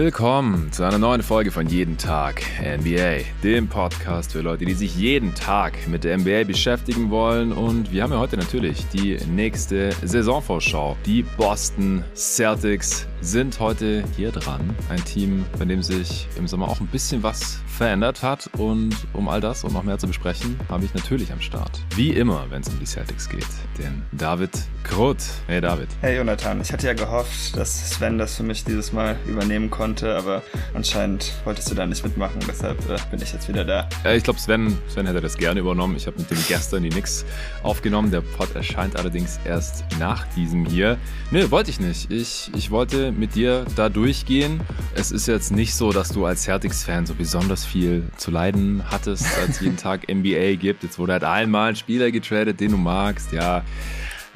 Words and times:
Willkommen 0.00 0.70
zu 0.70 0.84
einer 0.84 0.96
neuen 0.96 1.24
Folge 1.24 1.50
von 1.50 1.66
Jeden 1.66 1.98
Tag 1.98 2.40
NBA, 2.62 3.24
dem 3.42 3.66
Podcast 3.66 4.30
für 4.30 4.42
Leute, 4.42 4.64
die 4.64 4.74
sich 4.74 4.94
jeden 4.94 5.34
Tag 5.34 5.88
mit 5.88 6.04
der 6.04 6.16
NBA 6.16 6.44
beschäftigen 6.44 7.10
wollen. 7.10 7.50
Und 7.50 7.90
wir 7.90 8.04
haben 8.04 8.12
ja 8.12 8.20
heute 8.20 8.36
natürlich 8.36 8.86
die 8.90 9.18
nächste 9.26 9.90
Saisonvorschau. 10.04 10.96
Die 11.04 11.24
Boston 11.36 12.04
Celtics 12.14 13.08
sind 13.20 13.58
heute 13.60 14.04
hier 14.16 14.30
dran. 14.30 14.60
Ein 14.88 15.04
Team, 15.04 15.44
bei 15.58 15.64
dem 15.64 15.82
sich 15.82 16.28
im 16.36 16.46
Sommer 16.46 16.68
auch 16.68 16.80
ein 16.80 16.86
bisschen 16.86 17.22
was 17.22 17.60
verändert 17.66 18.22
hat. 18.22 18.50
Und 18.58 18.94
um 19.12 19.28
all 19.28 19.40
das 19.40 19.64
und 19.64 19.72
noch 19.72 19.82
mehr 19.82 19.98
zu 19.98 20.06
besprechen, 20.06 20.58
habe 20.68 20.84
ich 20.84 20.94
natürlich 20.94 21.32
am 21.32 21.40
Start. 21.40 21.80
Wie 21.94 22.10
immer, 22.10 22.46
wenn 22.50 22.62
es 22.62 22.68
um 22.68 22.78
die 22.78 22.86
Celtics 22.86 23.28
geht, 23.28 23.46
den 23.78 24.02
David 24.12 24.50
Krut. 24.82 25.18
Hey 25.46 25.60
David. 25.60 25.88
Hey 26.00 26.16
Jonathan, 26.16 26.60
ich 26.60 26.72
hatte 26.72 26.86
ja 26.86 26.94
gehofft, 26.94 27.56
dass 27.56 27.90
Sven 27.90 28.18
das 28.18 28.36
für 28.36 28.42
mich 28.42 28.64
dieses 28.64 28.92
Mal 28.92 29.16
übernehmen 29.26 29.70
konnte, 29.70 30.16
aber 30.16 30.42
anscheinend 30.74 31.32
wolltest 31.44 31.70
du 31.70 31.74
da 31.74 31.86
nicht 31.86 32.02
mitmachen, 32.02 32.40
deshalb 32.48 32.78
äh, 32.88 32.96
bin 33.10 33.20
ich 33.20 33.32
jetzt 33.32 33.48
wieder 33.48 33.64
da. 33.64 33.88
Äh, 34.04 34.16
ich 34.16 34.24
glaube, 34.24 34.40
Sven, 34.40 34.78
Sven 34.88 35.06
hätte 35.06 35.20
das 35.20 35.36
gerne 35.36 35.60
übernommen. 35.60 35.96
Ich 35.96 36.06
habe 36.06 36.18
mit 36.18 36.30
dem 36.30 36.38
gestern 36.48 36.82
die 36.82 36.88
Nix 36.88 37.24
aufgenommen. 37.62 38.10
Der 38.10 38.22
Pod 38.22 38.54
erscheint 38.54 38.96
allerdings 38.96 39.38
erst 39.44 39.84
nach 39.98 40.26
diesem 40.34 40.64
hier. 40.64 40.96
Nö, 41.30 41.50
wollte 41.50 41.70
ich 41.70 41.80
nicht. 41.80 42.10
Ich, 42.10 42.50
ich 42.56 42.70
wollte 42.70 43.07
mit 43.12 43.34
dir 43.34 43.64
da 43.76 43.88
durchgehen. 43.88 44.60
Es 44.94 45.10
ist 45.10 45.26
jetzt 45.26 45.52
nicht 45.52 45.74
so, 45.74 45.92
dass 45.92 46.08
du 46.10 46.24
als 46.26 46.42
Celtics-Fan 46.42 47.06
so 47.06 47.14
besonders 47.14 47.64
viel 47.64 48.04
zu 48.16 48.30
leiden 48.30 48.82
hattest, 48.90 49.26
als 49.38 49.60
jeden 49.60 49.76
Tag 49.78 50.08
NBA 50.12 50.56
gibt. 50.56 50.82
Jetzt 50.82 50.98
wurde 50.98 51.12
halt 51.12 51.24
einmal 51.24 51.70
ein 51.70 51.76
Spieler 51.76 52.10
getradet, 52.10 52.60
den 52.60 52.72
du 52.72 52.76
magst. 52.76 53.32
Ja, 53.32 53.64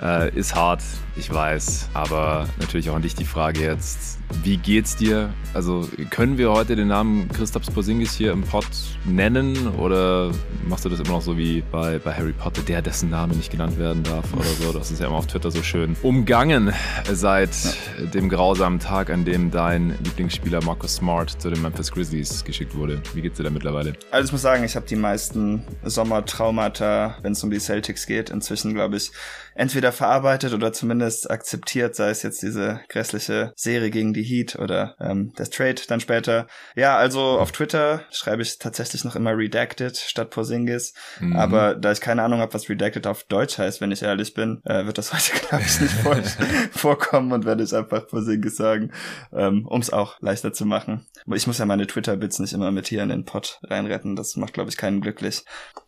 äh, 0.00 0.34
ist 0.34 0.54
hart, 0.54 0.82
ich 1.16 1.32
weiß. 1.32 1.90
Aber 1.94 2.48
natürlich 2.58 2.90
auch 2.90 2.96
an 2.96 3.02
dich 3.02 3.14
die 3.14 3.24
Frage 3.24 3.60
jetzt, 3.60 4.18
wie 4.42 4.56
geht's 4.56 4.96
dir? 4.96 5.32
Also 5.54 5.88
können 6.10 6.38
wir 6.38 6.50
heute 6.50 6.74
den 6.76 6.88
Namen 6.88 7.28
Christoph 7.28 7.72
Porzingis 7.72 8.14
hier 8.14 8.32
im 8.32 8.42
Pod 8.42 8.66
nennen 9.04 9.68
oder 9.78 10.32
machst 10.66 10.84
du 10.84 10.88
das 10.88 11.00
immer 11.00 11.10
noch 11.10 11.22
so 11.22 11.36
wie 11.36 11.62
bei, 11.70 11.98
bei 11.98 12.14
Harry 12.14 12.32
Potter, 12.32 12.62
der 12.62 12.82
dessen 12.82 13.10
Name 13.10 13.34
nicht 13.34 13.50
genannt 13.50 13.78
werden 13.78 14.02
darf 14.02 14.32
oder 14.32 14.44
so? 14.44 14.72
Das 14.72 14.90
ist 14.90 15.00
ja 15.00 15.06
immer 15.06 15.16
auf 15.16 15.26
Twitter 15.26 15.50
so 15.50 15.62
schön 15.62 15.96
umgangen 16.02 16.72
seit 17.12 17.54
ja. 17.98 18.06
dem 18.06 18.28
grausamen 18.28 18.78
Tag, 18.78 19.10
an 19.10 19.24
dem 19.24 19.50
dein 19.50 19.90
Lieblingsspieler 20.02 20.64
Marcus 20.64 20.96
Smart 20.96 21.30
zu 21.30 21.50
den 21.50 21.60
Memphis 21.60 21.92
Grizzlies 21.92 22.44
geschickt 22.44 22.74
wurde. 22.74 23.02
Wie 23.14 23.20
geht's 23.20 23.36
dir 23.36 23.44
da 23.44 23.50
mittlerweile? 23.50 23.92
Also 24.10 24.26
ich 24.26 24.32
muss 24.32 24.42
sagen, 24.42 24.64
ich 24.64 24.76
habe 24.76 24.86
die 24.86 24.96
meisten 24.96 25.62
Sommertraumata, 25.84 27.18
wenn 27.22 27.32
es 27.32 27.44
um 27.44 27.50
die 27.50 27.60
Celtics 27.60 28.06
geht, 28.06 28.30
inzwischen 28.30 28.72
glaube 28.72 28.96
ich 28.96 29.12
entweder 29.54 29.92
verarbeitet 29.92 30.54
oder 30.54 30.72
zumindest 30.72 31.01
akzeptiert, 31.02 31.94
sei 31.94 32.10
es 32.10 32.22
jetzt 32.22 32.42
diese 32.42 32.80
grässliche 32.88 33.52
Serie 33.56 33.90
gegen 33.90 34.12
die 34.12 34.22
Heat 34.22 34.56
oder 34.56 34.96
ähm, 35.00 35.32
das 35.36 35.50
Trade 35.50 35.82
dann 35.88 36.00
später. 36.00 36.46
Ja, 36.74 36.96
also 36.96 37.20
auf 37.20 37.52
Twitter 37.52 38.02
schreibe 38.10 38.42
ich 38.42 38.58
tatsächlich 38.58 39.04
noch 39.04 39.16
immer 39.16 39.36
Redacted 39.36 39.96
statt 39.96 40.30
Porzingis, 40.30 40.94
mhm. 41.20 41.36
aber 41.36 41.74
da 41.74 41.92
ich 41.92 42.00
keine 42.00 42.22
Ahnung 42.22 42.40
habe, 42.40 42.54
was 42.54 42.68
Redacted 42.68 43.06
auf 43.06 43.24
Deutsch 43.24 43.58
heißt, 43.58 43.80
wenn 43.80 43.92
ich 43.92 44.02
ehrlich 44.02 44.34
bin, 44.34 44.62
äh, 44.64 44.86
wird 44.86 44.98
das 44.98 45.12
heute 45.12 45.46
glaube 45.46 45.64
ich 45.64 45.80
nicht 45.80 45.94
vor 45.94 46.16
vorkommen 46.72 47.32
und 47.32 47.44
werde 47.44 47.64
ich 47.64 47.74
einfach 47.74 48.06
Porzingis 48.06 48.56
sagen, 48.56 48.92
ähm, 49.32 49.66
um 49.66 49.80
es 49.80 49.92
auch 49.92 50.20
leichter 50.20 50.52
zu 50.52 50.66
machen. 50.66 51.06
Ich 51.34 51.46
muss 51.46 51.58
ja 51.58 51.66
meine 51.66 51.86
Twitter-Bits 51.86 52.38
nicht 52.38 52.52
immer 52.52 52.70
mit 52.70 52.88
hier 52.88 53.02
in 53.02 53.08
den 53.08 53.24
Pod 53.24 53.60
reinretten, 53.64 54.16
das 54.16 54.36
macht 54.36 54.54
glaube 54.54 54.70
ich 54.70 54.76
keinen 54.76 55.00
glücklich. 55.00 55.44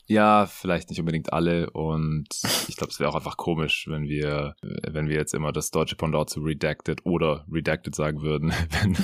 Ja, 0.07 0.47
vielleicht 0.47 0.91
nicht 0.91 1.01
unbedingt 1.01 1.33
alle 1.33 1.71
und 1.71 2.29
ich 2.69 2.77
glaube, 2.77 2.93
es 2.93 3.01
wäre 3.01 3.09
auch 3.11 3.15
einfach 3.15 3.39
komisch, 3.39 3.87
wenn 3.89 4.05
wir, 4.05 4.55
wenn 4.63 5.09
wir 5.09 5.17
jetzt 5.17 5.33
immer 5.33 5.51
das 5.51 5.71
deutsche 5.71 5.97
Pendant 5.97 6.29
zu 6.29 6.41
Redacted 6.41 7.07
oder 7.07 7.47
Redacted 7.51 7.95
sagen 7.95 8.21
würden, 8.21 8.53
wenn, 8.71 8.97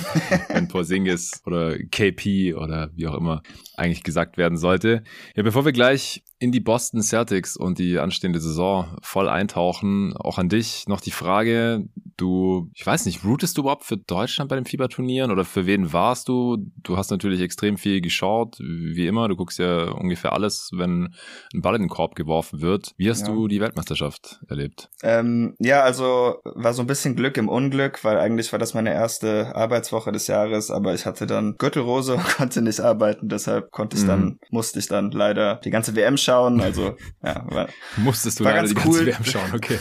wenn 0.49 0.67
Porzingis 0.67 1.41
oder 1.45 1.77
KP 1.77 2.53
oder 2.53 2.91
wie 2.93 3.07
auch 3.07 3.15
immer 3.15 3.41
eigentlich 3.75 4.03
gesagt 4.03 4.37
werden 4.37 4.57
sollte. 4.57 5.03
Ja, 5.35 5.43
bevor 5.43 5.65
wir 5.65 5.71
gleich 5.71 6.23
in 6.41 6.51
die 6.51 6.59
Boston 6.59 7.03
Celtics 7.03 7.55
und 7.55 7.77
die 7.77 7.99
anstehende 7.99 8.39
Saison 8.39 8.97
voll 9.03 9.29
eintauchen, 9.29 10.15
auch 10.17 10.39
an 10.39 10.49
dich 10.49 10.87
noch 10.87 10.99
die 10.99 11.11
Frage, 11.11 11.87
du, 12.17 12.71
ich 12.73 12.85
weiß 12.85 13.05
nicht, 13.05 13.23
rootest 13.23 13.57
du 13.57 13.61
überhaupt 13.61 13.85
für 13.85 13.97
Deutschland 13.97 14.49
bei 14.49 14.55
den 14.55 14.65
Fieberturnieren 14.65 15.31
oder 15.31 15.45
für 15.45 15.67
wen 15.67 15.93
warst 15.93 16.27
du? 16.27 16.57
Du 16.81 16.97
hast 16.97 17.11
natürlich 17.11 17.41
extrem 17.41 17.77
viel 17.77 18.01
geschaut, 18.01 18.57
wie 18.59 19.05
immer, 19.05 19.27
du 19.27 19.35
guckst 19.35 19.59
ja 19.59 19.91
ungefähr 19.91 20.33
alles, 20.33 20.71
wenn 20.73 20.90
ein 20.91 21.61
Ball 21.61 21.75
in 21.75 21.83
den 21.83 21.89
Korb 21.89 22.15
geworfen 22.15 22.61
wird. 22.61 22.93
Wie 22.97 23.09
hast 23.09 23.27
ja. 23.27 23.33
du 23.33 23.47
die 23.47 23.59
Weltmeisterschaft 23.59 24.39
erlebt? 24.47 24.89
Ähm, 25.03 25.55
ja, 25.59 25.81
also 25.81 26.39
war 26.43 26.73
so 26.73 26.81
ein 26.81 26.87
bisschen 26.87 27.15
Glück 27.15 27.37
im 27.37 27.49
Unglück, 27.49 28.03
weil 28.03 28.17
eigentlich 28.17 28.51
war 28.51 28.59
das 28.59 28.73
meine 28.73 28.93
erste 28.93 29.55
Arbeitswoche 29.55 30.11
des 30.11 30.27
Jahres, 30.27 30.71
aber 30.71 30.93
ich 30.93 31.05
hatte 31.05 31.27
dann 31.27 31.55
Gürtelrose 31.57 32.15
und 32.15 32.23
konnte 32.37 32.61
nicht 32.61 32.79
arbeiten, 32.79 33.29
deshalb 33.29 33.71
konnte 33.71 33.97
ich 33.97 34.03
mhm. 34.03 34.07
dann, 34.07 34.39
musste 34.49 34.79
ich 34.79 34.87
dann 34.87 35.11
leider 35.11 35.55
die 35.63 35.71
ganze 35.71 35.95
WM 35.95 36.17
schauen. 36.17 36.61
Also, 36.61 36.95
ja, 37.23 37.45
war, 37.49 37.67
Musstest 37.97 38.39
du 38.39 38.43
war 38.43 38.53
ganz 38.53 38.73
die 38.73 38.81
cool. 38.85 39.05
WM 39.05 39.23
schauen, 39.23 39.51
okay. 39.53 39.79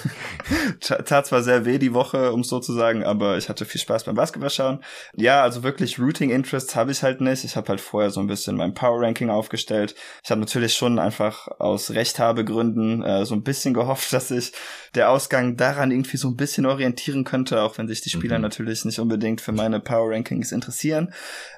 Tat 0.80 1.26
zwar 1.26 1.42
sehr 1.42 1.64
weh 1.64 1.78
die 1.78 1.94
Woche, 1.94 2.32
um 2.32 2.40
es 2.40 2.48
so 2.48 2.60
zu 2.60 2.72
sagen, 2.72 3.04
aber 3.04 3.36
ich 3.36 3.48
hatte 3.48 3.64
viel 3.64 3.80
Spaß 3.80 4.04
beim 4.04 4.14
Basketball 4.14 4.50
schauen. 4.50 4.80
Ja, 5.16 5.42
also 5.42 5.62
wirklich 5.62 5.98
Routing 5.98 6.30
Interests 6.30 6.76
habe 6.76 6.92
ich 6.92 7.02
halt 7.02 7.20
nicht. 7.20 7.44
Ich 7.44 7.56
habe 7.56 7.68
halt 7.68 7.80
vorher 7.80 8.10
so 8.10 8.20
ein 8.20 8.26
bisschen 8.26 8.56
mein 8.56 8.74
Power 8.74 9.00
Ranking 9.00 9.30
aufgestellt. 9.30 9.94
Ich 10.22 10.30
habe 10.30 10.40
natürlich 10.40 10.74
schon 10.74 10.98
einfach 11.00 11.48
aus 11.58 11.90
Rechthabegründen 11.90 13.02
äh, 13.02 13.24
so 13.24 13.34
ein 13.34 13.42
bisschen 13.42 13.74
gehofft, 13.74 14.12
dass 14.12 14.28
sich 14.28 14.52
der 14.94 15.10
Ausgang 15.10 15.56
daran 15.56 15.90
irgendwie 15.90 16.16
so 16.16 16.28
ein 16.28 16.36
bisschen 16.36 16.66
orientieren 16.66 17.24
könnte, 17.24 17.62
auch 17.62 17.78
wenn 17.78 17.88
sich 17.88 18.00
die 18.00 18.10
Spieler 18.10 18.38
mhm. 18.38 18.42
natürlich 18.42 18.84
nicht 18.84 18.98
unbedingt 18.98 19.40
für 19.40 19.52
meine 19.52 19.80
Power 19.80 20.10
Rankings 20.10 20.52
interessieren. 20.52 21.12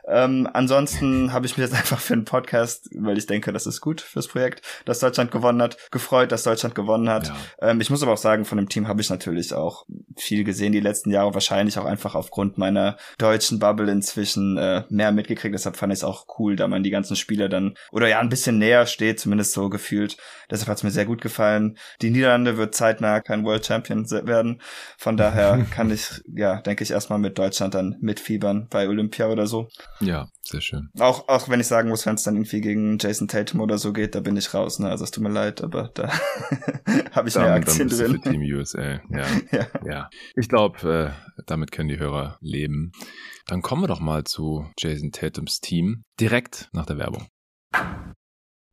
Ähm, 0.06 0.48
ansonsten 0.52 1.32
habe 1.32 1.46
ich 1.46 1.56
mich 1.56 1.66
jetzt 1.66 1.78
einfach 1.78 2.00
für 2.00 2.14
einen 2.14 2.24
Podcast, 2.24 2.90
weil 2.94 3.18
ich 3.18 3.26
denke, 3.26 3.52
das 3.52 3.66
ist 3.66 3.80
gut 3.80 4.00
fürs 4.00 4.28
Projekt, 4.28 4.62
dass 4.84 5.00
Deutschland 5.00 5.30
gewonnen 5.30 5.62
hat, 5.62 5.76
gefreut, 5.90 6.32
dass 6.32 6.42
Deutschland 6.42 6.74
gewonnen 6.74 7.08
hat. 7.08 7.28
Ja. 7.28 7.36
Ähm, 7.70 7.80
ich 7.80 7.90
muss 7.90 8.02
aber 8.02 8.12
auch 8.12 8.18
sagen, 8.18 8.44
von 8.44 8.58
dem 8.58 8.68
Team 8.68 8.88
habe 8.88 9.00
ich 9.00 9.10
natürlich 9.10 9.54
auch 9.54 9.86
viel 10.16 10.44
gesehen 10.44 10.72
die 10.72 10.80
letzten 10.80 11.10
Jahre, 11.10 11.34
wahrscheinlich 11.34 11.78
auch 11.78 11.84
einfach 11.84 12.14
aufgrund 12.14 12.58
meiner 12.58 12.96
deutschen 13.18 13.58
Bubble 13.58 13.90
inzwischen 13.90 14.56
äh, 14.56 14.84
mehr 14.88 15.12
mitgekriegt. 15.12 15.54
Deshalb 15.54 15.76
fand 15.76 15.92
ich 15.92 16.00
es 16.00 16.04
auch 16.04 16.26
cool, 16.38 16.56
da 16.56 16.68
man 16.68 16.82
die 16.82 16.90
ganzen 16.90 17.16
Spieler 17.16 17.48
dann 17.48 17.74
oder 17.90 18.08
ja 18.08 18.20
ein 18.20 18.28
bisschen 18.28 18.58
näher 18.58 18.86
steht, 18.86 19.20
zumindest 19.32 19.52
so 19.52 19.70
gefühlt. 19.70 20.18
Deshalb 20.50 20.68
hat 20.68 20.76
es 20.76 20.82
mir 20.82 20.90
sehr 20.90 21.06
gut 21.06 21.22
gefallen. 21.22 21.78
Die 22.02 22.10
Niederlande 22.10 22.58
wird 22.58 22.74
zeitnah 22.74 23.20
kein 23.20 23.44
World 23.46 23.64
Champion 23.64 24.04
werden. 24.10 24.60
Von 24.98 25.16
daher 25.16 25.64
kann 25.70 25.90
ich, 25.90 26.20
ja, 26.26 26.60
denke 26.60 26.84
ich, 26.84 26.90
erstmal 26.90 27.18
mit 27.18 27.38
Deutschland 27.38 27.74
dann 27.74 27.96
mitfiebern 28.02 28.68
bei 28.68 28.88
Olympia 28.88 29.28
oder 29.28 29.46
so. 29.46 29.68
Ja, 30.00 30.28
sehr 30.42 30.60
schön. 30.60 30.90
Auch, 31.00 31.28
auch 31.28 31.48
wenn 31.48 31.60
ich 31.60 31.66
sagen 31.66 31.88
muss, 31.88 32.04
wenn 32.04 32.16
es 32.16 32.24
dann 32.24 32.34
irgendwie 32.34 32.60
gegen 32.60 32.98
Jason 32.98 33.26
Tatum 33.26 33.60
oder 33.60 33.78
so 33.78 33.94
geht, 33.94 34.14
da 34.14 34.20
bin 34.20 34.36
ich 34.36 34.52
raus. 34.52 34.78
Ne? 34.78 34.90
Also 34.90 35.04
es 35.04 35.12
tut 35.12 35.22
mir 35.22 35.30
leid, 35.30 35.62
aber 35.62 35.90
da 35.94 36.08
habe 37.12 37.28
ich 37.28 37.34
dann, 37.34 37.44
mehr 37.44 37.54
Aktien 37.54 37.88
dann 37.88 37.98
drin. 37.98 38.20
Für 38.22 38.30
Team 38.30 38.42
USA. 38.42 38.82
Ja, 39.10 39.26
ja. 39.50 39.66
ja. 39.86 40.10
Ich 40.36 40.48
glaube, 40.48 41.14
äh, 41.38 41.42
damit 41.46 41.72
können 41.72 41.88
die 41.88 41.98
Hörer 41.98 42.36
leben. 42.42 42.92
Dann 43.46 43.62
kommen 43.62 43.82
wir 43.82 43.88
doch 43.88 44.00
mal 44.00 44.24
zu 44.24 44.66
Jason 44.78 45.10
Tatums 45.10 45.60
Team 45.60 46.02
direkt 46.20 46.68
nach 46.72 46.84
der 46.84 46.98
Werbung. 46.98 47.28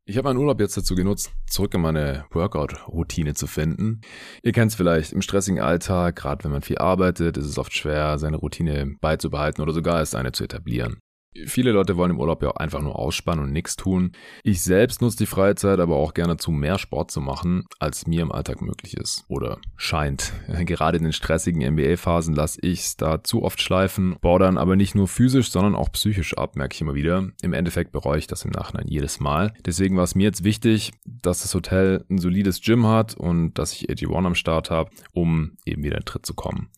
Ich 0.10 0.18
habe 0.18 0.28
meinen 0.28 0.40
Urlaub 0.40 0.60
jetzt 0.60 0.76
dazu 0.76 0.96
genutzt, 0.96 1.32
zurück 1.46 1.76
in 1.76 1.82
meine 1.82 2.26
Workout-Routine 2.32 3.36
zu 3.36 3.46
finden. 3.46 4.02
Ihr 4.42 4.54
kennt 4.54 4.72
es 4.72 4.76
vielleicht, 4.76 5.14
im 5.14 5.22
stressigen 5.22 5.60
Alltag, 5.62 6.16
gerade 6.16 6.44
wenn 6.44 6.52
man 6.52 6.64
viel 6.64 6.80
arbeitet, 6.80 7.38
ist 7.38 7.46
es 7.46 7.60
oft 7.60 7.72
schwer, 7.72 8.18
seine 8.18 8.38
Routine 8.38 8.96
beizubehalten 9.02 9.62
oder 9.62 9.72
sogar 9.72 10.00
erst 10.00 10.16
eine 10.16 10.32
zu 10.32 10.44
etablieren. 10.44 10.98
Viele 11.46 11.72
Leute 11.72 11.96
wollen 11.96 12.12
im 12.12 12.20
Urlaub 12.20 12.42
ja 12.42 12.50
auch 12.50 12.56
einfach 12.56 12.82
nur 12.82 12.98
ausspannen 12.98 13.46
und 13.46 13.54
nichts 13.54 13.76
tun. 13.76 14.14
Ich 14.44 14.64
selbst 14.64 15.02
nutze 15.02 15.18
die 15.18 15.26
Freizeit 15.28 15.80
aber 15.80 15.96
auch 15.96 16.16
gerne 16.16 16.38
zu 16.38 16.50
mehr 16.50 16.80
Sport 16.80 17.12
zu 17.12 17.22
machen, 17.22 17.66
als 17.78 18.08
mir 18.08 18.24
im 18.24 18.32
Alltag 18.32 18.62
möglich 18.62 18.98
ist. 18.98 19.26
Oder 19.28 19.60
scheint. 19.76 20.34
Gerade 20.66 20.98
in 20.98 21.04
den 21.04 21.14
stressigen 21.14 21.62
NBA-Phasen 21.62 22.34
lasse 22.34 22.60
ich 22.62 22.80
es 22.80 22.98
da 22.98 23.24
zu 23.24 23.44
oft 23.44 23.62
schleifen, 23.62 24.16
baue 24.22 24.40
dann 24.40 24.58
aber 24.58 24.76
nicht 24.76 24.96
nur 24.96 25.08
physisch, 25.08 25.52
sondern 25.52 25.76
auch 25.76 25.92
psychisch 25.92 26.36
ab, 26.36 26.56
merke 26.56 26.74
ich 26.74 26.82
immer 26.82 26.96
wieder. 26.96 27.30
Im 27.44 27.54
Endeffekt 27.54 27.92
bereue 27.92 28.18
ich 28.18 28.26
das 28.26 28.44
im 28.44 28.52
Nachhinein 28.52 28.88
jedes 28.88 29.20
Mal. 29.20 29.54
Deswegen 29.64 29.98
war 29.98 30.06
es 30.06 30.16
mir 30.16 30.24
jetzt 30.24 30.44
wichtig, 30.44 30.94
dass 31.06 31.44
das 31.44 31.54
Hotel 31.54 32.06
ein 32.10 32.18
solides 32.18 32.60
Gym 32.62 32.88
hat 32.88 33.14
und 33.14 33.54
dass 33.54 33.74
ich 33.74 33.88
AG1 33.88 34.26
am 34.26 34.36
Start 34.36 34.72
habe, 34.72 34.90
um 35.14 35.58
eben 35.66 35.84
wieder 35.84 35.98
in 35.98 36.06
Tritt 36.06 36.26
zu 36.26 36.34
kommen. 36.34 36.70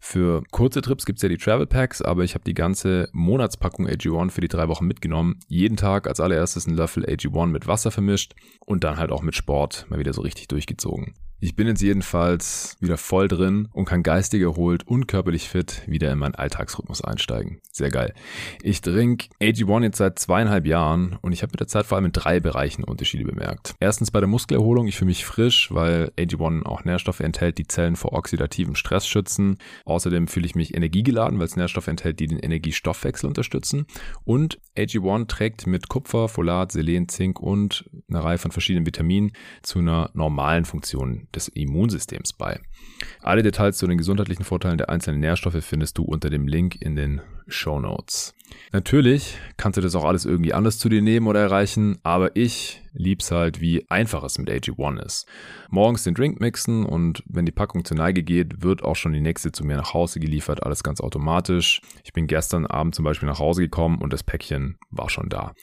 Für 0.00 0.42
kurze 0.50 0.80
Trips 0.80 1.04
gibt 1.04 1.18
es 1.18 1.22
ja 1.22 1.28
die 1.28 1.36
Travel 1.36 1.66
Packs, 1.66 2.00
aber 2.00 2.24
ich 2.24 2.34
habe 2.34 2.44
die 2.44 2.54
ganze 2.54 3.10
Monatspackung 3.12 3.86
AG1 3.98 4.30
für 4.30 4.40
die 4.40 4.48
drei 4.48 4.68
Wochen 4.68 4.86
mitgenommen. 4.86 5.40
Jeden 5.48 5.76
Tag 5.76 6.06
als 6.06 6.20
allererstes 6.20 6.66
ein 6.66 6.74
Löffel 6.74 7.04
AG1 7.04 7.46
mit 7.46 7.66
Wasser 7.66 7.90
vermischt 7.90 8.34
und 8.64 8.84
dann 8.84 8.96
halt 8.96 9.10
auch 9.10 9.22
mit 9.22 9.34
Sport 9.34 9.86
mal 9.88 9.98
wieder 9.98 10.12
so 10.12 10.22
richtig 10.22 10.48
durchgezogen. 10.48 11.14
Ich 11.40 11.54
bin 11.54 11.68
jetzt 11.68 11.82
jedenfalls 11.82 12.76
wieder 12.80 12.96
voll 12.96 13.28
drin 13.28 13.68
und 13.72 13.84
kann 13.84 14.02
geistig 14.02 14.42
erholt 14.42 14.84
und 14.88 15.06
körperlich 15.06 15.48
fit 15.48 15.82
wieder 15.86 16.10
in 16.10 16.18
meinen 16.18 16.34
Alltagsrhythmus 16.34 17.04
einsteigen. 17.04 17.60
Sehr 17.70 17.90
geil. 17.90 18.12
Ich 18.60 18.80
trinke 18.80 19.28
AG1 19.40 19.84
jetzt 19.84 19.98
seit 19.98 20.18
zweieinhalb 20.18 20.66
Jahren 20.66 21.16
und 21.22 21.30
ich 21.30 21.42
habe 21.42 21.52
mit 21.52 21.60
der 21.60 21.68
Zeit 21.68 21.86
vor 21.86 21.94
allem 21.94 22.06
in 22.06 22.12
drei 22.12 22.40
Bereichen 22.40 22.82
Unterschiede 22.82 23.22
bemerkt. 23.22 23.76
Erstens 23.78 24.10
bei 24.10 24.18
der 24.18 24.26
Muskelerholung. 24.26 24.88
Ich 24.88 24.96
fühle 24.96 25.10
mich 25.10 25.24
frisch, 25.24 25.72
weil 25.72 26.10
AG1 26.18 26.64
auch 26.64 26.82
Nährstoffe 26.82 27.20
enthält, 27.20 27.58
die 27.58 27.68
Zellen 27.68 27.94
vor 27.94 28.14
oxidativem 28.14 28.74
Stress 28.74 29.06
schützen. 29.06 29.58
Außerdem 29.84 30.26
fühle 30.26 30.46
ich 30.46 30.56
mich 30.56 30.74
energiegeladen, 30.74 31.38
weil 31.38 31.46
es 31.46 31.54
Nährstoffe 31.54 31.86
enthält, 31.86 32.18
die 32.18 32.26
den 32.26 32.40
Energiestoffwechsel 32.40 33.28
unterstützen. 33.28 33.86
Und 34.24 34.58
AG1 34.76 35.28
trägt 35.28 35.68
mit 35.68 35.88
Kupfer, 35.88 36.26
Folat, 36.26 36.72
Selen, 36.72 37.08
Zink 37.08 37.38
und 37.38 37.88
einer 38.08 38.24
Reihe 38.24 38.38
von 38.38 38.50
verschiedenen 38.50 38.86
Vitaminen 38.86 39.30
zu 39.62 39.78
einer 39.78 40.10
normalen 40.14 40.64
Funktion 40.64 41.27
des 41.34 41.48
Immunsystems 41.48 42.32
bei. 42.32 42.60
Alle 43.20 43.42
Details 43.42 43.78
zu 43.78 43.86
den 43.86 43.98
gesundheitlichen 43.98 44.44
Vorteilen 44.44 44.78
der 44.78 44.88
einzelnen 44.88 45.20
Nährstoffe 45.20 45.64
findest 45.64 45.98
du 45.98 46.02
unter 46.02 46.30
dem 46.30 46.46
Link 46.48 46.80
in 46.80 46.96
den 46.96 47.20
Show 47.48 47.80
Notes. 47.80 48.34
Natürlich 48.72 49.38
kannst 49.56 49.76
du 49.76 49.80
das 49.80 49.94
auch 49.94 50.04
alles 50.04 50.24
irgendwie 50.24 50.52
anders 50.52 50.78
zu 50.78 50.88
dir 50.88 51.02
nehmen 51.02 51.26
oder 51.26 51.40
erreichen, 51.40 51.98
aber 52.02 52.36
ich 52.36 52.82
lieb's 52.92 53.30
halt, 53.30 53.60
wie 53.60 53.88
einfach 53.90 54.24
es 54.24 54.38
mit 54.38 54.50
AG1 54.50 55.04
ist. 55.04 55.26
Morgens 55.70 56.02
den 56.02 56.14
Drink 56.14 56.40
mixen 56.40 56.84
und 56.84 57.22
wenn 57.26 57.46
die 57.46 57.52
Packung 57.52 57.84
zur 57.84 57.96
Neige 57.96 58.22
geht, 58.22 58.62
wird 58.62 58.82
auch 58.82 58.96
schon 58.96 59.12
die 59.12 59.20
nächste 59.20 59.52
zu 59.52 59.64
mir 59.64 59.76
nach 59.76 59.94
Hause 59.94 60.18
geliefert, 60.20 60.64
alles 60.64 60.82
ganz 60.82 61.00
automatisch. 61.00 61.80
Ich 62.04 62.12
bin 62.12 62.26
gestern 62.26 62.66
Abend 62.66 62.94
zum 62.94 63.04
Beispiel 63.04 63.28
nach 63.28 63.38
Hause 63.38 63.62
gekommen 63.62 63.98
und 64.00 64.12
das 64.12 64.24
Päckchen 64.24 64.78
war 64.90 65.10
schon 65.10 65.28
da. 65.28 65.54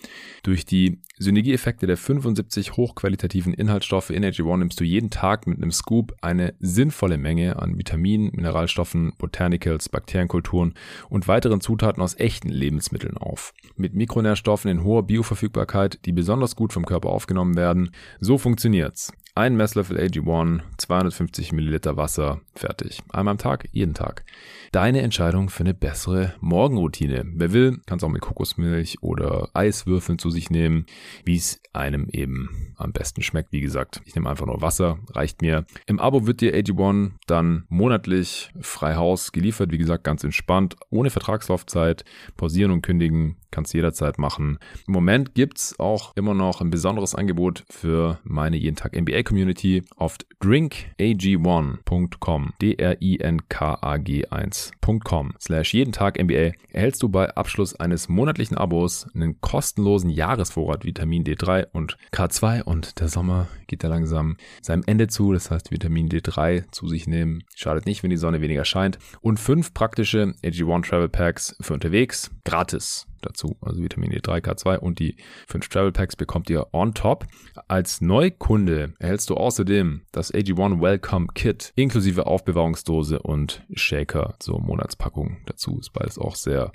Durch 0.44 0.66
die 0.66 1.02
Synergieeffekte 1.18 1.88
der 1.88 1.98
75 1.98 2.78
hochqualitativen 2.78 3.54
Inhaltsstoffe 3.54 4.12
in 4.12 4.24
AG1 4.24 4.58
nimmst 4.58 4.80
du 4.80 4.84
jeden 4.84 5.10
Tag 5.10 5.48
mit 5.48 5.58
einem 5.58 5.72
Scoop 5.72 6.16
eine 6.22 6.54
sinnvolle 6.60 7.18
Menge 7.18 7.60
an 7.60 7.78
Vitaminen, 7.78 8.32
Mineralstoffen, 8.34 9.14
Botanicals, 9.18 9.90
Bakterienkulturen 9.90 10.76
und 11.10 11.28
weiteren 11.28 11.62
Zutaten 11.62 11.75
aus 12.02 12.18
echten 12.18 12.50
Lebensmitteln 12.50 13.18
auf. 13.18 13.54
Mit 13.76 13.94
Mikronährstoffen 13.94 14.72
in 14.72 14.84
hoher 14.84 15.04
Bioverfügbarkeit, 15.04 16.00
die 16.06 16.12
besonders 16.12 16.56
gut 16.56 16.74
vom 16.74 16.86
Körper 16.86 17.10
aufgenommen 17.10 17.56
werden. 17.56 17.92
So 18.20 18.38
funktioniert's. 18.38 19.12
Ein 19.38 19.58
Messlöffel 19.58 19.98
AG1, 19.98 20.62
250 20.78 21.52
Milliliter 21.52 21.98
Wasser, 21.98 22.40
fertig. 22.54 23.04
Einmal 23.10 23.34
am 23.34 23.38
Tag, 23.38 23.68
jeden 23.74 23.94
Tag. 23.94 24.24
Deine 24.72 25.02
Entscheidung 25.02 25.50
für 25.50 25.64
eine 25.64 25.74
bessere 25.74 26.34
Morgenroutine. 26.40 27.26
Wer 27.34 27.52
will, 27.52 27.82
kann 27.86 27.98
es 27.98 28.06
auch 28.06 28.10
mit 28.10 28.22
Kokosmilch 28.22 29.04
oder 29.04 29.50
Eiswürfeln 29.54 30.20
zu 30.20 30.30
sich 30.30 30.52
nehmen, 30.52 30.86
wie 31.26 31.36
es 31.36 31.60
einem 31.74 32.08
eben 32.10 32.74
am 32.78 32.94
besten 32.94 33.22
schmeckt. 33.24 33.52
Wie 33.52 33.60
gesagt, 33.60 34.02
ich 34.06 34.16
nehme 34.16 34.30
einfach 34.30 34.46
nur 34.46 34.62
Wasser, 34.62 35.00
reicht 35.12 35.42
mir. 35.42 35.66
Im 35.86 36.00
Abo 36.00 36.26
wird 36.26 36.40
dir 36.40 36.56
AG1 36.56 37.12
dann 37.28 37.66
monatlich 37.68 38.52
frei 38.62 38.96
Haus 38.96 39.34
geliefert. 39.34 39.70
Wie 39.70 39.78
gesagt, 39.78 40.06
ganz 40.06 40.24
entspannt, 40.24 40.78
ohne 40.90 41.10
Vertragslaufzeit. 41.10 42.06
Pausieren 42.38 42.72
und 42.72 42.84
kündigen 42.84 43.36
kannst 43.52 43.74
du 43.74 43.78
jederzeit 43.78 44.18
machen. 44.18 44.60
Im 44.86 44.94
Moment 44.94 45.34
gibt's 45.34 45.80
auch 45.80 46.14
immer 46.16 46.34
noch 46.34 46.60
ein 46.60 46.70
besonderes 46.70 47.16
Angebot 47.16 47.64
für 47.70 48.20
meine 48.24 48.58
jeden 48.58 48.76
Tag 48.76 48.96
NBA 48.96 49.24
Community 49.26 49.84
auf 49.98 50.16
drinkag1.com, 50.42 52.54
D-R-I-N-K-A-G 52.62 54.28
1.com 54.28 55.34
slash 55.40 55.74
jeden 55.74 55.92
Tag 55.92 56.22
NBA 56.22 56.52
erhältst 56.72 57.02
du 57.04 57.10
bei 57.10 57.36
Abschluss 57.36 57.78
eines 57.80 58.08
monatlichen 58.08 58.58
Abos 58.58 59.08
einen 59.14 59.42
kostenlosen 59.42 60.10
Jahresvorrat 60.10 60.86
Vitamin 60.86 61.24
D3 61.24 61.68
und 61.74 61.98
K2 62.14 62.64
und 62.64 63.00
der 63.00 63.10
Sommer 63.10 63.48
geht 63.68 63.84
da 63.84 63.88
langsam 63.88 64.38
seinem 64.62 64.84
Ende 64.86 65.08
zu. 65.08 65.34
Das 65.34 65.52
heißt, 65.52 65.72
Vitamin 65.72 66.10
D3 66.10 66.66
zu 66.72 66.88
sich 66.88 67.08
nehmen. 67.08 67.44
Schadet 67.56 67.86
nicht, 67.86 68.04
wenn 68.04 68.10
die 68.10 68.18
Sonne 68.18 68.42
weniger 68.42 68.66
scheint. 68.66 69.00
Und 69.22 69.40
fünf 69.40 69.74
praktische 69.74 70.34
AG1 70.44 70.88
Travel 70.88 71.10
Packs 71.10 71.56
für 71.62 71.74
unterwegs. 71.74 72.32
Gratis 72.44 73.08
dazu. 73.26 73.58
Also 73.62 73.82
Vitamin 73.82 74.12
D3, 74.12 74.42
K2 74.42 74.78
und 74.78 75.00
die 75.00 75.18
fünf 75.48 75.68
Travel 75.70 75.92
Packs 75.92 76.16
bekommt 76.16 76.50
ihr 76.50 76.68
on 76.74 76.94
top. 76.94 77.26
Als 77.68 78.02
Neukunde 78.02 78.94
erhältst 79.00 79.30
du 79.30 79.36
außerdem 79.36 80.02
das 80.12 80.34
AG1 80.34 80.82
Welcome 80.82 81.28
Kit 81.34 81.74
inklusive 81.76 82.28
Aufbewahrungsdose 82.28 83.20
und 83.20 83.64
Shaker 83.74 84.36
zur 84.40 84.62
Monatspackung 84.62 85.38
dazu. 85.46 85.80
Ist 85.80 85.94
beides 85.94 86.18
auch 86.18 86.36
sehr 86.36 86.72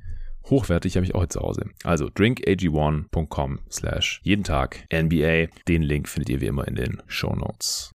hochwertig, 0.49 0.97
habe 0.97 1.07
ich 1.07 1.15
auch 1.15 1.23
jetzt 1.23 1.35
zu 1.35 1.41
Hause. 1.41 1.71
Also 1.85 2.07
drinkag1.com 2.07 3.61
slash 3.71 4.21
jeden 4.23 4.45
Tag 4.45 4.85
NBA. 4.93 5.47
Den 5.69 5.83
Link 5.83 6.09
findet 6.09 6.31
ihr 6.31 6.41
wie 6.41 6.47
immer 6.47 6.67
in 6.67 6.75
den 6.75 7.03
Show 7.07 7.35
Notes. 7.35 7.93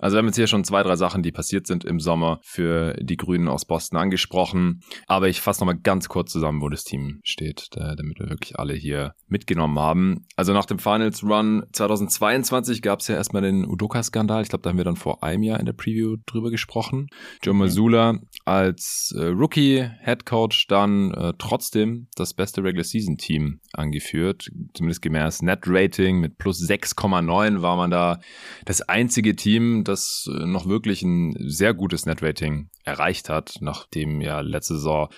Also 0.00 0.14
wir 0.14 0.18
haben 0.18 0.26
jetzt 0.26 0.36
hier 0.36 0.46
schon 0.46 0.64
zwei, 0.64 0.82
drei 0.82 0.96
Sachen, 0.96 1.22
die 1.22 1.30
passiert 1.30 1.66
sind 1.66 1.84
im 1.84 2.00
Sommer 2.00 2.40
für 2.42 2.94
die 3.00 3.16
Grünen 3.16 3.48
aus 3.48 3.66
Boston 3.66 3.98
angesprochen. 3.98 4.82
Aber 5.06 5.28
ich 5.28 5.40
fasse 5.40 5.60
nochmal 5.60 5.78
ganz 5.78 6.08
kurz 6.08 6.32
zusammen, 6.32 6.62
wo 6.62 6.68
das 6.68 6.84
Team 6.84 7.20
steht, 7.22 7.68
damit 7.76 8.18
wir 8.18 8.30
wirklich 8.30 8.58
alle 8.58 8.74
hier 8.74 9.14
mitgenommen 9.28 9.78
haben. 9.78 10.24
Also 10.36 10.52
nach 10.52 10.64
dem 10.64 10.78
Finals 10.78 11.22
Run 11.22 11.64
2022 11.72 12.82
gab 12.82 13.00
es 13.00 13.08
ja 13.08 13.14
erstmal 13.14 13.42
den 13.42 13.66
Udoka-Skandal. 13.66 14.42
Ich 14.42 14.48
glaube, 14.48 14.62
da 14.62 14.70
haben 14.70 14.78
wir 14.78 14.84
dann 14.84 14.96
vor 14.96 15.22
einem 15.22 15.42
Jahr 15.42 15.60
in 15.60 15.66
der 15.66 15.74
Preview 15.74 16.16
drüber 16.26 16.50
gesprochen. 16.50 17.08
Joe 17.42 17.54
Mazzulla 17.54 18.18
als 18.50 19.14
äh, 19.16 19.26
Rookie-Head 19.26 20.26
Coach 20.26 20.66
dann 20.66 21.14
äh, 21.14 21.32
trotzdem 21.38 22.08
das 22.16 22.34
beste 22.34 22.64
Regular 22.64 22.82
Season 22.82 23.16
Team 23.16 23.60
angeführt. 23.72 24.50
Zumindest 24.74 25.02
gemäß 25.02 25.42
Net 25.42 25.60
Rating 25.66 26.18
mit 26.18 26.36
plus 26.36 26.60
6,9 26.60 27.62
war 27.62 27.76
man 27.76 27.92
da 27.92 28.18
das 28.64 28.82
einzige 28.82 29.36
Team, 29.36 29.84
das 29.84 30.28
äh, 30.28 30.46
noch 30.46 30.66
wirklich 30.66 31.02
ein 31.02 31.36
sehr 31.38 31.74
gutes 31.74 32.06
Net-Rating 32.06 32.70
erreicht 32.90 33.28
hat, 33.28 33.54
nachdem 33.60 34.20
ja 34.20 34.40
letzte 34.40 34.74
Saison 34.74 35.08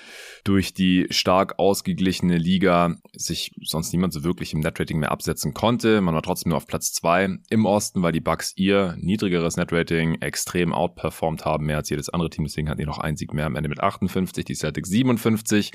durch 0.45 0.75
die 0.75 1.07
stark 1.11 1.59
ausgeglichene 1.59 2.37
Liga 2.37 2.97
sich 3.13 3.53
sonst 3.63 3.93
niemand 3.93 4.13
so 4.13 4.25
wirklich 4.25 4.53
im 4.53 4.61
Net-Rating 4.61 4.99
mehr 4.99 5.11
absetzen 5.11 5.55
konnte. 5.55 6.01
Man 6.01 6.15
war 6.15 6.23
trotzdem 6.23 6.51
nur 6.51 6.59
auf 6.59 6.67
Platz 6.67 6.93
zwei 6.93 7.39
im 7.49 7.67
Osten, 7.67 8.03
weil 8.03 8.13
die 8.13 8.21
Bucks 8.21 8.53
ihr 8.57 8.97
niedrigeres 8.99 9.57
Net-Rating 9.57 10.21
extrem 10.21 10.73
outperformed 10.73 11.45
haben, 11.45 11.67
mehr 11.67 11.79
als 11.79 11.91
jedes 11.91 12.09
andere 12.11 12.31
Team. 12.31 12.45
Deswegen 12.45 12.69
hatten 12.69 12.81
die 12.81 12.87
noch 12.87 12.99
ein 12.99 13.17
Sieg 13.17 13.33
mehr 13.33 13.47
am 13.47 13.57
Ende 13.57 13.69
mit 13.69 13.81
58, 13.81 14.45
die 14.45 14.55
Celtics 14.55 14.91
57. 14.91 15.73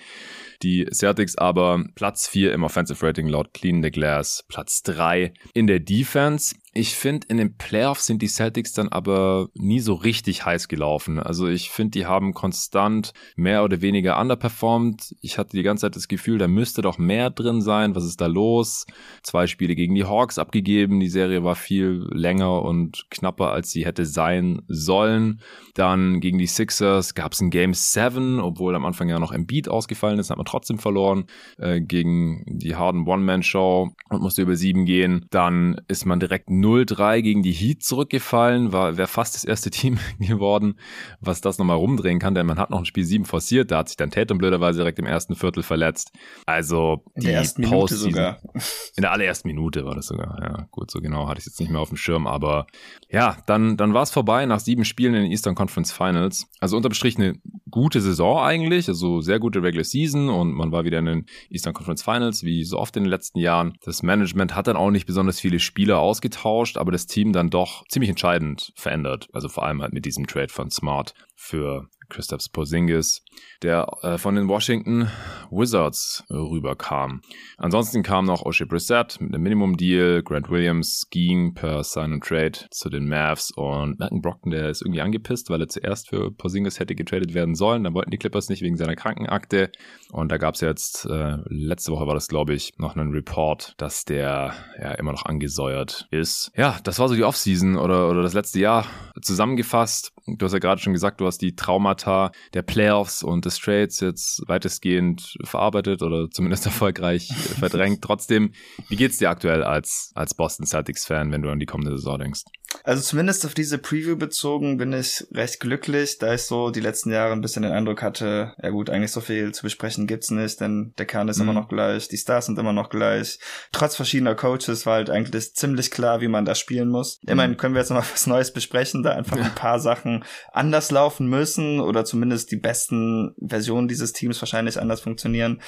Die 0.63 0.87
Celtics 0.91 1.37
aber 1.37 1.83
Platz 1.95 2.27
4 2.27 2.53
im 2.53 2.63
Offensive 2.63 3.05
Rating 3.05 3.27
laut 3.27 3.53
Clean 3.53 3.81
the 3.83 3.91
Glass, 3.91 4.45
Platz 4.47 4.81
3 4.83 5.33
in 5.53 5.67
der 5.67 5.79
Defense. 5.79 6.55
Ich 6.79 6.95
finde, 6.95 7.25
in 7.27 7.37
den 7.37 7.57
Playoffs 7.57 8.05
sind 8.05 8.21
die 8.21 8.27
Celtics 8.27 8.71
dann 8.71 8.89
aber 8.89 9.49
nie 9.55 9.79
so 9.79 9.95
richtig 9.95 10.45
heiß 10.45 10.67
gelaufen. 10.67 11.17
Also 11.17 11.47
ich 11.47 11.71
finde, 11.71 11.97
die 11.97 12.05
haben 12.05 12.35
konstant 12.35 13.13
mehr 13.35 13.63
oder 13.63 13.81
weniger 13.81 14.19
underperformed. 14.21 15.15
Ich 15.21 15.39
hatte 15.39 15.57
die 15.57 15.63
ganze 15.63 15.87
Zeit 15.87 15.95
das 15.95 16.07
Gefühl, 16.07 16.37
da 16.37 16.47
müsste 16.47 16.83
doch 16.83 16.99
mehr 16.99 17.31
drin 17.31 17.63
sein. 17.63 17.95
Was 17.95 18.05
ist 18.05 18.21
da 18.21 18.27
los? 18.27 18.85
Zwei 19.23 19.47
Spiele 19.47 19.73
gegen 19.73 19.95
die 19.95 20.03
Hawks 20.03 20.37
abgegeben. 20.37 20.99
Die 20.99 21.09
Serie 21.09 21.43
war 21.43 21.55
viel 21.55 22.05
länger 22.11 22.61
und 22.61 23.07
knapper, 23.09 23.53
als 23.53 23.71
sie 23.71 23.83
hätte 23.83 24.05
sein 24.05 24.61
sollen. 24.67 25.41
Dann 25.73 26.19
gegen 26.19 26.37
die 26.37 26.45
Sixers 26.45 27.15
gab 27.15 27.31
es 27.31 27.41
ein 27.41 27.49
Game 27.49 27.73
7, 27.73 28.39
obwohl 28.39 28.75
am 28.75 28.85
Anfang 28.85 29.09
ja 29.09 29.17
noch 29.17 29.33
Beat 29.47 29.67
ausgefallen 29.67 30.19
ist, 30.19 30.29
hat 30.29 30.37
man 30.37 30.45
trotzdem 30.45 30.77
verloren 30.77 31.25
äh, 31.57 31.81
gegen 31.81 32.43
die 32.45 32.75
Harden 32.75 33.07
One-Man-Show 33.07 33.89
und 34.09 34.21
musste 34.21 34.43
über 34.43 34.55
sieben 34.55 34.85
gehen. 34.85 35.25
Dann 35.31 35.81
ist 35.87 36.05
man 36.05 36.19
direkt 36.19 36.51
0-3 36.67 37.21
gegen 37.21 37.43
die 37.43 37.51
Heat 37.51 37.83
zurückgefallen, 37.83 38.73
war 38.73 38.97
wäre 38.97 39.07
fast 39.07 39.35
das 39.35 39.43
erste 39.43 39.69
Team 39.77 39.99
geworden, 40.19 40.77
was 41.19 41.41
das 41.41 41.57
nochmal 41.57 41.77
rumdrehen 41.77 42.19
kann, 42.19 42.35
denn 42.35 42.45
man 42.45 42.59
hat 42.59 42.69
noch 42.69 42.79
ein 42.79 42.85
Spiel 42.85 43.03
7 43.03 43.25
forciert, 43.25 43.71
da 43.71 43.79
hat 43.79 43.89
sich 43.89 43.97
dann 43.97 44.11
Tatum 44.11 44.37
blöderweise 44.37 44.79
direkt 44.79 44.99
im 44.99 45.05
ersten 45.05 45.35
Viertel 45.35 45.63
verletzt. 45.63 46.11
Also 46.45 47.03
in 47.15 47.21
die 47.21 47.27
der 47.27 47.35
ersten 47.37 47.61
Minute 47.61 47.95
sogar. 47.95 48.37
In 48.95 49.01
der 49.01 49.11
allerersten 49.11 49.47
Minute 49.47 49.85
war 49.85 49.93
das 49.93 50.07
sogar. 50.07 50.39
Ja, 50.41 50.67
gut, 50.71 50.89
so 50.89 50.99
genau 51.01 51.27
hatte 51.27 51.39
ich 51.39 51.45
jetzt 51.45 51.59
nicht 51.59 51.71
mehr 51.71 51.81
auf 51.81 51.89
dem 51.89 51.97
Schirm, 51.97 52.25
aber 52.25 52.65
ja, 53.09 53.37
dann 53.45 53.77
dann 53.77 53.93
war 53.93 54.01
es 54.01 54.11
vorbei 54.11 54.45
nach 54.45 54.59
sieben 54.59 54.85
Spielen 54.85 55.13
in 55.13 55.23
den 55.23 55.31
Eastern 55.31 55.53
Conference 55.55 55.91
Finals. 55.91 56.47
Also 56.59 56.77
unterm 56.77 56.93
Strich 56.93 57.17
eine 57.17 57.35
gute 57.69 58.01
Saison 58.01 58.39
eigentlich, 58.39 58.87
also 58.87 59.21
sehr 59.21 59.39
gute 59.39 59.61
Regular 59.61 59.83
Season 59.83 60.29
und 60.29 60.53
man 60.53 60.71
war 60.71 60.83
wieder 60.83 60.99
in 60.99 61.05
den 61.05 61.25
Eastern 61.49 61.73
Conference 61.73 62.01
Finals, 62.03 62.43
wie 62.43 62.63
so 62.63 62.77
oft 62.79 62.95
in 62.97 63.03
den 63.03 63.09
letzten 63.09 63.39
Jahren. 63.39 63.77
Das 63.83 64.03
Management 64.03 64.55
hat 64.55 64.67
dann 64.67 64.77
auch 64.77 64.91
nicht 64.91 65.05
besonders 65.05 65.39
viele 65.39 65.59
Spieler 65.59 65.99
ausgetauscht, 65.99 66.37
aber 66.77 66.91
das 66.91 67.07
Team 67.07 67.33
dann 67.33 67.49
doch 67.49 67.85
ziemlich 67.87 68.09
entscheidend 68.09 68.71
verändert. 68.75 69.27
Also 69.33 69.49
vor 69.49 69.65
allem 69.65 69.81
halt 69.81 69.93
mit 69.93 70.05
diesem 70.05 70.27
Trade 70.27 70.49
von 70.49 70.69
Smart 70.71 71.13
für 71.35 71.89
Christoph 72.09 72.51
Porzingis, 72.51 73.23
der 73.63 73.87
äh, 74.01 74.17
von 74.17 74.35
den 74.35 74.47
Washington 74.47 75.09
Wizards 75.49 76.23
rüberkam. 76.29 77.21
Ansonsten 77.57 78.03
kam 78.03 78.25
noch 78.25 78.43
O'Shea 78.43 78.67
Brissett 78.67 79.19
mit 79.19 79.33
einem 79.33 79.43
Minimum-Deal, 79.43 80.23
Grant 80.23 80.49
Williams 80.49 81.07
ging 81.09 81.53
per 81.53 81.83
Sign 81.83 82.13
and 82.13 82.23
Trade 82.23 82.59
zu 82.71 82.89
den 82.89 83.07
Mavs 83.07 83.51
und 83.51 83.99
Malcolm 83.99 84.21
Brockton, 84.21 84.51
der 84.51 84.69
ist 84.69 84.81
irgendwie 84.81 85.01
angepisst, 85.01 85.49
weil 85.49 85.61
er 85.61 85.67
zuerst 85.67 86.09
für 86.09 86.31
Porzingis 86.31 86.79
hätte 86.79 86.95
getradet 86.95 87.33
werden 87.33 87.55
sollen. 87.55 87.83
Da 87.83 87.93
wollten 87.93 88.11
die 88.11 88.17
Clippers 88.17 88.49
nicht 88.49 88.61
wegen 88.61 88.77
seiner 88.77 88.95
Krankenakte. 88.95 89.71
Und 90.11 90.31
da 90.31 90.37
gab 90.37 90.55
es 90.55 90.61
jetzt, 90.61 91.05
äh, 91.05 91.37
letzte 91.47 91.91
Woche 91.91 92.07
war 92.07 92.13
das, 92.13 92.27
glaube 92.27 92.53
ich, 92.53 92.73
noch 92.77 92.95
einen 92.95 93.11
Report, 93.11 93.73
dass 93.77 94.05
der 94.05 94.53
ja 94.79 94.91
immer 94.93 95.11
noch 95.11 95.25
angesäuert 95.25 96.07
ist. 96.11 96.51
Ja, 96.55 96.77
das 96.83 96.99
war 96.99 97.07
so 97.07 97.15
die 97.15 97.23
Offseason 97.23 97.77
oder, 97.77 98.09
oder 98.09 98.21
das 98.21 98.33
letzte 98.33 98.59
Jahr 98.59 98.85
zusammengefasst. 99.21 100.11
Du 100.27 100.45
hast 100.45 100.53
ja 100.53 100.59
gerade 100.59 100.81
schon 100.81 100.93
gesagt, 100.93 101.21
du 101.21 101.25
hast 101.25 101.41
die 101.41 101.55
Traumata 101.55 102.31
der 102.53 102.61
Playoffs 102.61 103.23
und 103.23 103.45
des 103.47 103.59
Trades 103.59 103.99
jetzt 103.99 104.43
weitestgehend 104.47 105.37
verarbeitet 105.43 106.01
oder 106.01 106.29
zumindest 106.29 106.65
erfolgreich 106.67 107.27
verdrängt. 107.59 108.01
Trotzdem, 108.01 108.51
wie 108.89 108.95
geht's 108.95 109.17
dir 109.17 109.29
aktuell 109.29 109.63
als, 109.63 110.11
als 110.15 110.33
Boston 110.33 110.65
Celtics-Fan, 110.65 111.31
wenn 111.31 111.41
du 111.41 111.49
an 111.49 111.59
die 111.59 111.65
kommende 111.65 111.97
Saison 111.97 112.19
denkst? 112.19 112.43
Also 112.83 113.01
zumindest 113.01 113.45
auf 113.45 113.53
diese 113.53 113.77
Preview 113.77 114.17
bezogen 114.17 114.77
bin 114.77 114.93
ich 114.93 115.25
recht 115.33 115.59
glücklich, 115.59 116.19
da 116.19 116.33
ich 116.33 116.43
so 116.43 116.69
die 116.69 116.79
letzten 116.79 117.11
Jahre 117.11 117.33
ein 117.33 117.41
bisschen 117.41 117.63
den 117.63 117.71
Eindruck 117.71 118.01
hatte, 118.01 118.53
ja 118.61 118.69
gut, 118.69 118.89
eigentlich 118.89 119.11
so 119.11 119.21
viel 119.21 119.53
zu 119.53 119.63
besprechen 119.63 120.07
gibt's 120.07 120.31
nicht, 120.31 120.59
denn 120.61 120.93
der 120.97 121.05
Kern 121.05 121.27
ist 121.27 121.37
mhm. 121.37 121.43
immer 121.43 121.53
noch 121.53 121.69
gleich, 121.69 122.07
die 122.07 122.17
Stars 122.17 122.45
sind 122.45 122.59
immer 122.59 122.73
noch 122.73 122.89
gleich. 122.89 123.39
Trotz 123.71 123.95
verschiedener 123.95 124.35
Coaches 124.35 124.85
war 124.85 124.95
halt 124.95 125.09
eigentlich 125.09 125.53
ziemlich 125.55 125.91
klar, 125.91 126.21
wie 126.21 126.27
man 126.27 126.45
da 126.45 126.55
spielen 126.55 126.89
muss. 126.89 127.19
Mhm. 127.23 127.31
Immerhin 127.31 127.57
können 127.57 127.73
wir 127.73 127.81
jetzt 127.81 127.89
noch 127.89 127.97
mal 127.97 128.05
was 128.13 128.27
Neues 128.27 128.51
besprechen, 128.51 129.03
da 129.03 129.11
einfach 129.11 129.37
ein 129.37 129.55
paar 129.55 129.79
Sachen 129.79 130.23
anders 130.51 130.91
laufen 130.91 131.27
müssen 131.27 131.79
oder 131.79 132.05
zumindest 132.05 132.51
die 132.51 132.57
besten 132.57 133.35
Versionen 133.45 133.87
dieses 133.87 134.13
Teams 134.13 134.41
wahrscheinlich 134.41 134.79
anders 134.79 135.01
funktionieren. 135.01 135.61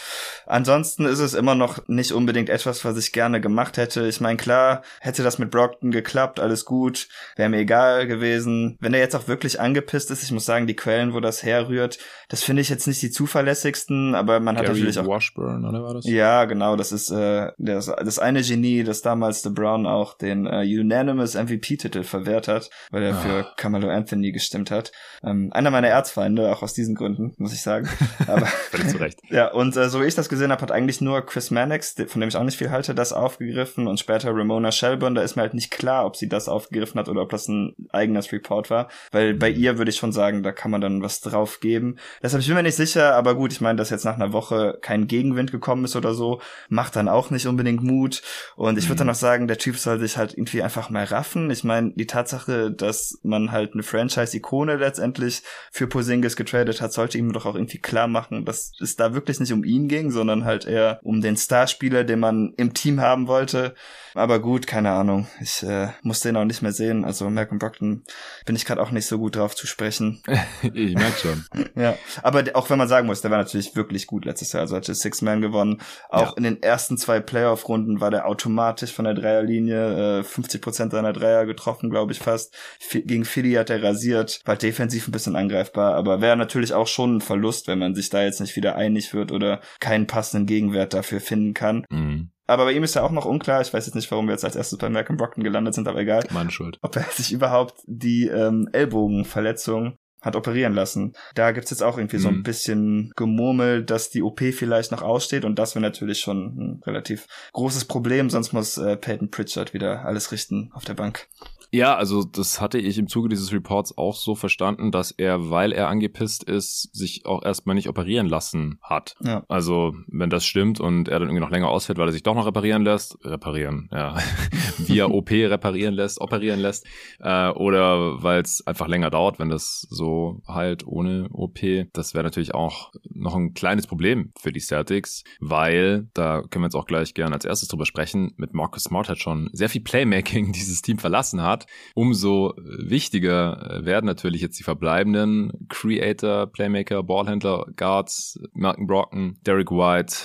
Ansonsten 0.46 1.06
ist 1.06 1.20
es 1.20 1.34
immer 1.34 1.56
noch 1.56 1.88
nicht 1.88 2.12
unbedingt 2.12 2.50
etwas, 2.50 2.86
was 2.86 2.98
ich 2.98 3.12
gerne 3.12 3.42
gemacht 3.42 3.78
hätte. 3.78 4.08
Ich 4.08 4.22
meine, 4.22 4.38
klar, 4.38 4.84
hätte 5.02 5.24
das 5.24 5.38
mit 5.38 5.52
Brockton 5.52 5.92
geklappt, 5.92 6.40
alles 6.40 6.66
gut, 6.66 6.89
wäre 7.36 7.50
mir 7.50 7.58
egal 7.60 8.08
gewesen. 8.08 8.78
Wenn 8.80 8.94
er 8.94 9.00
jetzt 9.00 9.16
auch 9.16 9.28
wirklich 9.28 9.60
angepisst 9.60 10.12
ist, 10.12 10.24
ich 10.24 10.32
muss 10.32 10.46
sagen, 10.46 10.68
die 10.68 10.76
Quellen, 10.76 11.14
wo 11.14 11.20
das 11.20 11.44
herrührt, 11.44 12.00
das 12.30 12.44
finde 12.44 12.62
ich 12.62 12.70
jetzt 12.70 12.88
nicht 12.88 13.02
die 13.02 13.12
zuverlässigsten, 13.12 14.16
aber 14.16 14.40
man 14.40 14.58
hat 14.58 14.66
Gary 14.66 14.80
natürlich 14.80 15.00
auch 15.00 15.08
Washburn, 15.08 15.66
oder 15.66 15.84
war 15.84 15.94
das? 15.94 16.06
Ja, 16.06 16.46
genau, 16.46 16.76
das 16.76 16.92
ist 16.92 17.12
äh, 17.12 17.52
das, 17.58 17.88
das 17.88 18.20
eine 18.20 18.42
Genie, 18.42 18.84
das 18.84 19.02
damals 19.02 19.44
LeBron 19.44 19.86
auch 19.86 20.18
den 20.18 20.46
äh, 20.46 20.64
Unanimous 20.80 21.36
MVP-Titel 21.36 22.04
verwehrt 22.04 22.48
hat, 22.48 22.70
weil 22.92 23.04
er 23.04 23.16
ah. 23.16 23.20
für 23.20 23.48
Carmelo 23.58 23.90
Anthony 23.90 24.32
gestimmt 24.32 24.72
hat. 24.72 24.92
Ähm, 25.24 25.52
einer 25.54 25.72
meiner 25.72 25.88
Erzfeinde, 25.88 26.52
auch 26.52 26.62
aus 26.64 26.74
diesen 26.74 26.96
Gründen, 26.96 27.34
muss 27.38 27.54
ich 27.54 27.62
sagen. 27.62 27.90
Aber 28.28 28.48
zu 28.72 28.98
Recht. 28.98 29.20
Ja, 29.30 29.52
und 29.52 29.76
äh, 29.78 29.90
so 29.90 30.02
wie 30.02 30.06
ich 30.06 30.16
das 30.16 30.30
gesehen 30.30 30.52
habe, 30.52 30.62
hat 30.62 30.72
eigentlich 30.72 31.02
nur 31.02 31.26
Chris 31.26 31.52
Mannix, 31.52 31.96
von 32.08 32.20
dem 32.20 32.30
ich 32.30 32.36
auch 32.36 32.44
nicht 32.44 32.58
viel 32.58 32.72
halte, 32.72 32.96
das 32.96 33.14
aufgegriffen 33.14 33.88
und 33.88 34.00
später 34.00 34.32
Ramona 34.32 34.72
Shelburne, 34.72 35.16
da 35.16 35.22
ist 35.22 35.36
mir 35.36 35.44
halt 35.44 35.54
nicht 35.54 35.72
klar, 35.72 36.06
ob 36.06 36.16
sie 36.16 36.28
das 36.28 36.48
aufgegriffen 36.48 36.79
hat 37.00 37.10
oder 37.10 37.22
ob 37.22 37.30
das 37.30 37.48
ein 37.48 37.76
eigenes 37.92 38.32
Report 38.32 38.70
war, 38.70 38.90
weil 39.12 39.34
bei 39.34 39.50
ihr 39.50 39.78
würde 39.78 39.90
ich 39.90 39.98
schon 39.98 40.12
sagen, 40.12 40.44
da 40.44 40.52
kann 40.52 40.72
man 40.72 40.82
dann 40.82 41.02
was 41.02 41.22
drauf 41.22 41.60
geben. 41.60 41.98
Deshalb 42.22 42.42
ich 42.42 42.48
bin 42.48 42.56
mir 42.56 42.64
nicht 42.64 42.76
sicher, 42.76 43.16
aber 43.16 43.36
gut, 43.36 43.52
ich 43.52 43.62
meine, 43.62 43.78
dass 43.78 43.90
jetzt 43.90 44.06
nach 44.06 44.16
einer 44.16 44.34
Woche 44.34 44.78
kein 44.82 45.08
Gegenwind 45.08 45.52
gekommen 45.52 45.86
ist 45.86 45.96
oder 45.96 46.14
so, 46.14 46.42
macht 46.70 46.96
dann 46.96 47.08
auch 47.08 47.30
nicht 47.30 47.48
unbedingt 47.48 47.84
Mut 47.84 48.22
und 48.56 48.78
ich 48.78 48.86
würde 48.86 48.96
mhm. 48.96 48.98
dann 49.00 49.08
noch 49.08 49.16
sagen, 49.16 49.48
der 49.48 49.58
Typ 49.58 49.78
soll 49.78 50.00
sich 50.00 50.18
halt 50.18 50.34
irgendwie 50.34 50.64
einfach 50.64 50.90
mal 50.90 51.04
raffen. 51.04 51.52
Ich 51.52 51.64
meine, 51.64 51.92
die 51.92 52.08
Tatsache, 52.08 52.72
dass 52.72 53.20
man 53.24 53.52
halt 53.52 53.74
eine 53.74 53.84
Franchise-Ikone 53.84 54.76
letztendlich 54.78 55.42
für 55.72 55.88
Posingis 55.88 56.36
getradet 56.36 56.82
hat, 56.82 56.94
sollte 56.94 57.18
ihm 57.18 57.34
doch 57.34 57.46
auch 57.46 57.56
irgendwie 57.56 57.80
klar 57.80 58.08
machen, 58.08 58.46
dass 58.46 58.72
es 58.80 58.96
da 58.96 59.14
wirklich 59.14 59.40
nicht 59.40 59.54
um 59.54 59.64
ihn 59.64 59.88
ging, 59.88 60.12
sondern 60.12 60.46
halt 60.46 60.66
eher 60.66 61.00
um 61.04 61.22
den 61.22 61.38
Starspieler, 61.38 62.04
den 62.04 62.20
man 62.20 62.54
im 62.58 62.74
Team 62.74 63.02
haben 63.02 63.28
wollte. 63.28 63.76
Aber 64.14 64.40
gut, 64.40 64.68
keine 64.68 64.92
Ahnung. 64.92 65.28
Ich 65.42 65.64
äh, 65.64 65.90
muss 66.02 66.22
den 66.22 66.38
auch 66.38 66.46
nicht 66.46 66.62
mehr 66.62 66.72
sehen. 66.72 67.06
Also 67.06 67.30
Malcolm 67.30 67.60
Brockton 67.60 68.04
bin 68.46 68.56
ich 68.56 68.66
gerade 68.66 68.82
auch 68.82 68.92
nicht 68.92 69.06
so 69.06 69.18
gut 69.18 69.36
drauf 69.36 69.56
zu 69.56 69.68
sprechen. 69.68 70.22
ich 70.62 70.96
merke 70.96 71.20
schon. 71.20 71.46
ja, 71.76 71.96
aber 72.24 72.44
auch 72.54 72.70
wenn 72.70 72.78
man 72.78 72.88
sagen 72.88 73.08
muss, 73.08 73.22
der 73.22 73.32
war 73.32 73.38
natürlich 73.38 73.76
wirklich 73.76 74.08
gut 74.08 74.26
letztes 74.26 74.52
Jahr. 74.54 74.62
Also 74.62 74.76
hat 74.76 74.86
Six 74.86 75.22
Man 75.22 75.42
gewonnen. 75.42 75.82
Auch 76.10 76.32
ja. 76.32 76.34
in 76.38 76.44
den 76.44 76.62
ersten 76.62 76.98
zwei 76.98 77.20
Playoff-Runden 77.20 78.02
war 78.02 78.12
der 78.12 78.28
automatisch 78.28 78.94
von 78.94 79.06
der 79.06 79.14
Dreierlinie 79.14 80.20
äh, 80.20 80.24
50 80.24 80.62
Prozent 80.62 80.92
seiner 80.92 81.14
Dreier 81.14 81.46
getroffen, 81.46 81.90
glaube 81.90 82.12
ich 82.12 82.20
fast. 82.20 82.56
F 82.80 83.02
gegen 83.06 83.26
Philly 83.26 83.54
hat 83.54 83.70
er 83.70 83.84
rasiert, 83.84 84.42
war 84.46 84.56
defensiv 84.56 85.08
ein 85.08 85.12
bisschen 85.12 85.36
angreifbar, 85.36 85.96
aber 85.96 86.22
wäre 86.22 86.38
natürlich 86.38 86.74
auch 86.74 86.88
schon 86.88 87.18
ein 87.18 87.22
Verlust, 87.22 87.68
wenn 87.68 87.80
man 87.80 87.96
sich 87.96 88.10
da 88.10 88.24
jetzt 88.24 88.42
nicht 88.42 88.56
wieder 88.56 88.76
einig 88.76 89.14
wird 89.14 89.32
oder 89.32 89.62
keinen 89.80 90.08
passenden 90.08 90.46
Gegenwert 90.46 90.94
dafür 90.94 91.22
finden 91.22 91.54
kann. 91.54 91.86
Mhm. 91.90 92.32
Aber 92.50 92.66
bei 92.66 92.72
ihm 92.72 92.84
ist 92.84 92.96
ja 92.96 93.04
auch 93.04 93.12
noch 93.12 93.26
unklar, 93.26 93.62
ich 93.62 93.72
weiß 93.74 93.86
jetzt 93.86 93.96
nicht, 93.96 94.10
warum 94.10 94.26
wir 94.26 94.32
jetzt 94.32 94.44
als 94.44 94.56
erstes 94.56 94.80
bei 94.80 94.90
Malcolm 94.90 95.18
Brockton 95.18 95.44
gelandet 95.44 95.76
sind, 95.76 95.88
aber 95.88 96.00
egal. 96.00 96.24
Meine 96.32 96.52
Schuld. 96.52 96.80
Ob 96.82 96.96
er 96.96 97.04
sich 97.12 97.32
überhaupt 97.32 97.76
die 97.86 98.28
ähm, 98.28 98.68
Ellbogenverletzung 98.72 99.98
hat 100.22 100.36
operieren 100.36 100.74
lassen. 100.74 101.14
Da 101.36 101.52
gibt's 101.52 101.70
jetzt 101.70 101.84
auch 101.84 101.98
irgendwie 101.98 102.18
mhm. 102.18 102.22
so 102.22 102.28
ein 102.30 102.38
mhm. 102.38 102.44
bisschen 102.44 103.14
Gemurmel, 103.16 103.84
dass 103.84 104.10
die 104.10 104.22
OP 104.22 104.42
vielleicht 104.54 104.92
noch 104.92 105.02
aussteht 105.02 105.46
und 105.46 105.58
das 105.58 105.76
wäre 105.76 105.84
natürlich 105.84 106.20
schon 106.20 106.58
ein 106.58 106.84
relativ 106.86 107.28
großes 107.54 107.86
Problem, 107.86 108.30
sonst 108.30 108.52
muss 108.52 108.78
äh, 108.78 108.98
Peyton 108.98 109.30
Pritchard 109.30 109.74
wieder 109.74 110.06
alles 110.06 110.32
richten 110.32 110.72
auf 110.74 110.84
der 110.84 110.96
Bank. 110.96 111.28
Ja, 111.72 111.96
also 111.96 112.24
das 112.24 112.60
hatte 112.60 112.80
ich 112.80 112.98
im 112.98 113.08
Zuge 113.08 113.30
dieses 113.30 113.52
Reports 113.54 113.98
auch 113.98 114.16
so 114.16 114.36
verstanden, 114.36 114.92
dass 114.92 115.12
er, 115.12 115.50
weil 115.50 115.72
er 115.72 115.88
angepisst 115.88 116.44
ist, 116.44 116.96
sich 116.96 117.26
auch 117.26 117.44
erstmal 117.44 117.76
nicht 117.76 117.90
operieren 117.90 118.28
lassen 118.28 118.80
hat. 118.82 119.16
Ja. 119.24 119.44
Also 119.48 119.94
wenn 120.08 120.30
das 120.30 120.46
stimmt 120.46 120.80
und 120.80 121.08
er 121.08 121.20
dann 121.20 121.30
irgendwie 121.30 121.42
noch 121.42 121.52
länger 121.52 121.70
ausfällt, 121.70 122.00
weil 122.00 122.08
er 122.08 122.12
sich 122.12 122.24
doch 122.24 122.36
noch 122.36 122.46
reparieren 122.46 122.84
lässt, 122.84 123.18
reparieren, 123.24 123.90
ja, 123.92 124.18
via 124.78 125.06
OP 125.10 125.32
reparieren 125.32 125.94
lässt, 125.94 126.20
operieren 126.22 126.60
lässt, 126.60 126.86
äh, 127.20 127.50
oder 127.50 128.24
weil 128.24 128.42
es 128.42 128.66
einfach 128.66 128.88
länger 128.88 129.10
dauert, 129.10 129.40
wenn 129.40 129.50
das 129.50 129.86
so 129.90 130.42
halt 130.48 130.86
ohne 130.88 131.30
OP, 131.32 131.60
das 131.94 132.14
wäre 132.14 132.24
natürlich 132.24 132.54
auch 132.54 132.92
noch 133.10 133.36
ein 133.36 133.54
kleines 133.54 133.88
Problem 133.88 134.32
für 134.40 134.52
die 134.52 134.60
Celtics, 134.60 135.24
weil, 135.40 136.08
da 136.14 136.42
können 136.42 136.64
wir 136.64 136.68
jetzt 136.68 136.76
auch 136.76 136.88
gleich 136.88 137.14
gern 137.14 137.34
als 137.34 137.46
erstes 137.46 137.70
drüber 137.70 137.86
sprechen, 137.86 138.34
mit 138.38 138.54
Marcus 138.54 138.84
Smart 138.84 139.10
hat 139.10 139.20
schon 139.20 139.50
sehr 139.54 139.70
viel 139.70 139.82
Playmaking 139.82 140.52
dieses 140.54 140.82
Team 140.82 140.98
verlassen 140.98 141.42
hat, 141.42 141.59
hat. 141.60 141.68
Umso 141.96 142.54
wichtiger 142.58 143.80
werden 143.84 144.06
natürlich 144.06 144.42
jetzt 144.42 144.60
die 144.60 144.64
verbleibenden 144.64 145.68
Creator, 145.70 146.48
Playmaker, 146.48 147.04
Ballhändler, 147.04 147.66
Guards, 147.76 148.40
Malcolm 148.54 148.88
Brocken, 148.88 149.40
Derek 149.46 149.72
White, 149.72 150.16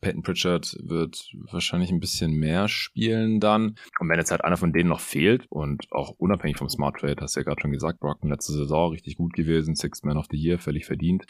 Peyton 0.00 0.22
Pritchard 0.22 0.76
wird 0.82 1.30
wahrscheinlich 1.50 1.90
ein 1.90 2.00
bisschen 2.00 2.32
mehr 2.32 2.68
spielen 2.68 3.40
dann. 3.40 3.76
Und 3.98 4.08
wenn 4.08 4.18
jetzt 4.18 4.30
halt 4.30 4.44
einer 4.44 4.56
von 4.56 4.72
denen 4.72 4.88
noch 4.88 5.00
fehlt 5.00 5.46
und 5.48 5.86
auch 5.90 6.10
unabhängig 6.18 6.58
vom 6.58 6.68
Smart 6.68 6.96
Trade, 6.98 7.16
hast 7.20 7.36
du 7.36 7.40
ja 7.40 7.44
gerade 7.44 7.60
schon 7.60 7.72
gesagt, 7.72 8.00
Brocken 8.00 8.30
letzte 8.30 8.52
Saison 8.52 8.92
richtig 8.92 9.16
gut 9.16 9.32
gewesen, 9.34 9.74
Sixth 9.74 10.04
Man 10.04 10.16
of 10.16 10.26
the 10.30 10.36
Year, 10.36 10.58
völlig 10.58 10.86
verdient. 10.86 11.24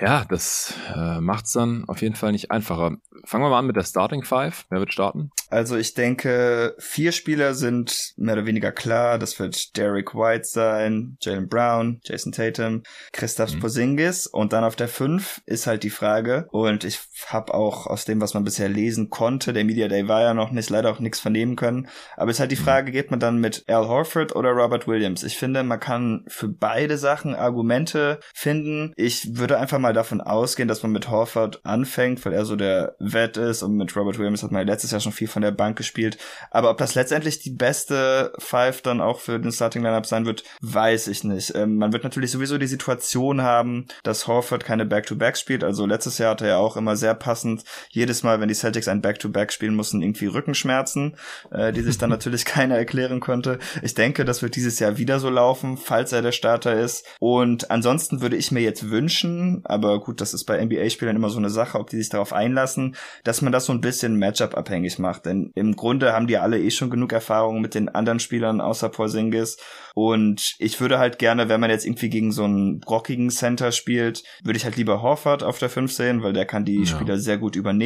Ja, 0.00 0.24
das 0.24 0.74
äh, 0.94 1.20
macht's 1.20 1.52
dann 1.52 1.84
auf 1.86 2.00
jeden 2.00 2.14
Fall 2.14 2.32
nicht 2.32 2.50
einfacher. 2.50 2.96
Fangen 3.24 3.44
wir 3.44 3.50
mal 3.50 3.58
an 3.58 3.66
mit 3.66 3.76
der 3.76 3.84
Starting 3.84 4.22
Five. 4.22 4.64
Wer 4.70 4.78
wird 4.78 4.94
starten? 4.94 5.30
Also 5.50 5.76
ich 5.76 5.92
denke, 5.92 6.74
vier 6.78 7.12
Spieler 7.12 7.54
sind 7.54 8.14
mehr 8.16 8.34
oder 8.34 8.46
weniger 8.46 8.72
klar. 8.72 9.18
Das 9.18 9.38
wird 9.38 9.76
Derek 9.76 10.14
White 10.14 10.44
sein, 10.44 11.18
Jalen 11.20 11.48
Brown, 11.48 12.00
Jason 12.04 12.32
Tatum, 12.32 12.82
Christoph 13.12 13.54
mhm. 13.54 13.60
Porzingis 13.60 14.26
und 14.26 14.54
dann 14.54 14.64
auf 14.64 14.76
der 14.76 14.88
fünf 14.88 15.42
ist 15.44 15.66
halt 15.66 15.82
die 15.82 15.90
Frage. 15.90 16.46
Und 16.50 16.84
ich 16.84 16.98
habe 17.26 17.52
auch 17.52 17.86
aus 17.86 17.99
dem, 18.04 18.20
was 18.20 18.34
man 18.34 18.44
bisher 18.44 18.68
lesen 18.68 19.10
konnte, 19.10 19.52
der 19.52 19.64
Media 19.64 19.88
Day 19.88 20.08
war 20.08 20.22
ja 20.22 20.34
noch 20.34 20.50
nicht, 20.50 20.70
leider 20.70 20.90
auch 20.90 21.00
nichts 21.00 21.20
vernehmen 21.20 21.56
können. 21.56 21.88
Aber 22.16 22.30
es 22.30 22.36
ist 22.36 22.40
halt 22.40 22.52
die 22.52 22.56
mhm. 22.56 22.64
Frage, 22.64 22.92
geht 22.92 23.10
man 23.10 23.20
dann 23.20 23.38
mit 23.38 23.64
Al 23.68 23.88
Horford 23.88 24.34
oder 24.34 24.50
Robert 24.50 24.86
Williams? 24.86 25.22
Ich 25.22 25.36
finde, 25.36 25.62
man 25.62 25.80
kann 25.80 26.24
für 26.28 26.48
beide 26.48 26.98
Sachen 26.98 27.34
Argumente 27.34 28.20
finden. 28.34 28.92
Ich 28.96 29.36
würde 29.36 29.58
einfach 29.58 29.78
mal 29.78 29.92
davon 29.92 30.20
ausgehen, 30.20 30.68
dass 30.68 30.82
man 30.82 30.92
mit 30.92 31.10
Horford 31.10 31.64
anfängt, 31.64 32.24
weil 32.24 32.32
er 32.32 32.44
so 32.44 32.56
der 32.56 32.96
Vet 32.98 33.36
ist 33.36 33.62
und 33.62 33.76
mit 33.76 33.94
Robert 33.96 34.18
Williams 34.18 34.42
hat 34.42 34.52
man 34.52 34.66
letztes 34.66 34.90
Jahr 34.90 35.00
schon 35.00 35.12
viel 35.12 35.28
von 35.28 35.42
der 35.42 35.50
Bank 35.50 35.76
gespielt. 35.76 36.18
Aber 36.50 36.70
ob 36.70 36.78
das 36.78 36.94
letztendlich 36.94 37.40
die 37.40 37.50
beste 37.50 38.32
Five 38.38 38.82
dann 38.82 39.00
auch 39.00 39.20
für 39.20 39.38
den 39.38 39.52
Starting 39.52 39.82
Lineup 39.82 40.06
sein 40.06 40.26
wird, 40.26 40.44
weiß 40.60 41.08
ich 41.08 41.24
nicht. 41.24 41.54
Ähm, 41.54 41.76
man 41.76 41.92
wird 41.92 42.04
natürlich 42.04 42.30
sowieso 42.30 42.58
die 42.58 42.66
Situation 42.66 43.42
haben, 43.42 43.86
dass 44.02 44.26
Horford 44.26 44.64
keine 44.64 44.86
Back-to-Back 44.86 45.36
spielt. 45.36 45.64
Also 45.64 45.86
letztes 45.86 46.18
Jahr 46.18 46.32
hat 46.32 46.42
er 46.42 46.48
ja 46.48 46.56
auch 46.58 46.76
immer 46.76 46.96
sehr 46.96 47.14
passend 47.14 47.64
jedes 47.92 48.22
Mal, 48.22 48.40
wenn 48.40 48.48
die 48.48 48.54
Celtics 48.54 48.88
ein 48.88 49.00
Back-to-Back 49.00 49.50
-Back 49.50 49.52
spielen 49.52 49.74
mussten, 49.74 50.00
irgendwie 50.00 50.26
Rückenschmerzen, 50.26 51.16
äh, 51.50 51.72
die 51.72 51.82
sich 51.82 51.98
dann 51.98 52.10
natürlich 52.10 52.44
keiner 52.44 52.76
erklären 52.76 53.20
konnte. 53.20 53.58
Ich 53.82 53.94
denke, 53.94 54.24
das 54.24 54.42
wird 54.42 54.54
dieses 54.56 54.78
Jahr 54.78 54.96
wieder 54.96 55.18
so 55.18 55.28
laufen, 55.28 55.76
falls 55.76 56.12
er 56.12 56.22
der 56.22 56.32
Starter 56.32 56.78
ist. 56.78 57.04
Und 57.18 57.70
ansonsten 57.70 58.20
würde 58.20 58.36
ich 58.36 58.52
mir 58.52 58.60
jetzt 58.60 58.90
wünschen, 58.90 59.62
aber 59.64 60.00
gut, 60.00 60.20
das 60.20 60.34
ist 60.34 60.44
bei 60.44 60.64
NBA-Spielern 60.64 61.16
immer 61.16 61.30
so 61.30 61.38
eine 61.38 61.50
Sache, 61.50 61.78
ob 61.78 61.90
die 61.90 61.96
sich 61.96 62.08
darauf 62.08 62.32
einlassen, 62.32 62.94
dass 63.24 63.42
man 63.42 63.52
das 63.52 63.66
so 63.66 63.72
ein 63.72 63.80
bisschen 63.80 64.16
Matchup-abhängig 64.16 64.98
macht. 65.00 65.26
Denn 65.26 65.50
im 65.56 65.74
Grunde 65.74 66.12
haben 66.12 66.28
die 66.28 66.38
alle 66.38 66.60
eh 66.60 66.70
schon 66.70 66.90
genug 66.90 67.12
Erfahrung 67.12 67.60
mit 67.60 67.74
den 67.74 67.88
anderen 67.88 68.20
Spielern 68.20 68.60
außer 68.60 68.88
Porzingis. 68.88 69.56
Und 69.94 70.54
ich 70.58 70.80
würde 70.80 71.00
halt 71.00 71.18
gerne, 71.18 71.48
wenn 71.48 71.60
man 71.60 71.70
jetzt 71.70 71.84
irgendwie 71.84 72.08
gegen 72.08 72.30
so 72.30 72.44
einen 72.44 72.78
brockigen 72.78 73.30
Center 73.30 73.72
spielt, 73.72 74.22
würde 74.44 74.56
ich 74.56 74.64
halt 74.64 74.76
lieber 74.76 75.02
Horford 75.02 75.42
auf 75.42 75.58
der 75.58 75.68
5 75.68 75.92
sehen, 75.92 76.22
weil 76.22 76.32
der 76.32 76.46
kann 76.46 76.64
die 76.64 76.80
ja. 76.80 76.86
Spieler 76.86 77.18
sehr 77.18 77.38
gut 77.38 77.56
übernehmen. 77.56 77.79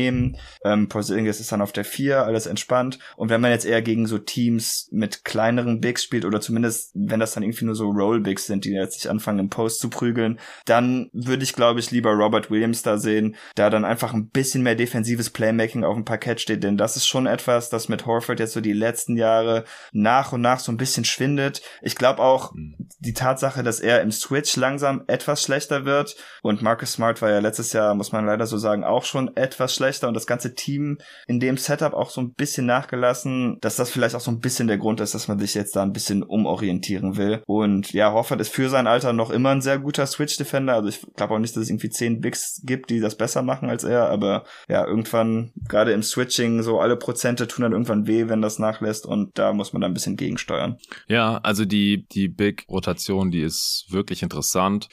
Ähm, 0.65 0.89
Porzingis 0.89 1.41
ist 1.41 1.53
dann 1.53 1.63
auf 1.63 1.73
der 1.73 1.85
4, 1.85 2.25
alles 2.25 2.47
entspannt. 2.47 2.99
Und 3.17 3.29
wenn 3.29 3.41
man 3.41 3.51
jetzt 3.51 3.67
eher 3.67 3.83
gegen 3.83 4.07
so 4.07 4.19
Teams 4.19 4.89
mit 4.91 5.25
kleineren 5.25 5.81
Bigs 5.81 6.03
spielt 6.03 6.25
oder 6.25 6.41
zumindest, 6.41 6.91
wenn 6.95 7.21
das 7.21 7.33
dann 7.33 7.43
irgendwie 7.43 7.65
nur 7.65 7.75
so 7.75 7.91
Roll-Bigs 7.91 8.47
sind, 8.47 8.65
die 8.65 8.73
jetzt 8.73 8.97
nicht 8.97 9.09
anfangen 9.09 9.39
im 9.39 9.51
Post 9.51 9.81
zu 9.81 9.91
prügeln, 9.91 10.39
dann 10.65 11.11
würde 11.13 11.45
ich, 11.45 11.53
glaube 11.53 11.81
ich, 11.81 11.91
lieber 11.91 12.13
Robert 12.13 12.51
Williams 12.51 12.83
da 12.83 12.99
sehen, 12.99 13.37
da 13.55 13.71
dann 13.71 13.85
einfach 13.85 14.13
ein 14.13 14.29
bisschen 14.29 14.63
mehr 14.63 14.75
defensives 14.75 15.31
Playmaking 15.31 15.85
auf 15.85 15.95
dem 15.95 16.05
Parkett 16.05 16.41
steht, 16.41 16.65
denn 16.65 16.77
das 16.77 16.97
ist 16.97 17.07
schon 17.07 17.27
etwas, 17.27 17.71
das 17.71 17.89
mit 17.89 18.07
Horford 18.07 18.41
jetzt 18.41 18.53
so 18.53 18.61
die 18.61 18.73
letzten 18.73 19.17
Jahre 19.17 19.65
nach 19.93 20.33
und 20.33 20.41
nach 20.41 20.59
so 20.59 20.73
ein 20.73 20.77
bisschen 20.77 21.05
schwindet. 21.05 21.63
Ich 21.83 21.95
glaube 21.95 22.23
auch 22.23 22.53
mhm. 22.55 22.77
die 22.99 23.15
Tatsache, 23.15 23.63
dass 23.63 23.81
er 23.81 24.03
im 24.03 24.13
Switch 24.13 24.57
langsam 24.57 25.05
etwas 25.07 25.43
schlechter 25.43 25.85
wird 25.85 26.17
und 26.43 26.63
Marcus 26.63 26.93
Smart 26.93 27.23
war 27.23 27.31
ja 27.31 27.39
letztes 27.39 27.73
Jahr, 27.73 27.95
muss 27.95 28.13
man 28.13 28.27
leider 28.27 28.47
so 28.47 28.59
sagen, 28.59 28.85
auch 28.85 29.05
schon 29.05 29.37
etwas 29.37 29.75
schlechter 29.75 29.84
und 30.09 30.15
das 30.15 30.27
ganze 30.27 30.55
Team 30.55 30.99
in 31.27 31.41
dem 31.41 31.57
Setup 31.57 31.95
auch 31.95 32.11
so 32.11 32.21
ein 32.21 32.33
bisschen 32.33 32.67
nachgelassen, 32.67 33.59
dass 33.61 33.77
das 33.77 33.91
vielleicht 33.91 34.15
auch 34.15 34.21
so 34.21 34.31
ein 34.31 34.41
bisschen 34.41 34.69
der 34.69 34.79
Grund 34.79 35.01
ist, 35.01 35.15
dass 35.15 35.29
man 35.29 35.39
sich 35.39 35.55
jetzt 35.55 35.77
da 35.77 35.83
ein 35.83 35.93
bisschen 35.93 36.23
umorientieren 36.23 37.17
will. 37.17 37.43
Und 37.47 37.93
ja, 37.93 38.13
Horford 38.13 38.41
ist 38.41 38.53
für 38.53 38.69
sein 38.69 38.87
Alter 38.87 39.13
noch 39.13 39.31
immer 39.31 39.51
ein 39.51 39.61
sehr 39.61 39.79
guter 39.79 40.07
Switch-Defender. 40.07 40.75
Also 40.75 40.89
ich 40.89 41.01
glaube 41.17 41.35
auch 41.35 41.39
nicht, 41.39 41.55
dass 41.57 41.65
es 41.65 41.71
irgendwie 41.71 41.91
zehn 41.91 42.21
Bigs 42.21 42.61
gibt, 42.65 42.91
die 42.91 43.01
das 43.01 43.17
besser 43.17 43.43
machen 43.43 43.69
als 43.69 43.85
er, 43.85 44.09
aber 44.09 44.45
ja, 44.69 44.87
irgendwann, 44.87 45.53
gerade 45.69 45.93
im 45.93 46.03
Switching, 46.03 46.63
so 46.63 46.81
alle 46.81 46.97
Prozente 46.97 47.47
tun 47.47 47.63
dann 47.63 47.73
irgendwann 47.73 48.07
weh, 48.07 48.29
wenn 48.29 48.43
das 48.43 48.59
nachlässt 48.59 49.07
und 49.07 49.39
da 49.39 49.53
muss 49.53 49.73
man 49.73 49.83
dann 49.83 49.91
ein 49.91 49.95
bisschen 49.95 50.17
gegensteuern. 50.17 50.79
Ja, 51.09 51.39
also 51.43 51.65
die, 51.65 52.07
die 52.09 52.29
Big-Rotation, 52.29 53.31
die 53.31 53.43
ist 53.43 53.87
wirklich 53.91 54.23
interessant. 54.23 54.89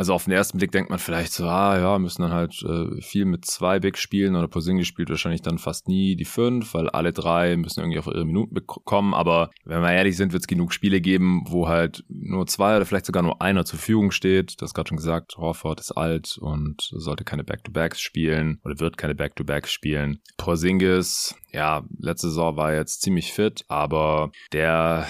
Also 0.00 0.14
auf 0.14 0.24
den 0.24 0.32
ersten 0.32 0.56
Blick 0.56 0.72
denkt 0.72 0.88
man 0.88 0.98
vielleicht 0.98 1.34
so, 1.34 1.44
ah 1.44 1.78
ja, 1.78 1.98
müssen 1.98 2.22
dann 2.22 2.32
halt 2.32 2.62
äh, 2.62 3.02
viel 3.02 3.26
mit 3.26 3.44
zwei 3.44 3.78
Bigs 3.80 4.00
spielen 4.00 4.34
oder 4.34 4.48
Porzingis 4.48 4.86
spielt 4.86 5.10
wahrscheinlich 5.10 5.42
dann 5.42 5.58
fast 5.58 5.88
nie 5.88 6.16
die 6.16 6.24
fünf, 6.24 6.72
weil 6.72 6.88
alle 6.88 7.12
drei 7.12 7.54
müssen 7.58 7.80
irgendwie 7.80 7.98
auf 7.98 8.06
ihre 8.06 8.24
Minuten 8.24 8.54
bekommen. 8.54 9.12
Aber 9.12 9.50
wenn 9.66 9.82
wir 9.82 9.92
ehrlich 9.92 10.16
sind, 10.16 10.32
wird 10.32 10.44
es 10.44 10.46
genug 10.46 10.72
Spiele 10.72 11.02
geben, 11.02 11.44
wo 11.48 11.68
halt 11.68 12.02
nur 12.08 12.46
zwei 12.46 12.76
oder 12.76 12.86
vielleicht 12.86 13.04
sogar 13.04 13.22
nur 13.22 13.42
einer 13.42 13.66
zur 13.66 13.78
Verfügung 13.78 14.10
steht. 14.10 14.62
Das 14.62 14.72
gerade 14.72 14.88
schon 14.88 14.96
gesagt, 14.96 15.36
Horford 15.36 15.80
ist 15.80 15.92
alt 15.92 16.38
und 16.38 16.80
sollte 16.92 17.24
keine 17.24 17.44
Back-to-Backs 17.44 18.00
spielen 18.00 18.58
oder 18.64 18.80
wird 18.80 18.96
keine 18.96 19.14
Back-to-Backs 19.14 19.70
spielen. 19.70 20.22
Porzingis, 20.38 21.34
ja, 21.52 21.84
letzte 21.98 22.28
Saison 22.28 22.56
war 22.56 22.72
jetzt 22.72 23.02
ziemlich 23.02 23.34
fit, 23.34 23.66
aber 23.68 24.30
der 24.54 25.06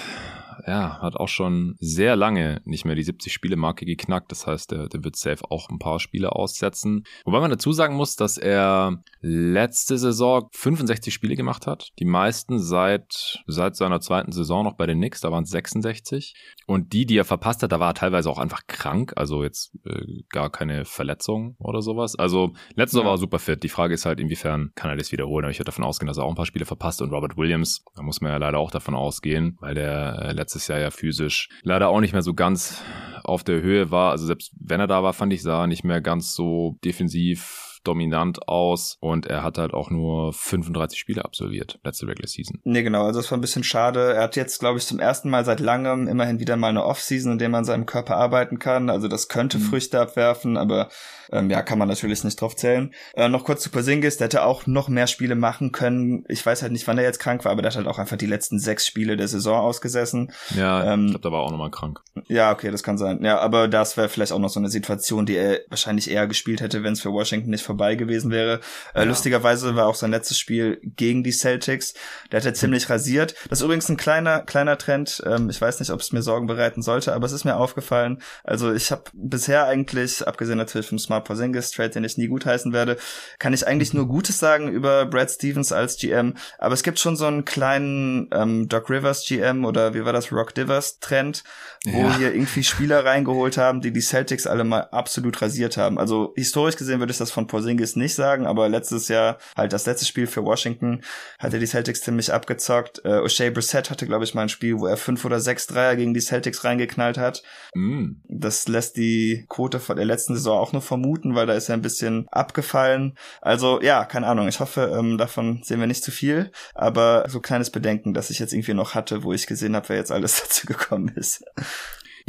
ja, 0.67 1.00
hat 1.00 1.17
auch 1.17 1.29
schon 1.29 1.76
sehr 1.79 2.17
lange 2.17 2.61
nicht 2.64 2.85
mehr 2.85 2.95
die 2.95 3.05
70-Spiele-Marke 3.05 3.85
geknackt. 3.85 4.31
Das 4.31 4.47
heißt, 4.47 4.71
der, 4.71 4.88
der 4.88 5.05
wird 5.05 5.17
safe 5.17 5.45
auch 5.50 5.69
ein 5.71 5.79
paar 5.79 6.00
Spiele 6.00 6.33
aussetzen. 6.33 7.05
Wobei 7.25 7.40
man 7.40 7.50
dazu 7.50 7.73
sagen 7.73 7.95
muss, 7.95 8.17
dass 8.17 8.38
er 8.38 9.02
letzte 9.21 9.99
Saison 9.99 10.49
65 10.52 11.12
Spiele 11.12 11.37
gemacht 11.37 11.67
hat. 11.67 11.90
Die 11.99 12.05
meisten 12.05 12.59
seit, 12.59 13.43
seit 13.47 13.76
seiner 13.76 14.00
zweiten 14.00 14.33
Saison 14.33 14.64
noch 14.64 14.75
bei 14.75 14.87
den 14.87 14.99
Knicks. 14.99 15.21
Da 15.21 15.31
waren 15.31 15.45
es 15.45 15.50
66. 15.50 16.35
Und 16.67 16.93
die, 16.93 17.07
die 17.07 17.17
er 17.17 17.25
verpasst 17.25 17.62
hat, 17.62 17.73
da 17.73 17.81
war 17.81 17.90
er 17.90 17.95
teilweise 17.95 18.31
auch 18.31 18.38
einfach 18.38 18.67
krank. 18.67 19.12
Also 19.17 19.43
jetzt 19.43 19.73
äh, 19.85 20.23
gar 20.31 20.50
keine 20.50 20.85
Verletzung 20.85 21.57
oder 21.59 21.83
sowas. 21.83 22.17
Also 22.17 22.52
letzte 22.75 22.97
Saison 22.97 23.05
ja. 23.05 23.07
war 23.07 23.14
er 23.14 23.19
super 23.19 23.38
fit. 23.38 23.62
Die 23.62 23.69
Frage 23.69 23.95
ist 23.95 24.07
halt, 24.07 24.21
inwiefern 24.21 24.73
kann 24.75 24.90
er 24.90 24.97
das 24.97 25.12
wiederholen. 25.12 25.45
Aber 25.45 25.50
ich 25.50 25.59
würde 25.59 25.67
davon 25.67 25.85
ausgehen, 25.85 26.07
dass 26.07 26.19
er 26.19 26.25
auch 26.25 26.31
ein 26.31 26.37
paar 26.37 26.47
Spiele 26.47 26.64
verpasst. 26.64 27.02
Und 27.02 27.12
Robert 27.12 27.37
Williams, 27.37 27.85
da 27.95 28.02
muss 28.02 28.21
man 28.21 28.33
ja 28.33 28.38
leider 28.38 28.59
auch 28.59 28.71
davon 28.71 28.95
ausgehen, 28.95 29.57
weil 29.61 29.75
der 29.75 30.19
äh, 30.23 30.33
letzte 30.33 30.50
letztes 30.50 30.66
Jahr 30.66 30.80
ja 30.80 30.90
physisch 30.90 31.49
leider 31.62 31.88
auch 31.88 32.00
nicht 32.00 32.12
mehr 32.12 32.23
so 32.23 32.35
ganz 32.35 32.83
auf 33.23 33.45
der 33.45 33.61
Höhe 33.62 33.92
war. 33.92 34.11
Also 34.11 34.26
selbst 34.26 34.52
wenn 34.59 34.80
er 34.80 34.88
da 34.88 35.02
war, 35.04 35.12
fand 35.12 35.33
ich, 35.33 35.42
sah 35.42 35.69
nicht 35.69 35.85
mehr 35.85 36.00
ganz 36.00 36.35
so 36.35 36.76
defensiv 36.85 37.70
dominant 37.85 38.49
aus 38.49 38.97
und 39.01 39.27
er 39.27 39.43
hat 39.43 39.59
halt 39.59 39.75
auch 39.75 39.91
nur 39.91 40.33
35 40.33 40.99
Spiele 40.99 41.25
absolviert, 41.25 41.79
letzte 41.85 42.07
Regular 42.07 42.29
Season. 42.29 42.61
Nee, 42.65 42.83
genau, 42.83 43.05
also 43.07 43.21
das 43.21 43.31
war 43.31 43.39
ein 43.39 43.43
bisschen 43.43 43.65
schade. 43.65 44.15
Er 44.15 44.23
hat 44.23 44.37
jetzt, 44.37 44.61
glaube 44.61 44.79
ich, 44.79 44.87
zum 44.87 44.99
ersten 44.99 45.31
Mal 45.31 45.45
seit 45.45 45.61
langem 45.61 46.09
immerhin 46.09 46.41
wieder 46.41 46.57
mal 46.57 46.69
eine 46.69 46.85
Offseason, 46.85 47.33
in 47.33 47.39
der 47.39 47.49
man 47.49 47.65
seinem 47.65 47.87
Körper 47.87 48.17
arbeiten 48.17 48.59
kann. 48.59 48.91
Also 48.91 49.09
das 49.09 49.29
könnte 49.29 49.59
mhm. 49.59 49.63
Früchte 49.63 50.01
abwerfen, 50.01 50.57
aber 50.57 50.89
ähm, 51.33 51.51
ja, 51.51 51.63
kann 51.63 51.79
man 51.79 51.89
natürlich 51.89 52.25
nicht 52.25 52.41
drauf 52.41 52.57
zählen. 52.57 52.93
Äh, 53.15 53.29
noch 53.29 53.45
kurz 53.45 53.63
zu 53.63 53.71
Porzingis, 53.71 54.17
der 54.17 54.27
hätte 54.27 54.45
auch 54.45 54.67
noch 54.67 54.89
mehr 54.89 55.07
Spiele 55.07 55.35
machen 55.35 55.73
können. 55.73 56.25
Ich 56.29 56.45
weiß 56.45 56.63
halt 56.63 56.73
nicht, 56.73 56.87
wann 56.87 56.99
er 56.99 57.05
jetzt 57.05 57.21
krank 57.21 57.45
war, 57.45 57.53
aber 57.53 57.63
der 57.63 57.71
hat 57.71 57.77
halt 57.77 57.87
auch 57.87 57.99
einfach 57.99 58.17
die 58.17 58.27
letzten 58.27 58.59
sechs 58.59 58.87
Spiele 58.87 59.17
der 59.17 59.29
Saison 59.29 59.61
ausgesessen. 59.61 60.33
Ja, 60.57 60.93
ähm, 60.93 61.07
ich 61.07 61.13
glaube, 61.13 61.23
da 61.23 61.33
war 61.33 61.41
auch 61.43 61.51
nochmal 61.51 61.71
krank. 61.71 62.01
Ja, 62.29 62.53
okay, 62.53 62.71
das 62.71 62.83
kann 62.83 62.99
sein. 62.99 63.23
Ja, 63.23 63.39
aber 63.39 63.69
das 63.69 63.97
wäre 63.97 64.09
vielleicht 64.09 64.33
auch 64.33 64.39
noch 64.39 64.49
so 64.49 64.61
eine 64.61 64.69
Situation, 64.69 65.27
die 65.27 65.37
er 65.37 65.61
wahrscheinlich 65.69 66.11
eher 66.11 66.27
gespielt 66.27 66.61
hätte, 66.61 66.83
wenn 66.83 66.95
es 66.95 67.01
für 67.01 67.13
Washington 67.13 67.51
nicht 67.51 67.63
vorbei 67.71 67.95
gewesen 67.95 68.33
wäre. 68.33 68.61
Äh, 68.95 69.00
ja. 69.00 69.05
Lustigerweise 69.05 69.77
war 69.77 69.87
auch 69.87 69.95
sein 69.95 70.11
letztes 70.11 70.39
Spiel 70.39 70.81
gegen 70.83 71.23
die 71.23 71.31
Celtics. 71.31 71.95
Der 72.33 72.41
hat 72.41 72.47
er 72.47 72.55
ziemlich 72.55 72.91
rasiert. 72.91 73.37
Das 73.49 73.61
ist 73.61 73.65
übrigens 73.65 73.89
ein 73.89 73.97
kleiner, 73.97 74.41
kleiner 74.41 74.77
Trend. 74.77 75.23
Ähm, 75.25 75.49
ich 75.51 75.61
weiß 75.61 75.79
nicht, 75.79 75.90
ob 75.90 76.01
es 76.01 76.11
mir 76.12 76.23
Sorgen 76.23 76.49
bereiten 76.49 76.83
sollte, 76.83 77.12
aber 77.14 77.27
es 77.27 77.33
ist 77.33 77.44
mir 77.44 77.57
aufgefallen. 77.57 78.21
Also 78.42 78.73
ich 78.73 78.90
habe 78.90 79.05
bisher 79.12 79.66
eigentlich, 79.66 80.27
abgesehen 80.27 80.59
natürlich 80.59 80.88
vom 80.88 80.99
Smart 80.99 81.25
Porzingis 81.25 81.71
Trade, 81.71 81.90
den 81.90 82.05
ich 82.05 82.18
nie 82.18 82.27
gutheißen 82.27 82.73
werde, 82.73 82.97
kann 83.38 83.53
ich 83.53 83.66
eigentlich 83.66 83.94
nur 83.94 84.09
Gutes 84.09 84.40
sagen 84.40 84.68
über 84.68 85.07
Brad 85.07 85.31
Stevens 85.31 85.71
als 85.71 85.97
GM. 85.97 86.35
Aber 86.59 86.75
es 86.75 86.83
gibt 86.83 86.99
schon 86.99 87.14
so 87.14 87.27
einen 87.27 87.44
kleinen 87.44 88.29
ähm, 88.33 88.68
Doc 88.68 88.90
Rivers 88.90 89.25
GM 89.27 89.64
oder 89.64 89.94
wie 89.94 90.05
war 90.05 90.12
das, 90.12 90.33
Rock 90.33 90.55
Divers 90.55 90.99
Trend, 90.99 91.44
wo 91.85 91.99
ja. 91.99 92.16
hier 92.16 92.35
irgendwie 92.35 92.64
Spieler 92.64 93.05
reingeholt 93.05 93.59
haben, 93.59 93.81
die 93.81 93.92
die 93.92 94.01
Celtics 94.01 94.47
alle 94.47 94.64
mal 94.64 94.88
absolut 94.90 95.40
rasiert 95.40 95.77
haben. 95.77 95.99
Also 95.99 96.33
historisch 96.37 96.77
gesehen 96.77 96.99
würde 96.99 97.12
ich 97.12 97.18
das 97.18 97.31
von 97.31 97.47
Porzingis 97.47 97.60
nicht 97.61 98.14
sagen, 98.14 98.46
aber 98.46 98.68
letztes 98.68 99.09
Jahr, 99.09 99.38
halt 99.57 99.73
das 99.73 99.87
letzte 99.87 100.07
Spiel 100.07 100.27
für 100.27 100.44
Washington, 100.44 101.03
hatte 101.38 101.59
die 101.59 101.66
Celtics 101.66 102.03
ziemlich 102.03 102.33
abgezockt. 102.33 103.03
Äh, 103.05 103.20
O'Shea 103.20 103.51
Brissett 103.51 103.90
hatte, 103.90 104.07
glaube 104.07 104.25
ich, 104.25 104.35
mal 104.35 104.42
ein 104.42 104.49
Spiel, 104.49 104.79
wo 104.79 104.87
er 104.87 104.96
fünf 104.96 105.25
oder 105.25 105.40
sechs 105.40 105.66
Dreier 105.66 105.96
gegen 105.96 106.14
die 106.14 106.20
Celtics 106.20 106.64
reingeknallt 106.64 107.18
hat. 107.18 107.42
Mm. 107.75 108.12
Das 108.29 108.68
lässt 108.68 108.96
die 108.96 109.46
Quote 109.49 109.81
von 109.81 109.96
der 109.96 110.05
letzten 110.05 110.35
Saison 110.35 110.59
auch 110.59 110.73
nur 110.73 110.83
vermuten, 110.83 111.35
weil 111.35 111.46
da 111.46 111.55
ist 111.55 111.68
er 111.68 111.75
ein 111.75 111.83
bisschen 111.83 112.27
abgefallen. 112.31 113.16
Also 113.40 113.81
ja, 113.83 114.05
keine 114.05 114.27
Ahnung. 114.27 114.49
Ich 114.49 114.61
hoffe, 114.61 114.92
ähm, 114.96 115.18
davon 115.18 115.62
sehen 115.62 115.81
wir 115.81 115.87
nicht 115.87 116.05
zu 116.05 116.11
viel, 116.11 116.51
aber 116.75 117.25
so 117.29 117.40
kleines 117.40 117.70
Bedenken, 117.70 118.14
das 118.14 118.31
ich 118.31 118.38
jetzt 118.38 118.53
irgendwie 118.53 118.75
noch 118.75 118.94
hatte, 118.94 119.23
wo 119.23 119.33
ich 119.33 119.46
gesehen 119.46 119.77
habe, 119.77 119.88
wer 119.88 119.96
jetzt 119.96 120.12
alles 120.12 120.40
dazu 120.42 120.66
gekommen 120.66 121.09
ist. 121.16 121.44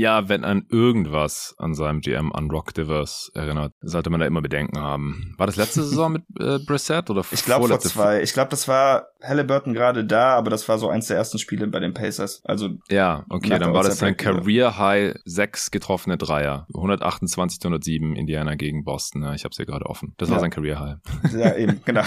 Ja, 0.02 0.30
wenn 0.30 0.44
an 0.44 0.66
irgendwas 0.68 1.54
an 1.60 1.76
seinem 1.76 2.02
GM 2.02 2.34
an 2.34 2.50
Rock 2.50 2.74
Divers 2.74 3.32
erinnert, 3.36 3.74
sollte 3.82 4.10
man 4.10 4.20
da 4.20 4.26
immer 4.26 4.42
Bedenken 4.42 4.80
haben. 4.80 5.36
War 5.38 5.46
das 5.46 5.58
letzte 5.58 5.84
Saison 5.84 6.14
mit 6.14 6.24
äh, 6.40 6.58
Brissett 6.58 7.12
oder 7.12 7.24
Ich 7.30 7.46
glaube 7.46 7.68
vor 7.68 7.80
zwei. 7.80 8.24
Ich 8.24 8.34
glaube, 8.34 8.50
das 8.50 8.68
war 8.68 9.10
Halliburton 9.22 9.76
gerade 9.76 10.04
da, 10.04 10.36
aber 10.36 10.50
das 10.50 10.68
war 10.68 10.80
so 10.80 10.90
eins 10.90 11.06
der 11.06 11.18
ersten 11.18 11.38
Spiele 11.38 11.68
bei 11.68 11.80
den 11.80 11.94
Pacers. 11.94 12.42
Also 12.46 12.70
ja, 12.90 13.26
okay, 13.30 13.60
dann 13.60 13.76
war 13.76 13.84
das 13.84 14.00
sein 14.00 14.18
Career 14.18 14.80
High 14.80 15.14
sechs 15.24 15.70
getroffene 15.70 16.18
Dreier, 16.18 16.66
128 16.74 17.60
107 17.64 18.16
Indiana 18.16 18.56
gegen 18.56 18.84
Boston. 18.84 19.22
Ja, 19.22 19.36
ich 19.36 19.44
habe 19.44 19.52
es 19.52 19.58
hier 19.58 19.68
gerade 19.68 19.86
offen. 19.86 20.16
Das 20.18 20.32
war 20.32 20.40
sein 20.40 20.50
Career 20.50 20.80
High. 20.80 20.98
Ja, 21.38 21.56
eben, 21.56 21.80
genau. 21.86 22.04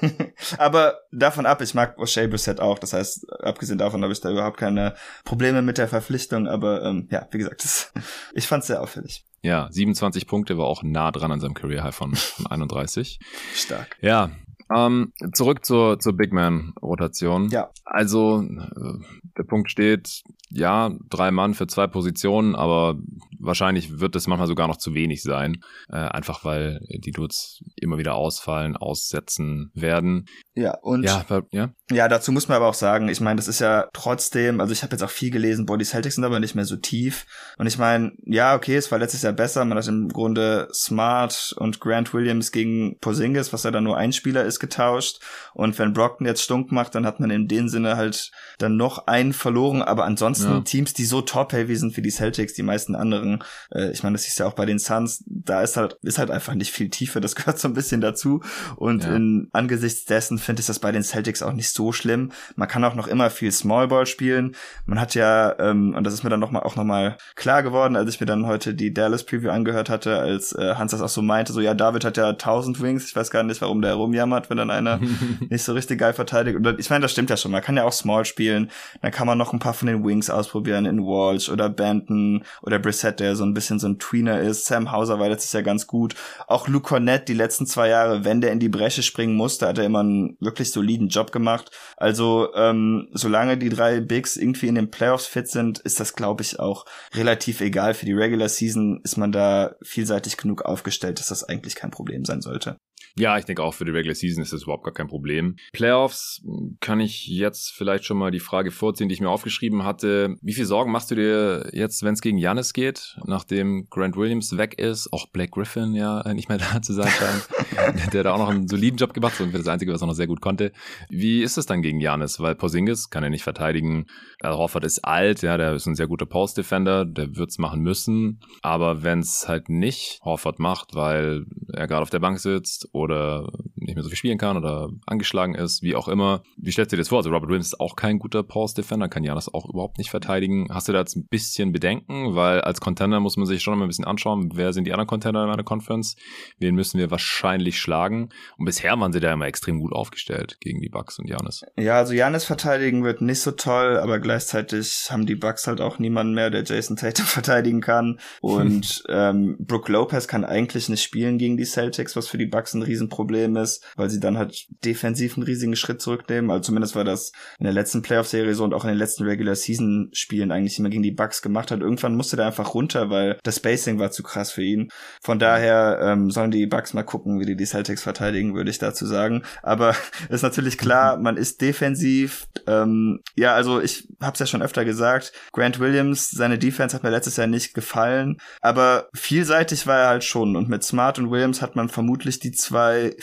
aber 0.58 1.00
davon 1.12 1.46
ab, 1.46 1.60
ich 1.60 1.74
mag 1.74 1.98
O'Shea 1.98 2.26
Brissett 2.28 2.60
auch. 2.60 2.78
Das 2.78 2.92
heißt, 2.92 3.30
abgesehen 3.42 3.78
davon 3.78 4.02
habe 4.02 4.12
ich 4.12 4.20
da 4.20 4.30
überhaupt 4.30 4.56
keine 4.56 4.94
Probleme 5.24 5.62
mit 5.62 5.78
der 5.78 5.88
Verpflichtung. 5.88 6.48
Aber 6.48 6.82
ähm, 6.82 7.08
ja, 7.10 7.25
wie 7.32 7.38
gesagt, 7.38 7.64
das, 7.64 7.92
ich 8.34 8.46
fand 8.46 8.62
es 8.62 8.68
sehr 8.68 8.80
auffällig. 8.80 9.24
Ja, 9.42 9.68
27 9.70 10.26
Punkte 10.26 10.58
war 10.58 10.66
auch 10.66 10.82
nah 10.82 11.12
dran 11.12 11.30
an 11.30 11.40
seinem 11.40 11.54
Career 11.54 11.84
High 11.84 11.94
von, 11.94 12.14
von 12.14 12.46
31. 12.46 13.20
Stark. 13.54 13.96
Ja, 14.00 14.30
ähm, 14.74 15.12
zurück 15.32 15.64
zur, 15.64 16.00
zur 16.00 16.14
Big 16.14 16.32
Man-Rotation. 16.32 17.48
Ja. 17.50 17.70
Also, 17.84 18.42
äh, 18.42 19.04
der 19.38 19.44
Punkt 19.44 19.70
steht, 19.70 20.22
ja, 20.50 20.90
drei 21.08 21.30
Mann 21.30 21.54
für 21.54 21.66
zwei 21.66 21.86
Positionen, 21.86 22.56
aber 22.56 22.98
wahrscheinlich 23.38 23.98
wird 23.98 24.16
es 24.16 24.26
manchmal 24.26 24.48
sogar 24.48 24.68
noch 24.68 24.76
zu 24.76 24.94
wenig 24.94 25.22
sein, 25.22 25.58
äh, 25.88 25.96
einfach 25.96 26.44
weil 26.44 26.80
die 26.88 27.12
Dudes 27.12 27.62
immer 27.76 27.98
wieder 27.98 28.14
ausfallen, 28.14 28.76
aussetzen 28.76 29.70
werden. 29.74 30.26
Ja, 30.54 30.76
und 30.78 31.04
ja, 31.04 31.24
ja. 31.50 31.70
ja, 31.90 32.08
dazu 32.08 32.32
muss 32.32 32.48
man 32.48 32.56
aber 32.56 32.68
auch 32.68 32.74
sagen, 32.74 33.08
ich 33.08 33.20
meine, 33.20 33.36
das 33.36 33.48
ist 33.48 33.60
ja 33.60 33.88
trotzdem, 33.92 34.60
also 34.60 34.72
ich 34.72 34.82
habe 34.82 34.92
jetzt 34.92 35.02
auch 35.02 35.10
viel 35.10 35.30
gelesen, 35.30 35.66
Body 35.66 35.84
Celtics 35.84 36.14
sind 36.14 36.24
aber 36.24 36.40
nicht 36.40 36.54
mehr 36.54 36.64
so 36.64 36.76
tief. 36.76 37.26
Und 37.58 37.66
ich 37.66 37.78
meine, 37.78 38.12
ja, 38.24 38.54
okay, 38.54 38.76
es 38.76 38.90
war 38.90 38.98
letztes 38.98 39.22
Jahr 39.22 39.32
besser, 39.32 39.64
man 39.64 39.78
hat 39.78 39.86
im 39.88 40.08
Grunde 40.08 40.68
Smart 40.72 41.54
und 41.58 41.80
Grant 41.80 42.14
Williams 42.14 42.52
gegen 42.52 42.98
Porzingis, 43.00 43.52
was 43.52 43.64
ja 43.64 43.70
dann 43.70 43.84
nur 43.84 43.96
ein 43.96 44.12
Spieler 44.12 44.44
ist, 44.44 44.60
getauscht. 44.60 45.20
Und 45.54 45.78
wenn 45.78 45.92
Brockton 45.92 46.26
jetzt 46.26 46.42
stunk 46.42 46.72
macht, 46.72 46.94
dann 46.94 47.06
hat 47.06 47.20
man 47.20 47.30
in 47.30 47.48
dem 47.48 47.68
Sinne 47.68 47.96
halt 47.96 48.30
dann 48.58 48.76
noch 48.76 49.06
einen 49.06 49.32
verloren. 49.32 49.82
Aber 49.82 50.04
ansonsten 50.04 50.50
ja. 50.50 50.60
Teams, 50.60 50.94
die 50.94 51.04
so 51.04 51.20
top-heavy 51.20 51.76
sind 51.76 51.96
wie 51.96 52.02
die 52.02 52.10
Celtics, 52.10 52.54
die 52.54 52.62
meisten 52.62 52.94
anderen, 52.94 53.25
äh, 53.72 53.90
ich 53.90 54.02
meine, 54.02 54.14
das 54.14 54.26
ist 54.26 54.38
ja 54.38 54.46
auch 54.46 54.54
bei 54.54 54.66
den 54.66 54.78
Suns, 54.78 55.24
da 55.26 55.62
ist 55.62 55.76
halt, 55.76 55.98
ist 56.02 56.18
halt 56.18 56.30
einfach 56.30 56.54
nicht 56.54 56.72
viel 56.72 56.90
Tiefe, 56.90 57.20
das 57.20 57.34
gehört 57.36 57.58
so 57.58 57.68
ein 57.68 57.74
bisschen 57.74 58.00
dazu. 58.00 58.40
Und 58.76 59.04
ja. 59.04 59.14
in, 59.14 59.48
angesichts 59.52 60.04
dessen 60.04 60.38
finde 60.38 60.60
ich 60.60 60.66
das 60.66 60.78
bei 60.78 60.92
den 60.92 61.02
Celtics 61.02 61.42
auch 61.42 61.52
nicht 61.52 61.70
so 61.70 61.92
schlimm. 61.92 62.32
Man 62.56 62.68
kann 62.68 62.84
auch 62.84 62.94
noch 62.94 63.06
immer 63.06 63.30
viel 63.30 63.52
Smallball 63.52 64.06
spielen. 64.06 64.54
Man 64.86 65.00
hat 65.00 65.14
ja, 65.14 65.58
ähm, 65.58 65.94
und 65.94 66.04
das 66.04 66.14
ist 66.14 66.24
mir 66.24 66.30
dann 66.30 66.40
noch 66.40 66.50
mal, 66.50 66.60
auch 66.60 66.76
nochmal 66.76 67.16
klar 67.34 67.62
geworden, 67.62 67.96
als 67.96 68.10
ich 68.10 68.20
mir 68.20 68.26
dann 68.26 68.46
heute 68.46 68.74
die 68.74 68.92
Dallas 68.92 69.24
Preview 69.24 69.50
angehört 69.50 69.90
hatte, 69.90 70.18
als 70.18 70.52
äh, 70.52 70.74
Hans 70.74 70.92
das 70.92 71.00
auch 71.00 71.08
so 71.08 71.22
meinte, 71.22 71.52
so 71.52 71.60
ja, 71.60 71.74
David 71.74 72.04
hat 72.04 72.16
ja 72.16 72.30
1000 72.30 72.80
Wings, 72.80 73.06
ich 73.06 73.16
weiß 73.16 73.30
gar 73.30 73.42
nicht, 73.42 73.60
warum 73.60 73.82
der 73.82 73.94
rumjammert, 73.94 74.50
wenn 74.50 74.56
dann 74.56 74.70
einer 74.70 75.00
nicht 75.48 75.62
so 75.62 75.72
richtig 75.72 75.98
geil 75.98 76.12
verteidigt. 76.12 76.56
Und 76.56 76.78
ich 76.78 76.90
meine, 76.90 77.02
das 77.02 77.12
stimmt 77.12 77.30
ja 77.30 77.36
schon, 77.36 77.52
man 77.52 77.62
kann 77.62 77.76
ja 77.76 77.84
auch 77.84 77.92
Small 77.92 78.24
spielen, 78.24 78.70
dann 79.02 79.10
kann 79.10 79.26
man 79.26 79.38
noch 79.38 79.52
ein 79.52 79.58
paar 79.58 79.74
von 79.74 79.88
den 79.88 80.04
Wings 80.04 80.30
ausprobieren 80.30 80.86
in 80.86 81.04
Walsh 81.04 81.48
oder 81.48 81.68
Benton 81.68 82.44
oder 82.62 82.78
Brissett, 82.78 83.15
der 83.20 83.36
so 83.36 83.44
ein 83.44 83.54
bisschen 83.54 83.78
so 83.78 83.88
ein 83.88 83.98
Tweener 83.98 84.40
ist. 84.40 84.66
Sam 84.66 84.92
Hauser 84.92 85.18
war 85.18 85.28
letztes 85.28 85.52
Jahr 85.52 85.62
ganz 85.62 85.86
gut. 85.86 86.14
Auch 86.46 86.68
Luke 86.68 86.88
Cornett 86.88 87.28
die 87.28 87.34
letzten 87.34 87.66
zwei 87.66 87.88
Jahre, 87.88 88.24
wenn 88.24 88.40
der 88.40 88.52
in 88.52 88.60
die 88.60 88.68
Bresche 88.68 89.02
springen 89.02 89.36
musste, 89.36 89.66
hat 89.66 89.78
er 89.78 89.84
immer 89.84 90.00
einen 90.00 90.36
wirklich 90.40 90.70
soliden 90.70 91.08
Job 91.08 91.32
gemacht. 91.32 91.70
Also 91.96 92.54
ähm, 92.54 93.08
solange 93.12 93.58
die 93.58 93.68
drei 93.68 94.00
Bigs 94.00 94.36
irgendwie 94.36 94.68
in 94.68 94.74
den 94.74 94.90
Playoffs 94.90 95.26
fit 95.26 95.48
sind, 95.48 95.78
ist 95.80 96.00
das, 96.00 96.14
glaube 96.14 96.42
ich, 96.42 96.60
auch 96.60 96.84
relativ 97.14 97.60
egal. 97.60 97.94
Für 97.94 98.06
die 98.06 98.12
Regular 98.12 98.48
Season 98.48 99.00
ist 99.04 99.16
man 99.16 99.32
da 99.32 99.74
vielseitig 99.82 100.36
genug 100.36 100.62
aufgestellt, 100.62 101.18
dass 101.18 101.28
das 101.28 101.44
eigentlich 101.44 101.74
kein 101.74 101.90
Problem 101.90 102.24
sein 102.24 102.40
sollte. 102.40 102.76
Ja, 103.18 103.38
ich 103.38 103.46
denke 103.46 103.62
auch 103.62 103.72
für 103.72 103.86
die 103.86 103.92
Regular 103.92 104.14
Season 104.14 104.42
ist 104.42 104.52
das 104.52 104.64
überhaupt 104.64 104.84
gar 104.84 104.92
kein 104.92 105.08
Problem. 105.08 105.56
Playoffs 105.72 106.42
kann 106.80 107.00
ich 107.00 107.26
jetzt 107.26 107.72
vielleicht 107.72 108.04
schon 108.04 108.18
mal 108.18 108.30
die 108.30 108.40
Frage 108.40 108.70
vorziehen, 108.70 109.08
die 109.08 109.14
ich 109.14 109.22
mir 109.22 109.30
aufgeschrieben 109.30 109.84
hatte. 109.84 110.36
Wie 110.42 110.52
viel 110.52 110.66
Sorgen 110.66 110.92
machst 110.92 111.10
du 111.10 111.14
dir 111.14 111.70
jetzt, 111.72 112.02
wenn 112.02 112.12
es 112.12 112.20
gegen 112.20 112.36
Janis 112.36 112.74
geht, 112.74 113.16
nachdem 113.24 113.86
Grant 113.88 114.16
Williams 114.16 114.58
weg 114.58 114.78
ist, 114.78 115.10
auch 115.14 115.28
Black 115.28 115.52
Griffin 115.52 115.94
ja 115.94 116.30
nicht 116.34 116.50
mehr 116.50 116.58
da 116.72 116.82
zu 116.82 116.92
sein 116.92 117.08
scheint, 117.08 118.12
der 118.12 118.22
da 118.22 118.34
auch 118.34 118.38
noch 118.38 118.50
einen 118.50 118.68
soliden 118.68 118.98
Job 118.98 119.14
gemacht 119.14 119.38
hat 119.38 119.46
und 119.46 119.54
das 119.54 119.66
Einzige, 119.66 119.94
was 119.94 120.02
er 120.02 120.08
noch 120.08 120.14
sehr 120.14 120.26
gut 120.26 120.42
konnte. 120.42 120.72
Wie 121.08 121.42
ist 121.42 121.56
es 121.56 121.64
dann 121.64 121.80
gegen 121.80 122.00
Janis? 122.00 122.38
Weil 122.38 122.54
Porzingis 122.54 123.08
kann 123.08 123.24
er 123.24 123.30
nicht 123.30 123.44
verteidigen. 123.44 124.06
Horford 124.44 124.84
ist 124.84 125.04
alt, 125.04 125.40
ja, 125.40 125.56
der 125.56 125.72
ist 125.72 125.86
ein 125.86 125.94
sehr 125.94 126.06
guter 126.06 126.26
Post-Defender, 126.26 127.06
der 127.06 127.34
wird's 127.36 127.56
machen 127.56 127.80
müssen. 127.80 128.40
Aber 128.60 129.02
wenn 129.02 129.20
es 129.20 129.48
halt 129.48 129.70
nicht 129.70 130.20
Horford 130.22 130.58
macht, 130.58 130.94
weil 130.94 131.46
er 131.72 131.86
gerade 131.86 132.02
auf 132.02 132.10
der 132.10 132.20
Bank 132.20 132.40
sitzt 132.40 132.88
oder 132.92 133.05
oder 133.06 133.46
nicht 133.86 133.96
mehr 133.96 134.02
so 134.02 134.08
viel 134.08 134.18
spielen 134.18 134.38
kann 134.38 134.56
oder 134.56 134.90
angeschlagen 135.06 135.54
ist, 135.54 135.82
wie 135.82 135.94
auch 135.94 136.08
immer. 136.08 136.42
Wie 136.56 136.72
stellst 136.72 136.92
du 136.92 136.96
dir 136.96 137.00
das 137.00 137.08
vor? 137.08 137.18
Also 137.18 137.30
Robert 137.30 137.48
Williams 137.48 137.68
ist 137.68 137.80
auch 137.80 137.96
kein 137.96 138.18
guter 138.18 138.42
Pulse-Defender, 138.42 139.08
kann 139.08 139.24
Janis 139.24 139.52
auch 139.52 139.68
überhaupt 139.68 139.98
nicht 139.98 140.10
verteidigen. 140.10 140.68
Hast 140.70 140.88
du 140.88 140.92
da 140.92 141.00
jetzt 141.00 141.16
ein 141.16 141.26
bisschen 141.26 141.72
Bedenken? 141.72 142.34
Weil 142.34 142.60
als 142.60 142.80
Contender 142.80 143.20
muss 143.20 143.36
man 143.36 143.46
sich 143.46 143.62
schon 143.62 143.78
mal 143.78 143.84
ein 143.84 143.88
bisschen 143.88 144.04
anschauen, 144.04 144.50
wer 144.54 144.72
sind 144.72 144.84
die 144.84 144.92
anderen 144.92 145.06
Contender 145.06 145.42
in 145.42 145.48
meiner 145.48 145.64
Conference? 145.64 146.16
Wen 146.58 146.74
müssen 146.74 146.98
wir 146.98 147.10
wahrscheinlich 147.10 147.78
schlagen? 147.78 148.28
Und 148.58 148.66
bisher 148.66 148.98
waren 148.98 149.12
sie 149.12 149.20
da 149.20 149.32
immer 149.32 149.46
extrem 149.46 149.80
gut 149.80 149.92
aufgestellt 149.92 150.58
gegen 150.60 150.80
die 150.80 150.88
Bucks 150.88 151.18
und 151.18 151.28
Janis. 151.28 151.62
Ja, 151.78 151.96
also 151.96 152.12
Janis 152.12 152.44
verteidigen 152.44 153.04
wird 153.04 153.22
nicht 153.22 153.40
so 153.40 153.52
toll, 153.52 153.98
aber 153.98 154.18
gleichzeitig 154.18 155.08
haben 155.10 155.26
die 155.26 155.36
Bucks 155.36 155.66
halt 155.66 155.80
auch 155.80 155.98
niemanden 155.98 156.34
mehr, 156.34 156.50
der 156.50 156.64
Jason 156.64 156.96
Tatum 156.96 157.26
verteidigen 157.26 157.80
kann. 157.80 158.18
Und 158.40 159.04
ähm, 159.08 159.56
Brooke 159.58 159.90
Lopez 159.90 160.28
kann 160.28 160.44
eigentlich 160.44 160.88
nicht 160.88 161.02
spielen 161.02 161.38
gegen 161.38 161.56
die 161.56 161.64
Celtics, 161.64 162.16
was 162.16 162.28
für 162.28 162.38
die 162.38 162.46
Bucks 162.46 162.74
ein 162.74 162.82
riesen 162.82 162.96
Riesenproblem 163.06 163.56
ist, 163.56 163.75
weil 163.96 164.10
sie 164.10 164.20
dann 164.20 164.38
halt 164.38 164.66
defensiv 164.84 165.36
einen 165.36 165.44
riesigen 165.44 165.76
Schritt 165.76 166.00
zurücknehmen. 166.00 166.50
Also 166.50 166.64
zumindest 166.64 166.94
war 166.94 167.04
das 167.04 167.32
in 167.58 167.64
der 167.64 167.72
letzten 167.72 168.02
Playoff-Serie 168.02 168.54
so 168.54 168.64
und 168.64 168.74
auch 168.74 168.84
in 168.84 168.88
den 168.90 168.98
letzten 168.98 169.24
Regular-Season-Spielen 169.24 170.52
eigentlich 170.52 170.78
immer 170.78 170.90
gegen 170.90 171.02
die 171.02 171.12
Bucks 171.12 171.42
gemacht 171.42 171.70
hat. 171.70 171.80
Irgendwann 171.80 172.16
musste 172.16 172.36
der 172.36 172.46
einfach 172.46 172.74
runter, 172.74 173.10
weil 173.10 173.38
das 173.42 173.56
Spacing 173.56 173.98
war 173.98 174.10
zu 174.10 174.22
krass 174.22 174.50
für 174.50 174.62
ihn. 174.62 174.88
Von 175.22 175.38
daher 175.38 175.98
ähm, 176.02 176.30
sollen 176.30 176.50
die 176.50 176.66
Bucks 176.66 176.94
mal 176.94 177.02
gucken, 177.02 177.40
wie 177.40 177.46
die 177.46 177.56
die 177.56 177.66
Celtics 177.66 178.02
verteidigen, 178.02 178.54
würde 178.54 178.70
ich 178.70 178.78
dazu 178.78 179.06
sagen. 179.06 179.42
Aber 179.62 179.94
ist 180.28 180.42
natürlich 180.42 180.78
klar, 180.78 181.18
man 181.18 181.36
ist 181.36 181.60
defensiv. 181.60 182.46
Ähm, 182.66 183.20
ja, 183.34 183.54
also 183.54 183.80
ich 183.80 184.08
habe 184.20 184.34
es 184.34 184.40
ja 184.40 184.46
schon 184.46 184.62
öfter 184.62 184.84
gesagt, 184.84 185.32
Grant 185.52 185.80
Williams, 185.80 186.30
seine 186.30 186.58
Defense 186.58 186.94
hat 186.94 187.02
mir 187.02 187.10
letztes 187.10 187.36
Jahr 187.36 187.46
nicht 187.46 187.74
gefallen, 187.74 188.38
aber 188.60 189.08
vielseitig 189.14 189.86
war 189.86 189.98
er 189.98 190.08
halt 190.08 190.24
schon 190.24 190.56
und 190.56 190.68
mit 190.68 190.82
Smart 190.82 191.18
und 191.18 191.30
Williams 191.30 191.62
hat 191.62 191.76
man 191.76 191.88
vermutlich 191.88 192.38
die 192.38 192.52
zwei 192.52 192.76
zwei 192.76 193.16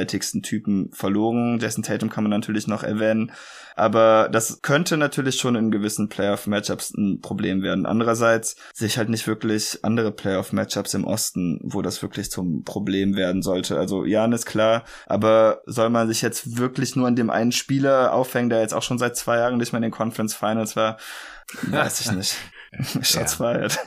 vielseitigsten 0.00 0.42
Typen 0.42 0.90
verloren. 0.92 1.58
Jason 1.60 1.82
Tatum 1.82 2.10
kann 2.10 2.24
man 2.24 2.30
natürlich 2.30 2.66
noch 2.66 2.82
erwähnen. 2.82 3.32
Aber 3.76 4.28
das 4.30 4.60
könnte 4.62 4.96
natürlich 4.96 5.36
schon 5.36 5.54
in 5.56 5.70
gewissen 5.70 6.08
Playoff-Matchups 6.08 6.92
ein 6.94 7.20
Problem 7.20 7.62
werden. 7.62 7.86
Andererseits 7.86 8.56
sehe 8.74 8.88
ich 8.88 8.98
halt 8.98 9.08
nicht 9.08 9.26
wirklich 9.26 9.78
andere 9.82 10.12
Playoff-Matchups 10.12 10.94
im 10.94 11.04
Osten, 11.04 11.60
wo 11.62 11.80
das 11.80 12.02
wirklich 12.02 12.30
zum 12.30 12.64
Problem 12.64 13.16
werden 13.16 13.42
sollte. 13.42 13.78
Also 13.78 14.04
Jan 14.04 14.32
ist 14.32 14.46
klar, 14.46 14.84
aber 15.06 15.62
soll 15.66 15.88
man 15.88 16.08
sich 16.08 16.20
jetzt 16.20 16.58
wirklich 16.58 16.96
nur 16.96 17.06
an 17.06 17.16
dem 17.16 17.30
einen 17.30 17.52
Spieler 17.52 18.12
aufhängen, 18.12 18.50
der 18.50 18.60
jetzt 18.60 18.74
auch 18.74 18.82
schon 18.82 18.98
seit 18.98 19.16
zwei 19.16 19.38
Jahren 19.38 19.56
nicht 19.56 19.72
mehr 19.72 19.78
in 19.78 19.84
den 19.84 19.92
Conference 19.92 20.34
Finals 20.34 20.76
war? 20.76 20.98
Weiß 21.62 22.00
ich 22.00 22.12
nicht. 22.12 22.36
Shots 23.02 23.14
ja. 23.14 23.26
fired. 23.26 23.78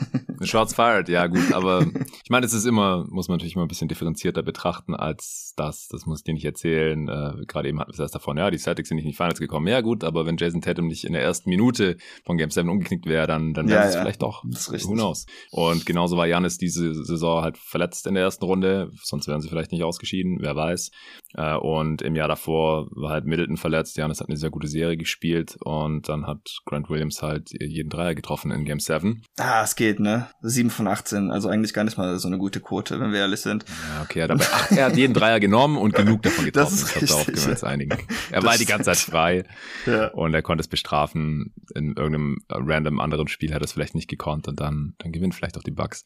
Shots 0.41 0.74
fired, 0.74 1.08
ja 1.08 1.28
gut, 1.28 1.54
aber 1.54 1.86
ich 2.24 2.30
meine, 2.30 2.46
es 2.46 2.54
ist 2.54 2.65
immer, 2.65 3.06
muss 3.10 3.30
man 3.30 3.38
natürlich 3.38 3.56
immer 3.56 3.63
ein 3.63 3.69
bisschen 3.69 3.88
differenzierter 3.88 4.43
betrachten 4.43 4.93
als 4.93 5.54
das. 5.56 5.88
Das 5.88 6.06
muss 6.06 6.19
ich 6.19 6.24
dir 6.26 6.34
nicht 6.34 6.46
erzählen. 6.46 7.08
Äh, 7.08 7.46
Gerade 7.46 7.69
eben 7.69 7.80
hatten 7.80 7.91
wir 7.91 7.93
es 7.93 8.00
erst 8.00 8.15
davon, 8.15 8.38
ja, 8.38 8.52
die 8.52 8.58
Celtics 8.58 8.89
sind 8.89 8.98
nicht 8.98 9.06
in 9.06 9.12
die 9.12 9.17
Finals 9.17 9.39
gekommen. 9.39 9.67
Ja 9.67 9.82
gut, 9.82 10.04
aber 10.04 10.26
wenn 10.26 10.38
Jason 10.38 10.62
Tatum 10.62 10.88
nicht 10.88 11.06
in 11.06 11.13
der 11.13 11.22
ersten 11.22 11.50
Minute 11.50 11.98
von 12.26 12.38
Game 12.38 12.50
7 12.50 12.69
umgeknickt 12.69 13.06
wäre, 13.06 13.26
dann, 13.26 13.54
dann 13.54 13.69
wäre 13.69 13.84
ja, 13.84 13.88
es 13.88 13.96
ja. 13.96 14.02
vielleicht 14.02 14.22
doch. 14.22 14.43
Das 14.50 14.62
ist 14.62 14.72
richtig. 14.74 14.89
Who 14.89 14.96
knows? 14.96 15.26
Und 15.52 15.86
genauso 15.86 16.17
war 16.17 16.28
Janis 16.28 16.58
diese 16.58 16.93
Saison 16.93 17.41
halt 17.41 17.58
verletzt 17.58 18.06
in 18.08 18.15
der 18.15 18.24
ersten 18.24 18.43
Runde, 18.43 18.91
sonst 19.02 19.28
wären 19.28 19.41
sie 19.41 19.50
vielleicht 19.50 19.72
nicht 19.72 19.84
ausgeschieden, 19.84 20.39
wer 20.41 20.56
weiß. 20.56 20.91
Äh, 21.36 21.56
und 21.56 22.02
im 22.02 22.15
Jahr 22.15 22.28
davor 22.28 22.88
war 22.91 23.12
halt 23.12 23.26
Middleton 23.26 23.58
verletzt. 23.58 23.98
Janis 23.98 24.19
hat 24.19 24.30
eine 24.30 24.38
sehr 24.38 24.50
gute 24.50 24.67
Serie 24.67 24.98
gespielt 24.98 25.58
und 25.62 26.08
dann 26.10 26.28
hat 26.28 26.62
Grant 26.65 26.89
Williams 26.89 27.22
halt 27.22 27.50
jeden 27.52 27.89
Dreier 27.89 28.15
getroffen 28.15 28.52
in 28.52 28.65
Game 28.65 28.80
7. 28.80 29.24
Ah, 29.38 29.63
es 29.63 29.76
geht, 29.76 30.00
ne? 30.00 30.28
7 30.41 30.69
von 30.69 30.88
18, 30.88 31.32
also 31.32 31.50
eigentlich 31.50 31.74
gar 31.74 31.84
nicht 31.84 31.98
mal 31.98 32.17
so 32.19 32.28
eine 32.28 32.38
gute 32.38 32.60
Quote, 32.60 33.00
wenn 33.00 33.12
wir 33.12 33.19
ehrlich 33.19 33.41
sind. 33.41 33.65
Ja, 33.67 34.04
okay, 34.04 34.19
er 34.19 34.30
hat, 34.30 34.50
ach, 34.54 34.72
er 34.72 34.86
hat 34.86 34.98
jeden 34.98 35.13
Dreier 35.13 35.39
genommen 35.39 35.78
und 35.78 35.93
genug 35.93 36.22
davon 36.22 36.46
getroffen. 36.46 36.78
Das 36.80 36.84
ist 36.84 36.96
richtig, 36.96 37.34
das 37.34 37.46
wir 37.46 37.52
uns 37.52 37.63
einigen. 37.63 37.98
Er 38.32 38.41
das 38.41 38.46
war 38.46 38.58
die 38.58 38.65
ganze 38.65 38.86
Zeit 38.86 38.98
frei 38.98 39.43
ja. 39.86 40.08
und 40.10 40.34
er 40.34 40.41
konnte 40.41 40.62
es 40.62 40.67
bestrafen. 40.67 41.54
In 41.76 41.96
irgendeinem 41.96 42.38
random 42.50 43.00
anderen 43.00 43.28
Spiel 43.28 43.54
hat 43.54 43.62
er 43.62 43.65
es 43.65 43.74
vielleicht 43.74 43.96
nicht 43.96 44.10
gekonnt 44.10 44.48
und 44.48 44.60
dann, 44.60 44.96
dann 45.00 45.12
gewinnt 45.12 45.36
vielleicht 45.36 45.58
auch 45.58 45.63
die 45.63 45.72
Bugs. 45.72 46.04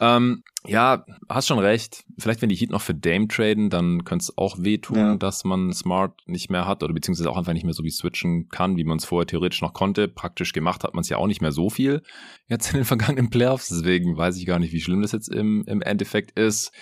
Ähm, 0.00 0.42
ja, 0.66 1.04
hast 1.28 1.46
schon 1.46 1.58
recht. 1.58 2.04
Vielleicht, 2.20 2.42
wenn 2.42 2.48
die 2.48 2.56
Heat 2.56 2.70
noch 2.70 2.82
für 2.82 2.94
Dame 2.94 3.28
traden, 3.28 3.70
dann 3.70 4.04
könnte 4.04 4.24
es 4.24 4.38
auch 4.38 4.56
wehtun, 4.58 4.96
ja. 4.96 5.16
dass 5.16 5.44
man 5.44 5.72
Smart 5.72 6.12
nicht 6.26 6.50
mehr 6.50 6.66
hat 6.66 6.82
oder 6.82 6.94
beziehungsweise 6.94 7.30
auch 7.30 7.36
einfach 7.36 7.52
nicht 7.52 7.64
mehr 7.64 7.74
so 7.74 7.84
wie 7.84 7.90
switchen 7.90 8.48
kann, 8.48 8.76
wie 8.76 8.84
man 8.84 8.98
es 8.98 9.04
vorher 9.04 9.26
theoretisch 9.26 9.62
noch 9.62 9.72
konnte. 9.72 10.08
Praktisch 10.08 10.52
gemacht 10.52 10.84
hat 10.84 10.94
man 10.94 11.02
es 11.02 11.08
ja 11.08 11.16
auch 11.16 11.26
nicht 11.26 11.40
mehr 11.40 11.52
so 11.52 11.70
viel 11.70 12.02
jetzt 12.48 12.70
in 12.70 12.76
den 12.76 12.84
vergangenen 12.84 13.30
Playoffs. 13.30 13.68
Deswegen 13.68 14.16
weiß 14.16 14.36
ich 14.36 14.46
gar 14.46 14.58
nicht, 14.58 14.72
wie 14.72 14.80
schlimm 14.80 15.02
das 15.02 15.12
jetzt 15.12 15.28
im, 15.28 15.64
im 15.66 15.82
Endeffekt 15.82 16.38
ist. 16.38 16.72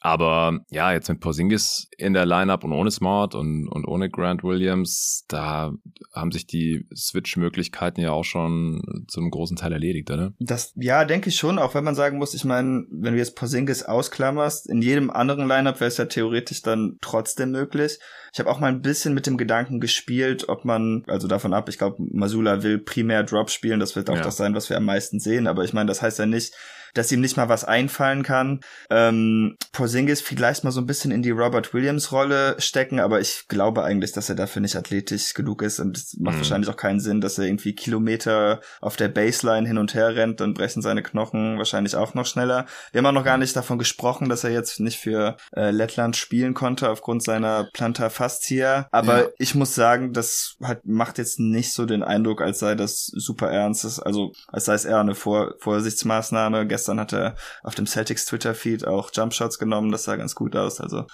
Aber 0.00 0.60
ja, 0.70 0.92
jetzt 0.92 1.08
mit 1.08 1.20
Porzingis 1.20 1.88
in 1.96 2.12
der 2.12 2.24
Lineup 2.24 2.62
und 2.62 2.72
ohne 2.72 2.90
Smart 2.90 3.34
und, 3.34 3.68
und 3.68 3.86
ohne 3.86 4.08
Grant 4.08 4.44
Williams, 4.44 5.24
da 5.28 5.72
haben 6.12 6.30
sich 6.30 6.46
die 6.46 6.86
Switch-Möglichkeiten 6.94 8.00
ja 8.00 8.12
auch 8.12 8.24
schon 8.24 9.04
zu 9.08 9.20
einem 9.20 9.30
großen 9.30 9.56
Teil 9.56 9.72
erledigt, 9.72 10.10
oder? 10.10 10.32
Das, 10.38 10.72
ja, 10.76 11.04
denke 11.04 11.30
ich 11.30 11.36
schon, 11.36 11.58
auch 11.58 11.74
wenn 11.74 11.84
man 11.84 11.96
sagen 11.96 12.18
muss, 12.18 12.34
ich 12.34 12.44
meine, 12.44 12.84
wenn 12.90 13.14
du 13.14 13.18
jetzt 13.18 13.34
Porzingis 13.34 13.82
ausklammerst, 13.82 14.68
in 14.68 14.82
jedem 14.82 15.10
anderen 15.10 15.48
Lineup 15.48 15.80
wäre 15.80 15.88
es 15.88 15.96
ja 15.96 16.04
theoretisch 16.04 16.62
dann 16.62 16.98
trotzdem 17.00 17.50
möglich. 17.50 17.98
Ich 18.32 18.38
habe 18.38 18.50
auch 18.50 18.60
mal 18.60 18.68
ein 18.68 18.82
bisschen 18.82 19.14
mit 19.14 19.26
dem 19.26 19.36
Gedanken 19.36 19.80
gespielt, 19.80 20.48
ob 20.48 20.64
man, 20.64 21.02
also 21.08 21.26
davon 21.26 21.54
ab, 21.54 21.68
ich 21.68 21.78
glaube, 21.78 21.96
Masula 21.98 22.62
will 22.62 22.78
primär 22.78 23.24
Drop 23.24 23.50
spielen, 23.50 23.80
das 23.80 23.96
wird 23.96 24.10
auch 24.10 24.16
ja. 24.16 24.22
das 24.22 24.36
sein, 24.36 24.54
was 24.54 24.70
wir 24.70 24.76
am 24.76 24.84
meisten 24.84 25.18
sehen, 25.18 25.48
aber 25.48 25.64
ich 25.64 25.72
meine, 25.72 25.88
das 25.88 26.02
heißt 26.02 26.20
ja 26.20 26.26
nicht, 26.26 26.54
dass 26.94 27.12
ihm 27.12 27.20
nicht 27.20 27.36
mal 27.36 27.48
was 27.48 27.64
einfallen 27.64 28.22
kann. 28.22 28.60
Ähm, 28.90 29.56
Porzingis 29.72 30.20
vielleicht 30.20 30.64
mal 30.64 30.70
so 30.70 30.80
ein 30.80 30.86
bisschen 30.86 31.10
in 31.10 31.22
die 31.22 31.30
Robert 31.30 31.74
Williams 31.74 32.12
Rolle 32.12 32.56
stecken, 32.58 33.00
aber 33.00 33.20
ich 33.20 33.46
glaube 33.48 33.84
eigentlich, 33.84 34.12
dass 34.12 34.28
er 34.28 34.34
dafür 34.34 34.62
nicht 34.62 34.76
athletisch 34.76 35.34
genug 35.34 35.62
ist 35.62 35.80
und 35.80 35.96
es 35.96 36.16
macht 36.18 36.36
mhm. 36.36 36.38
wahrscheinlich 36.40 36.70
auch 36.70 36.76
keinen 36.76 37.00
Sinn, 37.00 37.20
dass 37.20 37.38
er 37.38 37.46
irgendwie 37.46 37.74
Kilometer 37.74 38.60
auf 38.80 38.96
der 38.96 39.08
Baseline 39.08 39.66
hin 39.66 39.78
und 39.78 39.94
her 39.94 40.14
rennt, 40.14 40.40
dann 40.40 40.54
brechen 40.54 40.82
seine 40.82 41.02
Knochen 41.02 41.58
wahrscheinlich 41.58 41.96
auch 41.96 42.14
noch 42.14 42.26
schneller. 42.26 42.66
Wir 42.92 42.98
haben 42.98 43.06
auch 43.06 43.12
noch 43.12 43.24
gar 43.24 43.38
nicht 43.38 43.56
davon 43.56 43.78
gesprochen, 43.78 44.28
dass 44.28 44.44
er 44.44 44.50
jetzt 44.50 44.80
nicht 44.80 44.98
für 44.98 45.36
äh, 45.54 45.70
Lettland 45.70 46.16
spielen 46.16 46.54
konnte 46.54 46.90
aufgrund 46.90 47.22
seiner 47.22 47.68
Plantar 47.72 48.10
Fascia, 48.10 48.88
aber 48.90 49.22
ja. 49.22 49.28
ich 49.38 49.54
muss 49.54 49.74
sagen, 49.74 50.12
das 50.12 50.56
hat, 50.62 50.84
macht 50.86 51.18
jetzt 51.18 51.38
nicht 51.40 51.72
so 51.72 51.86
den 51.86 52.02
Eindruck, 52.02 52.40
als 52.40 52.58
sei 52.58 52.74
das 52.74 53.06
super 53.06 53.50
ernst, 53.50 54.04
also 54.04 54.32
als 54.48 54.64
sei 54.64 54.74
es 54.74 54.84
eher 54.84 55.00
eine 55.00 55.14
Vor 55.14 55.54
Vorsichtsmaßnahme. 55.58 56.66
Gestern 56.78 57.00
hat 57.00 57.12
er 57.12 57.34
auf 57.64 57.74
dem 57.74 57.88
Celtics 57.88 58.24
Twitter-Feed 58.26 58.86
auch 58.86 59.10
Jumpshots 59.12 59.58
genommen, 59.58 59.90
das 59.90 60.04
sah 60.04 60.14
ganz 60.14 60.36
gut 60.36 60.54
aus. 60.54 60.80
Also 60.80 61.06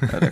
da, 0.00 0.18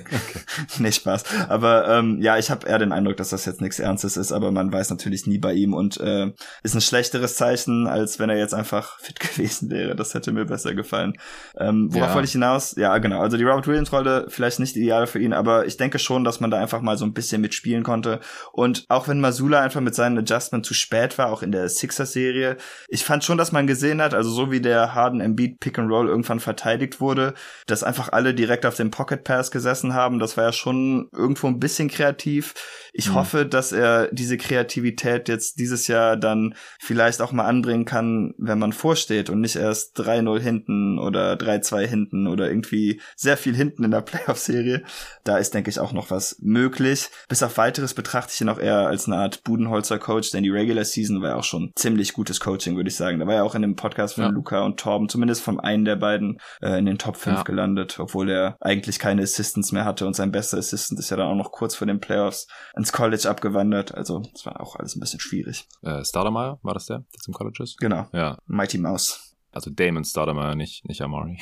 nee, 0.78 0.90
Spaß. 0.90 1.24
Aber 1.50 1.86
ähm, 1.88 2.22
ja, 2.22 2.38
ich 2.38 2.50
habe 2.50 2.66
eher 2.66 2.78
den 2.78 2.90
Eindruck, 2.90 3.18
dass 3.18 3.28
das 3.28 3.44
jetzt 3.44 3.60
nichts 3.60 3.78
Ernstes 3.78 4.16
ist, 4.16 4.32
aber 4.32 4.50
man 4.50 4.72
weiß 4.72 4.88
natürlich 4.88 5.26
nie 5.26 5.36
bei 5.36 5.52
ihm 5.52 5.74
und 5.74 6.00
äh, 6.00 6.32
ist 6.62 6.74
ein 6.74 6.80
schlechteres 6.80 7.36
Zeichen, 7.36 7.86
als 7.86 8.18
wenn 8.18 8.30
er 8.30 8.38
jetzt 8.38 8.54
einfach 8.54 8.98
fit 9.00 9.20
gewesen 9.20 9.68
wäre. 9.68 9.94
Das 9.94 10.14
hätte 10.14 10.32
mir 10.32 10.46
besser 10.46 10.74
gefallen. 10.74 11.18
Ähm, 11.58 11.92
worauf 11.92 12.08
ja. 12.08 12.14
wollte 12.14 12.26
ich 12.26 12.32
hinaus? 12.32 12.74
Ja, 12.76 12.96
genau. 12.96 13.20
Also 13.20 13.36
die 13.36 13.44
Robert 13.44 13.66
Williams-Rolle 13.66 14.28
vielleicht 14.30 14.58
nicht 14.58 14.74
ideal 14.74 15.06
für 15.06 15.18
ihn, 15.18 15.34
aber 15.34 15.66
ich 15.66 15.76
denke 15.76 15.98
schon, 15.98 16.24
dass 16.24 16.40
man 16.40 16.50
da 16.50 16.58
einfach 16.58 16.80
mal 16.80 16.96
so 16.96 17.04
ein 17.04 17.12
bisschen 17.12 17.42
mitspielen 17.42 17.82
konnte. 17.82 18.20
Und 18.52 18.86
auch 18.88 19.06
wenn 19.06 19.20
Masula 19.20 19.60
einfach 19.60 19.82
mit 19.82 19.94
seinem 19.94 20.16
Adjustment 20.16 20.64
zu 20.64 20.72
spät 20.72 21.18
war, 21.18 21.30
auch 21.30 21.42
in 21.42 21.52
der 21.52 21.68
Sixer-Serie, 21.68 22.56
ich 22.88 23.04
fand 23.04 23.22
schon, 23.22 23.36
dass 23.36 23.52
man 23.52 23.66
gesehen 23.66 24.00
hat, 24.00 24.14
also 24.14 24.30
so 24.30 24.50
wie 24.50 24.62
der 24.62 24.77
Harden 24.86 25.20
Embiid 25.20 25.60
Pick 25.60 25.78
and 25.78 25.90
Roll 25.90 26.08
irgendwann 26.08 26.40
verteidigt 26.40 27.00
wurde, 27.00 27.34
dass 27.66 27.82
einfach 27.82 28.10
alle 28.12 28.34
direkt 28.34 28.64
auf 28.66 28.76
dem 28.76 28.90
Pocket 28.90 29.24
Pass 29.24 29.50
gesessen 29.50 29.94
haben. 29.94 30.18
Das 30.18 30.36
war 30.36 30.44
ja 30.44 30.52
schon 30.52 31.08
irgendwo 31.12 31.48
ein 31.48 31.58
bisschen 31.58 31.88
kreativ. 31.88 32.54
Ich 32.92 33.10
mhm. 33.10 33.14
hoffe, 33.14 33.46
dass 33.46 33.72
er 33.72 34.08
diese 34.12 34.36
Kreativität 34.36 35.28
jetzt 35.28 35.58
dieses 35.58 35.86
Jahr 35.88 36.16
dann 36.16 36.54
vielleicht 36.80 37.20
auch 37.20 37.32
mal 37.32 37.44
anbringen 37.44 37.84
kann, 37.84 38.34
wenn 38.38 38.58
man 38.58 38.72
vorsteht 38.72 39.30
und 39.30 39.40
nicht 39.40 39.56
erst 39.56 39.98
3-0 40.00 40.40
hinten 40.40 40.98
oder 40.98 41.34
3-2 41.34 41.86
hinten 41.86 42.26
oder 42.26 42.48
irgendwie 42.48 43.00
sehr 43.16 43.36
viel 43.36 43.54
hinten 43.54 43.84
in 43.84 43.90
der 43.90 44.00
Playoff-Serie. 44.08 44.82
Da 45.24 45.38
ist, 45.38 45.54
denke 45.54 45.70
ich, 45.70 45.80
auch 45.80 45.92
noch 45.92 46.10
was 46.10 46.36
möglich. 46.40 47.08
Bis 47.28 47.42
auf 47.42 47.56
weiteres 47.58 47.94
betrachte 47.94 48.32
ich 48.34 48.40
ihn 48.40 48.48
auch 48.48 48.58
eher 48.58 48.86
als 48.86 49.06
eine 49.06 49.16
Art 49.16 49.44
Budenholzer-Coach, 49.44 50.30
denn 50.30 50.42
die 50.42 50.50
Regular 50.50 50.84
Season 50.84 51.20
war 51.22 51.30
ja 51.30 51.36
auch 51.36 51.44
schon 51.44 51.72
ziemlich 51.74 52.12
gutes 52.12 52.40
Coaching, 52.40 52.76
würde 52.76 52.88
ich 52.88 52.96
sagen. 52.96 53.18
Da 53.18 53.26
war 53.26 53.34
ja 53.34 53.42
auch 53.42 53.54
in 53.54 53.62
dem 53.62 53.76
Podcast 53.76 54.14
von 54.14 54.24
ja. 54.24 54.30
Luca 54.30 54.60
und 54.68 54.80
Torben, 54.80 55.08
zumindest 55.08 55.42
vom 55.42 55.58
einen 55.58 55.84
der 55.84 55.96
beiden, 55.96 56.38
äh, 56.60 56.78
in 56.78 56.86
den 56.86 56.98
Top 56.98 57.16
5 57.16 57.38
ja. 57.38 57.42
gelandet, 57.42 57.98
obwohl 57.98 58.30
er 58.30 58.56
eigentlich 58.60 58.98
keine 58.98 59.22
Assistants 59.22 59.72
mehr 59.72 59.84
hatte 59.84 60.06
und 60.06 60.14
sein 60.14 60.32
bester 60.32 60.58
Assistant 60.58 61.00
ist 61.00 61.10
ja 61.10 61.16
dann 61.16 61.28
auch 61.28 61.34
noch 61.34 61.52
kurz 61.52 61.74
vor 61.74 61.86
den 61.86 62.00
Playoffs 62.00 62.46
ins 62.76 62.92
College 62.92 63.28
abgewandert. 63.28 63.94
Also 63.94 64.22
es 64.34 64.46
war 64.46 64.60
auch 64.60 64.76
alles 64.76 64.96
ein 64.96 65.00
bisschen 65.00 65.20
schwierig. 65.20 65.66
Äh, 65.82 66.04
Startermeyer, 66.04 66.58
war 66.62 66.74
das 66.74 66.86
der, 66.86 66.98
der 66.98 67.20
zum 67.20 67.34
College 67.34 67.62
ist? 67.62 67.78
Genau. 67.78 68.06
Ja. 68.12 68.38
Mighty 68.46 68.78
Mouse. 68.78 69.28
Also 69.50 69.70
Damon 69.70 70.04
Stoudemire, 70.04 70.56
nicht, 70.56 70.86
nicht 70.86 71.00
Amari. 71.00 71.38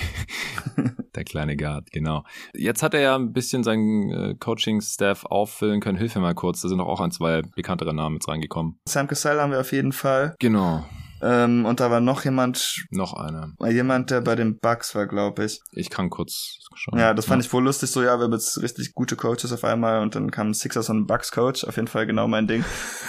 der 1.15 1.25
kleine 1.25 1.57
Guard, 1.57 1.91
genau. 1.91 2.25
Jetzt 2.55 2.83
hat 2.83 2.95
er 2.95 3.01
ja 3.01 3.17
ein 3.17 3.33
bisschen 3.33 3.65
seinen 3.65 4.11
äh, 4.11 4.35
Coaching-Staff 4.39 5.25
auffüllen 5.25 5.81
können. 5.81 5.99
Hilf 5.99 6.15
mir 6.15 6.23
mal 6.23 6.35
kurz, 6.35 6.63
da 6.63 6.69
sind 6.69 6.79
doch 6.79 6.87
auch 6.87 7.01
ein, 7.01 7.11
zwei 7.11 7.43
bekanntere 7.43 7.95
Namen 7.95 8.17
jetzt 8.17 8.29
reingekommen. 8.29 8.79
Sam 8.89 9.09
Cassell 9.09 9.41
haben 9.41 9.51
wir 9.51 9.61
auf 9.61 9.73
jeden 9.73 9.93
Fall. 9.93 10.37
Genau. 10.39 10.85
Ähm, 11.23 11.65
und 11.65 11.81
da 11.81 11.91
war 11.91 12.01
noch 12.01 12.25
jemand. 12.25 12.87
Noch 12.91 13.15
einer. 13.15 13.53
Jemand, 13.69 14.11
der 14.11 14.21
bei 14.21 14.35
den 14.35 14.59
Bugs 14.59 14.95
war, 14.95 15.07
glaube 15.07 15.45
ich. 15.45 15.61
Ich 15.73 15.91
kann 15.91 16.11
kurz 16.11 16.59
schauen. 16.75 16.99
Ja, 16.99 17.15
das 17.15 17.27
fand 17.27 17.43
ja. 17.43 17.47
ich 17.47 17.53
wohl 17.53 17.65
lustig. 17.65 17.91
So, 17.91 18.03
ja, 18.03 18.19
wir 18.19 18.25
haben 18.25 18.33
jetzt 18.33 18.61
richtig 18.63 18.95
gute 18.95 19.17
Coaches 19.17 19.53
auf 19.53 19.65
einmal 19.65 20.03
und 20.03 20.15
dann 20.15 20.31
kam 20.31 20.53
Sixers 20.55 20.91
und 20.91 21.07
Bugs 21.07 21.33
Coach. 21.33 21.65
Auf 21.65 21.77
jeden 21.77 21.89
Fall 21.89 22.07
genau 22.07 22.29
mein 22.29 22.47
Ding. 22.47 22.65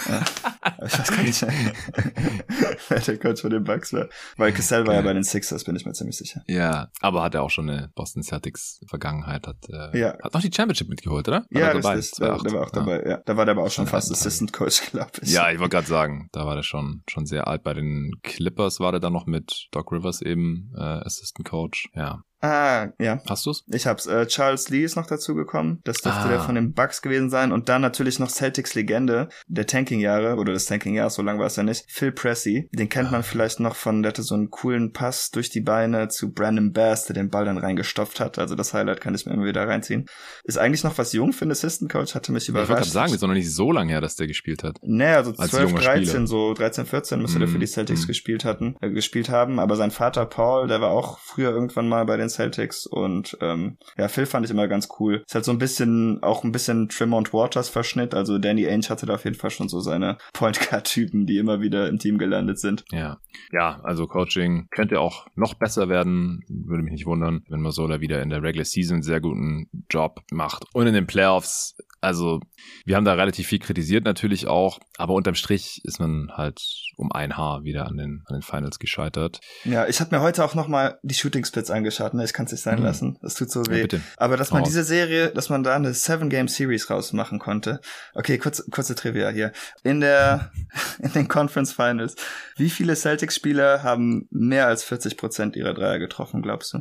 ja. 0.78 0.86
Ich 0.86 0.98
weiß 0.98 1.10
gar 1.10 1.22
nicht, 1.22 1.42
wer 2.88 3.00
der 3.00 3.18
Coach 3.18 3.42
von 3.42 3.50
den 3.50 3.64
Bugs 3.64 3.92
war. 3.92 4.08
Weil 4.36 4.52
Cassell 4.52 4.86
war 4.86 4.94
ja 4.94 5.02
bei 5.02 5.12
den 5.12 5.24
Sixers, 5.24 5.64
bin 5.64 5.76
ich 5.76 5.86
mir 5.86 5.92
ziemlich 5.92 6.16
sicher. 6.16 6.42
Ja, 6.46 6.90
aber 7.00 7.22
hat 7.22 7.34
er 7.34 7.42
auch 7.42 7.50
schon 7.50 7.68
eine 7.68 7.90
Boston 7.94 8.22
Celtics 8.22 8.80
Vergangenheit. 8.88 9.46
Hat, 9.46 9.56
äh, 9.70 9.98
ja. 9.98 10.16
hat 10.22 10.34
noch 10.34 10.40
die 10.40 10.52
Championship 10.52 10.88
mitgeholt, 10.88 11.28
oder? 11.28 11.44
War 11.50 11.60
ja, 11.60 11.74
dabei? 11.74 11.96
Richtig. 11.96 12.18
Der, 12.18 12.38
der, 12.38 12.52
war 12.52 12.66
auch 12.66 12.70
dabei, 12.70 13.02
ja. 13.04 13.18
Da 13.24 13.36
war 13.36 13.44
der 13.44 13.54
aber 13.54 13.64
auch 13.64 13.70
schon 13.70 13.86
fast 13.86 14.10
Assistant 14.10 14.52
Coach, 14.52 14.90
glaube 14.90 15.10
ich. 15.22 15.30
Ja, 15.30 15.50
ich 15.50 15.58
wollte 15.58 15.76
gerade 15.76 15.86
sagen, 15.86 16.28
da 16.32 16.46
war 16.46 16.54
der 16.54 16.62
schon, 16.62 17.02
schon 17.08 17.26
sehr 17.26 17.46
alt. 17.46 17.62
Bei 17.62 17.74
den 17.74 18.12
Clippers 18.22 18.80
war 18.80 18.92
der 18.92 19.00
dann 19.00 19.12
noch 19.12 19.26
mit 19.26 19.68
Doc 19.72 19.92
Rivers 19.92 20.22
eben 20.22 20.72
äh, 20.76 20.80
Assistant 20.80 21.48
Coach. 21.48 21.88
Ja. 21.94 22.22
Ah, 22.40 22.88
ja. 22.98 23.20
Hast 23.28 23.46
du's? 23.46 23.64
Ich 23.72 23.86
hab's. 23.86 24.06
Äh, 24.06 24.26
Charles 24.26 24.68
Lee 24.68 24.84
ist 24.84 24.96
noch 24.96 25.06
dazu 25.06 25.34
gekommen. 25.34 25.80
Das 25.84 25.98
dürfte 25.98 26.20
ah. 26.20 26.28
der 26.28 26.40
von 26.40 26.54
den 26.54 26.72
Bucks 26.72 27.02
gewesen 27.02 27.30
sein. 27.30 27.50
Und 27.50 27.68
dann 27.68 27.82
natürlich 27.82 28.18
noch 28.20 28.30
Celtics 28.30 28.74
Legende 28.74 29.28
der 29.48 29.66
Tanking-Jahre 29.66 30.36
oder 30.36 30.52
des 30.52 30.66
Tanking-Jahres, 30.66 31.14
so 31.14 31.22
lange 31.22 31.40
war 31.40 31.46
es 31.46 31.56
ja 31.56 31.64
nicht. 31.64 31.84
Phil 31.88 32.12
Pressey. 32.12 32.68
Den 32.72 32.88
kennt 32.88 33.08
ah. 33.08 33.12
man 33.12 33.22
vielleicht 33.24 33.58
noch 33.58 33.74
von, 33.74 34.02
der 34.02 34.10
hatte 34.10 34.22
so 34.22 34.34
einen 34.34 34.50
coolen 34.50 34.92
Pass 34.92 35.30
durch 35.30 35.50
die 35.50 35.60
Beine 35.60 36.08
zu 36.08 36.32
Brandon 36.32 36.72
Bass, 36.72 37.06
der 37.06 37.14
den 37.14 37.28
Ball 37.28 37.44
dann 37.44 37.58
reingestopft 37.58 38.20
hat. 38.20 38.38
Also 38.38 38.54
das 38.54 38.72
Highlight 38.72 39.00
kann 39.00 39.14
ich 39.14 39.26
mir 39.26 39.32
immer 39.32 39.44
wieder 39.44 39.66
reinziehen. 39.66 40.06
Ist 40.44 40.58
eigentlich 40.58 40.84
noch 40.84 40.96
was 40.96 41.12
jung 41.12 41.32
für 41.32 41.42
einen 41.42 41.52
Assistant 41.52 41.90
Coach, 41.90 42.14
hatte 42.14 42.30
mich 42.30 42.48
überrascht. 42.48 42.66
Ich 42.66 42.70
wollte 42.70 42.82
gerade 42.82 42.92
sagen, 42.92 43.14
ist 43.14 43.22
noch 43.22 43.34
nicht 43.34 43.52
so 43.52 43.72
lange 43.72 43.90
her, 43.90 44.00
dass 44.00 44.14
der 44.14 44.28
gespielt 44.28 44.62
hat. 44.62 44.78
Nee, 44.82 45.06
also 45.06 45.32
12, 45.32 45.74
13, 45.74 46.06
Spieler. 46.06 46.26
so 46.26 46.54
13, 46.54 46.86
14 46.86 47.20
müsste 47.20 47.38
mm. 47.38 47.40
der 47.40 47.48
für 47.48 47.58
die 47.58 47.66
Celtics 47.66 48.04
mm. 48.04 48.06
gespielt 48.06 48.44
hatten, 48.44 48.76
äh, 48.80 48.90
gespielt 48.90 49.28
haben. 49.28 49.58
Aber 49.58 49.74
sein 49.74 49.90
Vater 49.90 50.24
Paul, 50.26 50.68
der 50.68 50.80
war 50.80 50.90
auch 50.90 51.18
früher 51.18 51.50
irgendwann 51.50 51.88
mal 51.88 52.04
bei 52.04 52.16
den 52.16 52.27
Celtics 52.28 52.86
und 52.86 53.36
ähm, 53.40 53.78
ja, 53.96 54.08
Phil 54.08 54.26
fand 54.26 54.44
ich 54.44 54.50
immer 54.50 54.68
ganz 54.68 54.88
cool. 54.98 55.22
Ist 55.26 55.34
halt 55.34 55.44
so 55.44 55.52
ein 55.52 55.58
bisschen, 55.58 56.22
auch 56.22 56.44
ein 56.44 56.52
bisschen 56.52 56.88
Tremont 56.88 57.32
Waters 57.32 57.68
Verschnitt. 57.68 58.14
Also 58.14 58.38
Danny 58.38 58.66
Ainge 58.66 58.88
hatte 58.88 59.06
da 59.06 59.14
auf 59.14 59.24
jeden 59.24 59.36
Fall 59.36 59.50
schon 59.50 59.68
so 59.68 59.80
seine 59.80 60.18
Point 60.32 60.60
Guard 60.60 60.84
Typen, 60.84 61.26
die 61.26 61.38
immer 61.38 61.60
wieder 61.60 61.88
im 61.88 61.98
Team 61.98 62.18
gelandet 62.18 62.58
sind. 62.58 62.84
Ja. 62.90 63.18
Ja, 63.52 63.80
also 63.82 64.06
Coaching 64.06 64.68
könnte 64.70 65.00
auch 65.00 65.26
noch 65.34 65.54
besser 65.54 65.88
werden. 65.88 66.42
Würde 66.48 66.82
mich 66.82 66.92
nicht 66.92 67.06
wundern, 67.06 67.44
wenn 67.48 67.60
man 67.60 67.72
so 67.72 67.86
da 67.86 68.00
wieder 68.00 68.22
in 68.22 68.30
der 68.30 68.42
Regular 68.42 68.64
Season 68.64 68.96
einen 68.96 69.02
sehr 69.02 69.20
guten 69.20 69.68
Job 69.90 70.22
macht. 70.30 70.64
Und 70.72 70.86
in 70.86 70.94
den 70.94 71.06
Playoffs 71.06 71.76
also 72.00 72.40
wir 72.84 72.96
haben 72.96 73.04
da 73.04 73.14
relativ 73.14 73.48
viel 73.48 73.58
kritisiert 73.58 74.04
natürlich 74.04 74.46
auch, 74.46 74.78
aber 74.96 75.14
unterm 75.14 75.34
Strich 75.34 75.80
ist 75.84 75.98
man 75.98 76.30
halt 76.32 76.60
um 76.96 77.10
ein 77.12 77.36
Haar 77.36 77.64
wieder 77.64 77.86
an 77.86 77.96
den, 77.96 78.22
an 78.26 78.36
den 78.36 78.42
Finals 78.42 78.78
gescheitert. 78.78 79.40
Ja, 79.64 79.86
ich 79.86 80.00
habe 80.00 80.14
mir 80.14 80.22
heute 80.22 80.44
auch 80.44 80.54
nochmal 80.54 80.98
die 81.02 81.14
Shooting 81.14 81.44
Splits 81.44 81.70
angeschaut, 81.70 82.14
ne? 82.18 82.24
Ich 82.24 82.32
kann 82.32 82.46
es 82.46 82.52
nicht 82.52 82.62
sein 82.62 82.78
mhm. 82.78 82.84
lassen. 82.84 83.18
Das 83.22 83.34
tut 83.34 83.50
so 83.50 83.66
weh. 83.66 83.86
Ja, 83.90 83.98
aber 84.16 84.36
dass 84.36 84.50
man 84.50 84.62
oh. 84.62 84.64
diese 84.64 84.84
Serie, 84.84 85.30
dass 85.30 85.48
man 85.48 85.62
da 85.62 85.74
eine 85.74 85.94
Seven-Game-Series 85.94 86.90
rausmachen 86.90 87.38
konnte. 87.38 87.80
Okay, 88.14 88.38
kurz, 88.38 88.62
kurze 88.70 88.94
Trivia 88.94 89.30
hier. 89.30 89.52
In 89.82 90.00
der, 90.00 90.52
in 90.98 91.12
den 91.12 91.28
Conference 91.28 91.72
Finals, 91.72 92.16
wie 92.56 92.70
viele 92.70 92.94
Celtics-Spieler 92.94 93.82
haben 93.82 94.28
mehr 94.30 94.66
als 94.66 94.84
40 94.84 95.16
Prozent 95.16 95.56
ihrer 95.56 95.74
Dreier 95.74 95.98
getroffen, 95.98 96.42
glaubst 96.42 96.74
du? 96.74 96.80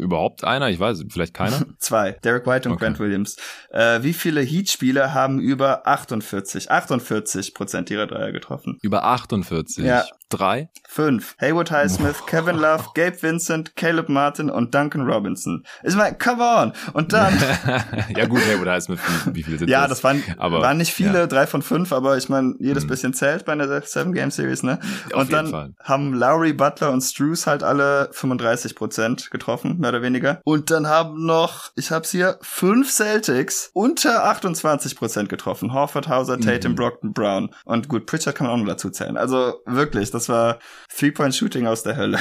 Überhaupt 0.00 0.44
einer? 0.44 0.68
Ich 0.70 0.80
weiß, 0.80 1.04
vielleicht 1.08 1.34
keiner? 1.34 1.64
Zwei. 1.78 2.12
Derek 2.12 2.46
White 2.46 2.68
und 2.68 2.74
okay. 2.74 2.86
Grant 2.86 2.98
Williams. 2.98 3.36
Äh, 3.70 4.02
wie 4.02 4.12
viele 4.12 4.40
Heat-Spieler 4.40 5.14
haben 5.14 5.38
über 5.38 5.86
48, 5.86 6.70
48 6.70 7.54
Prozent 7.54 7.90
ihrer 7.90 8.06
Dreier 8.06 8.32
getroffen? 8.32 8.78
Über 8.82 9.04
48? 9.04 9.84
Ja. 9.84 10.04
Drei? 10.28 10.70
Fünf. 10.88 11.36
Haywood 11.40 11.70
Highsmith. 11.70 12.26
Kevin 12.26 12.56
Love, 12.56 12.84
Gabe 12.94 13.22
Vincent, 13.22 13.76
Caleb 13.76 14.08
Martin 14.08 14.45
und 14.50 14.74
Duncan 14.74 15.02
Robinson. 15.02 15.64
Ich 15.82 15.94
meine, 15.94 16.16
come 16.16 16.42
on! 16.42 16.72
Und 16.92 17.12
dann... 17.12 17.34
ja 18.16 18.26
gut, 18.26 18.40
Haywood 18.46 18.68
Highsmith, 18.68 19.00
wie, 19.26 19.36
wie 19.36 19.42
viele 19.42 19.58
sind 19.58 19.68
ja, 19.68 19.82
das? 19.82 19.84
Ja, 19.84 19.88
das 19.88 20.04
waren, 20.04 20.22
aber, 20.38 20.60
waren 20.60 20.78
nicht 20.78 20.92
viele, 20.92 21.20
ja. 21.20 21.26
drei 21.26 21.46
von 21.46 21.62
fünf, 21.62 21.92
aber 21.92 22.16
ich 22.16 22.28
meine, 22.28 22.54
jedes 22.58 22.84
mhm. 22.84 22.88
bisschen 22.88 23.14
zählt 23.14 23.44
bei 23.44 23.52
einer 23.52 23.80
Seven-Game-Series, 23.80 24.62
ne? 24.62 24.78
Auf 25.12 25.22
und 25.22 25.32
dann 25.32 25.50
Fall. 25.50 25.74
haben 25.82 26.14
Lowry, 26.14 26.52
Butler 26.52 26.92
und 26.92 27.02
Struce 27.02 27.46
halt 27.46 27.62
alle 27.62 28.08
35 28.12 28.74
Prozent 28.74 29.30
getroffen, 29.30 29.78
mehr 29.78 29.90
oder 29.90 30.02
weniger. 30.02 30.40
Und 30.44 30.70
dann 30.70 30.86
haben 30.88 31.24
noch, 31.24 31.70
ich 31.76 31.90
hab's 31.90 32.10
hier, 32.10 32.38
fünf 32.42 32.90
Celtics 32.90 33.70
unter 33.72 34.24
28 34.24 34.96
Prozent 34.96 35.28
getroffen. 35.28 35.72
Horford, 35.72 36.08
Hauser, 36.08 36.38
Tatum, 36.40 36.72
mhm. 36.72 36.76
Brockton, 36.76 37.12
Brown. 37.12 37.50
Und 37.64 37.88
gut, 37.88 38.06
Pritchard 38.06 38.34
kann 38.34 38.46
man 38.46 38.54
auch 38.54 38.60
noch 38.60 38.72
dazu 38.72 38.90
zählen. 38.90 39.16
Also 39.16 39.60
wirklich, 39.66 40.10
das 40.10 40.28
war 40.28 40.58
Three-Point-Shooting 40.96 41.66
aus 41.66 41.82
der 41.82 41.96
Hölle. 41.96 42.18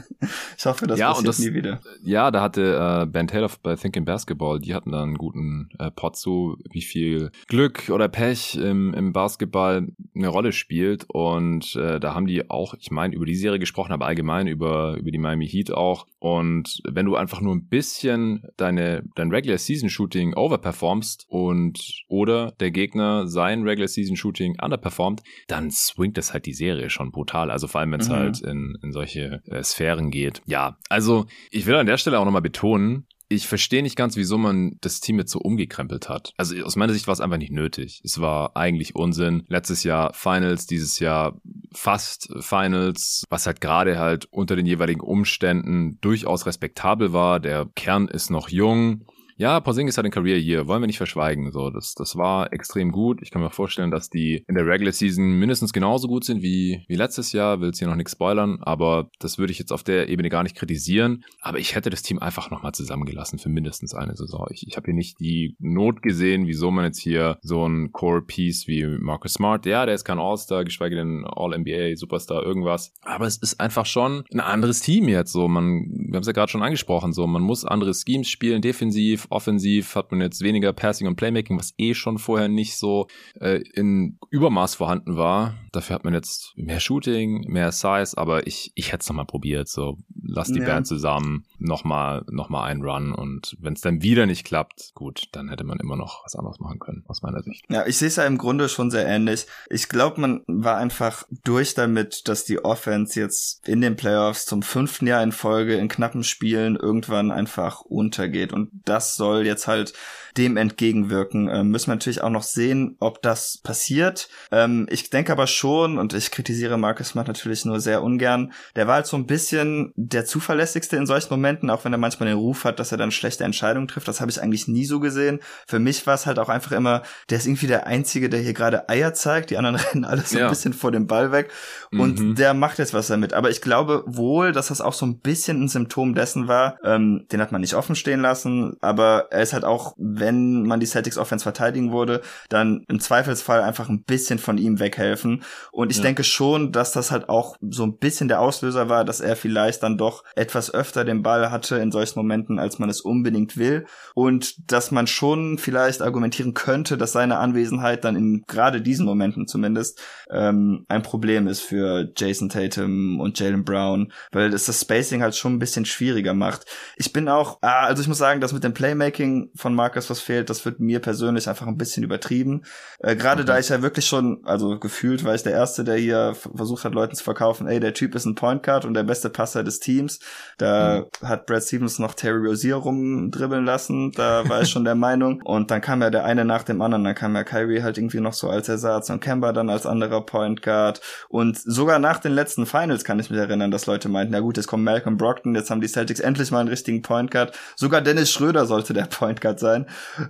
ich 0.56 0.66
hoffe, 0.66 0.86
das 0.86 0.98
ja, 0.98 1.08
passiert 1.08 1.28
das, 1.28 1.38
nie 1.38 1.54
wieder. 1.54 1.63
Ja, 2.02 2.30
da 2.30 2.40
hatte 2.40 3.02
äh, 3.02 3.06
Ben 3.06 3.26
Taylor 3.26 3.50
bei 3.62 3.76
Thinking 3.76 4.04
Basketball, 4.04 4.60
die 4.60 4.74
hatten 4.74 4.92
da 4.92 5.02
einen 5.02 5.16
guten 5.16 5.68
äh, 5.78 5.90
Pot 5.90 6.16
zu, 6.16 6.56
wie 6.70 6.82
viel 6.82 7.30
Glück 7.48 7.90
oder 7.90 8.08
Pech 8.08 8.56
im, 8.56 8.94
im 8.94 9.12
Basketball 9.12 9.88
eine 10.14 10.28
Rolle 10.28 10.52
spielt. 10.52 11.04
Und 11.08 11.76
äh, 11.76 12.00
da 12.00 12.14
haben 12.14 12.26
die 12.26 12.50
auch, 12.50 12.74
ich 12.74 12.90
meine, 12.90 13.14
über 13.14 13.26
die 13.26 13.34
Serie 13.34 13.58
gesprochen, 13.58 13.92
aber 13.92 14.06
allgemein 14.06 14.46
über, 14.46 14.96
über 14.96 15.10
die 15.10 15.18
Miami 15.18 15.48
Heat 15.48 15.72
auch. 15.72 16.06
Und 16.18 16.80
wenn 16.88 17.06
du 17.06 17.16
einfach 17.16 17.40
nur 17.40 17.54
ein 17.54 17.68
bisschen 17.68 18.44
deine, 18.56 19.04
dein 19.14 19.30
Regular 19.30 19.58
Season 19.58 19.88
Shooting 19.88 20.34
overperformst 20.34 21.26
und 21.28 22.04
oder 22.08 22.52
der 22.60 22.70
Gegner 22.70 23.26
sein 23.26 23.62
Regular 23.62 23.88
Season 23.88 24.16
Shooting 24.16 24.56
underperformt, 24.60 25.22
dann 25.48 25.70
swingt 25.70 26.16
es 26.16 26.32
halt 26.32 26.46
die 26.46 26.54
Serie 26.54 26.90
schon 26.90 27.10
brutal. 27.10 27.50
Also 27.50 27.68
vor 27.68 27.80
allem, 27.80 27.92
wenn 27.92 28.00
es 28.00 28.08
mhm. 28.08 28.14
halt 28.14 28.40
in, 28.40 28.78
in 28.82 28.92
solche 28.92 29.42
äh, 29.46 29.62
Sphären 29.62 30.10
geht. 30.10 30.40
Ja, 30.46 30.78
also 30.88 31.26
ich 31.54 31.66
will 31.66 31.76
an 31.76 31.86
der 31.86 31.98
Stelle 31.98 32.18
auch 32.18 32.24
nochmal 32.24 32.42
betonen, 32.42 33.06
ich 33.28 33.46
verstehe 33.46 33.82
nicht 33.82 33.96
ganz, 33.96 34.16
wieso 34.16 34.36
man 34.36 34.76
das 34.80 35.00
Team 35.00 35.18
jetzt 35.18 35.30
so 35.32 35.38
umgekrempelt 35.38 36.08
hat. 36.08 36.32
Also 36.36 36.62
aus 36.62 36.76
meiner 36.76 36.92
Sicht 36.92 37.06
war 37.06 37.12
es 37.12 37.20
einfach 37.20 37.38
nicht 37.38 37.52
nötig. 37.52 38.02
Es 38.04 38.20
war 38.20 38.56
eigentlich 38.56 38.94
Unsinn. 38.94 39.44
Letztes 39.48 39.82
Jahr 39.82 40.12
Finals, 40.12 40.66
dieses 40.66 40.98
Jahr 40.98 41.40
fast 41.72 42.28
Finals, 42.40 43.24
was 43.30 43.46
halt 43.46 43.60
gerade 43.60 43.98
halt 43.98 44.26
unter 44.26 44.56
den 44.56 44.66
jeweiligen 44.66 45.00
Umständen 45.00 45.98
durchaus 46.00 46.44
respektabel 46.44 47.12
war. 47.12 47.40
Der 47.40 47.66
Kern 47.74 48.08
ist 48.08 48.30
noch 48.30 48.50
jung. 48.50 49.06
Ja, 49.36 49.58
Porzingis 49.58 49.98
hat 49.98 50.04
ein 50.04 50.12
Career 50.12 50.38
Year, 50.38 50.68
wollen 50.68 50.82
wir 50.82 50.86
nicht 50.86 50.98
verschweigen. 50.98 51.50
So, 51.50 51.70
das, 51.70 51.94
das 51.94 52.16
war 52.16 52.52
extrem 52.52 52.92
gut. 52.92 53.20
Ich 53.20 53.32
kann 53.32 53.42
mir 53.42 53.50
vorstellen, 53.50 53.90
dass 53.90 54.08
die 54.08 54.44
in 54.46 54.54
der 54.54 54.66
Regular 54.66 54.92
Season 54.92 55.24
mindestens 55.38 55.72
genauso 55.72 56.06
gut 56.06 56.24
sind 56.24 56.40
wie, 56.40 56.84
wie 56.86 56.94
letztes 56.94 57.32
Jahr. 57.32 57.60
Will 57.60 57.68
jetzt 57.68 57.78
hier 57.78 57.88
noch 57.88 57.96
nichts 57.96 58.12
spoilern, 58.12 58.58
aber 58.62 59.10
das 59.18 59.36
würde 59.38 59.52
ich 59.52 59.58
jetzt 59.58 59.72
auf 59.72 59.82
der 59.82 60.08
Ebene 60.08 60.28
gar 60.28 60.44
nicht 60.44 60.56
kritisieren. 60.56 61.24
Aber 61.40 61.58
ich 61.58 61.74
hätte 61.74 61.90
das 61.90 62.02
Team 62.02 62.20
einfach 62.20 62.50
nochmal 62.50 62.72
zusammengelassen 62.72 63.40
für 63.40 63.48
mindestens 63.48 63.92
eine 63.92 64.14
Saison. 64.14 64.46
Ich, 64.50 64.66
ich 64.68 64.76
habe 64.76 64.86
hier 64.86 64.94
nicht 64.94 65.18
die 65.18 65.56
Not 65.58 66.02
gesehen, 66.02 66.46
wieso 66.46 66.70
man 66.70 66.84
jetzt 66.84 67.00
hier 67.00 67.38
so 67.42 67.66
ein 67.66 67.90
Core-Piece 67.90 68.68
wie 68.68 68.86
Marcus 69.00 69.34
Smart, 69.34 69.66
ja, 69.66 69.84
der 69.84 69.96
ist 69.96 70.04
kein 70.04 70.18
All-Star, 70.20 70.64
geschweige 70.64 70.94
denn 70.94 71.24
All-NBA, 71.26 71.96
Superstar, 71.96 72.44
irgendwas. 72.44 72.92
Aber 73.02 73.26
es 73.26 73.36
ist 73.38 73.60
einfach 73.60 73.86
schon 73.86 74.24
ein 74.32 74.40
anderes 74.40 74.80
Team 74.80 75.08
jetzt. 75.08 75.32
So, 75.32 75.48
man, 75.48 75.86
wir 75.88 76.16
haben 76.16 76.22
es 76.22 76.26
ja 76.28 76.32
gerade 76.32 76.52
schon 76.52 76.62
angesprochen, 76.62 77.12
so, 77.12 77.26
man 77.26 77.42
muss 77.42 77.64
andere 77.64 77.92
Schemes 77.94 78.28
spielen, 78.28 78.62
defensiv, 78.62 79.23
offensiv 79.30 79.94
hat 79.94 80.10
man 80.10 80.20
jetzt 80.20 80.42
weniger 80.42 80.72
Passing 80.72 81.06
und 81.06 81.16
Playmaking, 81.16 81.58
was 81.58 81.74
eh 81.78 81.94
schon 81.94 82.18
vorher 82.18 82.48
nicht 82.48 82.76
so 82.76 83.06
äh, 83.40 83.62
in 83.74 84.18
Übermaß 84.30 84.74
vorhanden 84.76 85.16
war. 85.16 85.54
Dafür 85.72 85.94
hat 85.94 86.04
man 86.04 86.14
jetzt 86.14 86.52
mehr 86.56 86.80
Shooting, 86.80 87.50
mehr 87.50 87.72
Size, 87.72 88.16
aber 88.16 88.46
ich, 88.46 88.72
ich 88.74 88.92
hätte 88.92 89.02
es 89.02 89.08
nochmal 89.08 89.26
probiert. 89.26 89.68
So, 89.68 89.98
lass 90.22 90.52
die 90.52 90.60
ja. 90.60 90.66
Band 90.66 90.86
zusammen, 90.86 91.44
nochmal 91.58 92.24
noch 92.30 92.48
mal 92.48 92.64
einen 92.64 92.82
Run 92.82 93.12
und 93.12 93.56
wenn 93.60 93.74
es 93.74 93.80
dann 93.80 94.02
wieder 94.02 94.26
nicht 94.26 94.44
klappt, 94.44 94.92
gut, 94.94 95.28
dann 95.32 95.48
hätte 95.48 95.64
man 95.64 95.78
immer 95.80 95.96
noch 95.96 96.24
was 96.24 96.34
anderes 96.34 96.60
machen 96.60 96.78
können, 96.78 97.04
aus 97.06 97.22
meiner 97.22 97.42
Sicht. 97.42 97.64
Ja, 97.68 97.86
ich 97.86 97.98
sehe 97.98 98.08
es 98.08 98.16
ja 98.16 98.24
im 98.24 98.38
Grunde 98.38 98.68
schon 98.68 98.90
sehr 98.90 99.06
ähnlich. 99.06 99.46
Ich 99.70 99.88
glaube, 99.88 100.20
man 100.20 100.42
war 100.46 100.76
einfach 100.76 101.24
durch 101.44 101.74
damit, 101.74 102.28
dass 102.28 102.44
die 102.44 102.64
Offense 102.64 103.18
jetzt 103.18 103.66
in 103.66 103.80
den 103.80 103.96
Playoffs 103.96 104.46
zum 104.46 104.62
fünften 104.62 105.06
Jahr 105.06 105.22
in 105.22 105.32
Folge 105.32 105.76
in 105.76 105.88
knappen 105.88 106.24
Spielen 106.24 106.76
irgendwann 106.76 107.30
einfach 107.30 107.82
untergeht 107.82 108.52
und 108.52 108.70
das 108.84 109.13
soll 109.16 109.46
jetzt 109.46 109.66
halt 109.66 109.94
dem 110.36 110.56
entgegenwirken. 110.56 111.48
Ähm, 111.48 111.68
müssen 111.68 111.88
wir 111.88 111.94
natürlich 111.94 112.22
auch 112.22 112.30
noch 112.30 112.42
sehen, 112.42 112.96
ob 112.98 113.22
das 113.22 113.58
passiert. 113.58 114.28
Ähm, 114.50 114.86
ich 114.90 115.10
denke 115.10 115.32
aber 115.32 115.46
schon, 115.46 115.98
und 115.98 116.12
ich 116.12 116.30
kritisiere 116.30 116.76
Marcus 116.76 117.08
Smart 117.08 117.28
natürlich 117.28 117.64
nur 117.64 117.80
sehr 117.80 118.02
ungern, 118.02 118.52
der 118.74 118.86
war 118.86 118.96
halt 118.96 119.06
so 119.06 119.16
ein 119.16 119.26
bisschen 119.26 119.92
der 119.96 120.24
zuverlässigste 120.24 120.96
in 120.96 121.06
solchen 121.06 121.30
Momenten, 121.30 121.70
auch 121.70 121.84
wenn 121.84 121.92
er 121.92 121.98
manchmal 121.98 122.28
den 122.28 122.38
Ruf 122.38 122.64
hat, 122.64 122.80
dass 122.80 122.90
er 122.90 122.98
dann 122.98 123.12
schlechte 123.12 123.44
Entscheidungen 123.44 123.86
trifft. 123.86 124.08
Das 124.08 124.20
habe 124.20 124.30
ich 124.30 124.42
eigentlich 124.42 124.66
nie 124.66 124.84
so 124.84 124.98
gesehen. 124.98 125.38
Für 125.66 125.78
mich 125.78 126.06
war 126.06 126.14
es 126.14 126.26
halt 126.26 126.38
auch 126.38 126.48
einfach 126.48 126.72
immer, 126.72 127.02
der 127.30 127.38
ist 127.38 127.46
irgendwie 127.46 127.68
der 127.68 127.86
Einzige, 127.86 128.28
der 128.28 128.40
hier 128.40 128.54
gerade 128.54 128.88
Eier 128.88 129.14
zeigt. 129.14 129.50
Die 129.50 129.56
anderen 129.56 129.76
rennen 129.92 130.04
alles 130.04 130.30
so 130.30 130.38
ja. 130.38 130.46
ein 130.46 130.50
bisschen 130.50 130.72
vor 130.72 130.90
dem 130.90 131.06
Ball 131.06 131.30
weg. 131.30 131.50
Und 131.92 132.18
mhm. 132.18 132.34
der 132.34 132.54
macht 132.54 132.78
jetzt 132.78 132.94
was 132.94 133.06
damit. 133.06 133.34
Aber 133.34 133.50
ich 133.50 133.60
glaube 133.60 134.02
wohl, 134.06 134.52
dass 134.52 134.68
das 134.68 134.80
auch 134.80 134.94
so 134.94 135.06
ein 135.06 135.20
bisschen 135.20 135.62
ein 135.62 135.68
Symptom 135.68 136.14
dessen 136.14 136.48
war. 136.48 136.78
Ähm, 136.82 137.26
den 137.30 137.40
hat 137.40 137.52
man 137.52 137.60
nicht 137.60 137.74
offen 137.74 137.94
stehen 137.94 138.20
lassen, 138.20 138.76
aber 138.80 139.03
er 139.04 139.42
ist 139.42 139.52
halt 139.52 139.64
auch, 139.64 139.94
wenn 139.96 140.62
man 140.64 140.80
die 140.80 140.86
Celtics 140.86 141.18
Offense 141.18 141.42
verteidigen 141.42 141.92
würde, 141.92 142.20
dann 142.48 142.84
im 142.88 143.00
Zweifelsfall 143.00 143.62
einfach 143.62 143.88
ein 143.88 144.02
bisschen 144.02 144.38
von 144.38 144.58
ihm 144.58 144.80
weghelfen. 144.80 145.42
Und 145.72 145.90
ich 145.90 145.98
ja. 145.98 146.04
denke 146.04 146.24
schon, 146.24 146.72
dass 146.72 146.92
das 146.92 147.10
halt 147.10 147.28
auch 147.28 147.56
so 147.60 147.84
ein 147.84 147.98
bisschen 147.98 148.28
der 148.28 148.40
Auslöser 148.40 148.88
war, 148.88 149.04
dass 149.04 149.20
er 149.20 149.36
vielleicht 149.36 149.82
dann 149.82 149.98
doch 149.98 150.24
etwas 150.36 150.72
öfter 150.72 151.04
den 151.04 151.22
Ball 151.22 151.50
hatte 151.50 151.76
in 151.76 151.92
solchen 151.92 152.18
Momenten, 152.18 152.58
als 152.58 152.78
man 152.78 152.88
es 152.88 153.00
unbedingt 153.00 153.56
will. 153.56 153.86
Und 154.14 154.70
dass 154.70 154.90
man 154.90 155.06
schon 155.06 155.58
vielleicht 155.58 156.02
argumentieren 156.02 156.54
könnte, 156.54 156.96
dass 156.96 157.12
seine 157.12 157.38
Anwesenheit 157.38 158.04
dann 158.04 158.16
in 158.16 158.44
gerade 158.46 158.80
diesen 158.80 159.06
Momenten 159.06 159.46
zumindest 159.46 160.00
ähm, 160.30 160.84
ein 160.88 161.02
Problem 161.02 161.46
ist 161.48 161.60
für 161.60 162.10
Jason 162.16 162.48
Tatum 162.48 163.20
und 163.20 163.38
Jalen 163.38 163.64
Brown, 163.64 164.12
weil 164.32 164.52
es 164.52 164.66
das 164.66 164.80
Spacing 164.80 165.22
halt 165.22 165.36
schon 165.36 165.54
ein 165.54 165.58
bisschen 165.58 165.84
schwieriger 165.84 166.34
macht. 166.34 166.66
Ich 166.96 167.12
bin 167.12 167.28
auch, 167.28 167.58
ah, 167.62 167.86
also 167.86 168.02
ich 168.02 168.08
muss 168.08 168.18
sagen, 168.18 168.40
dass 168.40 168.52
mit 168.52 168.64
dem 168.64 168.74
Playmaking 168.94 169.50
von 169.54 169.74
Marcus 169.74 170.08
was 170.08 170.20
fehlt, 170.20 170.48
das 170.50 170.64
wird 170.64 170.80
mir 170.80 171.00
persönlich 171.00 171.48
einfach 171.48 171.66
ein 171.66 171.76
bisschen 171.76 172.04
übertrieben. 172.04 172.62
Äh, 173.00 173.16
Gerade 173.16 173.42
okay. 173.42 173.52
da 173.52 173.58
ich 173.58 173.68
ja 173.68 173.82
wirklich 173.82 174.06
schon, 174.06 174.40
also 174.44 174.78
gefühlt 174.78 175.24
war 175.24 175.34
ich 175.34 175.42
der 175.42 175.52
Erste, 175.52 175.84
der 175.84 175.96
hier 175.96 176.34
versucht 176.34 176.84
hat, 176.84 176.94
Leuten 176.94 177.16
zu 177.16 177.24
verkaufen, 177.24 177.66
ey, 177.66 177.80
der 177.80 177.94
Typ 177.94 178.14
ist 178.14 178.24
ein 178.24 178.34
Point 178.34 178.62
Guard 178.62 178.84
und 178.84 178.94
der 178.94 179.02
beste 179.02 179.30
Passer 179.30 179.64
des 179.64 179.80
Teams. 179.80 180.20
Da 180.58 181.06
mhm. 181.22 181.28
hat 181.28 181.46
Brad 181.46 181.64
Stevens 181.64 181.98
noch 181.98 182.14
Terry 182.14 182.46
Rozier 182.46 182.76
rumdribbeln 182.76 183.64
lassen, 183.64 184.12
da 184.12 184.48
war 184.48 184.62
ich 184.62 184.70
schon 184.70 184.84
der 184.84 184.94
Meinung. 184.94 185.42
Und 185.42 185.70
dann 185.70 185.80
kam 185.80 186.02
ja 186.02 186.10
der 186.10 186.24
eine 186.24 186.44
nach 186.44 186.62
dem 186.62 186.80
anderen, 186.80 187.04
dann 187.04 187.14
kam 187.14 187.34
ja 187.34 187.44
Kyrie 187.44 187.82
halt 187.82 187.98
irgendwie 187.98 188.20
noch 188.20 188.32
so 188.32 188.48
als 188.48 188.68
Ersatz 188.68 189.10
und 189.10 189.20
Kemba 189.20 189.52
dann 189.52 189.70
als 189.70 189.86
anderer 189.86 190.24
Point 190.24 190.62
Guard. 190.62 191.00
Und 191.28 191.58
sogar 191.58 191.98
nach 191.98 192.18
den 192.18 192.32
letzten 192.32 192.66
Finals 192.66 193.04
kann 193.04 193.18
ich 193.18 193.30
mich 193.30 193.38
erinnern, 193.38 193.70
dass 193.70 193.86
Leute 193.86 194.08
meinten, 194.08 194.32
na 194.32 194.40
gut, 194.40 194.56
jetzt 194.56 194.66
kommt 194.66 194.84
Malcolm 194.84 195.16
Brockton, 195.16 195.54
jetzt 195.54 195.70
haben 195.70 195.80
die 195.80 195.88
Celtics 195.88 196.20
endlich 196.20 196.50
mal 196.50 196.60
einen 196.60 196.68
richtigen 196.68 197.02
Point 197.02 197.30
Guard. 197.30 197.56
Sogar 197.76 198.00
Dennis 198.00 198.30
Schröder 198.30 198.66
sollte 198.66 198.83
der 198.92 199.06
Point 199.06 199.40
Guard 199.40 199.58
sein. 199.58 199.86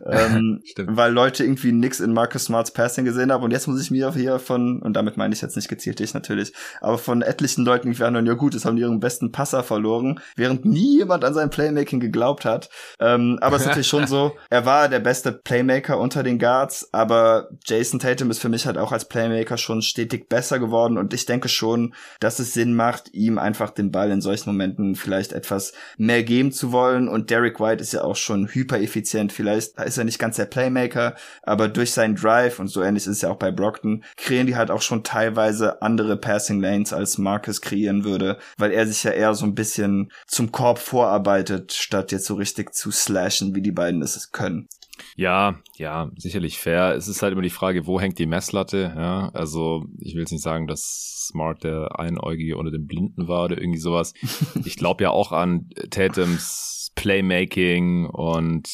ähm, 0.06 0.62
weil 0.86 1.12
Leute 1.12 1.44
irgendwie 1.44 1.72
nix 1.72 2.00
in 2.00 2.12
Marcus 2.12 2.44
Smarts 2.44 2.70
Passing 2.70 3.04
gesehen 3.04 3.32
haben. 3.32 3.42
Und 3.42 3.50
jetzt 3.50 3.66
muss 3.66 3.80
ich 3.80 3.90
mir 3.90 4.12
hier 4.12 4.38
von, 4.38 4.80
und 4.80 4.94
damit 4.94 5.16
meine 5.16 5.34
ich 5.34 5.42
jetzt 5.42 5.56
nicht 5.56 5.68
gezielt 5.68 5.98
dich 5.98 6.14
natürlich, 6.14 6.52
aber 6.80 6.98
von 6.98 7.22
etlichen 7.22 7.64
Leuten 7.64 7.88
irgendwie 7.88 8.04
anhören, 8.04 8.26
ja 8.26 8.34
gut, 8.34 8.54
es 8.54 8.64
haben 8.64 8.76
ihren 8.76 9.00
besten 9.00 9.32
Passer 9.32 9.62
verloren, 9.62 10.20
während 10.36 10.64
nie 10.64 10.98
jemand 10.98 11.24
an 11.24 11.34
sein 11.34 11.50
Playmaking 11.50 12.00
geglaubt 12.00 12.44
hat. 12.44 12.68
Ähm, 13.00 13.38
aber 13.40 13.56
es 13.56 13.62
ist 13.62 13.68
natürlich 13.68 13.88
schon 13.88 14.06
so, 14.06 14.32
er 14.50 14.66
war 14.66 14.88
der 14.88 15.00
beste 15.00 15.32
Playmaker 15.32 15.98
unter 15.98 16.22
den 16.22 16.38
Guards, 16.38 16.88
aber 16.92 17.48
Jason 17.64 17.98
Tatum 17.98 18.30
ist 18.30 18.40
für 18.40 18.48
mich 18.48 18.66
halt 18.66 18.78
auch 18.78 18.92
als 18.92 19.06
Playmaker 19.06 19.56
schon 19.56 19.82
stetig 19.82 20.28
besser 20.28 20.58
geworden 20.58 20.98
und 20.98 21.14
ich 21.14 21.26
denke 21.26 21.48
schon, 21.48 21.94
dass 22.20 22.38
es 22.38 22.52
Sinn 22.52 22.74
macht, 22.74 23.12
ihm 23.14 23.38
einfach 23.38 23.70
den 23.70 23.90
Ball 23.90 24.10
in 24.10 24.20
solchen 24.20 24.50
Momenten 24.50 24.94
vielleicht 24.94 25.32
etwas 25.32 25.72
mehr 25.96 26.22
geben 26.22 26.52
zu 26.52 26.72
wollen 26.72 27.08
und 27.08 27.30
Derek 27.30 27.60
White 27.60 27.82
ist 27.82 27.92
ja 27.92 28.02
auch 28.02 28.16
schon 28.16 28.43
hyper 28.48 28.80
effizient. 28.80 29.32
Vielleicht 29.32 29.78
ist 29.78 29.98
er 29.98 30.04
nicht 30.04 30.18
ganz 30.18 30.36
der 30.36 30.46
Playmaker, 30.46 31.14
aber 31.42 31.68
durch 31.68 31.92
seinen 31.92 32.16
Drive 32.16 32.58
und 32.58 32.68
so 32.68 32.82
ähnlich 32.82 33.04
ist 33.04 33.16
es 33.16 33.22
ja 33.22 33.30
auch 33.30 33.38
bei 33.38 33.50
Brockton, 33.50 34.04
kreieren 34.16 34.46
die 34.46 34.56
halt 34.56 34.70
auch 34.70 34.82
schon 34.82 35.04
teilweise 35.04 35.82
andere 35.82 36.16
Passing 36.16 36.60
Lanes 36.60 36.92
als 36.92 37.18
Marcus 37.18 37.60
kreieren 37.60 38.04
würde, 38.04 38.38
weil 38.58 38.72
er 38.72 38.86
sich 38.86 39.04
ja 39.04 39.10
eher 39.10 39.34
so 39.34 39.44
ein 39.44 39.54
bisschen 39.54 40.10
zum 40.26 40.52
Korb 40.52 40.78
vorarbeitet, 40.78 41.72
statt 41.72 42.12
jetzt 42.12 42.26
so 42.26 42.34
richtig 42.34 42.74
zu 42.74 42.90
slashen, 42.90 43.54
wie 43.54 43.62
die 43.62 43.72
beiden 43.72 44.02
es 44.02 44.32
können. 44.32 44.68
Ja, 45.16 45.58
ja, 45.76 46.10
sicherlich 46.16 46.58
fair. 46.58 46.94
Es 46.94 47.08
ist 47.08 47.22
halt 47.22 47.32
immer 47.32 47.42
die 47.42 47.50
Frage, 47.50 47.86
wo 47.86 48.00
hängt 48.00 48.18
die 48.18 48.26
Messlatte? 48.26 48.92
Ja, 48.96 49.30
also 49.32 49.86
ich 49.98 50.14
will 50.14 50.20
jetzt 50.20 50.32
nicht 50.32 50.42
sagen, 50.42 50.66
dass 50.66 51.26
Smart 51.28 51.64
der 51.64 51.98
Einäugige 51.98 52.56
unter 52.56 52.70
dem 52.70 52.86
Blinden 52.86 53.28
war 53.28 53.44
oder 53.44 53.58
irgendwie 53.58 53.80
sowas. 53.80 54.12
Ich 54.64 54.76
glaube 54.76 55.04
ja 55.04 55.10
auch 55.10 55.32
an 55.32 55.68
Tatums 55.90 56.83
Playmaking 56.94 58.06
und 58.06 58.68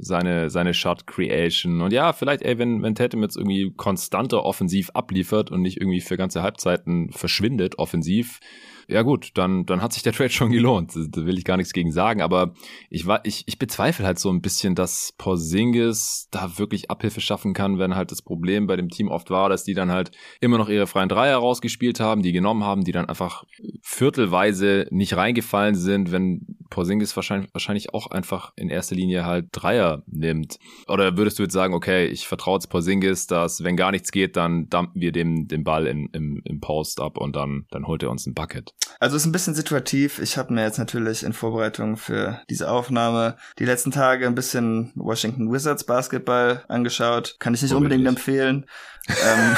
seine, 0.00 0.50
seine 0.50 0.74
Shot 0.74 1.06
Creation. 1.06 1.80
Und 1.80 1.92
ja, 1.92 2.12
vielleicht, 2.12 2.42
ey, 2.42 2.58
wenn, 2.58 2.82
wenn 2.82 2.94
Tatum 2.94 3.22
jetzt 3.22 3.36
irgendwie 3.36 3.72
konstanter 3.76 4.44
offensiv 4.44 4.90
abliefert 4.94 5.50
und 5.50 5.62
nicht 5.62 5.80
irgendwie 5.80 6.00
für 6.00 6.16
ganze 6.16 6.42
Halbzeiten 6.42 7.10
verschwindet 7.10 7.78
offensiv, 7.78 8.40
ja 8.88 9.02
gut, 9.02 9.32
dann, 9.34 9.66
dann 9.66 9.82
hat 9.82 9.92
sich 9.92 10.02
der 10.02 10.12
Trade 10.14 10.30
schon 10.30 10.50
gelohnt. 10.50 10.92
Da 10.96 11.26
will 11.26 11.38
ich 11.38 11.44
gar 11.44 11.58
nichts 11.58 11.72
gegen 11.72 11.92
sagen. 11.92 12.22
Aber 12.22 12.54
ich 12.88 13.06
war, 13.06 13.20
ich, 13.24 13.44
ich 13.46 13.58
bezweifle 13.58 14.06
halt 14.06 14.18
so 14.18 14.30
ein 14.30 14.40
bisschen, 14.40 14.74
dass 14.74 15.14
Porzingis 15.18 16.28
da 16.30 16.58
wirklich 16.58 16.90
Abhilfe 16.90 17.20
schaffen 17.20 17.52
kann, 17.52 17.78
wenn 17.78 17.94
halt 17.94 18.10
das 18.10 18.22
Problem 18.22 18.66
bei 18.66 18.76
dem 18.76 18.88
Team 18.88 19.08
oft 19.08 19.30
war, 19.30 19.50
dass 19.50 19.64
die 19.64 19.74
dann 19.74 19.92
halt 19.92 20.10
immer 20.40 20.56
noch 20.56 20.70
ihre 20.70 20.86
freien 20.86 21.10
Dreier 21.10 21.36
rausgespielt 21.36 22.00
haben, 22.00 22.22
die 22.22 22.32
genommen 22.32 22.64
haben, 22.64 22.82
die 22.82 22.92
dann 22.92 23.08
einfach 23.08 23.44
viertelweise 23.82 24.86
nicht 24.90 25.16
reingefallen 25.16 25.74
sind, 25.74 26.10
wenn 26.10 26.56
Porzingis 26.70 27.14
wahrscheinlich, 27.14 27.52
wahrscheinlich 27.52 27.92
auch 27.92 28.10
einfach 28.10 28.52
in 28.56 28.70
erster 28.70 28.94
Linie 28.94 29.26
halt 29.26 29.48
Dreier 29.52 30.02
nimmt. 30.06 30.58
Oder 30.86 31.16
würdest 31.16 31.38
du 31.38 31.42
jetzt 31.42 31.52
sagen, 31.52 31.74
okay, 31.74 32.06
ich 32.06 32.26
vertraue 32.26 32.56
jetzt 32.56 32.68
Porzingis, 32.68 33.26
dass 33.26 33.62
wenn 33.64 33.76
gar 33.76 33.90
nichts 33.90 34.12
geht, 34.12 34.36
dann 34.36 34.68
dumpen 34.68 35.00
wir 35.00 35.12
dem 35.12 35.46
den 35.46 35.64
Ball 35.64 35.86
im, 35.86 36.08
im, 36.12 36.40
im 36.44 36.60
Post 36.60 37.00
ab 37.00 37.18
und 37.18 37.36
dann, 37.36 37.66
dann 37.70 37.86
holt 37.86 38.02
er 38.02 38.10
uns 38.10 38.26
ein 38.26 38.34
Bucket? 38.34 38.74
Also 39.00 39.16
ist 39.16 39.26
ein 39.26 39.32
bisschen 39.32 39.54
situativ. 39.54 40.18
Ich 40.18 40.36
habe 40.36 40.52
mir 40.52 40.64
jetzt 40.64 40.78
natürlich 40.78 41.22
in 41.22 41.32
Vorbereitung 41.32 41.96
für 41.96 42.40
diese 42.50 42.70
Aufnahme 42.70 43.36
die 43.58 43.64
letzten 43.64 43.92
Tage 43.92 44.26
ein 44.26 44.34
bisschen 44.34 44.92
Washington 44.96 45.52
Wizards 45.52 45.84
Basketball 45.84 46.64
angeschaut. 46.68 47.36
Kann 47.38 47.54
ich 47.54 47.62
nicht 47.62 47.74
unbedingt 47.74 48.06
empfehlen. 48.06 48.66
ähm, 49.08 49.56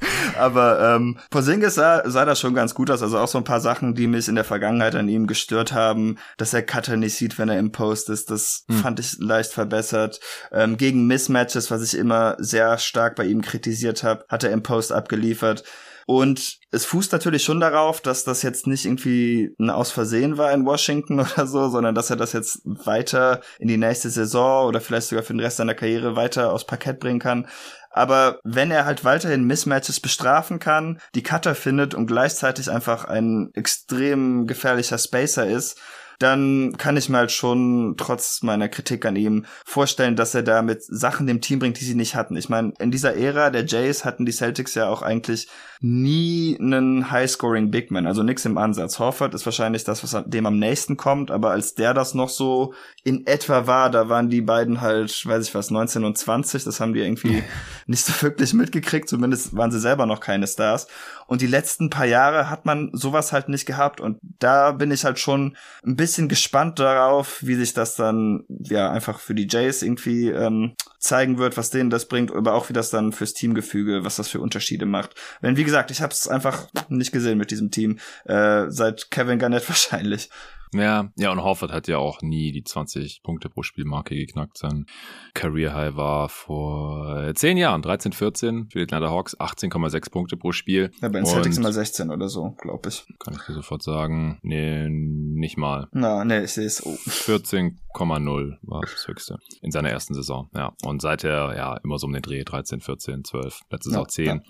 Aber 0.38 0.94
ähm, 0.94 1.18
Porzingis 1.30 1.74
sah, 1.74 2.08
sah 2.08 2.24
das 2.24 2.40
schon 2.40 2.54
ganz 2.54 2.74
gut 2.74 2.90
aus. 2.90 3.02
Also 3.02 3.18
auch 3.18 3.28
so 3.28 3.38
ein 3.38 3.44
paar 3.44 3.60
Sachen, 3.60 3.94
die 3.94 4.06
mich 4.06 4.28
in 4.28 4.34
der 4.34 4.44
Vergangenheit 4.44 4.94
an 4.94 5.08
ihm 5.08 5.26
gestört 5.26 5.72
haben, 5.72 6.16
dass 6.36 6.54
er 6.54 6.62
Cutter 6.62 6.96
nicht 6.96 7.16
sieht, 7.16 7.38
wenn 7.38 7.48
er 7.48 7.58
im 7.58 7.72
Post 7.72 8.08
ist. 8.08 8.30
Das 8.30 8.64
hm. 8.68 8.76
fand 8.76 9.00
ich 9.00 9.18
leicht 9.18 9.52
verbessert. 9.52 10.20
Ähm, 10.52 10.76
gegen 10.76 11.06
Mismatches, 11.06 11.70
was 11.70 11.82
ich 11.82 11.98
immer 11.98 12.36
sehr 12.38 12.78
stark 12.78 13.16
bei 13.16 13.24
ihm 13.24 13.42
kritisiert 13.42 14.02
habe, 14.04 14.24
hat 14.28 14.44
er 14.44 14.52
im 14.52 14.62
Post 14.62 14.92
abgeliefert. 14.92 15.64
Und 16.10 16.56
es 16.70 16.86
fußt 16.86 17.12
natürlich 17.12 17.44
schon 17.44 17.60
darauf, 17.60 18.00
dass 18.00 18.24
das 18.24 18.40
jetzt 18.40 18.66
nicht 18.66 18.86
irgendwie 18.86 19.54
ein 19.60 19.68
Aus 19.68 19.90
Versehen 19.90 20.38
war 20.38 20.50
in 20.52 20.64
Washington 20.64 21.20
oder 21.20 21.46
so, 21.46 21.68
sondern 21.68 21.94
dass 21.94 22.08
er 22.08 22.16
das 22.16 22.32
jetzt 22.32 22.62
weiter 22.64 23.42
in 23.58 23.68
die 23.68 23.76
nächste 23.76 24.08
Saison 24.08 24.66
oder 24.66 24.80
vielleicht 24.80 25.08
sogar 25.08 25.22
für 25.22 25.34
den 25.34 25.40
Rest 25.40 25.58
seiner 25.58 25.74
Karriere 25.74 26.16
weiter 26.16 26.54
aufs 26.54 26.64
Parkett 26.64 26.98
bringen 26.98 27.18
kann. 27.18 27.46
Aber 27.90 28.40
wenn 28.42 28.70
er 28.70 28.86
halt 28.86 29.04
weiterhin 29.04 29.44
Mismatches 29.44 30.00
bestrafen 30.00 30.58
kann, 30.58 30.98
die 31.14 31.22
Cutter 31.22 31.54
findet 31.54 31.94
und 31.94 32.06
gleichzeitig 32.06 32.70
einfach 32.70 33.04
ein 33.04 33.50
extrem 33.52 34.46
gefährlicher 34.46 34.96
Spacer 34.96 35.46
ist, 35.46 35.78
dann 36.18 36.74
kann 36.76 36.96
ich 36.96 37.08
mir 37.08 37.18
halt 37.18 37.32
schon 37.32 37.94
trotz 37.96 38.42
meiner 38.42 38.68
Kritik 38.68 39.06
an 39.06 39.16
ihm 39.16 39.46
vorstellen, 39.64 40.16
dass 40.16 40.34
er 40.34 40.42
da 40.42 40.62
mit 40.62 40.82
Sachen 40.82 41.26
dem 41.26 41.40
Team 41.40 41.60
bringt, 41.60 41.80
die 41.80 41.84
sie 41.84 41.94
nicht 41.94 42.14
hatten. 42.16 42.36
Ich 42.36 42.48
meine, 42.48 42.72
in 42.80 42.90
dieser 42.90 43.16
Ära 43.16 43.50
der 43.50 43.64
Jays 43.64 44.04
hatten 44.04 44.26
die 44.26 44.32
Celtics 44.32 44.74
ja 44.74 44.88
auch 44.88 45.02
eigentlich 45.02 45.48
nie 45.80 46.58
einen 46.60 47.10
High-Scoring 47.10 47.70
Bigman, 47.70 48.06
also 48.06 48.24
nix 48.24 48.44
im 48.44 48.58
Ansatz. 48.58 48.98
Horford 48.98 49.34
ist 49.34 49.46
wahrscheinlich 49.46 49.84
das, 49.84 50.02
was 50.02 50.24
dem 50.26 50.46
am 50.46 50.58
nächsten 50.58 50.96
kommt, 50.96 51.30
aber 51.30 51.50
als 51.52 51.74
der 51.74 51.94
das 51.94 52.14
noch 52.14 52.28
so 52.28 52.74
in 53.04 53.26
etwa 53.26 53.68
war, 53.68 53.88
da 53.88 54.08
waren 54.08 54.28
die 54.28 54.40
beiden 54.40 54.80
halt, 54.80 55.24
weiß 55.24 55.46
ich 55.46 55.54
was, 55.54 55.70
19 55.70 56.04
und 56.04 56.18
20, 56.18 56.64
das 56.64 56.80
haben 56.80 56.94
die 56.94 57.00
irgendwie 57.00 57.44
nicht 57.86 58.04
so 58.04 58.22
wirklich 58.22 58.54
mitgekriegt, 58.54 59.08
zumindest 59.08 59.56
waren 59.56 59.70
sie 59.70 59.78
selber 59.80 60.06
noch 60.06 60.20
keine 60.20 60.48
Stars. 60.48 60.88
Und 61.28 61.42
die 61.42 61.46
letzten 61.46 61.90
paar 61.90 62.06
Jahre 62.06 62.48
hat 62.48 62.64
man 62.64 62.90
sowas 62.94 63.32
halt 63.32 63.50
nicht 63.50 63.66
gehabt 63.66 64.00
und 64.00 64.18
da 64.22 64.72
bin 64.72 64.90
ich 64.90 65.04
halt 65.04 65.18
schon 65.18 65.56
ein 65.84 65.94
bisschen 65.94 66.28
gespannt 66.28 66.78
darauf, 66.78 67.40
wie 67.42 67.54
sich 67.54 67.74
das 67.74 67.96
dann 67.96 68.44
ja 68.48 68.90
einfach 68.90 69.20
für 69.20 69.34
die 69.34 69.46
Jays 69.46 69.82
irgendwie 69.82 70.30
ähm, 70.30 70.74
zeigen 70.98 71.36
wird, 71.36 71.58
was 71.58 71.68
denen 71.68 71.90
das 71.90 72.08
bringt, 72.08 72.32
aber 72.32 72.54
auch 72.54 72.70
wie 72.70 72.72
das 72.72 72.88
dann 72.88 73.12
fürs 73.12 73.34
Teamgefüge, 73.34 74.04
was 74.04 74.16
das 74.16 74.28
für 74.28 74.40
Unterschiede 74.40 74.86
macht. 74.86 75.14
Wenn, 75.42 75.58
wie 75.58 75.64
gesagt, 75.64 75.90
ich 75.90 76.00
habe 76.00 76.14
es 76.14 76.28
einfach 76.28 76.66
nicht 76.88 77.12
gesehen 77.12 77.36
mit 77.36 77.50
diesem 77.50 77.70
Team, 77.70 77.98
äh, 78.24 78.64
seit 78.68 79.10
Kevin 79.10 79.38
Garnett 79.38 79.68
wahrscheinlich. 79.68 80.30
Ja, 80.72 81.10
ja, 81.16 81.32
und 81.32 81.42
Horford 81.42 81.72
hat 81.72 81.88
ja 81.88 81.98
auch 81.98 82.20
nie 82.22 82.52
die 82.52 82.64
20 82.64 83.22
Punkte 83.22 83.48
pro 83.48 83.62
Spielmarke 83.62 84.14
geknackt. 84.14 84.58
Sein 84.58 84.86
Career 85.34 85.74
High 85.74 85.96
war 85.96 86.28
vor 86.28 87.32
10 87.34 87.56
Jahren, 87.56 87.82
13, 87.82 88.12
14 88.12 88.68
für 88.70 88.78
die 88.78 88.84
Atlanta 88.84 89.10
Hawks, 89.10 89.38
18,6 89.38 90.10
Punkte 90.10 90.36
pro 90.36 90.52
Spiel. 90.52 90.90
Ja, 91.00 91.08
bei 91.08 91.20
den 91.20 91.26
Celtics 91.26 91.58
immer 91.58 91.72
16 91.72 92.10
oder 92.10 92.28
so, 92.28 92.54
glaube 92.60 92.88
ich. 92.88 93.06
Kann 93.18 93.34
ich 93.34 93.46
dir 93.46 93.54
sofort 93.54 93.82
sagen. 93.82 94.38
Nee, 94.42 94.88
nicht 94.88 95.56
mal. 95.56 95.88
Na, 95.92 96.24
nee, 96.24 96.44
ich 96.44 96.52
sehe 96.52 96.66
es. 96.66 96.84
Oh. 96.84 96.90
14,0 96.90 98.56
war 98.62 98.80
das 98.82 99.06
höchste 99.06 99.38
in 99.62 99.70
seiner 99.70 99.90
ersten 99.90 100.14
Saison. 100.14 100.50
Ja, 100.54 100.72
und 100.82 101.02
seither 101.02 101.54
ja 101.56 101.76
immer 101.82 101.98
so 101.98 102.06
um 102.06 102.12
den 102.12 102.22
Dreh 102.22 102.44
13, 102.44 102.80
14, 102.80 103.24
12, 103.24 103.60
letztes 103.70 103.92
ja, 103.92 104.00
auch 104.00 104.06
10. 104.06 104.42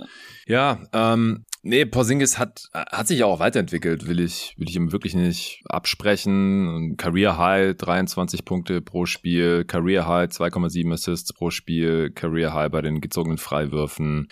Ja, 0.46 0.78
ja 0.92 1.12
ähm, 1.14 1.44
Nee, 1.68 1.84
Porzingis 1.84 2.38
hat, 2.38 2.70
hat 2.72 3.08
sich 3.08 3.24
auch 3.24 3.40
weiterentwickelt, 3.40 4.06
will 4.06 4.20
ich, 4.20 4.54
will 4.56 4.70
ich 4.70 4.76
ihm 4.76 4.90
wirklich 4.90 5.14
nicht 5.14 5.60
absprechen. 5.68 6.96
Career 6.96 7.36
High 7.36 7.76
23 7.76 8.46
Punkte 8.46 8.80
pro 8.80 9.04
Spiel, 9.04 9.66
Career 9.66 10.08
High 10.08 10.30
2,7 10.30 10.90
Assists 10.94 11.30
pro 11.34 11.50
Spiel, 11.50 12.10
Career 12.10 12.54
High 12.54 12.70
bei 12.70 12.80
den 12.80 13.02
gezogenen 13.02 13.36
Freiwürfen. 13.36 14.28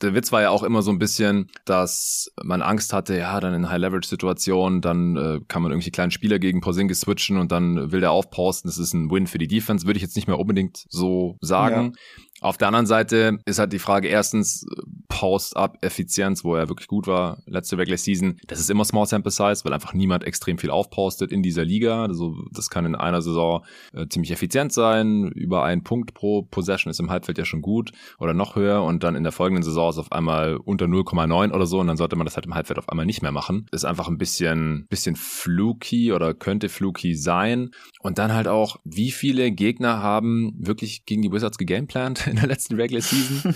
Der 0.00 0.14
Witz 0.14 0.30
war 0.30 0.42
ja 0.42 0.50
auch 0.50 0.62
immer 0.62 0.82
so 0.82 0.92
ein 0.92 1.00
bisschen, 1.00 1.50
dass 1.64 2.30
man 2.40 2.62
Angst 2.62 2.92
hatte, 2.92 3.18
ja, 3.18 3.40
dann 3.40 3.54
in 3.54 3.68
High-Leverage-Situationen, 3.68 4.80
dann 4.80 5.16
äh, 5.16 5.40
kann 5.48 5.62
man 5.62 5.72
irgendwie 5.72 5.90
kleinen 5.90 6.12
Spieler 6.12 6.38
gegen 6.38 6.60
Porzingis 6.60 7.00
switchen 7.00 7.38
und 7.38 7.50
dann 7.50 7.90
will 7.90 8.00
der 8.00 8.12
aufposten. 8.12 8.68
Das 8.68 8.78
ist 8.78 8.94
ein 8.94 9.10
Win 9.10 9.26
für 9.26 9.38
die 9.38 9.48
Defense, 9.48 9.86
würde 9.86 9.96
ich 9.96 10.02
jetzt 10.02 10.14
nicht 10.14 10.28
mehr 10.28 10.38
unbedingt 10.38 10.84
so 10.88 11.36
sagen. 11.40 11.94
Ja. 11.96 12.22
Auf 12.46 12.58
der 12.58 12.68
anderen 12.68 12.86
Seite 12.86 13.40
ist 13.44 13.58
halt 13.58 13.72
die 13.72 13.80
Frage 13.80 14.06
erstens 14.06 14.64
Post-Up-Effizienz, 15.08 16.44
wo 16.44 16.54
er 16.54 16.68
wirklich 16.68 16.86
gut 16.86 17.08
war, 17.08 17.38
letzte 17.46 17.76
Regular 17.76 17.98
Season. 17.98 18.36
Das 18.46 18.60
ist 18.60 18.70
immer 18.70 18.84
Small 18.84 19.06
Sample 19.06 19.32
Size, 19.32 19.64
weil 19.64 19.72
einfach 19.72 19.94
niemand 19.94 20.22
extrem 20.22 20.56
viel 20.56 20.70
aufpostet 20.70 21.32
in 21.32 21.42
dieser 21.42 21.64
Liga. 21.64 22.04
Also 22.04 22.36
das 22.52 22.70
kann 22.70 22.86
in 22.86 22.94
einer 22.94 23.20
Saison 23.20 23.64
äh, 23.92 24.06
ziemlich 24.06 24.30
effizient 24.30 24.72
sein. 24.72 25.32
Über 25.32 25.64
einen 25.64 25.82
Punkt 25.82 26.14
pro 26.14 26.42
Possession 26.42 26.88
ist 26.88 27.00
im 27.00 27.10
Halbfeld 27.10 27.36
ja 27.36 27.44
schon 27.44 27.62
gut 27.62 27.90
oder 28.20 28.32
noch 28.32 28.54
höher 28.54 28.84
und 28.84 29.02
dann 29.02 29.16
in 29.16 29.24
der 29.24 29.32
folgenden 29.32 29.64
Saison 29.64 29.90
ist 29.90 29.98
auf 29.98 30.12
einmal 30.12 30.56
unter 30.56 30.86
0,9 30.86 31.52
oder 31.52 31.66
so 31.66 31.80
und 31.80 31.88
dann 31.88 31.96
sollte 31.96 32.14
man 32.14 32.26
das 32.26 32.36
halt 32.36 32.46
im 32.46 32.54
Halbfeld 32.54 32.78
auf 32.78 32.88
einmal 32.90 33.06
nicht 33.06 33.22
mehr 33.22 33.32
machen. 33.32 33.66
Ist 33.72 33.84
einfach 33.84 34.06
ein 34.06 34.18
bisschen, 34.18 34.86
bisschen 34.88 35.16
fluky 35.16 36.12
oder 36.12 36.32
könnte 36.32 36.68
fluky 36.68 37.16
sein. 37.16 37.70
Und 38.02 38.18
dann 38.18 38.32
halt 38.32 38.46
auch, 38.46 38.76
wie 38.84 39.10
viele 39.10 39.50
Gegner 39.50 40.00
haben 40.00 40.52
wirklich 40.56 41.06
gegen 41.06 41.22
die 41.22 41.32
Wizards 41.32 41.58
gegameplant 41.58 42.35
in 42.36 42.42
der 42.42 42.48
letzten 42.48 42.76
Regular 42.76 43.02
Season? 43.02 43.54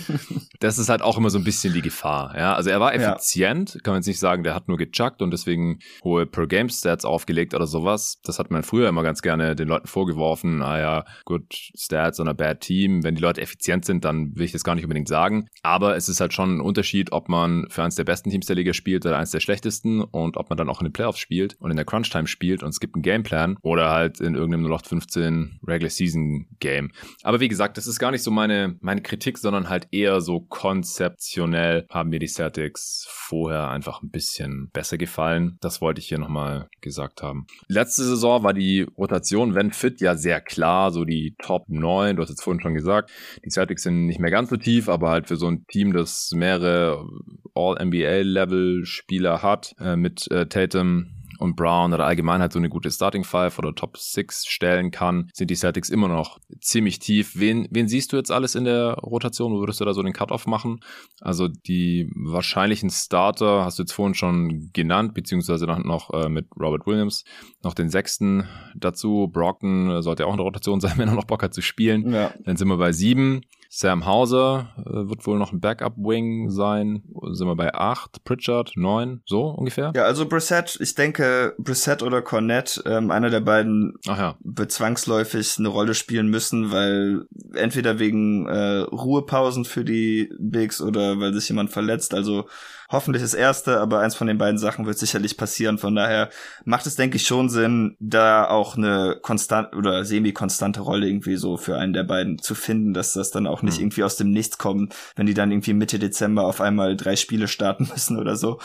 das 0.59 0.77
ist 0.79 0.89
halt 0.89 1.01
auch 1.01 1.17
immer 1.17 1.29
so 1.29 1.37
ein 1.37 1.43
bisschen 1.43 1.73
die 1.73 1.81
Gefahr. 1.81 2.35
Ja, 2.37 2.55
also 2.55 2.69
er 2.69 2.79
war 2.79 2.93
effizient, 2.93 3.75
ja. 3.75 3.81
kann 3.81 3.93
man 3.93 3.99
jetzt 3.99 4.07
nicht 4.07 4.19
sagen, 4.19 4.43
der 4.43 4.55
hat 4.55 4.67
nur 4.67 4.77
gechuckt 4.77 5.21
und 5.21 5.31
deswegen 5.31 5.79
hohe 6.03 6.25
Per-Game-Stats 6.25 7.05
aufgelegt 7.05 7.53
oder 7.53 7.67
sowas. 7.67 8.19
Das 8.23 8.39
hat 8.39 8.51
man 8.51 8.63
früher 8.63 8.89
immer 8.89 9.03
ganz 9.03 9.21
gerne 9.21 9.55
den 9.55 9.67
Leuten 9.67 9.87
vorgeworfen. 9.87 10.61
Ah 10.61 10.79
ja, 10.79 11.05
good 11.25 11.45
Stats 11.77 12.19
on 12.19 12.27
a 12.27 12.33
bad 12.33 12.61
team. 12.61 13.03
Wenn 13.03 13.15
die 13.15 13.21
Leute 13.21 13.41
effizient 13.41 13.85
sind, 13.85 14.03
dann 14.03 14.35
will 14.35 14.45
ich 14.45 14.51
das 14.51 14.63
gar 14.63 14.75
nicht 14.75 14.85
unbedingt 14.85 15.07
sagen. 15.07 15.47
Aber 15.61 15.95
es 15.95 16.09
ist 16.09 16.19
halt 16.19 16.33
schon 16.33 16.57
ein 16.57 16.61
Unterschied, 16.61 17.11
ob 17.11 17.29
man 17.29 17.67
für 17.69 17.83
eins 17.83 17.95
der 17.95 18.03
besten 18.03 18.29
Teams 18.29 18.47
der 18.47 18.55
Liga 18.55 18.73
spielt 18.73 19.05
oder 19.05 19.17
eins 19.17 19.31
der 19.31 19.39
schlechtesten 19.39 20.01
und 20.01 20.37
ob 20.37 20.49
man 20.49 20.57
dann 20.57 20.69
auch 20.69 20.81
in 20.81 20.87
den 20.87 20.93
Playoffs 20.93 21.19
spielt 21.19 21.55
und 21.59 21.71
in 21.71 21.77
der 21.77 21.85
Crunch-Time 21.85 22.27
spielt 22.27 22.63
und 22.63 22.69
es 22.69 22.79
gibt 22.79 22.95
einen 22.95 23.03
Gameplan 23.03 23.57
oder 23.61 23.89
halt 23.89 24.19
in 24.19 24.35
irgendeinem 24.35 24.65
0815 24.65 25.59
Regular 25.67 25.89
Season 25.89 26.47
Game. 26.59 26.91
Aber 27.23 27.39
wie 27.39 27.47
gesagt, 27.47 27.77
das 27.77 27.87
ist 27.87 27.99
gar 27.99 28.11
nicht 28.11 28.23
so 28.23 28.31
meine, 28.31 28.60
meine 28.79 29.01
Kritik, 29.01 29.37
sondern 29.37 29.69
halt 29.69 29.87
eher 29.91 30.21
so 30.21 30.41
konzeptionell 30.41 31.85
haben 31.89 32.09
mir 32.09 32.19
die 32.19 32.27
Celtics 32.27 33.05
vorher 33.09 33.69
einfach 33.69 34.01
ein 34.01 34.09
bisschen 34.09 34.69
besser 34.73 34.97
gefallen. 34.97 35.57
Das 35.61 35.81
wollte 35.81 35.99
ich 35.99 36.07
hier 36.07 36.19
nochmal 36.19 36.69
gesagt 36.81 37.21
haben. 37.21 37.47
Letzte 37.67 38.03
Saison 38.03 38.43
war 38.43 38.53
die 38.53 38.81
Rotation, 38.97 39.55
wenn 39.55 39.71
fit, 39.71 40.01
ja 40.01 40.15
sehr 40.15 40.41
klar, 40.41 40.91
so 40.91 41.05
die 41.05 41.35
Top 41.37 41.69
9. 41.69 42.15
Du 42.15 42.21
hast 42.21 42.29
jetzt 42.29 42.43
vorhin 42.43 42.61
schon 42.61 42.73
gesagt, 42.73 43.11
die 43.45 43.49
Celtics 43.49 43.83
sind 43.83 44.05
nicht 44.05 44.19
mehr 44.19 44.31
ganz 44.31 44.49
so 44.49 44.57
tief, 44.57 44.89
aber 44.89 45.09
halt 45.09 45.27
für 45.27 45.37
so 45.37 45.47
ein 45.47 45.65
Team, 45.67 45.93
das 45.93 46.31
mehrere 46.33 47.05
All-NBA-Level-Spieler 47.53 49.41
hat, 49.41 49.75
äh, 49.79 49.95
mit 49.95 50.29
äh, 50.31 50.47
Tatum, 50.47 51.20
und 51.41 51.55
Brown 51.55 51.93
oder 51.93 52.05
allgemein 52.05 52.39
halt 52.39 52.53
so 52.53 52.59
eine 52.59 52.69
gute 52.69 52.91
Starting 52.91 53.23
Five 53.23 53.57
oder 53.57 53.73
Top 53.73 53.97
Six 53.97 54.45
stellen 54.45 54.91
kann, 54.91 55.29
sind 55.33 55.49
die 55.49 55.55
Celtics 55.55 55.89
immer 55.89 56.07
noch 56.07 56.39
ziemlich 56.59 56.99
tief. 56.99 57.33
Wen, 57.39 57.67
wen 57.71 57.87
siehst 57.87 58.13
du 58.13 58.17
jetzt 58.17 58.31
alles 58.31 58.55
in 58.55 58.63
der 58.63 58.93
Rotation? 58.93 59.53
Wo 59.53 59.59
würdest 59.59 59.81
du 59.81 59.85
da 59.85 59.93
so 59.93 60.03
den 60.03 60.13
Cut-Off 60.13 60.45
machen? 60.45 60.81
Also 61.19 61.47
die 61.47 62.11
wahrscheinlichen 62.15 62.89
Starter 62.89 63.65
hast 63.65 63.79
du 63.79 63.83
jetzt 63.83 63.91
vorhin 63.91 64.13
schon 64.13 64.69
genannt, 64.71 65.13
beziehungsweise 65.13 65.65
dann 65.65 65.81
noch 65.81 66.11
äh, 66.13 66.29
mit 66.29 66.45
Robert 66.59 66.85
Williams 66.85 67.25
noch 67.63 67.73
den 67.73 67.89
sechsten 67.89 68.47
dazu. 68.75 69.27
Brockton 69.31 70.01
sollte 70.03 70.23
ja 70.23 70.27
auch 70.27 70.33
in 70.33 70.37
der 70.37 70.45
Rotation 70.45 70.79
sein, 70.79 70.93
wenn 70.97 71.09
er 71.09 71.15
noch 71.15 71.25
Bock 71.25 71.43
hat 71.43 71.53
zu 71.53 71.61
spielen. 71.61 72.13
Ja. 72.13 72.33
Dann 72.43 72.55
sind 72.55 72.67
wir 72.67 72.77
bei 72.77 72.91
sieben. 72.91 73.41
Sam 73.73 74.05
Hauser 74.05 74.73
äh, 74.79 75.09
wird 75.09 75.25
wohl 75.25 75.39
noch 75.39 75.53
ein 75.53 75.61
Backup-Wing 75.61 76.49
sein. 76.49 77.03
Sind 77.31 77.47
wir 77.47 77.55
bei 77.55 77.73
acht. 77.73 78.21
Pritchard 78.25 78.73
neun. 78.75 79.21
So 79.25 79.45
ungefähr? 79.45 79.93
Ja, 79.95 80.03
also 80.03 80.27
Brissett, 80.27 80.77
ich 80.81 80.93
denke, 80.93 81.55
Brissett 81.57 82.03
oder 82.03 82.21
Cornett, 82.21 82.83
ähm, 82.85 83.11
einer 83.11 83.29
der 83.29 83.39
beiden 83.39 83.93
ja. 84.03 84.35
wird 84.43 84.73
zwangsläufig 84.73 85.55
eine 85.57 85.69
Rolle 85.69 85.93
spielen 85.93 86.27
müssen, 86.27 86.73
weil 86.73 87.27
entweder 87.53 87.97
wegen 87.97 88.45
äh, 88.45 88.79
Ruhepausen 88.79 89.63
für 89.63 89.85
die 89.85 90.29
Bigs 90.37 90.81
oder 90.81 91.21
weil 91.21 91.33
sich 91.33 91.47
jemand 91.47 91.69
verletzt. 91.69 92.13
Also 92.13 92.47
hoffentlich 92.91 93.23
das 93.23 93.33
erste, 93.33 93.79
aber 93.79 93.99
eins 93.99 94.15
von 94.15 94.27
den 94.27 94.37
beiden 94.37 94.57
Sachen 94.57 94.85
wird 94.85 94.97
sicherlich 94.97 95.37
passieren. 95.37 95.77
Von 95.77 95.95
daher 95.95 96.29
macht 96.65 96.85
es, 96.85 96.95
denke 96.95 97.17
ich, 97.17 97.25
schon 97.25 97.49
Sinn, 97.49 97.95
da 97.99 98.47
auch 98.47 98.77
eine 98.77 99.17
konstant 99.21 99.75
oder 99.75 100.05
semi-konstante 100.05 100.81
Rolle 100.81 101.07
irgendwie 101.07 101.37
so 101.37 101.57
für 101.57 101.77
einen 101.77 101.93
der 101.93 102.03
beiden 102.03 102.39
zu 102.39 102.55
finden, 102.55 102.93
dass 102.93 103.13
das 103.13 103.31
dann 103.31 103.47
auch 103.47 103.61
nicht 103.61 103.77
mhm. 103.77 103.85
irgendwie 103.85 104.03
aus 104.03 104.17
dem 104.17 104.31
Nichts 104.31 104.57
kommt, 104.57 104.95
wenn 105.15 105.25
die 105.25 105.33
dann 105.33 105.51
irgendwie 105.51 105.73
Mitte 105.73 105.99
Dezember 105.99 106.45
auf 106.45 106.61
einmal 106.61 106.95
drei 106.95 107.15
Spiele 107.15 107.47
starten 107.47 107.89
müssen 107.93 108.17
oder 108.17 108.35
so. 108.35 108.59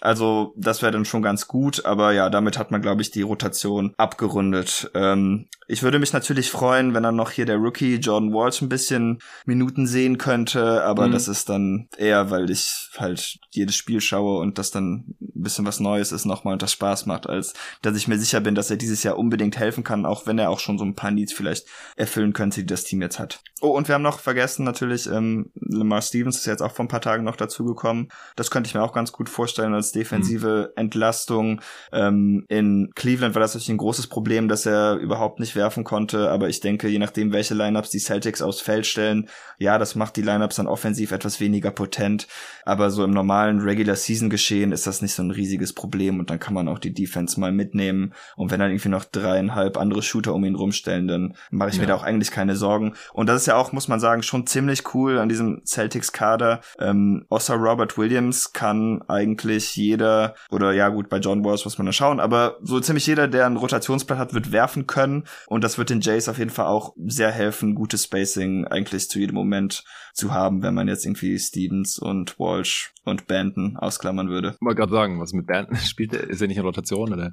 Also 0.00 0.54
das 0.56 0.82
wäre 0.82 0.92
dann 0.92 1.04
schon 1.04 1.22
ganz 1.22 1.46
gut, 1.46 1.84
aber 1.84 2.12
ja, 2.12 2.30
damit 2.30 2.58
hat 2.58 2.70
man, 2.70 2.82
glaube 2.82 3.02
ich, 3.02 3.10
die 3.10 3.22
Rotation 3.22 3.94
abgerundet. 3.96 4.90
Ähm, 4.94 5.46
ich 5.68 5.84
würde 5.84 6.00
mich 6.00 6.12
natürlich 6.12 6.50
freuen, 6.50 6.94
wenn 6.94 7.04
dann 7.04 7.14
noch 7.14 7.30
hier 7.30 7.46
der 7.46 7.56
Rookie 7.56 7.96
Jordan 7.96 8.32
Walsh 8.32 8.60
ein 8.60 8.68
bisschen 8.68 9.20
Minuten 9.46 9.86
sehen 9.86 10.18
könnte, 10.18 10.82
aber 10.82 11.06
mhm. 11.06 11.12
das 11.12 11.28
ist 11.28 11.48
dann 11.48 11.88
eher, 11.96 12.30
weil 12.30 12.50
ich 12.50 12.90
halt 12.98 13.38
die 13.54 13.59
jedes 13.60 13.76
Spiel 13.76 14.00
schaue 14.00 14.40
und 14.40 14.58
das 14.58 14.70
dann 14.70 15.14
ein 15.20 15.42
bisschen 15.42 15.66
was 15.66 15.80
Neues 15.80 16.12
ist 16.12 16.24
nochmal 16.24 16.54
und 16.54 16.62
das 16.62 16.72
Spaß 16.72 17.06
macht, 17.06 17.28
als 17.28 17.54
dass 17.82 17.96
ich 17.96 18.08
mir 18.08 18.18
sicher 18.18 18.40
bin, 18.40 18.54
dass 18.54 18.70
er 18.70 18.76
dieses 18.76 19.02
Jahr 19.02 19.18
unbedingt 19.18 19.58
helfen 19.58 19.84
kann, 19.84 20.06
auch 20.06 20.26
wenn 20.26 20.38
er 20.38 20.50
auch 20.50 20.58
schon 20.58 20.78
so 20.78 20.84
ein 20.84 20.94
paar 20.94 21.10
Needs 21.10 21.32
vielleicht 21.32 21.66
erfüllen 21.96 22.32
könnte, 22.32 22.60
die 22.60 22.66
das 22.66 22.84
Team 22.84 23.02
jetzt 23.02 23.18
hat. 23.18 23.42
Oh, 23.62 23.76
und 23.76 23.88
wir 23.88 23.94
haben 23.94 24.02
noch 24.02 24.20
vergessen 24.20 24.64
natürlich, 24.64 25.06
ähm, 25.06 25.50
Lamar 25.54 26.00
Stevens 26.00 26.38
ist 26.38 26.46
jetzt 26.46 26.62
auch 26.62 26.72
vor 26.72 26.84
ein 26.84 26.88
paar 26.88 27.02
Tagen 27.02 27.24
noch 27.24 27.36
dazugekommen. 27.36 28.08
Das 28.34 28.50
könnte 28.50 28.68
ich 28.68 28.74
mir 28.74 28.82
auch 28.82 28.94
ganz 28.94 29.12
gut 29.12 29.28
vorstellen 29.28 29.74
als 29.74 29.92
defensive 29.92 30.70
mhm. 30.70 30.80
Entlastung. 30.80 31.60
Ähm, 31.92 32.46
in 32.48 32.90
Cleveland 32.94 33.34
war 33.34 33.40
das 33.40 33.54
natürlich 33.54 33.68
ein 33.68 33.76
großes 33.76 34.06
Problem, 34.06 34.48
dass 34.48 34.64
er 34.64 34.96
überhaupt 34.96 35.40
nicht 35.40 35.56
werfen 35.56 35.84
konnte, 35.84 36.30
aber 36.30 36.48
ich 36.48 36.60
denke, 36.60 36.88
je 36.88 36.98
nachdem, 36.98 37.32
welche 37.32 37.54
Lineups 37.54 37.90
die 37.90 37.98
Celtics 37.98 38.40
aufs 38.40 38.62
Feld 38.62 38.86
stellen, 38.86 39.28
ja, 39.58 39.76
das 39.76 39.94
macht 39.94 40.16
die 40.16 40.22
Lineups 40.22 40.56
dann 40.56 40.66
offensiv 40.66 41.12
etwas 41.12 41.38
weniger 41.38 41.70
potent, 41.70 42.28
aber 42.64 42.90
so 42.90 43.04
im 43.04 43.10
normalen 43.10 43.49
Regular 43.58 43.96
Season 43.96 44.30
Geschehen 44.30 44.70
ist 44.70 44.86
das 44.86 45.02
nicht 45.02 45.14
so 45.14 45.22
ein 45.22 45.32
riesiges 45.32 45.72
Problem 45.72 46.20
und 46.20 46.30
dann 46.30 46.38
kann 46.38 46.54
man 46.54 46.68
auch 46.68 46.78
die 46.78 46.94
Defense 46.94 47.40
mal 47.40 47.50
mitnehmen 47.50 48.12
und 48.36 48.50
wenn 48.50 48.60
dann 48.60 48.70
irgendwie 48.70 48.88
noch 48.88 49.04
dreieinhalb 49.04 49.76
andere 49.76 50.02
Shooter 50.02 50.34
um 50.34 50.44
ihn 50.44 50.54
rumstellen, 50.54 51.08
dann 51.08 51.34
mache 51.50 51.70
ich 51.70 51.76
ja. 51.76 51.82
mir 51.82 51.88
da 51.88 51.94
auch 51.96 52.04
eigentlich 52.04 52.30
keine 52.30 52.54
Sorgen 52.54 52.94
und 53.12 53.28
das 53.28 53.42
ist 53.42 53.46
ja 53.46 53.56
auch, 53.56 53.72
muss 53.72 53.88
man 53.88 54.00
sagen, 54.00 54.22
schon 54.22 54.46
ziemlich 54.46 54.94
cool 54.94 55.18
an 55.18 55.28
diesem 55.28 55.62
Celtics-Kader. 55.64 56.60
Ähm, 56.78 57.26
außer 57.28 57.54
Robert 57.54 57.98
Williams 57.98 58.52
kann 58.52 59.02
eigentlich 59.08 59.76
jeder, 59.76 60.34
oder 60.50 60.72
ja 60.72 60.88
gut, 60.88 61.08
bei 61.08 61.18
John 61.18 61.44
Walls 61.44 61.64
muss 61.64 61.78
man 61.78 61.86
da 61.86 61.92
schauen, 61.92 62.20
aber 62.20 62.58
so 62.62 62.80
ziemlich 62.80 63.06
jeder, 63.06 63.28
der 63.28 63.46
ein 63.46 63.56
Rotationsblatt 63.56 64.18
hat, 64.18 64.34
wird 64.34 64.52
werfen 64.52 64.86
können. 64.86 65.24
Und 65.46 65.64
das 65.64 65.78
wird 65.78 65.90
den 65.90 66.00
Jays 66.00 66.28
auf 66.28 66.38
jeden 66.38 66.50
Fall 66.50 66.66
auch 66.66 66.94
sehr 67.06 67.30
helfen, 67.30 67.74
gutes 67.74 68.04
Spacing 68.04 68.66
eigentlich 68.66 69.08
zu 69.08 69.18
jedem 69.18 69.34
Moment 69.34 69.84
zu 70.12 70.32
haben, 70.32 70.62
wenn 70.62 70.74
man 70.74 70.88
jetzt 70.88 71.04
irgendwie 71.04 71.38
Stevens 71.38 71.98
und 71.98 72.38
Walsh 72.38 72.92
und 73.04 73.26
Banton 73.40 73.76
ausklammern 73.76 74.28
würde. 74.28 74.54
Ich 74.54 74.60
wollte 74.60 74.76
gerade 74.76 74.92
sagen, 74.92 75.20
was 75.20 75.32
mit 75.32 75.46
Banton 75.46 75.76
spielt, 75.84 76.12
ist 76.12 76.40
er 76.40 76.48
nicht 76.48 76.58
in 76.58 76.64
Rotation 76.64 77.12
oder? 77.12 77.32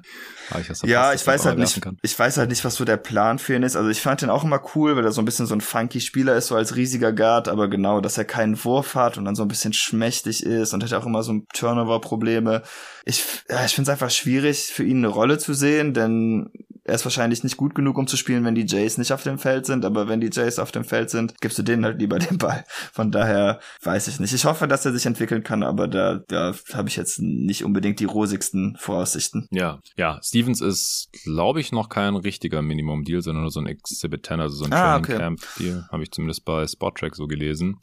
Ah, 0.50 0.58
ich 0.60 0.82
ja, 0.82 1.12
ich 1.12 1.26
weiß 1.26 1.44
halt 1.44 1.58
nicht, 1.58 1.80
ich 2.02 2.18
weiß 2.18 2.38
halt 2.38 2.48
nicht, 2.48 2.64
was 2.64 2.76
so 2.76 2.84
der 2.84 2.96
Plan 2.96 3.38
für 3.38 3.54
ihn 3.54 3.62
ist. 3.62 3.76
Also 3.76 3.90
ich 3.90 4.00
fand 4.00 4.22
ihn 4.22 4.30
auch 4.30 4.44
immer 4.44 4.60
cool, 4.74 4.96
weil 4.96 5.04
er 5.04 5.12
so 5.12 5.20
ein 5.20 5.24
bisschen 5.24 5.46
so 5.46 5.54
ein 5.54 5.60
funky 5.60 6.00
Spieler 6.00 6.34
ist, 6.36 6.48
so 6.48 6.56
als 6.56 6.76
riesiger 6.76 7.12
Guard, 7.12 7.48
aber 7.48 7.68
genau, 7.68 8.00
dass 8.00 8.18
er 8.18 8.24
keinen 8.24 8.62
Wurf 8.64 8.94
hat 8.94 9.18
und 9.18 9.24
dann 9.24 9.34
so 9.34 9.42
ein 9.42 9.48
bisschen 9.48 9.72
schmächtig 9.72 10.42
ist 10.44 10.72
und 10.72 10.82
hat 10.82 10.92
auch 10.94 11.06
immer 11.06 11.22
so 11.22 11.40
Turnover-Probleme. 11.52 12.62
Ich, 13.04 13.24
ja, 13.48 13.64
ich 13.64 13.74
finde 13.74 13.90
es 13.90 13.92
einfach 13.92 14.10
schwierig, 14.10 14.66
für 14.72 14.84
ihn 14.84 14.98
eine 14.98 15.08
Rolle 15.08 15.38
zu 15.38 15.54
sehen, 15.54 15.94
denn 15.94 16.50
er 16.88 16.94
ist 16.94 17.04
wahrscheinlich 17.04 17.44
nicht 17.44 17.56
gut 17.56 17.74
genug, 17.74 17.98
um 17.98 18.06
zu 18.06 18.16
spielen, 18.16 18.44
wenn 18.44 18.54
die 18.54 18.66
Jays 18.66 18.96
nicht 18.96 19.12
auf 19.12 19.22
dem 19.22 19.38
Feld 19.38 19.66
sind, 19.66 19.84
aber 19.84 20.08
wenn 20.08 20.20
die 20.20 20.30
Jays 20.32 20.58
auf 20.58 20.72
dem 20.72 20.84
Feld 20.84 21.10
sind, 21.10 21.38
gibst 21.40 21.58
du 21.58 21.62
denen 21.62 21.84
halt 21.84 22.00
lieber 22.00 22.18
den 22.18 22.38
Ball. 22.38 22.64
Von 22.92 23.12
daher 23.12 23.60
weiß 23.82 24.08
ich 24.08 24.20
nicht. 24.20 24.32
Ich 24.32 24.46
hoffe, 24.46 24.66
dass 24.66 24.86
er 24.86 24.92
sich 24.92 25.04
entwickeln 25.04 25.42
kann, 25.44 25.62
aber 25.62 25.86
da, 25.86 26.20
da 26.28 26.54
habe 26.72 26.88
ich 26.88 26.96
jetzt 26.96 27.20
nicht 27.20 27.64
unbedingt 27.64 28.00
die 28.00 28.06
rosigsten 28.06 28.76
Voraussichten. 28.78 29.46
Ja, 29.50 29.80
ja. 29.96 30.18
Stevens 30.22 30.60
ist, 30.60 31.10
glaube 31.24 31.60
ich, 31.60 31.72
noch 31.72 31.90
kein 31.90 32.16
richtiger 32.16 32.62
Minimum-Deal, 32.62 33.20
sondern 33.20 33.42
nur 33.42 33.50
so 33.50 33.60
ein 33.60 33.66
Exhibit 33.66 34.26
10, 34.26 34.40
also 34.40 34.56
so 34.56 34.64
ein 34.64 34.72
ah, 34.72 34.98
Training 34.98 35.18
Camp-Deal, 35.18 35.88
habe 35.92 36.02
ich 36.02 36.10
zumindest 36.10 36.44
bei 36.44 36.66
Spottrack 36.66 37.14
so 37.14 37.26
gelesen. 37.26 37.78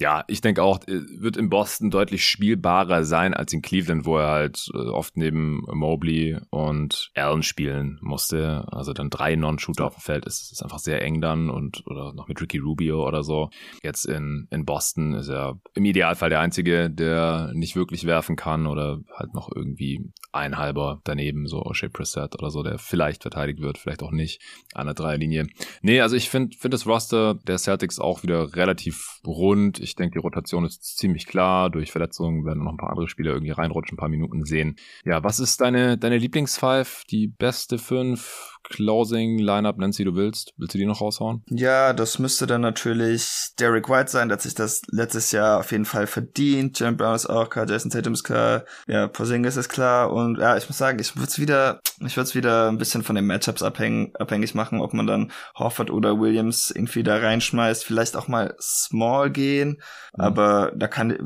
Ja, 0.00 0.24
ich 0.26 0.40
denke 0.40 0.62
auch, 0.62 0.80
äh, 0.88 1.00
wird 1.20 1.36
in 1.36 1.50
Boston 1.50 1.90
deutlich 1.90 2.26
spielbarer 2.26 3.04
sein 3.04 3.32
als 3.34 3.52
in 3.52 3.62
Cleveland, 3.62 4.06
wo 4.06 4.18
er 4.18 4.28
halt 4.28 4.68
äh, 4.74 4.78
oft 4.78 5.16
neben 5.16 5.62
Mobley 5.72 6.38
und 6.50 7.10
Allen 7.14 7.42
spielen 7.42 7.98
musste. 8.00 8.66
Also 8.72 8.92
dann 8.92 9.10
drei 9.10 9.36
Non-Shooter 9.36 9.86
auf 9.86 9.94
dem 9.94 10.00
Feld 10.00 10.26
ist, 10.26 10.50
ist 10.50 10.62
einfach 10.62 10.80
sehr 10.80 11.02
eng 11.02 11.20
dann 11.20 11.48
und 11.48 11.86
oder 11.86 12.12
noch 12.12 12.26
mit 12.26 12.40
Ricky 12.40 12.58
Rubio 12.58 13.06
oder 13.06 13.22
so. 13.22 13.50
Jetzt 13.82 14.04
in, 14.06 14.48
in 14.50 14.64
Boston 14.64 15.14
ist 15.14 15.28
er 15.28 15.60
im 15.74 15.84
Idealfall 15.84 16.30
der 16.30 16.40
Einzige, 16.40 16.90
der 16.90 17.52
nicht 17.54 17.76
wirklich 17.76 18.04
werfen 18.04 18.36
kann 18.36 18.66
oder 18.66 18.98
halt 19.16 19.32
noch 19.34 19.50
irgendwie 19.54 20.10
ein 20.32 20.58
halber 20.58 21.00
daneben, 21.04 21.46
so 21.46 21.62
Shea 21.72 21.88
Preset 21.88 22.34
oder 22.34 22.50
so, 22.50 22.62
der 22.64 22.78
vielleicht 22.78 23.22
verteidigt 23.22 23.60
wird, 23.60 23.78
vielleicht 23.78 24.02
auch 24.02 24.10
nicht 24.10 24.42
an 24.74 24.86
der 24.86 24.94
Dreierlinie. 24.94 25.46
Nee, 25.82 26.00
also 26.00 26.16
ich 26.16 26.28
finde 26.28 26.56
find 26.56 26.74
das 26.74 26.86
Roster 26.86 27.34
der 27.34 27.58
Celtics 27.58 28.00
auch 28.00 28.24
wieder 28.24 28.56
relativ 28.56 29.20
rund 29.24 29.78
ich 29.84 29.94
denke, 29.94 30.14
die 30.14 30.22
Rotation 30.22 30.64
ist 30.64 30.96
ziemlich 30.96 31.26
klar. 31.26 31.70
Durch 31.70 31.92
Verletzungen 31.92 32.44
werden 32.44 32.64
noch 32.64 32.72
ein 32.72 32.76
paar 32.76 32.90
andere 32.90 33.08
Spieler 33.08 33.32
irgendwie 33.32 33.52
reinrutschen, 33.52 33.94
ein 33.94 33.98
paar 33.98 34.08
Minuten 34.08 34.44
sehen. 34.44 34.76
Ja, 35.04 35.22
was 35.22 35.38
ist 35.38 35.60
deine, 35.60 35.98
deine 35.98 36.18
Lieblingsfive? 36.18 37.04
Die 37.10 37.28
beste 37.28 37.78
fünf? 37.78 38.53
Closing 38.64 39.38
Lineup 39.38 39.78
nennst, 39.78 39.98
wie 39.98 40.04
du 40.04 40.14
willst. 40.14 40.52
Willst 40.56 40.74
du 40.74 40.78
die 40.78 40.86
noch 40.86 41.00
raushauen? 41.00 41.42
Ja, 41.50 41.92
das 41.92 42.18
müsste 42.18 42.46
dann 42.46 42.62
natürlich 42.62 43.52
Derek 43.60 43.88
White 43.88 44.10
sein, 44.10 44.28
der 44.28 44.36
hat 44.36 44.42
sich 44.42 44.54
das 44.54 44.82
letztes 44.90 45.32
Jahr 45.32 45.60
auf 45.60 45.70
jeden 45.70 45.84
Fall 45.84 46.06
verdient. 46.06 46.80
Jim 46.80 46.96
Brown 46.96 47.14
ist 47.14 47.26
auch 47.26 47.50
klar, 47.50 47.68
Jason 47.68 47.90
Tatum 47.90 48.14
ist 48.14 48.24
klar, 48.24 48.64
ja, 48.86 49.06
Porzingis 49.06 49.56
ist 49.56 49.68
klar 49.68 50.12
und 50.12 50.38
ja, 50.38 50.56
ich 50.56 50.68
muss 50.68 50.78
sagen, 50.78 50.98
ich 50.98 51.14
würde 51.14 51.28
es 51.28 51.38
wieder, 51.38 51.80
ich 52.00 52.16
würde 52.16 52.28
es 52.28 52.34
wieder 52.34 52.68
ein 52.68 52.78
bisschen 52.78 53.02
von 53.02 53.14
den 53.14 53.26
Matchups 53.26 53.62
abhängig, 53.62 54.18
abhängig 54.18 54.54
machen, 54.54 54.80
ob 54.80 54.94
man 54.94 55.06
dann 55.06 55.30
Horford 55.58 55.90
oder 55.90 56.18
Williams 56.18 56.72
irgendwie 56.74 57.02
da 57.02 57.18
reinschmeißt, 57.18 57.84
vielleicht 57.84 58.16
auch 58.16 58.28
mal 58.28 58.54
Small 58.60 59.30
gehen, 59.30 59.80
mhm. 60.16 60.24
aber 60.24 60.72
da 60.74 60.88
kann, 60.88 61.16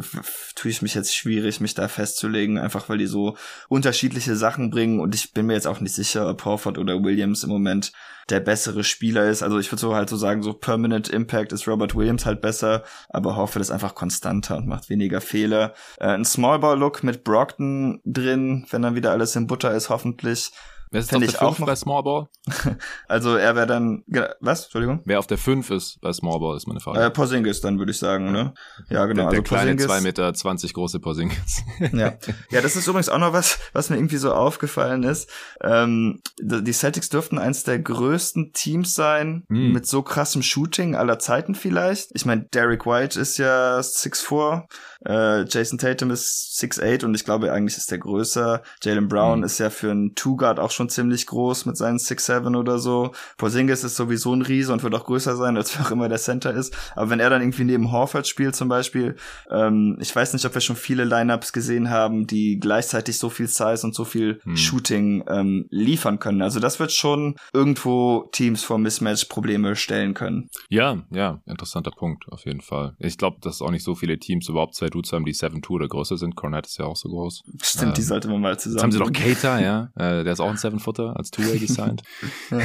tue 0.57 0.71
ich 0.71 0.83
mich 0.83 0.95
jetzt 0.95 1.15
schwierig, 1.15 1.61
mich 1.61 1.75
da 1.75 1.89
festzulegen, 1.89 2.59
einfach 2.59 2.89
weil 2.89 2.99
die 2.99 3.07
so 3.07 3.37
unterschiedliche 3.69 4.35
Sachen 4.35 4.71
bringen 4.71 5.01
und 5.01 5.15
ich 5.15 5.33
bin 5.33 5.47
mir 5.47 5.55
jetzt 5.55 5.69
auch 5.69 5.81
nicht 5.81 5.95
sicher, 5.95 6.29
ob 6.29 6.45
Horford 6.45 6.79
oder 6.79 7.03
Williams 7.03 7.28
Williams 7.29 7.45
im 7.45 7.51
Moment 7.51 7.93
der 8.31 8.41
bessere 8.41 8.85
Spieler 8.85 9.25
ist. 9.25 9.43
Also 9.43 9.59
ich 9.59 9.73
würde 9.73 9.81
so 9.81 9.95
halt 9.95 10.11
so 10.11 10.17
sagen, 10.17 10.43
so 10.43 10.53
Permanent 10.53 11.09
Impact 11.09 11.53
ist 11.53 11.67
Robert 11.67 11.95
Williams 11.95 12.27
halt 12.27 12.43
besser, 12.43 12.85
aber 13.09 13.37
Horford 13.37 13.63
ist 13.63 13.71
einfach 13.71 13.95
konstanter 13.95 14.59
und 14.59 14.67
macht 14.67 14.91
weniger 14.91 15.23
Fehler. 15.23 15.73
Äh, 15.99 16.09
ein 16.09 16.27
Smallball-Look 16.27 17.03
mit 17.03 17.25
Brockton 17.25 18.01
drin, 18.05 18.67
wenn 18.71 18.83
dann 18.83 18.95
wieder 18.95 19.13
alles 19.13 19.35
in 19.35 19.47
Butter 19.47 19.75
ist, 19.75 19.89
hoffentlich. 19.89 20.53
Wer 20.91 21.01
ist 21.01 21.15
auf 21.15 21.21
der 21.21 21.31
5 21.31 21.59
bei 21.67 21.77
Small 21.77 22.03
Ball? 22.03 22.29
also 23.09 23.37
er 23.37 23.55
wäre 23.55 23.67
dann, 23.67 24.05
was? 24.41 24.65
Entschuldigung? 24.65 25.03
Wer 25.05 25.19
auf 25.19 25.27
der 25.27 25.39
5 25.39 25.71
ist 25.71 26.01
bei 26.01 26.13
Small 26.13 26.41
Ball, 26.41 26.57
ist 26.57 26.67
meine 26.67 26.81
Frage. 26.81 27.01
Äh, 27.01 27.11
Porzingis 27.11 27.61
dann, 27.61 27.79
würde 27.79 27.93
ich 27.93 27.99
sagen, 27.99 28.33
ne? 28.33 28.55
Ja, 28.89 29.07
genau. 29.07 29.31
Der, 29.31 29.31
der 29.31 29.41
also 29.41 29.43
kleine 29.43 29.73
Porzingis. 29.73 29.87
2 29.87 30.01
Meter 30.01 30.35
20 30.35 30.75
große 30.75 31.01
Porzingis. 31.01 31.63
ja. 31.93 32.15
ja, 32.51 32.61
das 32.63 32.77
ist 32.77 32.87
übrigens 32.87 33.09
auch 33.09 33.19
noch 33.19 33.33
was, 33.33 33.59
was 33.73 33.91
mir 33.91 33.97
irgendwie 33.97 34.17
so 34.17 34.33
aufgefallen 34.33 35.03
ist. 35.03 35.31
Ähm, 35.63 36.21
die 36.41 36.73
Celtics 36.73 37.09
dürften 37.11 37.39
eins 37.39 37.65
der 37.65 37.79
größten 37.79 38.53
Teams 38.53 38.95
sein, 38.95 39.45
hm. 39.49 39.73
mit 39.73 39.87
so 39.87 40.03
krassem 40.03 40.43
Shooting 40.43 40.95
aller 40.95 41.19
Zeiten 41.19 41.55
vielleicht. 41.55 42.11
Ich 42.15 42.25
meine, 42.25 42.47
Derek 42.55 42.87
White 42.87 43.21
ist 43.21 43.37
ja 43.37 43.79
6'4, 43.79 44.65
äh, 45.05 45.45
Jason 45.45 45.79
Tatum 45.79 46.11
ist 46.11 46.59
6'8 46.61 47.05
und 47.05 47.15
ich 47.15 47.25
glaube 47.25 47.53
eigentlich 47.53 47.77
ist 47.77 47.91
der 47.91 47.99
größer. 47.99 48.63
Jalen 48.83 49.09
Brown 49.09 49.39
hm. 49.39 49.45
ist 49.45 49.59
ja 49.59 49.71
für 49.71 49.91
einen 49.91 50.15
Two-Guard 50.15 50.59
auch 50.59 50.71
schon 50.71 50.78
ziemlich 50.87 51.27
groß 51.27 51.67
mit 51.67 51.77
seinen 51.77 51.99
6'7 51.99 52.57
oder 52.57 52.79
so. 52.79 53.13
Porzingis 53.37 53.85
ist 53.85 53.97
sowieso 53.97 54.35
ein 54.35 54.43
Riese 54.43 54.73
und 54.73 54.83
wird 54.83 54.95
auch 54.95 55.05
größer 55.05 55.37
sein, 55.37 55.57
als 55.57 55.77
wer 55.77 55.87
auch 55.87 55.91
immer 55.91 56.09
der 56.09 56.19
Center 56.19 56.53
ist. 56.53 56.77
Aber 56.95 57.11
wenn 57.11 57.21
er 57.21 57.31
dann 57.31 57.43
irgendwie 57.43 57.65
neben 57.65 57.93
Horford 57.93 58.27
spielt 58.27 58.55
zum 58.55 58.69
Beispiel, 58.69 59.17
ähm, 59.51 59.97
ich 60.01 60.15
weiß 60.15 60.33
nicht, 60.33 60.45
ob 60.45 60.55
wir 60.55 60.61
schon 60.61 60.77
viele 60.77 61.05
Lineups 61.05 61.53
gesehen 61.53 61.91
haben, 61.91 62.27
die 62.27 62.61
gleichzeitig 62.61 63.19
so 63.19 63.31
viel 63.31 63.49
Size 63.49 63.81
und 63.85 63.95
so 63.95 64.05
viel 64.05 64.41
hm. 64.45 64.57
Shooting 64.57 65.25
ähm, 65.29 65.67
liefern 65.71 66.19
können. 66.19 66.43
Also 66.43 66.61
das 66.61 66.79
wird 66.81 66.93
schon 66.93 67.37
irgendwo 67.53 68.29
Teams 68.33 68.63
vor 68.63 68.79
Mismatch-Probleme 68.79 69.77
stellen 69.77 70.15
können. 70.15 70.51
Ja, 70.69 71.03
ja, 71.11 71.41
interessanter 71.47 71.91
Punkt 71.91 72.27
auf 72.31 72.45
jeden 72.45 72.61
Fall. 72.61 72.95
Ich 72.99 73.19
glaube, 73.19 73.39
dass 73.41 73.63
auch 73.63 73.71
nicht 73.71 73.85
so 73.85 73.95
viele 73.95 74.19
Teams 74.19 74.49
überhaupt 74.49 74.75
zwei 74.75 74.89
Dudes 74.89 75.13
haben, 75.13 75.25
die 75.25 75.35
7'2 75.35 75.71
oder 75.71 75.89
größer 75.89 76.17
sind. 76.17 76.37
Cornet 76.37 76.67
ist 76.67 76.79
ja 76.79 76.85
auch 76.85 76.97
so 76.97 77.09
groß. 77.09 77.43
Stimmt, 77.63 77.89
ähm, 77.89 77.95
die 77.95 78.03
sollte 78.03 78.29
man 78.29 78.41
mal 78.41 78.59
zusammen. 78.59 78.77
Jetzt 78.77 78.83
haben 78.83 78.93
sie 78.93 78.99
doch 78.99 79.13
Cater, 79.13 79.61
ja. 79.61 79.89
Äh, 79.99 80.23
der 80.23 80.33
ist 80.33 80.41
auch 80.41 80.51
ein 80.51 80.57
Seven-Footer 80.69 81.17
als 81.17 81.31
Two-Way 81.31 81.59
gesigned. 81.59 82.03
ja. 82.51 82.61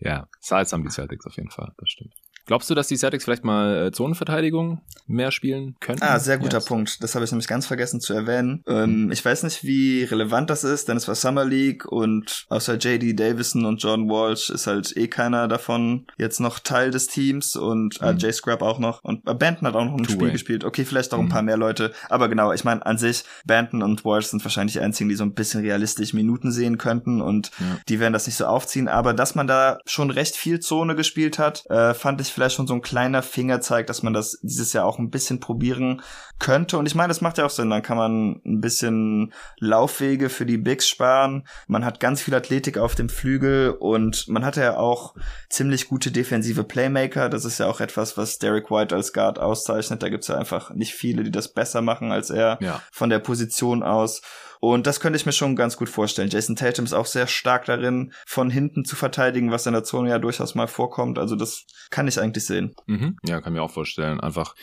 ja, 0.00 0.26
haben 0.72 0.82
die 0.82 0.90
Celtics 0.90 1.26
auf 1.26 1.36
jeden 1.36 1.50
Fall, 1.50 1.72
das 1.76 1.90
stimmt. 1.90 2.14
Glaubst 2.50 2.68
du, 2.68 2.74
dass 2.74 2.88
die 2.88 2.96
Celtics 2.96 3.22
vielleicht 3.22 3.44
mal 3.44 3.86
äh, 3.86 3.92
Zonenverteidigung 3.92 4.80
mehr 5.06 5.30
spielen 5.30 5.76
können? 5.78 6.02
Ah, 6.02 6.18
sehr 6.18 6.36
guter 6.36 6.56
yes. 6.56 6.64
Punkt. 6.64 7.00
Das 7.00 7.14
habe 7.14 7.24
ich 7.24 7.30
nämlich 7.30 7.46
ganz 7.46 7.64
vergessen 7.64 8.00
zu 8.00 8.12
erwähnen. 8.12 8.64
Ähm. 8.66 9.08
Ich 9.12 9.24
weiß 9.24 9.44
nicht, 9.44 9.62
wie 9.62 10.02
relevant 10.02 10.50
das 10.50 10.64
ist, 10.64 10.88
denn 10.88 10.96
es 10.96 11.06
war 11.06 11.14
Summer 11.14 11.44
League 11.44 11.86
und 11.86 12.46
außer 12.48 12.74
JD 12.74 13.16
Davison 13.20 13.66
und 13.66 13.80
John 13.80 14.08
Walsh 14.08 14.50
ist 14.50 14.66
halt 14.66 14.96
eh 14.96 15.06
keiner 15.06 15.46
davon 15.46 16.08
jetzt 16.18 16.40
noch 16.40 16.58
Teil 16.58 16.90
des 16.90 17.06
Teams 17.06 17.54
und 17.54 18.00
äh, 18.00 18.06
mhm. 18.14 18.18
äh, 18.18 18.20
Jay 18.20 18.32
Scrap 18.32 18.62
auch 18.62 18.80
noch 18.80 19.04
und 19.04 19.28
äh, 19.28 19.34
Banton 19.34 19.68
hat 19.68 19.76
auch 19.76 19.84
noch 19.84 19.92
ein 19.92 20.02
Two 20.02 20.14
Spiel 20.14 20.26
way. 20.26 20.32
gespielt. 20.32 20.64
Okay, 20.64 20.84
vielleicht 20.84 21.14
auch 21.14 21.20
ein 21.20 21.26
mhm. 21.26 21.30
paar 21.30 21.42
mehr 21.42 21.56
Leute, 21.56 21.92
aber 22.08 22.28
genau, 22.28 22.52
ich 22.52 22.64
meine 22.64 22.84
an 22.84 22.98
sich 22.98 23.22
Banton 23.46 23.80
und 23.84 24.04
Walsh 24.04 24.26
sind 24.26 24.44
wahrscheinlich 24.44 24.72
die 24.72 24.80
einzigen, 24.80 25.08
die 25.08 25.14
so 25.14 25.22
ein 25.22 25.34
bisschen 25.34 25.60
realistisch 25.60 26.14
Minuten 26.14 26.50
sehen 26.50 26.78
könnten 26.78 27.22
und 27.22 27.52
ja. 27.60 27.78
die 27.88 28.00
werden 28.00 28.12
das 28.12 28.26
nicht 28.26 28.34
so 28.34 28.46
aufziehen, 28.46 28.88
aber 28.88 29.14
dass 29.14 29.36
man 29.36 29.46
da 29.46 29.78
schon 29.86 30.10
recht 30.10 30.34
viel 30.34 30.58
Zone 30.58 30.96
gespielt 30.96 31.38
hat, 31.38 31.62
äh, 31.70 31.94
fand 31.94 32.20
ich 32.20 32.39
vielleicht 32.40 32.56
schon 32.56 32.66
so 32.66 32.72
ein 32.72 32.80
kleiner 32.80 33.22
Fingerzeig, 33.22 33.86
dass 33.86 34.02
man 34.02 34.14
das 34.14 34.38
dieses 34.42 34.72
Jahr 34.72 34.86
auch 34.86 34.98
ein 34.98 35.10
bisschen 35.10 35.40
probieren 35.40 36.00
könnte. 36.38 36.78
Und 36.78 36.86
ich 36.86 36.94
meine, 36.94 37.08
das 37.08 37.20
macht 37.20 37.36
ja 37.36 37.44
auch 37.44 37.50
Sinn. 37.50 37.68
Dann 37.68 37.82
kann 37.82 37.98
man 37.98 38.40
ein 38.46 38.62
bisschen 38.62 39.34
Laufwege 39.58 40.30
für 40.30 40.46
die 40.46 40.56
Bigs 40.56 40.88
sparen. 40.88 41.46
Man 41.66 41.84
hat 41.84 42.00
ganz 42.00 42.22
viel 42.22 42.34
Athletik 42.34 42.78
auf 42.78 42.94
dem 42.94 43.10
Flügel 43.10 43.72
und 43.78 44.26
man 44.28 44.42
hatte 44.42 44.62
ja 44.62 44.78
auch 44.78 45.14
ziemlich 45.50 45.88
gute 45.88 46.10
defensive 46.10 46.64
Playmaker. 46.64 47.28
Das 47.28 47.44
ist 47.44 47.58
ja 47.58 47.66
auch 47.66 47.82
etwas, 47.82 48.16
was 48.16 48.38
Derek 48.38 48.70
White 48.70 48.94
als 48.94 49.12
Guard 49.12 49.38
auszeichnet. 49.38 50.02
Da 50.02 50.08
gibt's 50.08 50.28
ja 50.28 50.38
einfach 50.38 50.70
nicht 50.70 50.94
viele, 50.94 51.24
die 51.24 51.30
das 51.30 51.52
besser 51.52 51.82
machen 51.82 52.10
als 52.10 52.30
er 52.30 52.56
ja. 52.62 52.80
von 52.90 53.10
der 53.10 53.18
Position 53.18 53.82
aus. 53.82 54.22
Und 54.60 54.86
das 54.86 55.00
könnte 55.00 55.16
ich 55.16 55.26
mir 55.26 55.32
schon 55.32 55.56
ganz 55.56 55.76
gut 55.76 55.88
vorstellen. 55.88 56.28
Jason 56.28 56.54
Tatum 56.54 56.84
ist 56.84 56.92
auch 56.92 57.06
sehr 57.06 57.26
stark 57.26 57.64
darin, 57.64 58.12
von 58.26 58.50
hinten 58.50 58.84
zu 58.84 58.94
verteidigen, 58.94 59.50
was 59.50 59.66
in 59.66 59.72
der 59.72 59.84
Zone 59.84 60.10
ja 60.10 60.18
durchaus 60.18 60.54
mal 60.54 60.68
vorkommt. 60.68 61.18
Also 61.18 61.34
das 61.34 61.64
kann 61.88 62.06
ich 62.06 62.20
eigentlich 62.20 62.44
sehen. 62.44 62.74
Mhm. 62.86 63.16
Ja, 63.24 63.40
kann 63.40 63.54
mir 63.54 63.62
auch 63.62 63.70
vorstellen. 63.70 64.20
Einfach, 64.20 64.54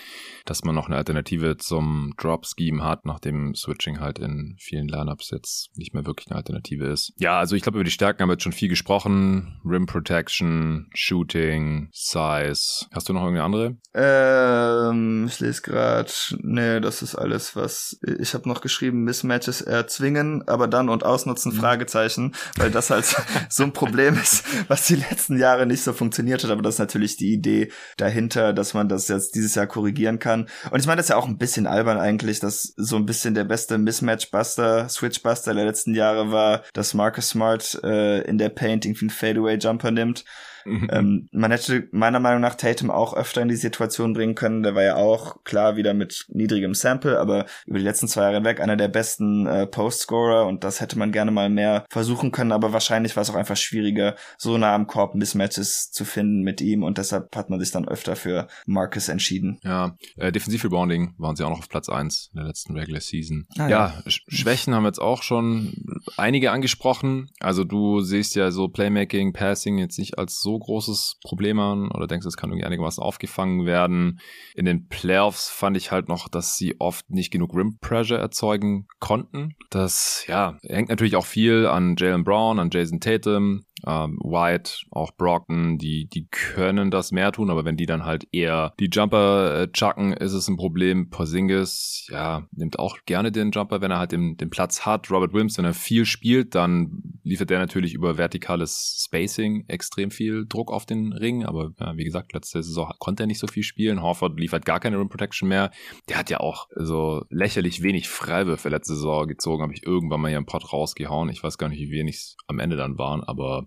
dass 0.46 0.64
man 0.64 0.76
noch 0.76 0.88
eine 0.88 0.98
Alternative 0.98 1.58
zum 1.58 2.14
Drop-Scheme 2.18 2.84
hat, 2.84 3.06
nachdem 3.06 3.56
Switching 3.56 4.00
halt 4.00 4.20
in 4.20 4.56
vielen 4.60 4.88
Lineups 4.88 5.32
jetzt 5.32 5.72
nicht 5.76 5.96
mehr 5.96 6.06
wirklich 6.06 6.28
eine 6.28 6.38
Alternative 6.38 6.86
ist. 6.86 7.14
Ja, 7.18 7.40
also 7.40 7.56
ich 7.56 7.64
glaube, 7.64 7.80
über 7.80 7.84
die 7.84 7.92
Stärken 7.92 8.22
haben 8.22 8.30
wir 8.30 8.34
jetzt 8.34 8.44
schon 8.44 8.54
viel 8.54 8.70
gesprochen. 8.70 9.60
Rim 9.66 9.88
Protection, 9.88 10.90
Shooting, 10.94 11.90
Size. 11.92 12.86
Hast 12.94 13.10
du 13.10 13.14
noch 13.14 13.24
irgendeine 13.24 13.44
andere? 13.44 13.78
Ähm, 13.96 15.07
ich 15.28 15.40
lese 15.40 15.62
gerade, 15.62 16.12
nee, 16.42 16.80
das 16.80 17.02
ist 17.02 17.16
alles, 17.16 17.56
was 17.56 17.98
ich 18.20 18.34
habe 18.34 18.50
noch 18.50 18.62
geschrieben, 18.62 19.04
Mismatches 19.04 19.62
erzwingen, 19.62 20.44
aber 20.48 20.68
dann 20.68 20.90
und 20.90 21.06
ausnutzen, 21.06 21.54
mhm. 21.54 21.60
Fragezeichen, 21.60 22.36
weil 22.58 22.72
das 22.72 22.90
halt 22.90 23.06
so 23.50 23.64
ein 23.64 23.74
Problem 23.74 24.16
ist, 24.16 24.44
was 24.68 24.88
die 24.88 24.96
letzten 24.96 25.38
Jahre 25.40 25.66
nicht 25.66 25.84
so 25.84 25.94
funktioniert 25.94 26.44
hat, 26.44 26.52
aber 26.52 26.62
das 26.62 26.76
ist 26.76 26.80
natürlich 26.80 27.16
die 27.16 27.32
Idee 27.32 27.72
dahinter, 27.96 28.52
dass 28.52 28.74
man 28.74 28.90
das 28.90 29.08
jetzt 29.08 29.36
dieses 29.36 29.56
Jahr 29.56 29.68
korrigieren 29.68 30.20
kann. 30.20 30.50
Und 30.72 30.80
ich 30.80 30.88
meine, 30.88 30.98
das 30.98 31.06
ist 31.06 31.12
ja 31.12 31.18
auch 31.18 31.28
ein 31.28 31.38
bisschen 31.38 31.68
albern 31.68 31.98
eigentlich, 31.98 32.40
dass 32.42 32.74
so 32.76 32.98
ein 32.98 33.06
bisschen 33.06 33.36
der 33.36 33.46
beste 33.46 33.78
Mismatch-Buster, 33.78 34.90
Switch-Buster 34.90 35.54
der 35.54 35.66
letzten 35.66 35.96
Jahre 35.96 36.32
war, 36.32 36.64
dass 36.74 36.94
Marcus 36.94 37.30
Smart 37.30 37.80
äh, 37.84 38.22
in 38.22 38.38
der 38.38 38.50
Painting 38.50 38.98
irgendwie 38.98 39.06
einen 39.06 39.10
Fadeaway-Jumper 39.10 39.92
nimmt. 39.92 40.26
Mhm. 40.68 40.90
Ähm, 40.92 41.30
man 41.32 41.52
hätte 41.52 41.88
meiner 41.92 42.20
Meinung 42.20 42.42
nach 42.42 42.56
Tatum 42.56 42.92
auch 42.92 43.16
öfter 43.16 43.42
in 43.42 43.48
die 43.48 43.56
Situation 43.56 44.14
bringen 44.14 44.36
können. 44.36 44.64
Der 44.64 44.76
war 44.76 44.84
ja 44.84 44.96
auch 44.96 45.44
klar 45.44 45.76
wieder 45.76 45.94
mit 45.94 46.26
niedrigem 46.30 46.74
Sample, 46.74 47.20
aber 47.20 47.46
über 47.66 47.78
die 47.78 47.84
letzten 47.84 48.08
zwei 48.08 48.24
Jahre 48.24 48.36
hinweg 48.36 48.60
einer 48.60 48.76
der 48.76 48.88
besten 48.88 49.48
äh, 49.48 49.68
Postscorer 49.68 50.46
und 50.46 50.64
das 50.64 50.82
hätte 50.82 50.98
man 50.98 51.12
gerne 51.12 51.32
mal 51.32 51.50
mehr 51.50 51.86
versuchen 51.90 52.32
können, 52.32 52.52
aber 52.52 52.74
wahrscheinlich 52.74 53.16
war 53.16 53.22
es 53.22 53.30
auch 53.30 53.36
einfach 53.36 53.58
schwieriger, 53.58 54.16
so 54.38 54.58
nah 54.58 54.76
am 54.76 54.88
Korb 54.88 55.16
Mismatches 55.16 55.92
zu 55.92 56.06
finden 56.06 56.42
mit 56.42 56.62
ihm 56.62 56.84
und 56.84 56.98
deshalb 56.98 57.36
hat 57.36 57.50
man 57.50 57.60
sich 57.60 57.72
dann 57.72 57.88
öfter 57.88 58.16
für 58.16 58.48
Marcus 58.66 59.10
entschieden. 59.10 59.60
Ja, 59.64 59.98
äh, 60.18 60.32
Defensiv 60.32 60.64
Rebounding 60.64 61.16
waren 61.18 61.36
sie 61.36 61.44
auch 61.44 61.50
noch 61.50 61.60
auf 61.60 61.70
Platz 61.70 61.90
eins 61.90 62.30
in 62.34 62.40
der 62.40 62.48
letzten 62.48 62.74
Regular 62.74 63.02
Season. 63.02 63.48
Ah, 63.58 63.68
ja, 63.68 63.70
ja 63.70 64.04
Schwächen 64.08 64.74
haben 64.74 64.84
wir 64.84 64.90
jetzt 64.90 65.02
auch 65.02 65.24
schon 65.24 65.74
einige 66.18 66.52
angesprochen. 66.52 67.30
Also 67.40 67.64
du 67.64 68.02
siehst 68.02 68.36
ja 68.36 68.52
so 68.52 68.68
Playmaking, 68.68 69.34
Passing 69.34 69.78
jetzt 69.78 69.98
nicht 69.98 70.18
als 70.18 70.40
so 70.42 70.57
großes 70.60 71.20
Problem 71.24 71.60
an 71.60 71.92
oder 71.92 72.08
denkst, 72.08 72.26
es 72.26 72.38
kann 72.38 72.50
irgendwie 72.50 72.66
einigermaßen 72.66 73.04
aufgefangen 73.04 73.66
werden. 73.66 74.20
In 74.56 74.66
den 74.66 74.88
Playoffs 74.88 75.50
fand 75.50 75.78
ich 75.78 75.92
halt 75.92 76.10
noch, 76.10 76.28
dass 76.30 76.56
sie 76.56 76.80
oft 76.80 77.10
nicht 77.10 77.32
genug 77.32 77.56
Rim 77.56 77.78
Pressure 77.80 78.20
erzeugen 78.20 78.88
konnten. 79.00 79.56
Das, 79.70 80.26
ja, 80.28 80.58
hängt 80.64 80.90
natürlich 80.90 81.16
auch 81.16 81.26
viel 81.26 81.68
an 81.68 81.96
Jalen 81.98 82.24
Brown, 82.24 82.60
an 82.60 82.70
Jason 82.72 83.00
Tatum, 83.00 83.64
ähm, 83.86 84.18
White, 84.24 84.72
auch 84.92 85.12
Brockton, 85.16 85.78
die, 85.78 86.08
die 86.08 86.28
können 86.28 86.90
das 86.90 87.12
mehr 87.12 87.32
tun, 87.32 87.50
aber 87.50 87.66
wenn 87.66 87.78
die 87.78 87.86
dann 87.86 88.06
halt 88.06 88.28
eher 88.32 88.74
die 88.80 88.90
Jumper 88.92 89.62
äh, 89.62 89.72
chucken, 89.72 90.14
ist 90.14 90.34
es 90.34 90.48
ein 90.48 90.58
Problem. 90.58 91.10
Porzingis, 91.10 92.08
ja, 92.10 92.48
nimmt 92.52 92.80
auch 92.80 92.98
gerne 93.06 93.32
den 93.32 93.52
Jumper, 93.52 93.82
wenn 93.82 93.92
er 93.92 94.00
halt 94.00 94.12
den, 94.12 94.38
den 94.38 94.50
Platz 94.50 94.86
hat. 94.86 95.12
Robert 95.12 95.34
Williams, 95.34 95.58
wenn 95.58 95.66
er 95.66 95.74
viel 95.74 96.06
spielt, 96.06 96.56
dann 96.56 97.20
liefert 97.24 97.52
er 97.52 97.60
natürlich 97.60 97.94
über 97.94 98.18
vertikales 98.18 99.04
Spacing 99.06 99.66
extrem 99.68 100.12
viel 100.12 100.46
Druck 100.48 100.72
auf 100.72 100.86
den 100.86 101.14
Ring, 101.14 101.46
aber 101.46 101.72
ja, 101.80 101.96
wie 101.98 102.04
gesagt, 102.04 102.34
letzte 102.34 102.64
Saison 102.64 102.92
konnte 103.00 103.24
er 103.24 103.28
nicht 103.28 103.40
so 103.40 103.48
viel 103.48 103.64
spielen. 103.64 104.02
Horford 104.02 104.40
liefert 104.40 104.66
gar 104.66 104.80
keine 104.80 104.98
Rim 105.00 105.10
Protection 105.10 105.50
mehr. 105.50 105.72
Der 106.10 106.18
hat 106.18 106.30
ja 106.30 106.40
auch 106.40 106.68
so 106.76 107.24
lächerlich 107.30 107.84
wenig 107.84 108.10
Freiwürfe 108.10 108.70
letzte 108.70 108.96
Saison 108.96 109.28
gezogen, 109.28 109.64
habe 109.64 109.74
ich 109.74 109.86
irgendwann 109.86 110.22
mal 110.22 110.30
hier 110.30 110.38
im 110.38 110.46
Pod 110.46 110.72
rausgehauen. 110.72 111.30
Ich 111.30 111.44
weiß 111.44 111.58
gar 111.58 111.70
nicht, 111.70 111.80
wie 111.80 111.92
wenig 111.92 112.16
es 112.16 112.38
am 112.48 112.60
Ende 112.60 112.76
dann 112.76 112.98
waren, 112.98 113.24
aber 113.24 113.67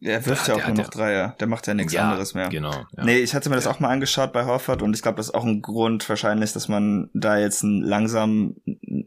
er 0.00 0.24
wirft 0.26 0.48
ja, 0.48 0.56
ja 0.56 0.62
auch 0.62 0.68
nur 0.68 0.76
noch 0.76 0.90
Dreier. 0.90 1.34
Der 1.40 1.46
macht 1.46 1.66
ja 1.66 1.74
nichts 1.74 1.92
ja, 1.92 2.08
anderes 2.10 2.34
mehr. 2.34 2.48
Genau. 2.48 2.86
Ja. 2.96 3.04
Nee, 3.04 3.18
ich 3.18 3.34
hatte 3.34 3.48
mir 3.50 3.56
das 3.56 3.66
auch 3.66 3.80
mal 3.80 3.88
angeschaut 3.88 4.32
bei 4.32 4.44
Horford 4.44 4.82
und 4.82 4.94
ich 4.94 5.02
glaube, 5.02 5.16
das 5.16 5.26
ist 5.26 5.34
auch 5.34 5.44
ein 5.44 5.62
Grund 5.62 6.08
wahrscheinlich, 6.08 6.52
dass 6.52 6.68
man 6.68 7.10
da 7.14 7.38
jetzt 7.38 7.62
ein, 7.62 7.82
langsam 7.82 8.56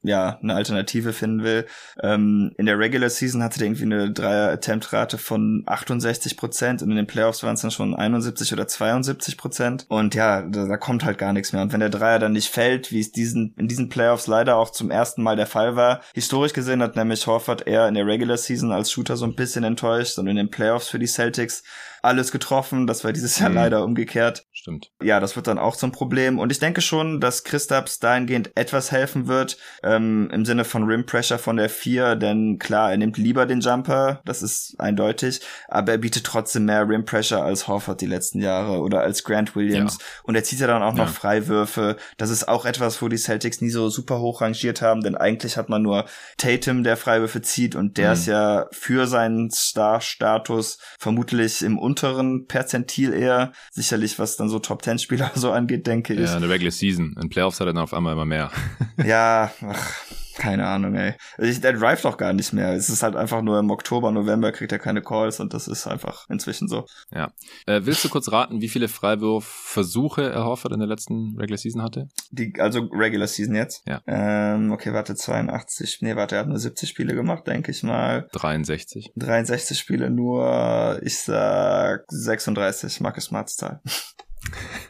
ja 0.03 0.39
eine 0.41 0.55
Alternative 0.55 1.13
finden 1.13 1.43
will. 1.43 1.65
Ähm, 2.01 2.51
in 2.57 2.65
der 2.65 2.79
Regular 2.79 3.09
Season 3.09 3.43
hatte 3.43 3.59
der 3.59 3.67
irgendwie 3.67 3.83
eine 3.83 4.11
Dreier-Attempt-Rate 4.11 5.17
von 5.17 5.63
68 5.65 6.37
Prozent 6.37 6.81
und 6.81 6.89
in 6.89 6.97
den 6.97 7.07
Playoffs 7.07 7.43
waren 7.43 7.55
es 7.55 7.61
dann 7.61 7.71
schon 7.71 7.95
71 7.95 8.51
oder 8.53 8.67
72 8.67 9.37
Prozent. 9.37 9.85
Und 9.89 10.15
ja, 10.15 10.41
da, 10.41 10.65
da, 10.65 10.77
kommt 10.77 11.05
halt 11.05 11.17
gar 11.17 11.33
nichts 11.33 11.53
mehr. 11.53 11.61
Und 11.61 11.73
wenn 11.73 11.79
der 11.79 11.89
Dreier 11.89 12.19
dann 12.19 12.33
nicht 12.33 12.49
fällt, 12.49 12.91
wie 12.91 12.99
es 12.99 13.11
diesen 13.11 13.53
in 13.57 13.67
diesen 13.67 13.89
Playoffs 13.89 14.27
leider 14.27 14.57
auch 14.57 14.71
zum 14.71 14.89
ersten 14.89 15.21
Mal 15.21 15.35
der 15.35 15.47
Fall 15.47 15.75
war, 15.75 16.01
historisch 16.13 16.53
gesehen 16.53 16.81
hat 16.81 16.95
nämlich 16.95 17.27
Horford 17.27 17.67
eher 17.67 17.87
in 17.87 17.93
der 17.93 18.05
Regular 18.05 18.37
Season 18.37 18.71
als 18.71 18.91
Shooter 18.91 19.17
so 19.17 19.25
ein 19.25 19.35
bisschen 19.35 19.63
enttäuscht 19.63 20.17
und 20.17 20.27
in 20.27 20.35
den 20.35 20.49
Playoffs 20.49 20.80
für 20.88 20.99
die 20.99 21.07
Celtics 21.07 21.63
alles 22.01 22.32
getroffen. 22.32 22.88
Das 22.88 23.03
war 23.03 23.13
dieses 23.13 23.38
Jahr 23.39 23.49
mhm. 23.49 23.55
leider 23.55 23.84
umgekehrt. 23.84 24.45
Stimmt. 24.51 24.91
Ja, 25.01 25.19
das 25.19 25.36
wird 25.36 25.47
dann 25.47 25.59
auch 25.59 25.75
zum 25.75 25.91
Problem. 25.91 26.39
Und 26.39 26.51
ich 26.51 26.59
denke 26.59 26.82
schon, 26.82 27.19
dass 27.19 27.43
Christaps 27.43 27.99
dahingehend 27.99 28.51
etwas 28.55 28.91
helfen 28.91 29.27
wird, 29.27 29.57
ähm, 29.84 30.29
im 30.32 30.45
Sinne 30.45 30.65
von 30.65 30.84
Rim 30.84 31.05
Pressure 31.05 31.38
von 31.38 31.57
der 31.57 31.69
4, 31.69 32.15
denn 32.15 32.59
klar, 32.59 32.91
er 32.91 32.97
nimmt 32.97 33.17
lieber 33.17 33.45
den 33.45 33.61
Jumper, 33.61 34.21
das 34.25 34.41
ist 34.41 34.75
eindeutig, 34.79 35.41
aber 35.67 35.93
er 35.93 35.97
bietet 35.97 36.25
trotzdem 36.25 36.65
mehr 36.65 36.88
Rim 36.88 37.05
Pressure 37.05 37.43
als 37.43 37.67
Horford 37.67 38.01
die 38.01 38.07
letzten 38.07 38.39
Jahre 38.41 38.79
oder 38.79 39.01
als 39.01 39.23
Grant 39.23 39.55
Williams. 39.55 39.97
Ja. 39.99 40.05
Und 40.23 40.36
er 40.36 40.43
zieht 40.43 40.59
ja 40.59 40.67
dann 40.67 40.84
auch 40.84 40.95
ja. 40.95 41.05
noch 41.05 41.09
Freiwürfe. 41.09 41.97
Das 42.17 42.29
ist 42.29 42.47
auch 42.47 42.65
etwas, 42.65 43.01
wo 43.01 43.07
die 43.07 43.17
Celtics 43.17 43.61
nie 43.61 43.69
so 43.69 43.89
super 43.89 44.19
hoch 44.19 44.41
rangiert 44.41 44.82
haben, 44.82 45.01
denn 45.01 45.15
eigentlich 45.15 45.57
hat 45.57 45.69
man 45.69 45.82
nur 45.82 46.05
Tatum, 46.38 46.84
der 46.84 46.97
Freiwürfe 46.97 47.41
zieht 47.41 47.75
und 47.75 47.97
der 47.97 48.09
mhm. 48.09 48.13
ist 48.13 48.25
ja 48.27 48.67
für 48.71 49.07
seinen 49.07 49.51
Star-Status 49.51 50.61
vermutlich 50.99 51.62
im 51.62 51.78
unteren 51.78 52.47
Perzentil 52.47 53.14
eher. 53.14 53.51
Sicherlich, 53.72 54.20
was 54.20 54.38
dann 54.38 54.49
so 54.49 54.59
Top-10-Spieler 54.59 55.32
so 55.36 55.51
angeht, 55.51 55.88
denke 55.88 56.14
ich. 56.14 56.20
Ja, 56.22 56.36
eine 56.36 56.49
Regular 56.49 56.72
Season. 56.72 57.16
In 57.22 57.30
Playoffs 57.30 57.59
hat 57.59 57.68
er 57.68 57.74
dann 57.74 57.84
auf 57.84 57.93
einmal 57.93 58.14
immer 58.14 58.26
mehr. 58.26 58.51
ja, 59.03 59.51
ach, 59.68 59.93
keine 60.41 60.65
Ahnung, 60.65 60.95
ey. 60.95 61.13
Der 61.37 61.73
drive 61.73 62.01
doch 62.01 62.17
gar 62.17 62.33
nicht 62.33 62.51
mehr. 62.51 62.73
Es 62.73 62.89
ist 62.89 63.03
halt 63.03 63.15
einfach 63.15 63.43
nur 63.43 63.59
im 63.59 63.69
Oktober, 63.69 64.11
November 64.11 64.51
kriegt 64.51 64.71
er 64.71 64.79
keine 64.79 65.03
Calls 65.03 65.39
und 65.39 65.53
das 65.53 65.67
ist 65.67 65.85
einfach 65.85 66.27
inzwischen 66.29 66.67
so. 66.67 66.87
Ja. 67.11 67.31
Äh, 67.67 67.81
willst 67.83 68.03
du 68.03 68.09
kurz 68.09 68.31
raten, 68.31 68.59
wie 68.59 68.67
viele 68.67 68.87
Freiwurfversuche 68.87 70.31
er 70.31 70.43
Horford 70.45 70.73
in 70.73 70.79
der 70.79 70.87
letzten 70.87 71.37
Regular 71.37 71.59
Season 71.59 71.83
hatte? 71.83 72.07
Die, 72.31 72.53
also 72.57 72.89
Regular 72.91 73.27
Season 73.27 73.53
jetzt? 73.53 73.83
Ja. 73.87 74.01
Ähm, 74.07 74.71
okay, 74.71 74.93
warte, 74.93 75.13
82. 75.13 75.99
Nee, 76.01 76.15
warte, 76.15 76.37
er 76.37 76.41
hat 76.41 76.47
nur 76.47 76.57
70 76.57 76.89
Spiele 76.89 77.13
gemacht, 77.13 77.45
denke 77.45 77.69
ich 77.69 77.83
mal. 77.83 78.27
63. 78.31 79.13
63 79.15 79.77
Spiele 79.77 80.09
nur, 80.09 80.99
ich 81.03 81.19
sag 81.19 82.05
36, 82.09 82.99
Marcus 82.99 83.25
Smarts 83.25 83.57
Zahl. 83.57 83.79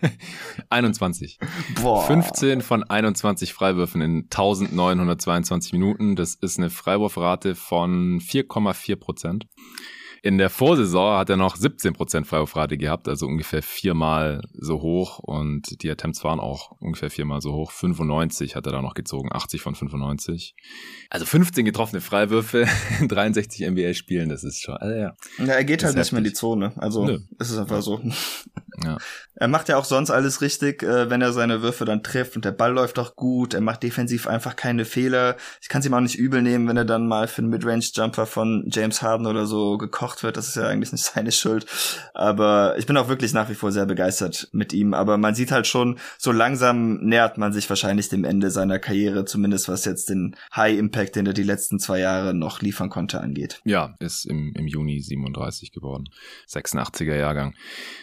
21. 0.69 1.39
Boah. 1.81 2.05
15 2.05 2.61
von 2.61 2.83
21 2.83 3.53
Freiwürfen 3.53 4.01
in 4.01 4.23
1922 4.23 5.73
Minuten. 5.73 6.15
Das 6.15 6.35
ist 6.35 6.57
eine 6.57 6.69
Freiwurfrate 6.69 7.55
von 7.55 8.19
4,4 8.19 8.95
Prozent. 8.95 9.47
In 10.23 10.37
der 10.37 10.51
Vorsaison 10.51 11.17
hat 11.17 11.31
er 11.31 11.37
noch 11.37 11.57
17% 11.57 12.25
Freiwurfrate 12.25 12.77
gehabt, 12.77 13.07
also 13.07 13.25
ungefähr 13.25 13.63
viermal 13.63 14.43
so 14.53 14.79
hoch 14.79 15.17
und 15.17 15.81
die 15.81 15.89
Attempts 15.89 16.23
waren 16.23 16.39
auch 16.39 16.73
ungefähr 16.79 17.09
viermal 17.09 17.41
so 17.41 17.53
hoch. 17.53 17.71
95 17.71 18.55
hat 18.55 18.67
er 18.67 18.71
da 18.71 18.83
noch 18.83 18.93
gezogen, 18.93 19.29
80 19.31 19.61
von 19.61 19.73
95. 19.73 20.53
Also 21.09 21.25
15 21.25 21.65
getroffene 21.65 22.01
Freiwürfe 22.01 22.67
in 22.99 23.07
63 23.07 23.67
NBA-Spielen, 23.67 24.29
das 24.29 24.43
ist 24.43 24.61
schon, 24.61 24.75
also 24.75 24.95
ja. 24.95 25.15
Ja, 25.39 25.53
er 25.53 25.63
geht 25.63 25.83
halt 25.83 25.97
nicht 25.97 26.11
mehr 26.11 26.19
in 26.19 26.25
die 26.25 26.33
Zone, 26.33 26.71
also 26.75 27.03
Nö. 27.03 27.21
ist 27.39 27.49
es 27.49 27.57
einfach 27.57 27.81
so. 27.81 27.99
Ja. 28.83 28.97
Er 29.35 29.47
macht 29.47 29.69
ja 29.69 29.77
auch 29.77 29.85
sonst 29.85 30.11
alles 30.11 30.41
richtig, 30.41 30.83
äh, 30.83 31.09
wenn 31.09 31.21
er 31.21 31.33
seine 31.33 31.61
Würfe 31.61 31.85
dann 31.85 32.03
trifft 32.03 32.35
und 32.35 32.45
der 32.45 32.51
Ball 32.51 32.73
läuft 32.73 32.99
auch 32.99 33.15
gut. 33.15 33.53
Er 33.53 33.61
macht 33.61 33.83
defensiv 33.83 34.27
einfach 34.27 34.55
keine 34.55 34.85
Fehler. 34.85 35.35
Ich 35.61 35.69
kann 35.69 35.79
es 35.79 35.85
ihm 35.85 35.93
auch 35.93 35.99
nicht 35.99 36.17
übel 36.17 36.41
nehmen, 36.41 36.67
wenn 36.67 36.77
er 36.77 36.85
dann 36.85 37.07
mal 37.07 37.27
für 37.27 37.41
einen 37.41 37.49
Midrange-Jumper 37.49 38.25
von 38.25 38.65
James 38.71 39.01
Harden 39.01 39.27
oder 39.27 39.45
so 39.45 39.77
gekocht 39.77 40.23
wird. 40.23 40.37
Das 40.37 40.47
ist 40.47 40.55
ja 40.55 40.67
eigentlich 40.67 40.91
nicht 40.91 41.03
seine 41.15 41.31
Schuld. 41.31 41.65
Aber 42.13 42.77
ich 42.77 42.85
bin 42.85 42.97
auch 42.97 43.07
wirklich 43.07 43.33
nach 43.33 43.49
wie 43.49 43.55
vor 43.55 43.71
sehr 43.71 43.85
begeistert 43.85 44.49
mit 44.51 44.73
ihm. 44.73 44.93
Aber 44.93 45.17
man 45.17 45.35
sieht 45.35 45.51
halt 45.51 45.67
schon, 45.67 45.97
so 46.17 46.31
langsam 46.31 46.99
nähert 47.01 47.37
man 47.37 47.53
sich 47.53 47.69
wahrscheinlich 47.69 48.09
dem 48.09 48.23
Ende 48.23 48.51
seiner 48.51 48.79
Karriere, 48.79 49.25
zumindest 49.25 49.69
was 49.69 49.85
jetzt 49.85 50.09
den 50.09 50.35
High 50.55 50.77
Impact, 50.77 51.15
den 51.15 51.25
er 51.25 51.33
die 51.33 51.43
letzten 51.43 51.79
zwei 51.79 51.99
Jahre 51.99 52.33
noch 52.33 52.61
liefern 52.61 52.89
konnte, 52.89 53.21
angeht. 53.21 53.61
Ja, 53.63 53.95
ist 53.99 54.25
im, 54.25 54.53
im 54.55 54.67
Juni 54.67 55.01
37 55.01 55.71
geworden. 55.71 56.09
86er 56.47 57.15
Jahrgang. 57.15 57.55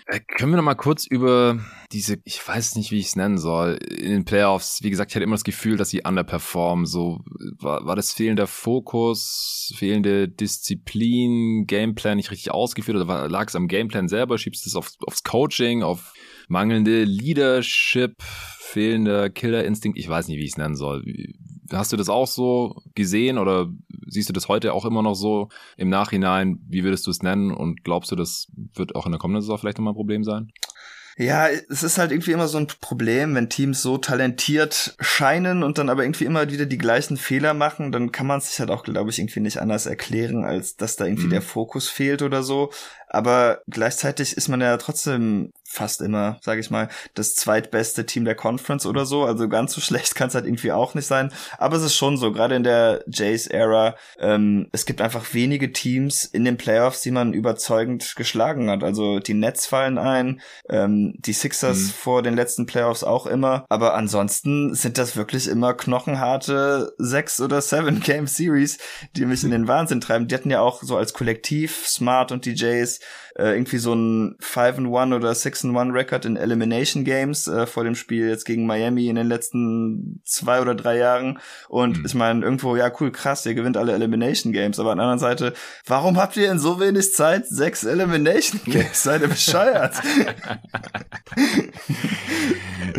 Äh, 0.06 0.20
können 0.20 0.52
wir 0.52 0.57
noch 0.58 0.64
mal 0.64 0.74
kurz 0.74 1.06
über 1.06 1.58
diese, 1.92 2.18
ich 2.24 2.46
weiß 2.46 2.76
nicht, 2.76 2.90
wie 2.90 2.98
ich 2.98 3.06
es 3.06 3.16
nennen 3.16 3.38
soll, 3.38 3.76
in 3.76 4.10
den 4.10 4.24
Playoffs. 4.26 4.82
Wie 4.82 4.90
gesagt, 4.90 5.10
ich 5.10 5.14
hatte 5.16 5.24
immer 5.24 5.36
das 5.36 5.44
Gefühl, 5.44 5.78
dass 5.78 5.88
sie 5.88 6.02
underperformen. 6.04 6.84
So 6.84 7.20
war, 7.58 7.86
war 7.86 7.96
das 7.96 8.12
fehlender 8.12 8.46
Fokus, 8.46 9.72
fehlende 9.76 10.28
Disziplin, 10.28 11.66
Gameplan 11.66 12.16
nicht 12.16 12.30
richtig 12.30 12.50
ausgeführt 12.50 12.98
oder 12.98 13.28
lag 13.28 13.48
es 13.48 13.56
am 13.56 13.68
Gameplan 13.68 14.08
selber? 14.08 14.36
Schiebst 14.36 14.66
du 14.66 14.68
es 14.68 14.76
aufs, 14.76 14.98
aufs 15.06 15.22
Coaching, 15.22 15.82
auf 15.82 16.12
mangelnde 16.48 17.04
Leadership, 17.04 18.22
fehlender 18.22 19.30
Killerinstinkt? 19.30 19.98
Ich 19.98 20.08
weiß 20.08 20.28
nicht, 20.28 20.38
wie 20.38 20.44
ich 20.44 20.50
es 20.52 20.58
nennen 20.58 20.76
soll. 20.76 21.04
Hast 21.72 21.92
du 21.92 21.96
das 21.96 22.08
auch 22.08 22.26
so 22.26 22.82
gesehen 22.94 23.38
oder 23.38 23.68
siehst 24.06 24.28
du 24.28 24.32
das 24.32 24.48
heute 24.48 24.72
auch 24.72 24.84
immer 24.84 25.02
noch 25.02 25.14
so 25.14 25.48
im 25.76 25.88
Nachhinein? 25.88 26.60
Wie 26.68 26.84
würdest 26.84 27.06
du 27.06 27.10
es 27.10 27.22
nennen 27.22 27.50
und 27.50 27.84
glaubst 27.84 28.10
du, 28.10 28.16
das 28.16 28.48
wird 28.74 28.94
auch 28.94 29.06
in 29.06 29.12
der 29.12 29.18
kommenden 29.18 29.42
Saison 29.42 29.58
vielleicht 29.58 29.78
nochmal 29.78 29.92
ein 29.92 29.96
Problem 29.96 30.24
sein? 30.24 30.52
Ja, 31.20 31.48
es 31.48 31.82
ist 31.82 31.98
halt 31.98 32.12
irgendwie 32.12 32.30
immer 32.30 32.46
so 32.46 32.58
ein 32.58 32.68
Problem, 32.80 33.34
wenn 33.34 33.50
Teams 33.50 33.82
so 33.82 33.98
talentiert 33.98 34.94
scheinen 35.00 35.64
und 35.64 35.76
dann 35.76 35.88
aber 35.88 36.04
irgendwie 36.04 36.26
immer 36.26 36.48
wieder 36.48 36.64
die 36.64 36.78
gleichen 36.78 37.16
Fehler 37.16 37.54
machen, 37.54 37.90
dann 37.90 38.12
kann 38.12 38.28
man 38.28 38.40
sich 38.40 38.60
halt 38.60 38.70
auch, 38.70 38.84
glaube 38.84 39.10
ich, 39.10 39.18
irgendwie 39.18 39.40
nicht 39.40 39.60
anders 39.60 39.86
erklären, 39.86 40.44
als 40.44 40.76
dass 40.76 40.94
da 40.94 41.06
irgendwie 41.06 41.26
mhm. 41.26 41.30
der 41.30 41.42
Fokus 41.42 41.88
fehlt 41.88 42.22
oder 42.22 42.44
so. 42.44 42.70
Aber 43.10 43.62
gleichzeitig 43.68 44.36
ist 44.36 44.48
man 44.48 44.60
ja 44.60 44.76
trotzdem 44.76 45.52
fast 45.68 46.00
immer, 46.00 46.38
sage 46.40 46.60
ich 46.60 46.70
mal, 46.70 46.88
das 47.14 47.34
zweitbeste 47.34 48.06
Team 48.06 48.24
der 48.24 48.34
Conference 48.34 48.86
oder 48.86 49.04
so. 49.04 49.24
Also 49.24 49.48
ganz 49.48 49.74
so 49.74 49.80
schlecht 49.82 50.14
kann 50.14 50.28
es 50.28 50.34
halt 50.34 50.46
irgendwie 50.46 50.72
auch 50.72 50.94
nicht 50.94 51.06
sein. 51.06 51.32
Aber 51.58 51.76
es 51.76 51.82
ist 51.82 51.96
schon 51.96 52.16
so, 52.16 52.32
gerade 52.32 52.56
in 52.56 52.64
der 52.64 53.04
Jays-Ära, 53.06 53.94
ähm, 54.18 54.68
es 54.72 54.86
gibt 54.86 55.00
einfach 55.00 55.34
wenige 55.34 55.72
Teams 55.72 56.24
in 56.24 56.44
den 56.44 56.56
Playoffs, 56.56 57.02
die 57.02 57.10
man 57.10 57.34
überzeugend 57.34 58.16
geschlagen 58.16 58.70
hat. 58.70 58.82
Also 58.82 59.18
die 59.18 59.34
Nets 59.34 59.66
fallen 59.66 59.98
ein, 59.98 60.40
ähm, 60.70 61.14
die 61.18 61.34
Sixers 61.34 61.78
mhm. 61.78 61.90
vor 61.90 62.22
den 62.22 62.34
letzten 62.34 62.66
Playoffs 62.66 63.04
auch 63.04 63.26
immer. 63.26 63.66
Aber 63.68 63.94
ansonsten 63.94 64.74
sind 64.74 64.96
das 64.96 65.16
wirklich 65.16 65.48
immer 65.48 65.74
knochenharte 65.74 66.94
sechs 66.96 67.40
oder 67.40 67.60
seven 67.60 68.00
Game 68.08 68.26
Series, 68.26 68.78
die 69.16 69.26
mich 69.26 69.44
in 69.44 69.50
den 69.50 69.68
Wahnsinn 69.68 70.00
treiben. 70.00 70.28
Die 70.28 70.34
hatten 70.34 70.50
ja 70.50 70.60
auch 70.60 70.82
so 70.82 70.96
als 70.96 71.12
Kollektiv 71.12 71.86
Smart 71.86 72.32
und 72.32 72.46
die 72.46 72.54
Jays 72.54 72.97
äh, 73.36 73.52
irgendwie 73.52 73.78
so 73.78 73.94
ein 73.94 74.36
5-1 74.40 75.14
oder 75.14 75.30
6-1 75.30 75.92
Record 75.92 76.24
in 76.24 76.36
Elimination 76.36 77.04
Games 77.04 77.46
äh, 77.46 77.66
vor 77.66 77.84
dem 77.84 77.94
Spiel 77.94 78.28
jetzt 78.28 78.44
gegen 78.44 78.66
Miami 78.66 79.08
in 79.08 79.16
den 79.16 79.28
letzten 79.28 80.20
zwei 80.24 80.60
oder 80.60 80.74
drei 80.74 80.98
Jahren. 80.98 81.38
Und 81.68 81.98
mhm. 81.98 82.06
ich 82.06 82.14
meine, 82.14 82.44
irgendwo, 82.44 82.76
ja, 82.76 82.90
cool, 83.00 83.12
krass, 83.12 83.46
ihr 83.46 83.54
gewinnt 83.54 83.76
alle 83.76 83.92
Elimination 83.92 84.52
Games. 84.52 84.78
Aber 84.78 84.92
an 84.92 84.98
der 84.98 85.06
anderen 85.06 85.20
Seite, 85.20 85.54
warum 85.86 86.16
habt 86.16 86.36
ihr 86.36 86.50
in 86.50 86.58
so 86.58 86.80
wenig 86.80 87.12
Zeit 87.12 87.46
sechs 87.46 87.84
Elimination 87.84 88.60
Games? 88.66 89.02
Seid 89.02 89.22
ihr 89.22 89.28
bescheuert? 89.28 89.94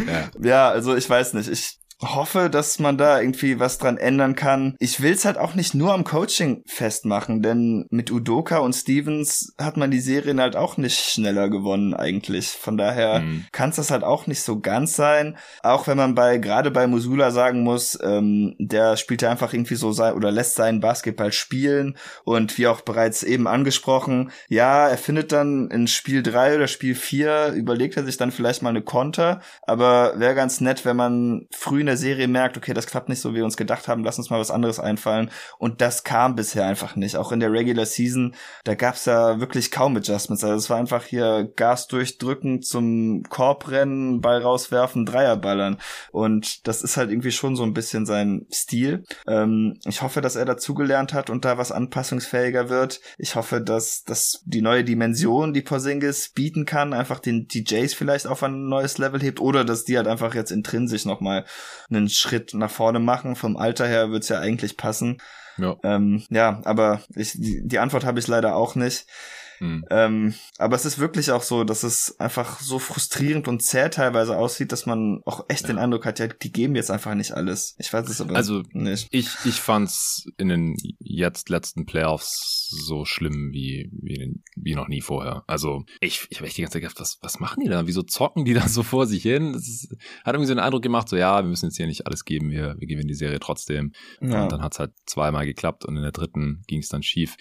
ja. 0.08 0.30
ja, 0.42 0.70
also 0.70 0.96
ich 0.96 1.10
weiß 1.10 1.34
nicht. 1.34 1.50
Ich 1.50 1.80
hoffe, 2.02 2.50
dass 2.50 2.80
man 2.80 2.98
da 2.98 3.20
irgendwie 3.20 3.60
was 3.60 3.78
dran 3.78 3.98
ändern 3.98 4.36
kann. 4.36 4.76
Ich 4.80 5.02
will 5.02 5.12
es 5.12 5.26
halt 5.26 5.38
auch 5.38 5.56
nicht 5.56 5.74
nur 5.74 5.94
am 5.94 6.04
Coaching 6.04 6.64
festmachen, 6.66 7.42
denn 7.42 7.88
mit 7.90 8.10
Udoka 8.12 8.60
und 8.60 8.74
Stevens 8.74 9.54
hat 9.58 9.76
man 9.76 9.92
die 9.92 10.00
Serien 10.00 10.40
halt 10.40 10.56
auch 10.56 10.78
nicht 10.78 11.00
schneller 11.00 11.50
gewonnen 11.50 11.94
eigentlich. 11.94 12.48
Von 12.48 12.78
daher 12.78 13.20
mhm. 13.20 13.46
kann 13.52 13.72
es 13.72 13.76
das 13.76 13.92
halt 13.92 14.04
auch 14.04 14.28
nicht 14.28 14.42
so 14.42 14.60
ganz 14.62 14.96
sein. 14.96 15.38
Auch 15.62 15.88
wenn 15.88 15.98
man 15.98 16.16
bei 16.16 16.38
gerade 16.38 16.72
bei 16.72 16.88
Musula 16.88 17.32
sagen 17.32 17.64
muss, 17.64 18.00
ähm, 18.02 18.56
der 18.60 18.96
spielt 18.96 19.22
ja 19.22 19.30
einfach 19.30 19.54
irgendwie 19.54 19.76
so 19.76 19.92
sein 19.92 20.14
oder 20.14 20.32
lässt 20.32 20.56
seinen 20.56 20.80
Basketball 20.80 21.34
spielen 21.34 21.98
und 22.24 22.58
wie 22.58 22.68
auch 22.68 22.82
bereits 22.82 23.24
eben 23.24 23.48
angesprochen, 23.48 24.32
ja, 24.48 24.88
er 24.88 24.98
findet 24.98 25.32
dann 25.34 25.70
in 25.70 25.88
Spiel 25.88 26.24
drei 26.24 26.56
oder 26.56 26.68
Spiel 26.68 26.96
vier 26.96 27.52
überlegt 27.54 27.98
er 27.98 28.06
sich 28.06 28.18
dann 28.18 28.32
vielleicht 28.32 28.62
mal 28.62 28.70
eine 28.70 28.82
Konter, 28.82 29.42
aber 29.64 30.14
wäre 30.18 30.36
ganz 30.36 30.62
nett, 30.62 30.86
wenn 30.86 30.96
man 30.96 31.48
früh 31.52 31.84
der 31.90 31.98
Serie 31.98 32.28
merkt, 32.28 32.56
okay, 32.56 32.74
das 32.74 32.88
klappt 32.88 33.10
nicht 33.10 33.20
so, 33.20 33.32
wie 33.32 33.38
wir 33.38 33.46
uns 33.46 33.58
gedacht 33.58 33.88
haben, 33.88 34.04
lass 34.04 34.18
uns 34.18 34.30
mal 34.30 34.40
was 34.40 34.52
anderes 34.52 34.80
einfallen. 34.80 35.32
Und 35.58 35.82
das 35.82 36.04
kam 36.04 36.36
bisher 36.36 36.66
einfach 36.66 36.96
nicht. 36.96 37.18
Auch 37.18 37.32
in 37.32 37.40
der 37.40 37.52
Regular 37.52 37.86
Season, 37.86 38.36
da 38.64 38.76
gab's 38.76 39.06
ja 39.06 39.40
wirklich 39.40 39.72
kaum 39.72 39.98
Adjustments. 39.98 40.44
Also 40.44 40.56
es 40.56 40.70
war 40.70 40.78
einfach 40.78 41.04
hier 41.06 41.52
Gas 41.56 41.88
durchdrücken, 41.88 42.62
zum 42.62 43.24
Korb 43.30 43.66
Ball 43.66 44.42
rauswerfen, 44.42 45.06
Dreier. 45.06 45.40
Und 46.12 46.68
das 46.68 46.82
ist 46.82 46.98
halt 46.98 47.10
irgendwie 47.10 47.32
schon 47.32 47.56
so 47.56 47.64
ein 47.64 47.74
bisschen 47.74 48.06
sein 48.06 48.46
Stil. 48.52 49.04
Ähm, 49.28 49.80
ich 49.86 50.02
hoffe, 50.02 50.22
dass 50.22 50.36
er 50.36 50.46
dazugelernt 50.46 51.14
hat 51.14 51.30
und 51.30 51.46
da 51.46 51.58
was 51.58 51.72
anpassungsfähiger 51.72 52.70
wird. 52.70 53.02
Ich 53.18 53.36
hoffe, 53.36 53.62
dass, 53.62 54.04
dass 54.04 54.42
die 54.46 54.62
neue 54.62 54.84
Dimension, 54.84 55.54
die 55.54 55.62
Porzingis 55.62 56.30
bieten 56.30 56.66
kann, 56.66 56.94
einfach 56.94 57.20
den 57.20 57.48
DJs 57.48 57.94
vielleicht 57.94 58.28
auf 58.28 58.44
ein 58.44 58.68
neues 58.68 58.98
Level 58.98 59.22
hebt 59.22 59.40
oder 59.40 59.66
dass 59.66 59.86
die 59.86 59.98
halt 59.98 60.08
einfach 60.08 60.36
jetzt 60.36 60.52
intrinsisch 60.52 61.06
nochmal 61.06 61.46
einen 61.90 62.10
Schritt 62.10 62.54
nach 62.54 62.72
vorne 62.72 63.00
machen. 63.00 63.36
Vom 63.36 63.58
Alter 63.58 63.88
her 63.88 64.12
wird's 64.12 64.30
ja 64.30 64.40
eigentlich 64.40 64.78
passen. 64.78 65.18
Ja, 65.58 65.76
ähm, 65.84 66.24
ja 66.30 66.62
aber 66.66 67.02
ich, 67.16 67.34
die, 67.34 67.62
die 67.64 67.80
Antwort 67.80 68.06
habe 68.06 68.20
ich 68.20 68.28
leider 68.28 68.56
auch 68.56 68.76
nicht. 68.76 69.06
Mhm. 69.60 69.86
Ähm, 69.90 70.34
aber 70.58 70.76
es 70.76 70.86
ist 70.86 71.00
wirklich 71.00 71.32
auch 71.32 71.44
so, 71.44 71.64
dass 71.64 71.84
es 71.84 72.20
einfach 72.20 72.60
so 72.60 72.80
frustrierend 72.80 73.48
und 73.48 73.62
zäh 73.62 73.90
teilweise 73.90 74.38
aussieht, 74.38 74.72
dass 74.72 74.86
man 74.86 75.22
auch 75.26 75.46
echt 75.48 75.64
ja. 75.64 75.68
den 75.68 75.78
Eindruck 75.78 76.06
hat, 76.06 76.20
ja, 76.20 76.28
die 76.28 76.52
geben 76.52 76.76
jetzt 76.76 76.92
einfach 76.92 77.16
nicht 77.16 77.34
alles. 77.34 77.76
Ich 77.78 77.92
weiß 77.92 78.10
es 78.10 78.22
aber 78.22 78.36
also, 78.36 78.64
nicht. 78.72 79.08
Ich, 79.12 79.30
ich 79.46 79.62
fand's 79.62 80.26
in 80.38 80.50
den 80.50 80.76
jetzt 81.00 81.50
letzten 81.50 81.86
Playoffs 81.86 82.68
so 82.70 83.06
schlimm 83.06 83.50
wie, 83.52 83.90
wie, 83.92 84.40
wie 84.56 84.76
noch 84.76 84.88
nie 84.88 85.02
vorher. 85.02 85.44
Also 85.48 85.84
ich, 86.02 86.28
ich 86.30 86.38
habe 86.38 86.48
echt 86.48 86.58
die 86.58 86.62
ganze 86.62 86.74
Zeit 86.74 86.84
gedacht, 86.84 87.00
was, 87.00 87.18
was 87.22 87.40
machen 87.40 87.62
die 87.64 87.70
da? 87.70 87.88
Wieso 87.88 88.04
zocken 88.04 88.46
die 88.46 88.54
da 88.54 88.68
so 88.68 88.84
vor 88.84 89.08
sich 89.08 89.24
hin? 89.24 89.54
Das 89.54 89.68
ist, 89.68 89.96
hat 90.24 90.36
irgendwie 90.36 90.48
so 90.48 90.54
den 90.54 90.60
Eindruck 90.60 90.84
gemacht, 90.84 91.10
so 91.10 91.16
ja, 91.16 91.42
wir 91.42 91.50
müssen 91.50 91.66
jetzt 91.66 91.78
hier 91.78 91.88
nicht 91.88 92.06
alles 92.06 92.26
geben, 92.26 92.52
wir, 92.52 92.76
wir 92.78 92.88
gewinnen 92.88 93.08
die 93.08 93.16
Serie 93.16 93.40
trotzdem. 93.40 93.94
Ja. 94.22 94.44
Und 94.44 94.52
dann 94.52 94.62
hat's 94.62 94.80
halt 94.80 94.92
zweimal 95.06 95.46
geklappt 95.46 95.86
und 95.86 95.96
in 95.96 96.04
der 96.04 96.12
dritten 96.12 96.62
ging's 96.68 96.90
dann 96.90 97.04
schief. 97.04 97.36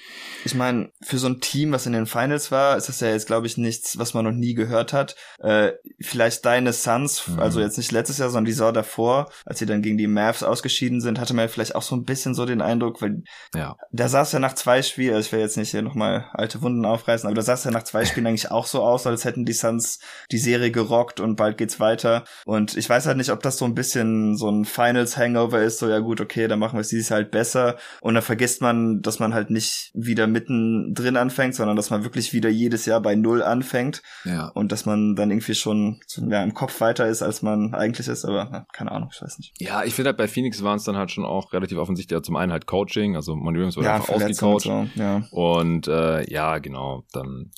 Ich 0.44 0.54
meine, 0.54 0.90
für 1.02 1.18
so 1.18 1.28
ein 1.28 1.40
Team, 1.40 1.72
was 1.72 1.86
in 1.86 1.92
den 1.92 2.06
Finals 2.08 2.50
war, 2.50 2.76
ist 2.76 2.88
das 2.88 3.00
ja 3.00 3.08
jetzt, 3.08 3.26
glaube 3.26 3.46
ich, 3.46 3.56
nichts, 3.56 3.98
was 3.98 4.14
man 4.14 4.24
noch 4.24 4.32
nie 4.32 4.54
gehört 4.54 4.92
hat. 4.92 5.14
Äh, 5.38 5.72
vielleicht 6.00 6.44
deine 6.44 6.72
Suns, 6.72 7.28
mhm. 7.28 7.38
also 7.38 7.60
jetzt 7.60 7.78
nicht 7.78 7.92
letztes 7.92 8.18
Jahr, 8.18 8.30
sondern 8.30 8.46
die 8.46 8.52
Saison 8.52 8.74
davor, 8.74 9.30
als 9.44 9.58
sie 9.58 9.66
dann 9.66 9.82
gegen 9.82 9.98
die 9.98 10.06
Mavs 10.06 10.42
ausgeschieden 10.42 11.00
sind, 11.00 11.20
hatte 11.20 11.34
man 11.34 11.48
vielleicht 11.48 11.74
auch 11.74 11.82
so 11.82 11.94
ein 11.94 12.04
bisschen 12.04 12.34
so 12.34 12.46
den 12.46 12.60
Eindruck, 12.60 13.00
weil 13.02 13.22
ja. 13.54 13.76
da 13.92 14.08
sah 14.08 14.22
es 14.22 14.32
ja 14.32 14.38
nach 14.38 14.54
zwei 14.54 14.82
Spielen, 14.82 15.14
also 15.14 15.26
ich 15.26 15.32
will 15.32 15.40
jetzt 15.40 15.56
nicht 15.56 15.70
hier 15.70 15.82
nochmal 15.82 16.26
alte 16.32 16.62
Wunden 16.62 16.84
aufreißen, 16.84 17.26
aber 17.26 17.36
da 17.36 17.42
sah 17.42 17.54
es 17.54 17.64
ja 17.64 17.70
nach 17.70 17.84
zwei 17.84 18.04
Spielen 18.04 18.26
eigentlich 18.28 18.50
auch 18.50 18.66
so 18.66 18.82
aus, 18.82 19.06
als 19.06 19.24
hätten 19.24 19.44
die 19.44 19.52
Suns 19.52 20.00
die 20.32 20.38
Serie 20.38 20.70
gerockt 20.70 21.20
und 21.20 21.36
bald 21.36 21.58
geht's 21.58 21.80
weiter. 21.80 22.24
Und 22.44 22.76
ich 22.76 22.88
weiß 22.88 23.06
halt 23.06 23.16
nicht, 23.16 23.30
ob 23.30 23.42
das 23.42 23.58
so 23.58 23.64
ein 23.64 23.74
bisschen 23.74 24.36
so 24.36 24.50
ein 24.50 24.64
Finals-Hangover 24.64 25.60
ist, 25.62 25.78
so 25.78 25.88
ja 25.88 25.98
gut, 25.98 26.20
okay, 26.20 26.48
dann 26.48 26.58
machen 26.58 26.76
wir 26.76 26.80
es 26.80 26.88
dieses 26.88 27.10
halt 27.10 27.30
besser. 27.30 27.76
Und 28.00 28.14
dann 28.14 28.22
vergisst 28.22 28.62
man, 28.62 29.00
dass 29.02 29.18
man 29.18 29.34
halt 29.34 29.50
nicht 29.50 29.90
wieder 29.94 30.26
mittendrin 30.26 31.16
anfängt, 31.16 31.54
sondern 31.54 31.76
dass 31.76 31.90
man 31.90 31.97
wirklich 32.04 32.32
wieder 32.32 32.48
jedes 32.48 32.86
Jahr 32.86 33.00
bei 33.00 33.14
Null 33.14 33.42
anfängt. 33.42 34.02
Ja. 34.24 34.48
Und 34.48 34.72
dass 34.72 34.86
man 34.86 35.16
dann 35.16 35.30
irgendwie 35.30 35.54
schon 35.54 36.00
ja, 36.28 36.42
im 36.42 36.54
Kopf 36.54 36.80
weiter 36.80 37.06
ist, 37.06 37.22
als 37.22 37.42
man 37.42 37.74
eigentlich 37.74 38.08
ist, 38.08 38.24
aber 38.24 38.48
na, 38.50 38.66
keine 38.72 38.92
Ahnung, 38.92 39.10
ich 39.12 39.22
weiß 39.22 39.38
nicht. 39.38 39.54
Ja, 39.58 39.84
ich 39.84 39.94
finde 39.94 40.08
halt 40.08 40.18
bei 40.18 40.28
Phoenix 40.28 40.62
waren 40.62 40.76
es 40.76 40.84
dann 40.84 40.96
halt 40.96 41.10
schon 41.10 41.24
auch 41.24 41.52
relativ 41.52 41.78
offensichtlich, 41.78 42.16
ja, 42.16 42.22
zum 42.22 42.36
einen 42.36 42.52
halt 42.52 42.66
Coaching, 42.66 43.16
also 43.16 43.34
Monty 43.36 43.58
Williams 43.58 43.76
wurde 43.76 43.86
ja, 43.86 43.96
einfach 43.96 44.14
ausgecoacht. 44.14 44.62
So, 44.62 44.86
ja. 44.94 45.22
Und 45.30 45.88
äh, 45.88 46.30
ja, 46.30 46.58
genau, 46.58 47.04
dann 47.12 47.50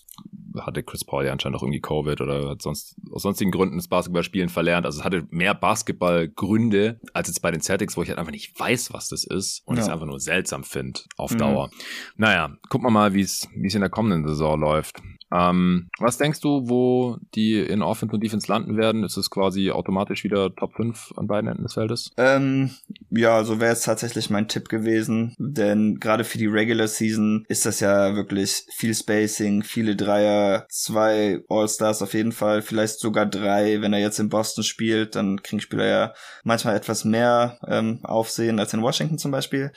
hatte 0.59 0.82
Chris 0.82 1.05
Paul 1.05 1.24
ja 1.24 1.32
anscheinend 1.32 1.59
auch 1.59 1.62
irgendwie 1.62 1.80
Covid 1.80 2.20
oder 2.20 2.51
hat 2.51 2.62
sonst 2.62 2.96
aus 3.12 3.22
sonstigen 3.22 3.51
Gründen 3.51 3.76
das 3.76 3.88
Basketballspielen 3.88 4.48
verlernt. 4.48 4.86
Also 4.86 5.01
es 5.01 5.05
hatte 5.05 5.26
mehr 5.30 5.55
Basketballgründe 5.55 7.01
als 7.12 7.28
jetzt 7.28 7.40
bei 7.40 7.51
den 7.51 7.61
Celtics, 7.61 7.96
wo 7.96 8.03
ich 8.03 8.09
halt 8.09 8.18
einfach 8.18 8.32
nicht 8.32 8.59
weiß, 8.59 8.92
was 8.92 9.09
das 9.09 9.24
ist 9.24 9.62
und 9.66 9.76
ja. 9.76 9.82
es 9.82 9.88
einfach 9.88 10.07
nur 10.07 10.20
seltsam 10.20 10.64
finde 10.64 11.01
auf 11.16 11.32
mhm. 11.32 11.38
Dauer. 11.38 11.66
Mhm. 11.68 11.80
Naja, 12.16 12.57
gucken 12.68 12.86
wir 12.86 12.90
mal, 12.90 13.14
wie 13.14 13.22
es 13.22 13.48
wie 13.55 13.66
es 13.66 13.74
in 13.74 13.80
der 13.80 13.90
kommenden 13.90 14.26
Saison 14.26 14.59
läuft. 14.61 15.01
Ähm, 15.33 15.89
was 15.99 16.18
denkst 16.18 16.41
du, 16.41 16.68
wo 16.68 17.18
die 17.35 17.59
in 17.61 17.83
Offense 17.83 18.14
und 18.14 18.22
Defense 18.22 18.51
landen 18.51 18.76
werden? 18.76 19.05
Ist 19.05 19.16
es 19.16 19.31
quasi 19.31 19.70
automatisch 19.70 20.24
wieder 20.24 20.55
Top 20.55 20.74
5 20.74 21.14
an 21.16 21.26
beiden 21.26 21.49
Enden 21.49 21.62
des 21.62 21.74
Feldes? 21.74 22.11
Ähm, 22.16 22.70
ja, 23.11 23.45
so 23.45 23.61
wäre 23.61 23.72
es 23.72 23.83
tatsächlich 23.83 24.31
mein 24.31 24.49
Tipp 24.49 24.68
gewesen, 24.68 25.35
denn 25.39 26.01
gerade 26.01 26.24
für 26.24 26.39
die 26.39 26.47
Regular 26.47 26.89
Season 26.89 27.45
ist 27.49 27.66
das 27.66 27.81
ja 27.81 28.16
wirklich 28.16 28.64
viel 28.74 28.95
Spacing, 28.95 29.62
viele 29.62 29.97
Dreier, 29.97 30.66
zwei 30.68 31.43
All-Stars 31.49 32.03
auf 32.03 32.14
jeden 32.14 32.33
Fall, 32.33 32.62
vielleicht 32.62 32.99
sogar 32.99 33.26
drei. 33.26 33.81
Wenn 33.81 33.93
er 33.93 34.01
jetzt 34.01 34.18
in 34.18 34.28
Boston 34.28 34.64
spielt, 34.64 35.14
dann 35.14 35.43
kriegen 35.43 35.61
Spieler 35.61 35.87
ja 35.87 36.14
manchmal 36.43 36.76
etwas 36.76 37.05
mehr 37.05 37.59
ähm, 37.66 38.01
Aufsehen 38.03 38.59
als 38.59 38.74
in 38.74 38.83
Washington 38.83 39.18
zum 39.18 39.31
Beispiel. 39.31 39.72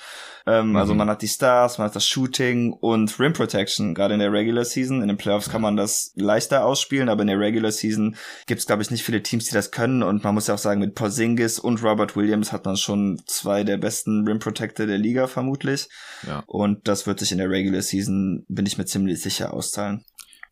Ähm, 0.46 0.72
mhm. 0.72 0.76
Also 0.76 0.94
man 0.94 1.10
hat 1.10 1.22
die 1.22 1.28
Stars, 1.28 1.78
man 1.78 1.88
hat 1.88 1.96
das 1.96 2.08
Shooting 2.08 2.74
und 2.74 3.20
Rim 3.20 3.34
Protection, 3.34 3.94
gerade 3.94 4.16
in 4.16 4.20
der 4.20 4.32
Regular 4.32 4.66
Season. 4.66 5.02
In 5.02 5.08
den 5.08 5.18
Playoffs 5.18 5.43
kann 5.50 5.62
man 5.62 5.76
das 5.76 6.12
leichter 6.16 6.66
ausspielen, 6.66 7.10
aber 7.10 7.22
in 7.22 7.28
der 7.28 7.40
Regular 7.40 7.72
Season 7.72 8.16
gibt 8.48 8.60
es, 8.60 8.68
glaube 8.68 8.82
ich, 8.82 8.92
nicht 8.92 9.04
viele 9.04 9.24
Teams, 9.24 9.46
die 9.46 9.54
das 9.54 9.72
können. 9.72 10.04
Und 10.04 10.24
man 10.24 10.34
muss 10.34 10.48
ja 10.48 10.56
auch 10.56 10.60
sagen, 10.60 10.80
mit 10.80 10.96
Porzingis 10.96 11.60
und 11.60 11.84
Robert 11.84 12.16
Williams 12.16 12.52
hat 12.52 12.66
man 12.66 12.78
schon 12.78 13.22
zwei 13.26 13.64
der 13.64 13.78
besten 13.78 14.28
Rim 14.28 14.40
Protector 14.40 14.86
der 14.86 14.98
Liga 14.98 15.28
vermutlich. 15.28 15.90
Ja. 16.28 16.44
Und 16.48 16.88
das 16.88 17.08
wird 17.08 17.20
sich 17.20 17.32
in 17.32 17.38
der 17.38 17.50
Regular 17.50 17.82
Season, 17.82 18.46
bin 18.48 18.66
ich 18.66 18.78
mir 18.78 18.86
ziemlich 18.86 19.22
sicher, 19.22 19.54
auszahlen. 19.54 20.06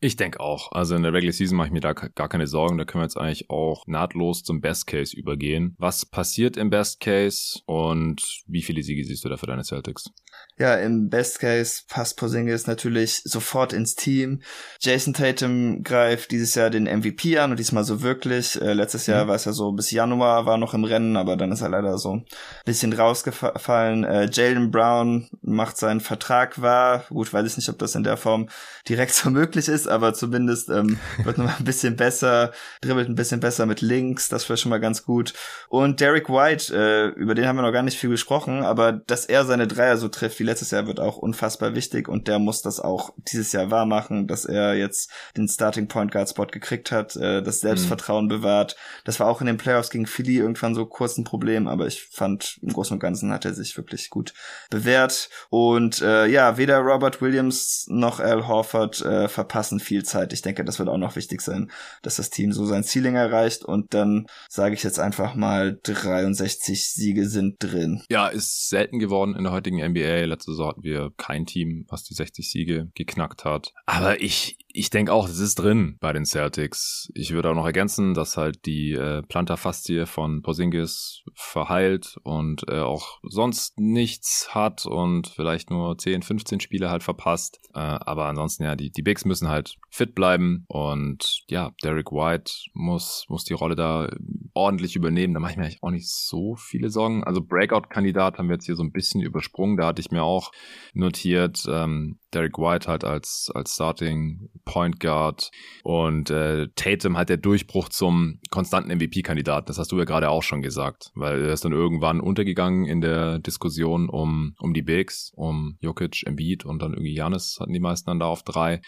Ich 0.04 0.16
denke 0.16 0.40
auch. 0.40 0.72
Also 0.72 0.96
in 0.96 1.04
der 1.04 1.12
Regular 1.12 1.32
Season 1.32 1.56
mache 1.56 1.68
ich 1.68 1.72
mir 1.72 1.80
da 1.80 1.92
gar 1.92 2.28
keine 2.28 2.48
Sorgen. 2.48 2.76
Da 2.76 2.84
können 2.84 3.02
wir 3.02 3.06
jetzt 3.06 3.16
eigentlich 3.16 3.50
auch 3.50 3.86
nahtlos 3.86 4.42
zum 4.42 4.60
Best 4.60 4.88
Case 4.88 5.16
übergehen. 5.16 5.76
Was 5.78 6.04
passiert 6.04 6.56
im 6.56 6.70
Best 6.70 6.98
Case 6.98 7.60
und 7.66 8.20
wie 8.48 8.62
viele 8.62 8.82
Siege 8.82 9.04
siehst 9.04 9.24
du 9.24 9.28
da 9.28 9.36
für 9.36 9.46
deine 9.46 9.62
Celtics? 9.62 10.10
Ja, 10.58 10.74
im 10.76 11.08
Best 11.08 11.40
Case 11.40 11.82
passt 11.88 12.18
Porzingis 12.18 12.66
natürlich 12.66 13.22
sofort 13.24 13.72
ins 13.72 13.94
Team. 13.94 14.42
Jason 14.80 15.14
Tatum 15.14 15.82
greift 15.82 16.30
dieses 16.30 16.54
Jahr 16.54 16.68
den 16.68 16.84
MVP 16.84 17.38
an 17.38 17.52
und 17.52 17.58
diesmal 17.58 17.84
so 17.84 18.02
wirklich. 18.02 18.60
Äh, 18.60 18.74
letztes 18.74 19.06
Jahr 19.06 19.24
mhm. 19.24 19.28
war 19.28 19.36
es 19.36 19.46
ja 19.46 19.52
so 19.52 19.72
bis 19.72 19.90
Januar 19.90 20.46
war 20.46 20.58
noch 20.58 20.74
im 20.74 20.84
Rennen, 20.84 21.16
aber 21.16 21.36
dann 21.36 21.52
ist 21.52 21.62
er 21.62 21.70
leider 21.70 21.96
so 21.98 22.16
ein 22.16 22.26
bisschen 22.64 22.92
rausgefallen. 22.92 24.04
Äh, 24.04 24.28
Jalen 24.30 24.70
Brown 24.70 25.28
macht 25.40 25.78
seinen 25.78 26.00
Vertrag 26.00 26.60
wahr. 26.60 27.04
Gut, 27.08 27.32
weiß 27.32 27.46
ich 27.46 27.56
nicht, 27.56 27.68
ob 27.68 27.78
das 27.78 27.94
in 27.94 28.04
der 28.04 28.16
Form 28.16 28.48
direkt 28.88 29.14
so 29.14 29.30
möglich 29.30 29.68
ist, 29.68 29.88
aber 29.88 30.14
zumindest 30.14 30.68
ähm, 30.68 30.98
wird 31.24 31.38
noch 31.38 31.46
mal 31.46 31.56
ein 31.58 31.64
bisschen 31.64 31.96
besser, 31.96 32.52
dribbelt 32.80 33.08
ein 33.08 33.14
bisschen 33.14 33.40
besser 33.40 33.66
mit 33.66 33.80
Links, 33.80 34.28
das 34.28 34.48
wäre 34.48 34.56
schon 34.56 34.70
mal 34.70 34.80
ganz 34.80 35.04
gut. 35.04 35.32
Und 35.68 36.00
Derek 36.00 36.28
White, 36.28 36.74
äh, 36.74 37.08
über 37.18 37.34
den 37.34 37.46
haben 37.46 37.56
wir 37.56 37.62
noch 37.62 37.72
gar 37.72 37.82
nicht 37.82 37.98
viel 37.98 38.10
gesprochen, 38.10 38.62
aber 38.62 38.92
dass 38.92 39.26
er 39.26 39.44
seine 39.44 39.66
Dreier 39.66 39.96
so 39.96 40.08
trifft 40.08 40.38
wie 40.38 40.44
letztes 40.52 40.70
Jahr, 40.70 40.86
wird 40.86 41.00
auch 41.00 41.16
unfassbar 41.16 41.74
wichtig 41.74 42.08
und 42.08 42.28
der 42.28 42.38
muss 42.38 42.60
das 42.60 42.78
auch 42.78 43.14
dieses 43.16 43.52
Jahr 43.52 43.70
wahr 43.70 43.86
machen, 43.86 44.26
dass 44.26 44.44
er 44.44 44.74
jetzt 44.74 45.10
den 45.36 45.48
Starting 45.48 45.88
Point 45.88 46.12
Guard 46.12 46.28
Spot 46.28 46.46
gekriegt 46.46 46.92
hat, 46.92 47.16
äh, 47.16 47.42
das 47.42 47.60
Selbstvertrauen 47.60 48.26
mhm. 48.26 48.28
bewahrt. 48.28 48.76
Das 49.04 49.18
war 49.18 49.28
auch 49.28 49.40
in 49.40 49.46
den 49.46 49.56
Playoffs 49.56 49.88
gegen 49.88 50.06
Philly 50.06 50.36
irgendwann 50.36 50.74
so 50.74 50.84
kurz 50.84 51.16
ein 51.16 51.24
Problem, 51.24 51.66
aber 51.66 51.86
ich 51.86 52.04
fand 52.04 52.58
im 52.62 52.72
Großen 52.72 52.94
und 52.94 53.00
Ganzen 53.00 53.32
hat 53.32 53.46
er 53.46 53.54
sich 53.54 53.76
wirklich 53.78 54.10
gut 54.10 54.34
bewährt 54.70 55.30
und 55.48 56.02
äh, 56.02 56.26
ja, 56.26 56.58
weder 56.58 56.78
Robert 56.80 57.22
Williams 57.22 57.86
noch 57.88 58.20
Al 58.20 58.46
Horford 58.46 59.00
äh, 59.00 59.28
verpassen 59.28 59.80
viel 59.80 60.04
Zeit. 60.04 60.34
Ich 60.34 60.42
denke, 60.42 60.64
das 60.64 60.78
wird 60.78 60.90
auch 60.90 60.98
noch 60.98 61.16
wichtig 61.16 61.40
sein, 61.40 61.70
dass 62.02 62.16
das 62.16 62.28
Team 62.28 62.52
so 62.52 62.66
sein 62.66 62.84
Ceiling 62.84 63.14
erreicht 63.14 63.64
und 63.64 63.94
dann 63.94 64.26
sage 64.50 64.74
ich 64.74 64.82
jetzt 64.82 65.00
einfach 65.00 65.34
mal 65.34 65.78
63 65.82 66.90
Siege 66.92 67.26
sind 67.26 67.62
drin. 67.62 68.02
Ja, 68.10 68.28
ist 68.28 68.68
selten 68.68 68.98
geworden 68.98 69.34
in 69.34 69.44
der 69.44 69.52
heutigen 69.52 69.82
NBA 69.82 70.26
letzte 70.32 70.52
Saison 70.52 70.68
hatten 70.68 70.82
wir 70.82 71.12
kein 71.16 71.46
Team, 71.46 71.86
was 71.88 72.04
die 72.04 72.14
60 72.14 72.50
Siege 72.50 72.90
geknackt 72.94 73.44
hat. 73.44 73.72
Aber 73.86 74.20
ich, 74.20 74.56
ich 74.74 74.90
denke 74.90 75.12
auch, 75.12 75.28
es 75.28 75.38
ist 75.38 75.56
drin 75.56 75.96
bei 76.00 76.12
den 76.12 76.24
Celtics. 76.24 77.10
Ich 77.14 77.32
würde 77.32 77.50
auch 77.50 77.54
noch 77.54 77.66
ergänzen, 77.66 78.14
dass 78.14 78.36
halt 78.36 78.64
die 78.66 78.92
äh, 78.92 79.22
Plantarfaszie 79.22 80.06
von 80.06 80.42
Porzingis 80.42 81.22
verheilt 81.34 82.16
und 82.22 82.68
er 82.68 82.86
auch 82.86 83.20
sonst 83.22 83.78
nichts 83.78 84.48
hat 84.54 84.86
und 84.86 85.28
vielleicht 85.28 85.70
nur 85.70 85.96
10, 85.96 86.22
15 86.22 86.60
Spiele 86.60 86.90
halt 86.90 87.02
verpasst. 87.02 87.60
Äh, 87.74 87.78
aber 87.78 88.26
ansonsten 88.26 88.64
ja, 88.64 88.76
die, 88.76 88.90
die 88.90 89.02
Bigs 89.02 89.24
müssen 89.24 89.48
halt 89.48 89.76
fit 89.90 90.14
bleiben 90.14 90.64
und 90.68 91.42
ja, 91.48 91.72
Derek 91.82 92.12
White 92.12 92.52
muss, 92.72 93.26
muss 93.28 93.44
die 93.44 93.54
Rolle 93.54 93.74
da 93.74 94.08
ordentlich 94.54 94.96
übernehmen. 94.96 95.34
Da 95.34 95.40
mache 95.40 95.52
ich 95.52 95.56
mir 95.56 95.64
eigentlich 95.64 95.82
auch 95.82 95.90
nicht 95.90 96.10
so 96.10 96.56
viele 96.56 96.90
Sorgen. 96.90 97.24
Also 97.24 97.42
Breakout-Kandidat 97.42 98.38
haben 98.38 98.48
wir 98.48 98.54
jetzt 98.54 98.66
hier 98.66 98.76
so 98.76 98.82
ein 98.82 98.92
bisschen 98.92 99.20
übersprungen. 99.20 99.76
Da 99.76 99.86
hatte 99.86 100.00
ich 100.00 100.10
mir 100.10 100.22
auch 100.22 100.52
notiert, 100.94 101.64
ähm, 101.68 102.18
Derek 102.34 102.58
White 102.58 102.88
halt 102.88 103.04
als, 103.04 103.50
als 103.54 103.74
Starting 103.74 104.48
Point 104.64 105.00
Guard 105.00 105.50
und 105.82 106.30
äh, 106.30 106.68
Tatum 106.74 107.16
halt 107.16 107.28
der 107.28 107.36
Durchbruch 107.36 107.88
zum 107.88 108.40
konstanten 108.50 108.90
MVP-Kandidaten. 108.96 109.66
Das 109.66 109.78
hast 109.78 109.92
du 109.92 109.98
ja 109.98 110.04
gerade 110.04 110.30
auch 110.30 110.42
schon 110.42 110.62
gesagt, 110.62 111.10
weil 111.14 111.44
er 111.44 111.52
ist 111.52 111.64
dann 111.64 111.72
irgendwann 111.72 112.20
untergegangen 112.20 112.86
in 112.86 113.00
der 113.00 113.38
Diskussion 113.38 114.08
um, 114.08 114.54
um 114.58 114.74
die 114.74 114.82
Bigs, 114.82 115.32
um 115.34 115.76
Jokic, 115.80 116.26
Embiid 116.26 116.64
und 116.64 116.80
dann 116.80 116.92
irgendwie 116.92 117.14
Janis 117.14 117.58
hatten 117.60 117.72
die 117.72 117.80
meisten 117.80 118.10
dann 118.10 118.20
da 118.20 118.26
auf 118.26 118.42
drei. 118.42 118.80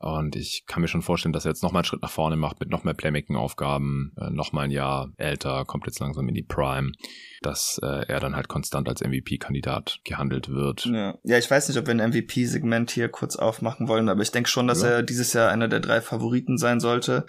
Und 0.00 0.36
ich 0.36 0.64
kann 0.66 0.82
mir 0.82 0.88
schon 0.88 1.02
vorstellen, 1.02 1.32
dass 1.32 1.44
er 1.44 1.50
jetzt 1.50 1.62
nochmal 1.62 1.80
einen 1.80 1.86
Schritt 1.86 2.02
nach 2.02 2.10
vorne 2.10 2.36
macht 2.36 2.60
mit 2.60 2.70
noch 2.70 2.84
mehr 2.84 2.94
Playmaking-Aufgaben, 2.94 4.12
äh, 4.16 4.30
nochmal 4.30 4.64
ein 4.64 4.70
Jahr 4.70 5.10
älter, 5.16 5.64
kommt 5.64 5.86
jetzt 5.86 6.00
langsam 6.00 6.28
in 6.28 6.34
die 6.34 6.42
Prime 6.42 6.92
dass 7.42 7.80
äh, 7.82 8.06
er 8.08 8.20
dann 8.20 8.34
halt 8.34 8.48
konstant 8.48 8.88
als 8.88 9.00
MVP-Kandidat 9.00 10.00
gehandelt 10.04 10.48
wird. 10.48 10.86
Ja. 10.86 11.18
ja, 11.24 11.38
ich 11.38 11.50
weiß 11.50 11.68
nicht, 11.68 11.78
ob 11.78 11.86
wir 11.86 11.94
ein 11.94 12.10
MVP-Segment 12.10 12.87
hier 12.90 13.08
kurz 13.08 13.36
aufmachen 13.36 13.88
wollen, 13.88 14.08
aber 14.08 14.22
ich 14.22 14.30
denke 14.30 14.48
schon, 14.48 14.66
dass 14.66 14.82
ja. 14.82 14.88
er 14.88 15.02
dieses 15.02 15.32
Jahr 15.32 15.50
einer 15.50 15.68
der 15.68 15.80
drei 15.80 16.00
Favoriten 16.00 16.58
sein 16.58 16.80
sollte. 16.80 17.26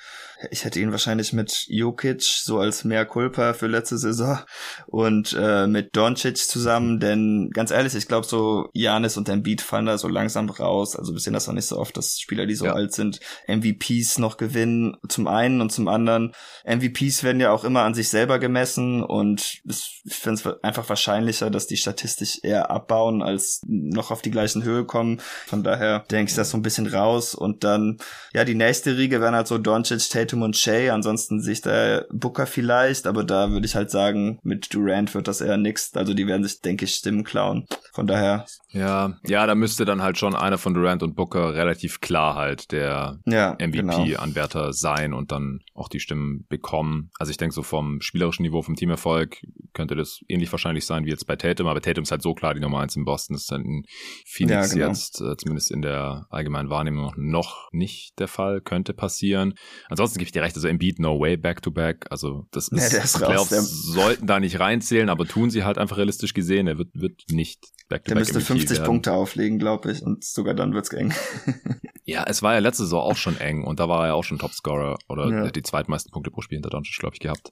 Ich 0.51 0.63
hätte 0.63 0.79
ihn 0.79 0.91
wahrscheinlich 0.91 1.33
mit 1.33 1.65
Jokic 1.67 2.21
so 2.21 2.59
als 2.59 2.83
mehr 2.83 3.05
Culpa 3.05 3.53
für 3.53 3.67
letzte 3.67 3.97
Saison 3.97 4.39
und 4.87 5.35
äh, 5.37 5.67
mit 5.67 5.95
Doncic 5.95 6.37
zusammen, 6.37 6.99
denn 6.99 7.49
ganz 7.53 7.71
ehrlich, 7.71 7.95
ich 7.95 8.07
glaube 8.07 8.25
so 8.25 8.69
Janis 8.73 9.17
und 9.17 9.27
Embiid 9.29 9.61
fallen 9.61 9.85
da 9.85 9.97
so 9.97 10.07
langsam 10.07 10.49
raus. 10.49 10.95
Also 10.95 11.13
wir 11.13 11.19
sehen 11.19 11.33
das 11.33 11.49
auch 11.49 11.53
nicht 11.53 11.67
so 11.67 11.77
oft, 11.77 11.95
dass 11.97 12.19
Spieler, 12.19 12.45
die 12.45 12.55
so 12.55 12.65
ja. 12.65 12.73
alt 12.73 12.93
sind, 12.93 13.19
MVPs 13.47 14.17
noch 14.17 14.37
gewinnen. 14.37 14.95
Zum 15.07 15.27
einen 15.27 15.61
und 15.61 15.71
zum 15.71 15.87
anderen, 15.87 16.33
MVPs 16.65 17.23
werden 17.23 17.41
ja 17.41 17.51
auch 17.51 17.63
immer 17.63 17.83
an 17.83 17.93
sich 17.93 18.09
selber 18.09 18.39
gemessen 18.39 19.03
und 19.03 19.59
ich 19.65 20.01
finde 20.07 20.41
es 20.41 20.63
einfach 20.63 20.87
wahrscheinlicher, 20.89 21.49
dass 21.49 21.67
die 21.67 21.77
statistisch 21.77 22.39
eher 22.43 22.71
abbauen, 22.71 23.21
als 23.21 23.61
noch 23.67 24.11
auf 24.11 24.21
die 24.21 24.31
gleichen 24.31 24.63
Höhe 24.63 24.85
kommen. 24.85 25.21
Von 25.49 25.63
daher 25.63 26.05
denke 26.11 26.29
ich 26.29 26.35
das 26.35 26.51
so 26.51 26.57
ein 26.57 26.61
bisschen 26.61 26.85
raus. 26.85 27.33
Und 27.33 27.63
dann, 27.63 27.97
ja, 28.33 28.45
die 28.45 28.53
nächste 28.53 28.97
Riege 28.97 29.19
wären 29.19 29.33
halt 29.33 29.47
so 29.47 29.57
Doncic, 29.57 30.07
Tatum 30.07 30.43
und 30.43 30.55
Shea. 30.55 30.93
Ansonsten 30.93 31.41
sehe 31.41 31.53
ich 31.53 31.61
da 31.61 32.03
Booker 32.11 32.45
vielleicht, 32.45 33.07
aber 33.07 33.23
da 33.23 33.49
würde 33.49 33.65
ich 33.65 33.75
halt 33.75 33.89
sagen, 33.89 34.37
mit 34.43 34.71
Durant 34.75 35.15
wird 35.15 35.27
das 35.27 35.41
eher 35.41 35.57
nix. 35.57 35.95
Also 35.95 36.13
die 36.13 36.27
werden 36.27 36.43
sich, 36.43 36.61
denke 36.61 36.85
ich, 36.85 36.93
Stimmen 36.93 37.23
klauen. 37.23 37.65
Von 37.93 38.05
daher. 38.05 38.45
Ja, 38.71 39.17
ja, 39.25 39.47
da 39.47 39.55
müsste 39.55 39.85
dann 39.85 40.03
halt 40.03 40.19
schon 40.19 40.35
einer 40.35 40.59
von 40.59 40.75
Durant 40.75 41.01
und 41.01 41.15
Booker 41.15 41.55
relativ 41.55 41.99
klar 42.01 42.35
halt 42.35 42.71
der 42.71 43.17
ja, 43.25 43.57
MVP-Anwärter 43.59 44.59
genau. 44.59 44.71
sein 44.71 45.13
und 45.13 45.31
dann 45.31 45.61
auch 45.73 45.89
die 45.89 45.99
Stimmen 45.99 46.45
bekommen. 46.49 47.09
Also 47.17 47.31
ich 47.31 47.37
denke 47.37 47.55
so 47.55 47.63
vom 47.63 48.01
spielerischen 48.01 48.43
Niveau, 48.43 48.61
vom 48.61 48.75
Teamerfolg 48.75 49.37
könnte 49.73 49.95
das 49.95 50.19
ähnlich 50.27 50.51
wahrscheinlich 50.51 50.85
sein 50.85 51.05
wie 51.05 51.09
jetzt 51.09 51.25
bei 51.25 51.35
Tatum, 51.35 51.65
aber 51.65 51.81
Tatum 51.81 52.03
ist 52.03 52.11
halt 52.11 52.21
so 52.21 52.35
klar 52.35 52.53
die 52.53 52.59
Nummer 52.59 52.81
eins 52.81 52.95
in 52.95 53.05
Boston. 53.05 53.33
Das 53.33 53.41
ist 53.43 53.51
dann 53.51 53.65
in 53.65 53.85
Phoenix 54.25 54.69
ja, 54.69 54.73
genau. 54.75 54.87
jetzt 54.89 55.21
äh, 55.21 55.35
zumindest 55.39 55.71
in 55.71 55.81
der 55.81 56.27
allgemeinen 56.29 56.69
Wahrnehmung 56.69 57.11
noch 57.17 57.69
nicht 57.71 58.19
der 58.19 58.27
Fall, 58.27 58.61
könnte 58.61 58.93
passieren. 58.93 59.53
Ansonsten 59.87 60.19
gebe 60.19 60.27
ich 60.27 60.31
dir 60.31 60.41
recht, 60.41 60.55
also 60.55 60.67
Embiid 60.67 60.99
no 60.99 61.19
way 61.19 61.37
back 61.37 61.61
to 61.61 61.71
back. 61.71 62.05
Also 62.09 62.45
das 62.51 62.67
ist, 62.67 62.93
ja, 62.93 63.01
ist 63.01 63.17
Playoffs 63.17 63.51
raus, 63.51 63.83
sollten 63.93 64.27
da 64.27 64.39
nicht 64.39 64.59
reinzählen, 64.59 65.09
aber 65.09 65.25
tun 65.25 65.49
sie 65.49 65.63
halt 65.63 65.77
einfach 65.77 65.97
realistisch 65.97 66.33
gesehen. 66.33 66.67
Er 66.67 66.77
wird, 66.77 66.89
wird 66.93 67.23
nicht 67.31 67.59
back 67.89 68.05
to 68.05 68.09
der 68.09 68.15
back. 68.15 68.25
Der 68.25 68.35
müsste 68.35 68.41
50 68.41 68.69
werden. 68.77 68.85
Punkte 68.85 69.13
auflegen, 69.13 69.59
glaube 69.59 69.91
ich, 69.91 70.01
und 70.01 70.23
sogar 70.23 70.53
dann 70.53 70.73
wird's 70.73 70.89
eng. 70.93 71.13
ja, 72.09 72.23
es 72.27 72.41
war 72.41 72.53
ja 72.53 72.59
letzte 72.59 72.83
Saison 72.83 73.01
auch 73.01 73.17
schon 73.17 73.37
eng 73.37 73.63
und 73.63 73.79
da 73.79 73.87
war 73.87 74.07
er 74.07 74.15
auch 74.15 74.23
schon 74.23 74.39
Topscorer 74.39 74.97
oder 75.07 75.29
ja. 75.29 75.51
die 75.51 75.61
zweitmeisten 75.61 76.11
Punkte 76.11 76.31
pro 76.31 76.41
Spiel 76.41 76.57
hinter 76.57 76.69
Doncic, 76.69 76.97
glaube 76.97 77.15
ich, 77.15 77.19
gehabt. 77.19 77.49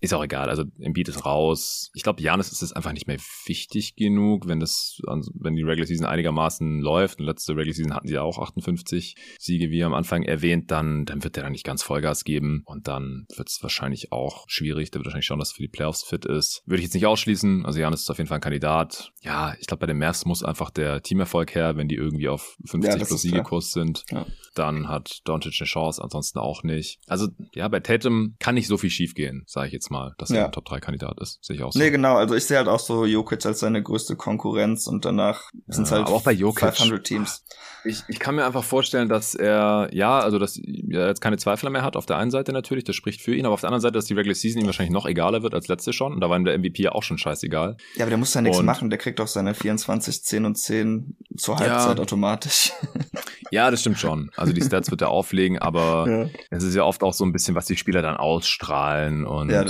Ist 0.00 0.14
auch 0.14 0.24
egal. 0.24 0.48
Also 0.48 0.64
Embiid 0.78 1.08
ist 1.08 1.26
raus. 1.26 1.90
Ich 1.94 2.02
glaube, 2.02 2.22
Janis 2.22 2.50
ist 2.50 2.62
es 2.62 2.72
einfach 2.72 2.92
nicht 2.92 3.06
mehr 3.06 3.18
wichtig 3.44 3.96
genug, 3.96 4.48
wenn 4.48 4.58
das, 4.58 5.00
wenn 5.34 5.54
die 5.54 5.62
Regular 5.62 5.86
Season 5.86 6.06
einigermaßen 6.06 6.80
läuft. 6.80 7.20
Und 7.20 7.26
letzte 7.26 7.52
Regular 7.52 7.74
Season 7.74 7.94
hatten 7.94 8.08
sie 8.08 8.14
ja 8.14 8.22
auch 8.22 8.38
58 8.38 9.14
Siege, 9.38 9.70
wie 9.70 9.84
am 9.84 9.92
Anfang 9.92 10.22
erwähnt, 10.22 10.70
dann, 10.70 11.04
dann 11.04 11.22
wird 11.22 11.36
der 11.36 11.42
da 11.42 11.50
nicht 11.50 11.64
ganz 11.64 11.82
Vollgas 11.82 12.24
geben. 12.24 12.62
Und 12.64 12.88
dann 12.88 13.26
wird 13.36 13.48
es 13.48 13.62
wahrscheinlich 13.62 14.10
auch 14.10 14.44
schwierig. 14.48 14.90
Der 14.90 15.00
wird 15.00 15.06
wahrscheinlich 15.06 15.26
schauen, 15.26 15.38
dass 15.38 15.52
er 15.52 15.56
für 15.56 15.62
die 15.62 15.68
Playoffs 15.68 16.02
fit 16.02 16.24
ist. 16.24 16.62
Würde 16.64 16.78
ich 16.78 16.84
jetzt 16.84 16.94
nicht 16.94 17.06
ausschließen. 17.06 17.66
Also 17.66 17.78
Janis 17.78 18.00
ist 18.00 18.10
auf 18.10 18.16
jeden 18.16 18.28
Fall 18.28 18.38
ein 18.38 18.42
Kandidat. 18.42 19.12
Ja, 19.20 19.54
ich 19.60 19.66
glaube, 19.66 19.80
bei 19.80 19.86
den 19.86 19.98
Mavs 19.98 20.24
muss 20.24 20.42
einfach 20.42 20.70
der 20.70 21.02
Teamerfolg 21.02 21.54
her, 21.54 21.76
wenn 21.76 21.88
die 21.88 21.96
irgendwie 21.96 22.28
auf 22.28 22.56
50 22.64 22.90
ja, 22.90 23.04
plus 23.04 23.22
Siegekurs 23.22 23.72
sind. 23.72 23.99
Ja. 24.10 24.26
Dann 24.54 24.88
hat 24.88 25.20
Doncic 25.24 25.54
eine 25.60 25.66
Chance, 25.66 26.02
ansonsten 26.02 26.38
auch 26.38 26.62
nicht. 26.62 26.98
Also, 27.06 27.28
ja, 27.54 27.68
bei 27.68 27.80
Tatum 27.80 28.34
kann 28.38 28.54
nicht 28.54 28.66
so 28.66 28.76
viel 28.76 28.90
schief 28.90 29.14
gehen, 29.14 29.44
sage 29.46 29.68
ich 29.68 29.72
jetzt 29.72 29.90
mal, 29.90 30.14
dass 30.18 30.30
ja. 30.30 30.38
er 30.38 30.44
ein 30.46 30.52
Top-3-Kandidat 30.52 31.20
ist. 31.20 31.38
Sehe 31.42 31.56
ich 31.56 31.62
auch 31.62 31.72
so. 31.72 31.78
Nee, 31.78 31.90
genau. 31.90 32.16
Also 32.16 32.34
ich 32.34 32.44
sehe 32.44 32.58
halt 32.58 32.68
auch 32.68 32.80
so 32.80 33.04
Jokic 33.04 33.44
als 33.46 33.60
seine 33.60 33.82
größte 33.82 34.16
Konkurrenz 34.16 34.86
und 34.86 35.04
danach 35.04 35.50
sind 35.68 35.84
es 35.84 35.92
halt 35.92 36.08
auch 36.08 36.22
bei 36.22 36.32
Jokic 36.32 36.74
500 36.74 37.04
Teams. 37.04 37.44
Ich, 37.84 38.02
ich 38.08 38.18
kann 38.18 38.34
mir 38.34 38.44
einfach 38.44 38.64
vorstellen, 38.64 39.08
dass 39.08 39.34
er, 39.34 39.88
ja, 39.92 40.18
also 40.18 40.38
dass 40.38 40.58
er 40.58 41.08
jetzt 41.08 41.20
keine 41.20 41.38
Zweifel 41.38 41.70
mehr 41.70 41.82
hat. 41.82 41.96
Auf 41.96 42.06
der 42.06 42.18
einen 42.18 42.30
Seite 42.30 42.52
natürlich, 42.52 42.84
das 42.84 42.96
spricht 42.96 43.22
für 43.22 43.34
ihn, 43.34 43.46
aber 43.46 43.54
auf 43.54 43.60
der 43.60 43.68
anderen 43.68 43.80
Seite, 43.80 43.94
dass 43.94 44.04
die 44.04 44.14
Regular 44.14 44.34
Season 44.34 44.60
ihm 44.60 44.66
wahrscheinlich 44.66 44.92
noch 44.92 45.06
egaler 45.06 45.42
wird 45.42 45.54
als 45.54 45.68
letzte 45.68 45.92
schon. 45.92 46.12
Und 46.12 46.20
da 46.20 46.28
war 46.28 46.36
ihm 46.36 46.44
der 46.44 46.58
MVP 46.58 46.82
ja 46.82 46.92
auch 46.92 47.02
schon 47.02 47.18
scheißegal. 47.18 47.76
Ja, 47.94 48.04
aber 48.04 48.10
der 48.10 48.18
muss 48.18 48.34
ja 48.34 48.42
nichts 48.42 48.60
machen. 48.62 48.90
Der 48.90 48.98
kriegt 48.98 49.18
doch 49.18 49.28
seine 49.28 49.54
24, 49.54 50.22
10 50.22 50.44
und 50.44 50.56
10 50.56 51.16
zur 51.36 51.58
Halbzeit 51.58 51.96
ja, 51.96 52.02
automatisch. 52.02 52.72
ja, 53.50 53.70
das 53.70 53.80
stimmt 53.80 53.89
schon. 53.96 54.30
Also 54.36 54.52
die 54.52 54.62
Stats 54.62 54.90
wird 54.90 55.02
er 55.02 55.10
auflegen, 55.10 55.58
aber 55.58 56.06
ja. 56.08 56.40
es 56.50 56.64
ist 56.64 56.74
ja 56.74 56.84
oft 56.84 57.02
auch 57.02 57.14
so 57.14 57.24
ein 57.24 57.32
bisschen, 57.32 57.54
was 57.54 57.66
die 57.66 57.76
Spieler 57.76 58.02
dann 58.02 58.16
ausstrahlen 58.16 59.24
und 59.26 59.50
ja, 59.50 59.64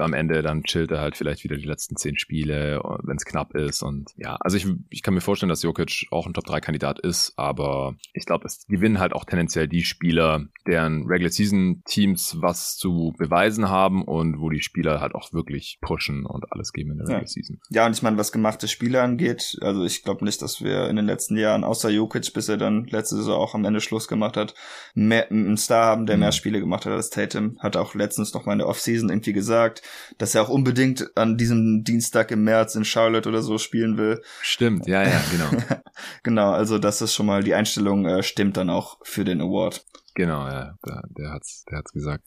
am 0.00 0.14
Ende 0.14 0.42
dann 0.42 0.62
chillt 0.64 0.90
er 0.90 1.00
halt 1.00 1.16
vielleicht 1.16 1.44
wieder 1.44 1.56
die 1.56 1.66
letzten 1.66 1.96
zehn 1.96 2.18
Spiele, 2.18 2.80
wenn 3.02 3.16
es 3.16 3.24
knapp 3.24 3.54
ist. 3.54 3.82
Und 3.82 4.10
ja, 4.16 4.36
also 4.40 4.56
ich, 4.56 4.66
ich 4.90 5.02
kann 5.02 5.14
mir 5.14 5.20
vorstellen, 5.20 5.50
dass 5.50 5.62
Jokic 5.62 6.06
auch 6.10 6.26
ein 6.26 6.34
Top-3-Kandidat 6.34 7.00
ist, 7.00 7.34
aber 7.36 7.94
ich 8.12 8.26
glaube, 8.26 8.46
es 8.46 8.66
gewinnen 8.66 8.98
halt 8.98 9.12
auch 9.12 9.24
tendenziell 9.24 9.68
die 9.68 9.84
Spieler, 9.84 10.46
deren 10.66 11.06
Regular-Season-Teams 11.06 12.38
was 12.40 12.76
zu 12.76 13.12
beweisen 13.18 13.68
haben 13.68 14.04
und 14.04 14.40
wo 14.40 14.50
die 14.50 14.62
Spieler 14.62 15.00
halt 15.00 15.14
auch 15.14 15.32
wirklich 15.32 15.78
pushen 15.80 16.26
und 16.26 16.50
alles 16.52 16.72
geben 16.72 16.92
in 16.92 16.98
der 16.98 17.08
Regular 17.08 17.26
Season. 17.26 17.60
Ja, 17.70 17.86
und 17.86 17.92
ich 17.92 18.02
meine, 18.02 18.18
was 18.18 18.32
gemachte 18.32 18.68
Spieler 18.68 19.02
angeht, 19.02 19.58
also 19.60 19.84
ich 19.84 20.02
glaube 20.02 20.24
nicht, 20.24 20.42
dass 20.42 20.62
wir 20.62 20.88
in 20.88 20.96
den 20.96 21.06
letzten 21.06 21.36
Jahren, 21.36 21.64
außer 21.64 21.90
Jokic, 21.90 22.32
bis 22.34 22.48
er 22.48 22.56
dann 22.56 22.84
letzte 22.86 23.16
Saison 23.16 23.31
auch 23.36 23.54
am 23.54 23.64
Ende 23.64 23.80
Schluss 23.80 24.08
gemacht 24.08 24.36
hat, 24.36 24.54
mehr, 24.94 25.30
einen 25.30 25.56
Star 25.56 25.86
haben, 25.86 26.06
der 26.06 26.16
mhm. 26.16 26.20
mehr 26.20 26.32
Spiele 26.32 26.60
gemacht 26.60 26.86
hat 26.86 26.92
als 26.92 27.10
Tatum. 27.10 27.58
Hat 27.60 27.76
auch 27.76 27.94
letztens 27.94 28.34
noch 28.34 28.46
mal 28.46 28.52
in 28.52 28.58
der 28.58 28.68
Offseason 28.68 29.10
irgendwie 29.10 29.32
gesagt, 29.32 29.82
dass 30.18 30.34
er 30.34 30.42
auch 30.42 30.48
unbedingt 30.48 31.16
an 31.16 31.36
diesem 31.36 31.84
Dienstag 31.84 32.30
im 32.30 32.44
März 32.44 32.74
in 32.74 32.84
Charlotte 32.84 33.28
oder 33.28 33.42
so 33.42 33.58
spielen 33.58 33.96
will. 33.96 34.22
Stimmt, 34.40 34.86
ja, 34.86 35.02
ja, 35.02 35.22
genau. 35.30 35.62
genau, 36.22 36.50
also 36.50 36.78
das 36.78 37.02
ist 37.02 37.14
schon 37.14 37.26
mal, 37.26 37.42
die 37.42 37.54
Einstellung 37.54 38.06
äh, 38.06 38.22
stimmt 38.22 38.56
dann 38.56 38.70
auch 38.70 38.98
für 39.02 39.24
den 39.24 39.40
Award. 39.40 39.84
Genau, 40.14 40.46
ja, 40.46 40.74
der, 40.84 41.02
der 41.16 41.30
hat's, 41.30 41.64
der 41.70 41.78
hat's 41.78 41.92
gesagt. 41.92 42.24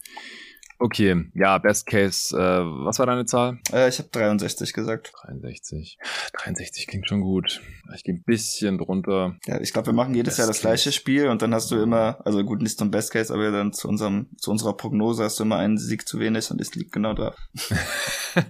Okay, 0.78 1.24
ja, 1.34 1.56
Best 1.56 1.86
Case, 1.86 2.36
äh, 2.36 2.40
was 2.40 2.98
war 2.98 3.06
deine 3.06 3.24
Zahl? 3.24 3.58
Äh, 3.72 3.88
ich 3.88 3.98
habe 3.98 4.10
63 4.10 4.74
gesagt. 4.74 5.12
63. 5.24 5.98
63 6.34 6.86
klingt 6.86 7.08
schon 7.08 7.22
gut. 7.22 7.62
Ich 7.94 8.04
gehe 8.04 8.14
ein 8.14 8.22
bisschen 8.24 8.76
drunter. 8.76 9.36
Ja, 9.46 9.58
ich 9.60 9.72
glaube, 9.72 9.86
wir 9.86 9.94
machen 9.94 10.14
jedes 10.14 10.32
Best 10.32 10.38
Jahr 10.38 10.48
das 10.48 10.58
Case. 10.58 10.68
gleiche 10.68 10.92
Spiel 10.92 11.28
und 11.28 11.40
dann 11.40 11.54
hast 11.54 11.70
du 11.70 11.80
immer, 11.80 12.18
also 12.26 12.44
gut, 12.44 12.60
nicht 12.60 12.78
zum 12.78 12.90
Best 12.90 13.10
Case, 13.10 13.32
aber 13.32 13.50
dann 13.50 13.72
zu 13.72 13.88
unserem, 13.88 14.28
zu 14.36 14.50
unserer 14.50 14.76
Prognose 14.76 15.24
hast 15.24 15.38
du 15.38 15.44
immer 15.44 15.56
einen 15.56 15.78
Sieg 15.78 16.06
zu 16.06 16.18
wenig 16.18 16.50
und 16.50 16.60
es 16.60 16.74
liegt 16.74 16.92
genau 16.92 17.14
da. 17.14 17.34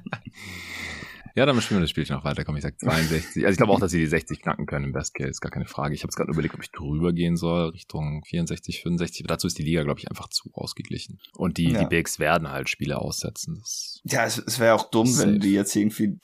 Ja, 1.36 1.44
dann 1.44 1.60
spielen 1.60 1.80
wir 1.80 1.82
das 1.82 1.90
Spielchen 1.90 2.16
noch 2.16 2.24
weiter. 2.24 2.44
Komm, 2.44 2.56
ich 2.56 2.62
sag 2.62 2.80
62. 2.80 3.44
Also 3.44 3.52
ich 3.52 3.56
glaube 3.58 3.72
auch, 3.72 3.78
dass 3.78 3.90
sie 3.90 3.98
die 3.98 4.06
60 4.06 4.40
knacken 4.40 4.64
können 4.64 4.86
im 4.86 4.92
Best 4.92 5.14
Case, 5.14 5.38
gar 5.40 5.52
keine 5.52 5.66
Frage. 5.66 5.94
Ich 5.94 6.02
habe 6.02 6.08
es 6.08 6.16
gerade 6.16 6.32
überlegt, 6.32 6.54
ob 6.54 6.62
ich 6.62 6.70
drüber 6.70 7.12
gehen 7.12 7.36
soll, 7.36 7.68
Richtung 7.68 8.24
64, 8.24 8.82
65. 8.82 9.22
Aber 9.22 9.34
dazu 9.34 9.46
ist 9.46 9.58
die 9.58 9.62
Liga, 9.62 9.82
glaube 9.82 10.00
ich, 10.00 10.08
einfach 10.08 10.28
zu 10.28 10.50
ausgeglichen. 10.54 11.20
Und 11.34 11.58
die, 11.58 11.72
ja. 11.72 11.80
die 11.80 11.86
Bigs 11.86 12.18
werden 12.18 12.50
halt 12.50 12.70
Spiele 12.70 12.98
aussetzen. 12.98 13.58
Das 13.60 14.00
ja, 14.04 14.24
es, 14.24 14.38
es 14.38 14.58
wäre 14.58 14.74
auch 14.74 14.90
dumm, 14.90 15.06
safe. 15.06 15.28
wenn 15.28 15.40
die 15.40 15.52
jetzt 15.52 15.76
irgendwie 15.76 16.18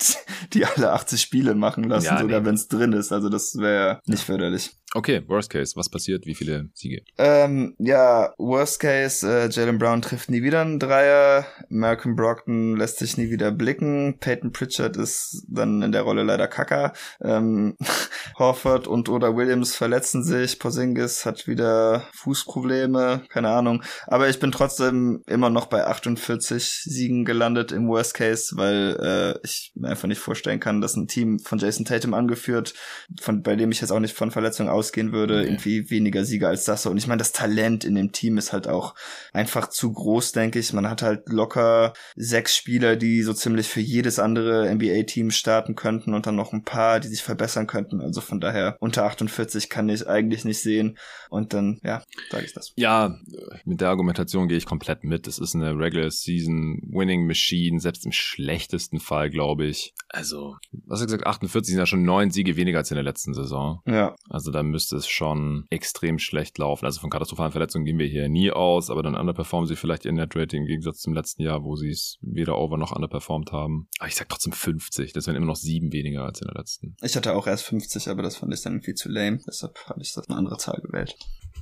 die 0.55 0.65
alle 0.65 0.93
80 0.93 1.21
Spiele 1.21 1.55
machen 1.55 1.85
lassen, 1.85 2.07
ja, 2.07 2.19
sogar 2.19 2.41
nee. 2.41 2.47
wenn 2.47 2.55
es 2.55 2.69
drin 2.69 2.95
ist. 2.95 3.13
Also 3.13 3.29
das 3.29 3.57
wäre 3.59 4.01
nicht 4.07 4.23
förderlich. 4.25 4.71
Okay, 4.95 5.23
Worst 5.27 5.49
Case, 5.49 5.75
was 5.75 5.89
passiert? 5.89 6.27
Wie 6.27 6.35
viele 6.35 6.69
Siege? 6.75 7.03
Ähm, 7.17 7.75
ja, 7.79 8.35
Worst 8.37 8.79
Case, 8.79 9.27
äh, 9.27 9.49
Jalen 9.49 9.79
Brown 9.79 10.03
trifft 10.03 10.31
nie 10.31 10.43
wieder 10.43 10.61
einen 10.61 10.79
Dreier, 10.79 11.47
Malcolm 11.71 12.15
Brockton 12.15 12.77
lässt 12.77 12.99
sich 12.99 13.17
nie 13.17 13.31
wieder 13.31 13.51
blicken, 13.53 14.19
Peyton 14.21 14.53
Pritchard 14.53 14.99
ist 15.03 15.45
dann 15.49 15.83
in 15.83 15.93
der 15.93 16.03
Rolle 16.03 16.23
leider 16.23 16.47
Kacker, 16.47 16.93
ähm, 17.23 17.77
Horford 18.39 18.87
und 18.87 19.09
oder 19.09 19.37
Williams 19.37 19.75
verletzen 19.75 20.23
sich, 20.23 20.59
Porzingis 20.59 21.27
hat 21.27 21.47
wieder 21.47 22.05
Fußprobleme, 22.15 23.23
keine 23.29 23.49
Ahnung, 23.49 23.83
aber 24.07 24.29
ich 24.29 24.39
bin 24.39 24.53
trotzdem 24.53 25.23
immer 25.27 25.51
noch 25.51 25.67
bei 25.67 25.87
48 25.87 26.83
Siegen 26.85 27.25
gelandet 27.25 27.73
im 27.73 27.89
Worst 27.89 28.15
Case, 28.15 28.57
weil 28.57 28.99
äh, 29.01 29.47
ich 29.47 29.73
mir 29.75 29.89
einfach 29.89 30.09
nicht 30.09 30.21
vorstellen 30.21 30.61
kann, 30.61 30.81
dass 30.81 30.97
ein 30.97 31.09
Team 31.09 31.39
von 31.39 31.59
Jason 31.59 31.85
Tatum 31.85 32.15
angeführt, 32.15 32.75
von 33.21 33.43
bei 33.43 33.57
dem 33.57 33.73
ich 33.73 33.81
jetzt 33.81 33.91
auch 33.91 34.01
nicht 34.01 34.17
von 34.17 34.31
Verletzungen 34.31 34.69
aus 34.69 34.83
ausgehen 34.83 35.13
würde, 35.13 35.39
okay. 35.39 35.47
irgendwie 35.47 35.91
weniger 35.91 36.25
Sieger 36.25 36.49
als 36.49 36.65
das. 36.65 36.87
Und 36.87 36.99
ich 36.99 37.07
meine, 37.07 37.19
das 37.19 37.33
Talent 37.33 37.85
in 37.85 37.95
dem 37.95 38.11
Team 38.13 38.37
ist 38.37 38.53
halt 38.53 38.67
auch 38.67 38.95
einfach 39.33 39.69
zu 39.69 39.93
groß, 39.93 40.33
denke 40.33 40.59
ich. 40.59 40.73
Man 40.73 40.91
hat 40.91 41.03
halt 41.03 41.29
locker 41.29 41.95
sechs 42.17 42.57
Spieler, 42.57 42.97
die 42.97 43.23
so 43.23 43.33
ziemlich 43.33 43.69
für 43.69 43.81
jedes 43.81 44.19
andere 44.19 44.69
NBA-Team 44.93 45.31
starten 45.31 45.75
könnten 45.75 46.15
und 46.15 46.27
dann 46.27 46.37
noch 46.37 46.53
ein 46.53 46.65
paar, 46.65 47.01
die 47.01 47.09
sich 47.09 47.23
verbessern 47.23 47.67
könnten. 47.67 48.01
Also 48.01 48.21
von 48.21 48.41
daher 48.41 48.77
unter 48.81 49.05
48 49.05 49.69
kann 49.69 49.89
ich 49.89 50.07
eigentlich 50.07 50.45
nicht 50.45 50.61
sehen. 50.61 50.99
Und 51.31 51.53
dann, 51.53 51.81
ja, 51.83 52.03
sage 52.31 52.45
ich 52.45 52.53
das. 52.53 52.73
Ja, 52.77 53.17
mit 53.65 53.81
der 53.81 53.89
Argumentation 53.89 54.49
gehe 54.49 54.59
ich 54.59 54.67
komplett 54.67 55.05
mit. 55.05 55.27
Es 55.27 55.39
ist 55.39 55.55
eine 55.55 55.79
Regular 55.79 56.11
Season 56.11 56.81
Winning 56.91 57.27
Machine, 57.27 57.81
selbst 57.81 58.05
im 58.05 58.13
schlechtesten 58.13 59.01
Fall, 59.01 59.31
glaube 59.31 59.67
ich. 59.67 59.95
Also, 60.09 60.57
was 60.87 61.01
hast 61.01 61.03
du 61.03 61.07
gesagt, 61.07 61.27
48 61.27 61.71
sind 61.71 61.79
ja 61.79 61.87
schon 61.87 62.05
neun 62.05 62.31
Siege 62.31 62.57
weniger 62.57 62.79
als 62.79 62.91
in 62.91 62.97
der 62.97 63.05
letzten 63.05 63.35
Saison. 63.35 63.81
Ja. 63.87 64.15
Also 64.29 64.51
da 64.51 64.63
müsste 64.63 64.97
es 64.97 65.09
schon 65.09 65.67
extrem 65.71 66.19
schlecht 66.19 66.59
laufen. 66.59 66.85
Also 66.85 67.01
von 67.01 67.11
katastrophalen 67.11 67.53
Verletzungen 67.53 67.85
gehen 67.85 67.99
wir 67.99 68.07
hier 68.07 68.29
nie 68.29 68.51
aus, 68.51 68.91
aber 68.91 69.03
dann 69.03 69.15
underperformen 69.15 69.67
sie 69.67 69.77
vielleicht 69.77 70.05
ihr 70.05 70.13
Net-Rating 70.13 70.63
im 70.63 70.67
Gegensatz 70.67 70.99
zum 70.99 71.15
letzten 71.15 71.43
Jahr, 71.43 71.65
wo 71.65 71.77
sie 71.77 71.91
es 71.91 72.19
weder 72.21 72.59
over 72.59 72.77
noch 72.77 72.93
underperformed 72.93 73.53
haben. 73.53 73.89
Aber 73.99 74.09
ich 74.09 74.17
sag 74.17 74.29
trotzdem 74.29 74.53
50. 74.83 75.13
Das 75.13 75.27
wären 75.27 75.37
immer 75.37 75.47
noch 75.47 75.57
sieben 75.57 75.93
weniger 75.93 76.25
als 76.25 76.41
in 76.41 76.49
der 76.49 76.57
letzten. 76.57 76.97
Ich 77.03 77.17
hatte 77.17 77.35
auch 77.35 77.47
erst 77.47 77.65
50, 77.65 78.09
aber 78.09 78.23
das 78.23 78.37
fand 78.37 78.53
ich 78.53 78.63
dann 78.63 78.75
irgendwie 78.75 78.95
zu 78.95 79.09
lame. 79.09 79.39
Deshalb 79.47 79.79
habe 79.89 80.03
ich 80.03 80.13
das 80.13 80.29
eine 80.29 80.39
andere 80.39 80.59
Zahl 80.59 80.81
gewählt. 80.83 81.17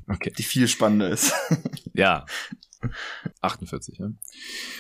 Okay. 0.09 0.33
Die 0.37 0.43
viel 0.43 0.67
spannender 0.69 1.09
ist. 1.11 1.33
ja. 1.95 2.25
48, 3.43 3.99
ja. 3.99 4.11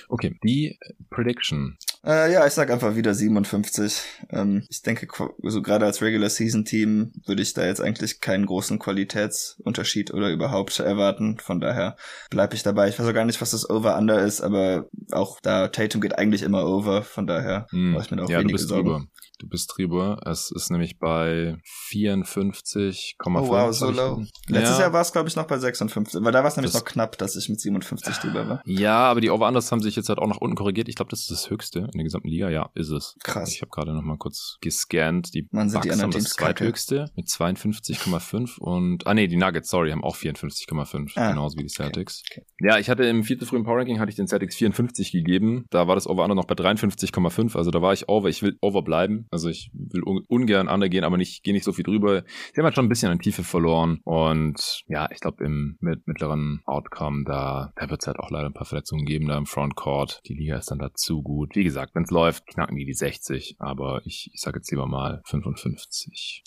Okay, 0.08 0.38
die 0.42 0.78
Prediction. 1.10 1.76
Äh, 2.04 2.32
ja, 2.32 2.46
ich 2.46 2.54
sag 2.54 2.70
einfach 2.70 2.96
wieder 2.96 3.14
57. 3.14 4.02
Ähm, 4.30 4.64
ich 4.70 4.82
denke, 4.82 5.06
so 5.42 5.62
gerade 5.62 5.84
als 5.84 6.00
Regular 6.00 6.30
Season 6.30 6.64
Team 6.64 7.12
würde 7.26 7.42
ich 7.42 7.52
da 7.52 7.64
jetzt 7.64 7.80
eigentlich 7.80 8.20
keinen 8.20 8.46
großen 8.46 8.78
Qualitätsunterschied 8.78 10.14
oder 10.14 10.30
überhaupt 10.30 10.78
erwarten. 10.78 11.38
Von 11.38 11.60
daher 11.60 11.96
bleibe 12.30 12.54
ich 12.54 12.62
dabei. 12.62 12.88
Ich 12.88 12.98
weiß 12.98 13.06
auch 13.06 13.12
gar 13.12 13.26
nicht, 13.26 13.40
was 13.40 13.50
das 13.50 13.68
Over-Under 13.68 14.22
ist, 14.22 14.40
aber 14.40 14.88
auch 15.12 15.40
da 15.42 15.68
Tatum 15.68 16.00
geht 16.00 16.18
eigentlich 16.18 16.42
immer 16.42 16.66
over. 16.66 17.02
Von 17.02 17.26
daher 17.26 17.66
hm. 17.70 17.98
ich 18.00 18.10
mir 18.10 18.22
auch 18.22 18.30
ja, 18.30 18.40
wenige 18.40 18.58
Sorgen. 18.58 18.88
Drüber. 18.88 19.06
Du 19.40 19.48
bist 19.48 19.72
drüber. 19.74 20.20
Es 20.26 20.50
ist 20.50 20.70
nämlich 20.70 20.98
bei 20.98 21.56
54,5. 21.90 23.14
Oh 23.24 23.48
wow, 23.48 23.74
so 23.74 23.90
low. 23.90 24.22
Letztes 24.48 24.76
ja. 24.76 24.84
Jahr 24.84 24.92
war 24.92 25.00
es, 25.00 25.12
glaube 25.12 25.28
ich, 25.28 25.36
noch 25.36 25.46
bei 25.46 25.58
56. 25.58 26.22
Weil 26.22 26.32
da 26.32 26.40
war 26.40 26.48
es 26.48 26.56
nämlich 26.56 26.72
das 26.72 26.82
noch 26.82 26.86
knapp, 26.86 27.16
dass 27.16 27.36
ich 27.36 27.48
mit 27.48 27.58
57 27.58 28.16
drüber 28.16 28.48
war. 28.48 28.62
Ja, 28.66 28.98
aber 28.98 29.22
die 29.22 29.30
Over-Unders 29.30 29.72
haben 29.72 29.80
sich 29.80 29.96
jetzt 29.96 30.10
halt 30.10 30.18
auch 30.18 30.26
nach 30.26 30.36
unten 30.36 30.56
korrigiert. 30.56 30.88
Ich 30.88 30.94
glaube, 30.94 31.10
das 31.10 31.20
ist 31.20 31.30
das 31.30 31.48
Höchste 31.48 31.80
in 31.80 31.90
der 31.92 32.04
gesamten 32.04 32.28
Liga. 32.28 32.50
Ja, 32.50 32.70
ist 32.74 32.90
es. 32.90 33.16
Krass. 33.22 33.50
Ich 33.54 33.62
habe 33.62 33.70
gerade 33.70 33.94
noch 33.94 34.02
mal 34.02 34.18
kurz 34.18 34.58
gescannt. 34.60 35.32
Die 35.34 35.48
Man 35.50 35.70
sind 35.70 35.84
die 35.84 35.90
anderen 35.90 36.12
haben 36.12 36.22
das 36.22 36.32
zweithöchste 36.32 37.10
mit 37.16 37.26
52,5 37.26 38.58
und 38.58 39.06
ah 39.06 39.14
nee, 39.14 39.26
die 39.26 39.36
Nuggets, 39.36 39.70
sorry, 39.70 39.90
haben 39.90 40.04
auch 40.04 40.16
54,5, 40.16 41.12
ah, 41.16 41.30
genauso 41.30 41.58
wie 41.58 41.62
die 41.62 41.68
Celtics. 41.68 42.22
Okay, 42.30 42.42
okay. 42.42 42.68
Ja, 42.68 42.78
ich 42.78 42.90
hatte 42.90 43.04
im 43.04 43.24
vierten 43.24 43.46
frühen 43.46 43.64
Power 43.64 43.78
Ranking 43.78 44.00
hatte 44.00 44.10
ich 44.10 44.16
den 44.16 44.28
Celtics 44.28 44.56
54 44.56 45.12
gegeben. 45.12 45.64
Da 45.70 45.88
war 45.88 45.94
das 45.94 46.06
Over-Under 46.06 46.34
noch 46.34 46.44
bei 46.44 46.54
53,5. 46.54 47.56
Also 47.56 47.70
da 47.70 47.80
war 47.82 47.92
ich 47.92 48.08
over. 48.08 48.28
Ich 48.28 48.42
will 48.42 48.58
over 48.60 48.82
bleiben. 48.82 49.26
Also 49.30 49.48
ich 49.48 49.70
will 49.72 50.02
un 50.02 50.24
ungern 50.26 50.68
undergehen, 50.68 51.04
aber 51.04 51.16
nicht, 51.16 51.44
gehe 51.44 51.54
nicht 51.54 51.64
so 51.64 51.72
viel 51.72 51.84
drüber. 51.84 52.24
Sie 52.52 52.58
haben 52.58 52.64
halt 52.64 52.74
schon 52.74 52.86
ein 52.86 52.88
bisschen 52.88 53.12
an 53.12 53.20
Tiefe 53.20 53.44
verloren. 53.44 54.00
Und 54.04 54.82
ja, 54.88 55.08
ich 55.12 55.20
glaube, 55.20 55.44
im 55.44 55.76
mit 55.80 56.06
mittleren 56.06 56.60
Outcome, 56.66 57.24
da, 57.24 57.72
da 57.76 57.90
wird 57.90 58.02
es 58.02 58.06
halt 58.08 58.18
auch 58.18 58.30
leider 58.30 58.46
ein 58.46 58.54
paar 58.54 58.66
Verletzungen 58.66 59.04
geben, 59.04 59.28
da 59.28 59.38
im 59.38 59.46
Frontcourt. 59.46 60.20
Die 60.26 60.34
Liga 60.34 60.56
ist 60.56 60.70
dann 60.70 60.80
dazu 60.80 61.22
gut. 61.22 61.54
Wie 61.54 61.64
gesagt, 61.64 61.94
wenn 61.94 62.02
es 62.02 62.10
läuft, 62.10 62.46
knacken 62.46 62.76
die 62.76 62.84
die 62.84 62.92
60. 62.92 63.56
Aber 63.60 64.02
ich, 64.04 64.30
ich 64.34 64.40
sage 64.40 64.58
jetzt 64.58 64.70
lieber 64.70 64.86
mal 64.86 65.22
55. 65.26 66.42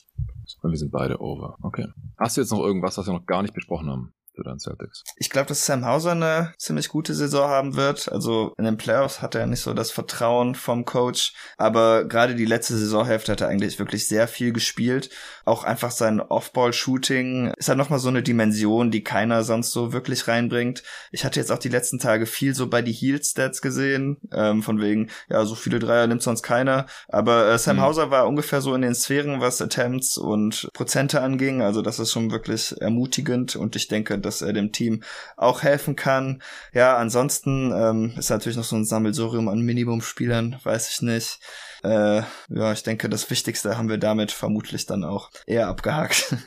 Und 0.61 0.71
wir 0.71 0.77
sind 0.77 0.91
beide 0.91 1.21
over. 1.21 1.57
Okay. 1.61 1.87
Hast 2.17 2.35
du 2.35 2.41
jetzt 2.41 2.51
noch 2.51 2.63
irgendwas, 2.63 2.97
was 2.97 3.07
wir 3.07 3.13
noch 3.13 3.25
gar 3.25 3.41
nicht 3.41 3.53
besprochen 3.53 3.89
haben? 3.89 4.13
Für 4.35 4.43
den 4.43 4.59
Celtics. 4.59 5.03
Ich 5.17 5.29
glaube, 5.29 5.47
dass 5.47 5.65
Sam 5.65 5.85
Hauser 5.85 6.11
eine 6.11 6.53
ziemlich 6.57 6.89
gute 6.89 7.13
Saison 7.13 7.49
haben 7.49 7.75
wird. 7.75 8.11
Also 8.11 8.53
in 8.57 8.65
den 8.65 8.77
Playoffs 8.77 9.21
hat 9.21 9.35
er 9.35 9.45
nicht 9.45 9.61
so 9.61 9.73
das 9.73 9.91
Vertrauen 9.91 10.55
vom 10.55 10.85
Coach, 10.85 11.33
aber 11.57 12.05
gerade 12.05 12.35
die 12.35 12.45
letzte 12.45 12.75
Saisonhälfte 12.77 13.31
hat 13.31 13.41
er 13.41 13.47
eigentlich 13.47 13.79
wirklich 13.79 14.07
sehr 14.07 14.27
viel 14.27 14.53
gespielt. 14.53 15.09
Auch 15.45 15.63
einfach 15.63 15.91
sein 15.91 16.19
Off-Ball-Shooting 16.19 17.53
ist 17.57 17.69
halt 17.69 17.77
nochmal 17.77 17.99
so 17.99 18.09
eine 18.09 18.23
Dimension, 18.23 18.91
die 18.91 19.03
keiner 19.03 19.43
sonst 19.43 19.71
so 19.71 19.93
wirklich 19.93 20.27
reinbringt. 20.27 20.83
Ich 21.11 21.25
hatte 21.25 21.39
jetzt 21.39 21.51
auch 21.51 21.59
die 21.59 21.69
letzten 21.69 21.99
Tage 21.99 22.25
viel 22.25 22.55
so 22.55 22.67
bei 22.67 22.81
die 22.81 22.93
Heal-Stats 22.93 23.61
gesehen, 23.61 24.17
ähm, 24.31 24.63
von 24.63 24.81
wegen, 24.81 25.09
ja, 25.29 25.45
so 25.45 25.55
viele 25.55 25.79
Dreier 25.79 26.07
nimmt 26.07 26.23
sonst 26.23 26.43
keiner. 26.43 26.87
Aber 27.07 27.51
äh, 27.51 27.57
Sam 27.57 27.77
mhm. 27.77 27.81
Hauser 27.81 28.11
war 28.11 28.27
ungefähr 28.27 28.61
so 28.61 28.73
in 28.73 28.81
den 28.81 28.95
Sphären, 28.95 29.41
was 29.41 29.61
Attempts 29.61 30.17
und 30.17 30.69
Prozente 30.73 31.21
anging. 31.21 31.61
Also 31.61 31.81
das 31.81 31.99
ist 31.99 32.11
schon 32.11 32.31
wirklich 32.31 32.75
ermutigend 32.79 33.55
und 33.55 33.75
ich 33.75 33.87
denke, 33.87 34.17
dass 34.25 34.41
er 34.41 34.53
dem 34.53 34.71
Team 34.71 35.03
auch 35.37 35.61
helfen 35.61 35.95
kann. 35.95 36.41
Ja, 36.73 36.97
ansonsten 36.97 37.71
ähm, 37.71 38.13
ist 38.17 38.29
natürlich 38.29 38.57
noch 38.57 38.63
so 38.63 38.75
ein 38.75 38.85
Sammelsurium 38.85 39.47
an 39.47 39.61
Minimumspielern, 39.61 40.59
weiß 40.63 40.89
ich 40.93 41.01
nicht. 41.01 41.39
Äh, 41.83 42.21
ja, 42.49 42.71
ich 42.71 42.83
denke, 42.83 43.09
das 43.09 43.29
Wichtigste 43.29 43.77
haben 43.77 43.89
wir 43.89 43.97
damit 43.97 44.31
vermutlich 44.31 44.85
dann 44.85 45.03
auch 45.03 45.29
eher 45.45 45.67
abgehakt. 45.67 46.35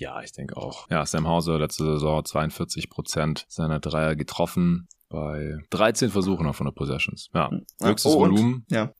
Ja, 0.00 0.22
ich 0.22 0.30
denke 0.30 0.56
auch. 0.56 0.88
Ja, 0.90 1.04
Sam 1.04 1.26
Hauser 1.26 1.58
letzte 1.58 1.84
Saison 1.84 2.24
42 2.24 2.88
Prozent 2.88 3.46
seiner 3.48 3.80
Dreier 3.80 4.14
getroffen 4.14 4.86
bei 5.08 5.56
13 5.70 6.10
Versuchen 6.10 6.46
auf 6.46 6.56
100 6.56 6.74
Possessions. 6.74 7.28
Ja, 7.34 7.50
höchstes 7.82 8.12
oh, 8.12 8.20
Volumen. 8.20 8.64
ja. 8.70 8.92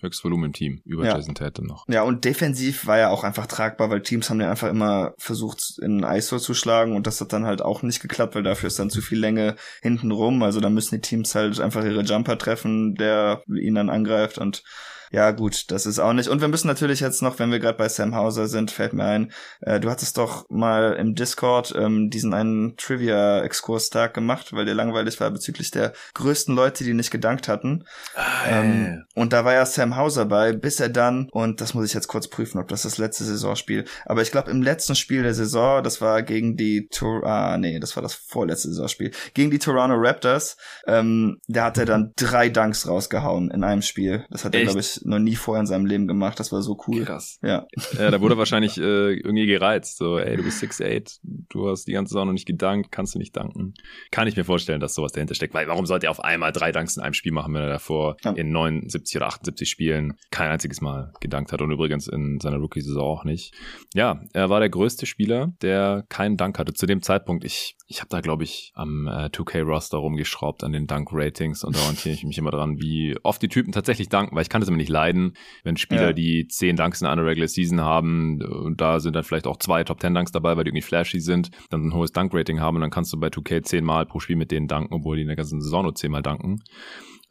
Höchstvolumen-Team 0.00 0.82
über 0.84 1.04
Ja. 1.04 1.16
Jason 1.16 1.34
Tatum 1.34 1.66
noch. 1.66 1.86
Ja, 1.88 2.02
und 2.02 2.24
defensiv 2.24 2.86
war 2.86 2.98
ja 2.98 3.10
auch 3.10 3.24
einfach 3.24 3.46
tragbar, 3.46 3.90
weil 3.90 4.02
Teams 4.02 4.30
haben 4.30 4.38
den 4.38 4.48
einfach 4.48 4.68
immer 4.68 5.14
versucht, 5.18 5.78
in 5.80 6.02
ISO 6.02 6.38
zu 6.38 6.54
schlagen 6.54 6.94
und 6.96 7.06
das 7.06 7.20
hat 7.20 7.32
dann 7.32 7.46
halt 7.46 7.62
auch 7.62 7.82
nicht 7.82 8.00
geklappt, 8.00 8.34
weil 8.34 8.42
dafür 8.42 8.68
ist 8.68 8.78
dann 8.78 8.90
zu 8.90 9.00
viel 9.00 9.18
Länge 9.18 9.56
hinten 9.82 10.10
rum. 10.10 10.42
Also 10.42 10.60
da 10.60 10.70
müssen 10.70 10.96
die 10.96 11.00
Teams 11.00 11.34
halt 11.34 11.60
einfach 11.60 11.84
ihre 11.84 12.02
Jumper 12.02 12.38
treffen, 12.38 12.94
der 12.94 13.42
ihn 13.48 13.74
dann 13.74 13.90
angreift 13.90 14.38
und 14.38 14.62
ja, 15.10 15.30
gut, 15.30 15.70
das 15.70 15.86
ist 15.86 15.98
auch 15.98 16.12
nicht. 16.12 16.28
Und 16.28 16.40
wir 16.40 16.48
müssen 16.48 16.66
natürlich 16.66 17.00
jetzt 17.00 17.22
noch, 17.22 17.38
wenn 17.38 17.50
wir 17.50 17.58
gerade 17.58 17.78
bei 17.78 17.88
Sam 17.88 18.14
Hauser 18.14 18.46
sind, 18.46 18.70
fällt 18.70 18.92
mir 18.92 19.04
ein, 19.04 19.32
äh, 19.60 19.80
du 19.80 19.90
hattest 19.90 20.18
doch 20.18 20.48
mal 20.48 20.94
im 20.94 21.14
Discord 21.14 21.74
ähm, 21.76 22.10
diesen 22.10 22.34
einen 22.34 22.76
Trivia-Exkurs-Tag 22.76 24.14
gemacht, 24.14 24.52
weil 24.52 24.64
der 24.64 24.74
langweilig 24.74 25.20
war 25.20 25.30
bezüglich 25.30 25.70
der 25.70 25.92
größten 26.14 26.54
Leute, 26.54 26.84
die 26.84 26.94
nicht 26.94 27.10
gedankt 27.10 27.48
hatten. 27.48 27.84
Ähm, 28.48 29.04
und 29.14 29.32
da 29.32 29.44
war 29.44 29.54
ja 29.54 29.66
Sam 29.66 29.96
Hauser 29.96 30.26
bei, 30.26 30.52
bis 30.52 30.80
er 30.80 30.88
dann, 30.88 31.28
und 31.30 31.60
das 31.60 31.74
muss 31.74 31.86
ich 31.86 31.94
jetzt 31.94 32.08
kurz 32.08 32.28
prüfen, 32.28 32.58
ob 32.58 32.68
das 32.68 32.82
das 32.82 32.98
letzte 32.98 33.24
Saisonspiel, 33.24 33.84
aber 34.04 34.22
ich 34.22 34.30
glaube 34.30 34.50
im 34.50 34.62
letzten 34.62 34.94
Spiel 34.94 35.22
der 35.22 35.34
Saison, 35.34 35.82
das 35.82 36.00
war 36.00 36.22
gegen 36.22 36.56
die 36.56 36.88
Tor 36.88 37.26
ah 37.26 37.58
nee, 37.58 37.78
das 37.78 37.96
war 37.96 38.02
das 38.02 38.14
vorletzte 38.14 38.68
Saisonspiel, 38.68 39.10
gegen 39.34 39.50
die 39.50 39.58
Toronto 39.58 39.96
Raptors, 39.96 40.56
ähm, 40.86 41.38
da 41.48 41.64
hat 41.66 41.78
er 41.78 41.86
dann 41.86 42.12
drei 42.16 42.48
Dunks 42.48 42.86
rausgehauen 42.86 43.50
in 43.50 43.64
einem 43.64 43.82
Spiel. 43.82 44.24
Das 44.30 44.44
hat 44.44 44.54
er, 44.54 44.60
Echt? 44.60 44.70
glaube 44.70 44.80
ich, 44.80 44.95
noch 45.04 45.18
nie 45.18 45.34
vorher 45.36 45.60
in 45.60 45.66
seinem 45.66 45.86
Leben 45.86 46.06
gemacht. 46.06 46.38
Das 46.40 46.52
war 46.52 46.62
so 46.62 46.78
cool. 46.86 47.04
Krass. 47.04 47.38
Ja. 47.42 47.66
Ja, 47.98 48.10
da 48.10 48.20
wurde 48.20 48.34
er 48.34 48.38
wahrscheinlich 48.38 48.78
äh, 48.78 49.14
irgendwie 49.14 49.46
gereizt. 49.46 49.98
So, 49.98 50.18
ey, 50.18 50.36
du 50.36 50.42
bist 50.42 50.62
6'8, 50.62 51.18
du 51.22 51.68
hast 51.68 51.84
die 51.86 51.92
ganze 51.92 52.10
Saison 52.14 52.26
noch 52.26 52.32
nicht 52.32 52.46
gedankt, 52.46 52.90
kannst 52.92 53.14
du 53.14 53.18
nicht 53.18 53.36
danken. 53.36 53.74
Kann 54.10 54.28
ich 54.28 54.36
mir 54.36 54.44
vorstellen, 54.44 54.80
dass 54.80 54.94
sowas 54.94 55.12
dahinter 55.12 55.34
steckt, 55.34 55.54
weil 55.54 55.66
warum 55.68 55.86
sollte 55.86 56.06
er 56.06 56.10
auf 56.10 56.20
einmal 56.20 56.52
drei 56.52 56.72
Dunks 56.72 56.96
in 56.96 57.02
einem 57.02 57.14
Spiel 57.14 57.32
machen, 57.32 57.52
wenn 57.54 57.62
er 57.62 57.68
davor 57.68 58.16
Ja. 58.24 58.32
in 58.32 58.50
79 58.50 59.16
oder 59.16 59.26
78 59.26 59.68
Spielen 59.68 60.14
kein 60.30 60.50
einziges 60.50 60.80
Mal 60.80 61.12
gedankt 61.20 61.52
hat 61.52 61.60
und 61.62 61.70
übrigens 61.70 62.06
in 62.08 62.38
seiner 62.40 62.56
Rookie-Saison 62.58 63.02
auch 63.02 63.24
nicht. 63.24 63.54
Ja, 63.94 64.20
er 64.32 64.48
war 64.50 64.60
der 64.60 64.68
größte 64.70 65.06
Spieler, 65.06 65.52
der 65.62 66.04
keinen 66.08 66.36
Dank 66.36 66.58
hatte. 66.58 66.72
Zu 66.74 66.86
dem 66.86 67.02
Zeitpunkt, 67.02 67.44
ich, 67.44 67.76
ich 67.86 68.00
habe 68.00 68.08
da, 68.10 68.20
glaube 68.20 68.44
ich, 68.44 68.72
am 68.74 69.06
äh, 69.06 69.26
2K-Roster 69.26 69.98
rumgeschraubt 69.98 70.64
an 70.64 70.72
den 70.72 70.86
Dunk-Ratings 70.86 71.64
und 71.64 71.76
da 71.76 71.80
orientiere 71.80 72.14
ich 72.14 72.24
mich 72.24 72.38
immer 72.38 72.50
dran, 72.50 72.78
wie 72.80 73.16
oft 73.22 73.40
die 73.42 73.48
Typen 73.48 73.72
tatsächlich 73.72 74.08
danken, 74.08 74.34
weil 74.36 74.42
ich 74.42 74.48
kann 74.48 74.60
das 74.60 74.68
immer 74.68 74.76
nicht 74.76 74.85
leiden, 74.88 75.34
wenn 75.64 75.76
Spieler, 75.76 76.08
Ja. 76.08 76.12
die 76.12 76.46
zehn 76.48 76.76
Dunks 76.76 77.00
in 77.00 77.06
einer 77.06 77.24
Regular 77.24 77.48
Season 77.48 77.80
haben 77.80 78.42
und 78.42 78.80
da 78.80 79.00
sind 79.00 79.14
dann 79.16 79.24
vielleicht 79.24 79.46
auch 79.46 79.56
zwei 79.58 79.84
Top 79.84 80.00
10 80.00 80.14
Dunks 80.14 80.32
dabei, 80.32 80.56
weil 80.56 80.64
die 80.64 80.70
irgendwie 80.70 80.82
flashy 80.82 81.20
sind, 81.20 81.50
dann 81.70 81.86
ein 81.88 81.94
hohes 81.94 82.12
Dunk-Rating 82.12 82.60
haben 82.60 82.76
und 82.76 82.82
dann 82.82 82.90
kannst 82.90 83.12
du 83.12 83.18
bei 83.20 83.28
2K 83.28 83.62
zehnmal 83.62 84.06
pro 84.06 84.20
Spiel 84.20 84.36
mit 84.36 84.50
denen 84.50 84.68
danken, 84.68 84.94
obwohl 84.94 85.16
die 85.16 85.22
in 85.22 85.28
der 85.28 85.36
ganzen 85.36 85.60
Saison 85.60 85.82
nur 85.84 85.94
zehnmal 85.94 86.22
danken. 86.22 86.62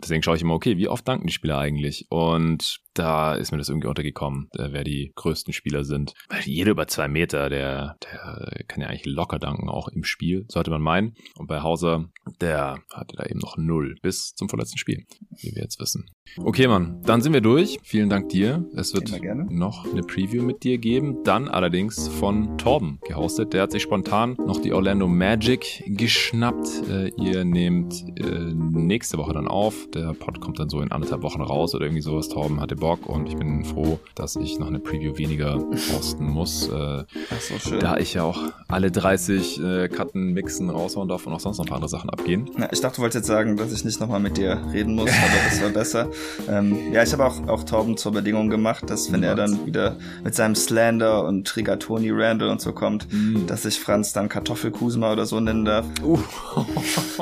Deswegen 0.02 0.24
schaue 0.24 0.36
ich 0.36 0.42
immer, 0.42 0.54
okay, 0.54 0.78
wie 0.78 0.88
oft 0.88 1.08
danken 1.08 1.28
die 1.28 1.34
Spieler 1.34 1.58
eigentlich? 1.58 2.08
Und 2.10 2.80
da 2.94 3.36
ist 3.36 3.52
mir 3.52 3.58
das 3.58 3.70
irgendwie 3.70 3.88
untergekommen, 3.88 4.50
äh, 4.58 4.70
wer 4.72 4.84
die 4.84 5.12
größten 5.16 5.54
Spieler 5.54 5.84
sind. 5.84 6.14
Weil 6.30 6.42
jeder 6.42 6.72
über 6.72 6.88
zwei 6.88 7.08
Meter, 7.08 7.50
der, 7.50 7.98
der 8.04 8.64
kann 8.68 8.82
ja 8.82 8.88
eigentlich 8.88 9.06
locker 9.06 9.40
danken, 9.40 9.70
auch 9.70 9.88
im 9.88 10.04
Spiel, 10.04 10.46
sollte 10.50 10.72
man 10.72 10.82
meinen. 10.82 11.16
Und 11.38 11.48
bei 11.48 11.62
Hauser, 11.62 12.10
der 12.42 12.80
hatte 12.92 13.16
da 13.16 13.26
eben 13.26 13.40
noch 13.40 13.58
null 13.58 13.96
bis 14.02 14.34
zum 14.34 14.50
vorletzten 14.50 14.78
Spiel, 14.78 15.06
wie 15.42 15.56
wir 15.56 15.62
jetzt 15.62 15.80
wissen. 15.80 16.06
Okay, 16.38 16.68
Mann, 16.68 17.02
dann 17.04 17.22
sind 17.22 17.34
wir 17.34 17.42
durch. 17.42 17.78
Vielen 17.84 18.10
Dank 18.10 18.30
dir. 18.30 18.66
Es 18.76 18.94
wird 18.94 19.12
noch 19.50 19.86
eine 19.86 20.02
Preview 20.02 20.44
mit 20.44 20.64
dir 20.64 20.78
geben. 20.78 21.24
Dann 21.24 21.48
allerdings 21.48 22.08
von 22.08 22.58
Torben 22.58 23.00
gehostet. 23.08 23.54
Der 23.54 23.64
hat 23.64 23.72
sich 23.72 23.84
spontan 23.84 24.36
noch 24.46 24.60
die 24.60 24.74
Orlando 24.74 25.08
Magic 25.08 25.84
geschnappt. 25.86 26.90
Äh, 26.90 27.12
ihr 27.18 27.46
nehmt 27.46 28.04
äh, 28.20 28.54
nächste 28.54 29.18
Woche 29.18 29.34
dann 29.34 29.48
auf. 29.48 29.85
Der 29.94 30.14
Pod 30.14 30.42
kommt 30.42 30.60
dann 30.60 30.70
so 30.70 30.82
in 30.82 30.92
anderthalb 30.92 31.22
Wochen 31.22 31.42
raus 31.42 31.74
oder 31.76 31.86
irgendwie 31.86 32.02
sowas. 32.02 32.28
Torben 32.30 32.60
hatte 32.60 32.76
Bock 32.76 33.08
und 33.08 33.28
ich 33.28 33.36
bin 33.38 33.64
froh, 33.64 34.00
dass 34.16 34.36
ich 34.36 34.60
noch 34.60 34.68
eine 34.68 34.80
Preview 34.80 35.18
weniger 35.18 35.58
posten 35.92 36.28
muss. 36.30 36.68
Äh, 36.68 37.04
so 37.40 37.58
schön. 37.60 37.80
da 37.80 37.98
ich 37.98 38.14
ja 38.14 38.24
auch 38.24 38.40
alle 38.68 38.92
30 38.92 39.62
äh, 39.62 39.88
Cutten, 39.88 40.34
Mixen 40.34 40.70
raushauen 40.70 41.08
darf 41.08 41.26
und 41.26 41.34
auch 41.34 41.40
sonst 41.40 41.58
noch 41.58 41.66
ein 41.66 41.70
paar 41.70 41.78
andere 41.78 41.90
Sachen 41.90 42.10
abgehen. 42.10 42.50
Na, 42.58 42.72
ich 42.72 42.82
dachte, 42.82 42.98
du 42.98 43.02
wolltest 43.04 43.16
jetzt 43.22 43.28
sagen, 43.28 43.58
dass 43.58 43.72
ich 43.72 43.86
nicht 43.86 44.00
nochmal 44.00 44.20
mit 44.20 44.38
dir 44.38 44.62
reden 44.74 44.96
muss, 44.96 45.10
aber 45.10 45.50
das 45.50 45.62
war 45.62 45.70
besser. 45.70 46.10
Ähm, 46.48 46.94
ja, 46.94 47.02
ich 47.02 47.12
habe 47.12 47.26
auch, 47.26 47.48
auch 47.48 47.64
Torben 47.64 47.98
zur 47.98 48.12
Bedingung 48.12 48.50
gemacht, 48.50 48.90
dass 48.90 49.12
wenn 49.12 49.24
er 49.24 49.36
dann 49.36 49.66
wieder 49.66 49.98
mit 50.24 50.36
seinem 50.36 50.54
Slander 50.54 51.26
und 51.26 51.48
Trigatoni 51.48 52.12
Randall 52.12 52.50
und 52.50 52.62
so 52.62 52.72
kommt, 52.72 53.08
Mm. 53.12 53.46
dass 53.48 53.66
ich 53.66 53.80
Franz 53.80 54.14
dann 54.14 54.30
Kartoffelkusma 54.30 55.12
oder 55.12 55.26
so 55.26 55.40
nennen 55.40 55.66
darf. 55.66 55.86
Uh. 56.04 56.20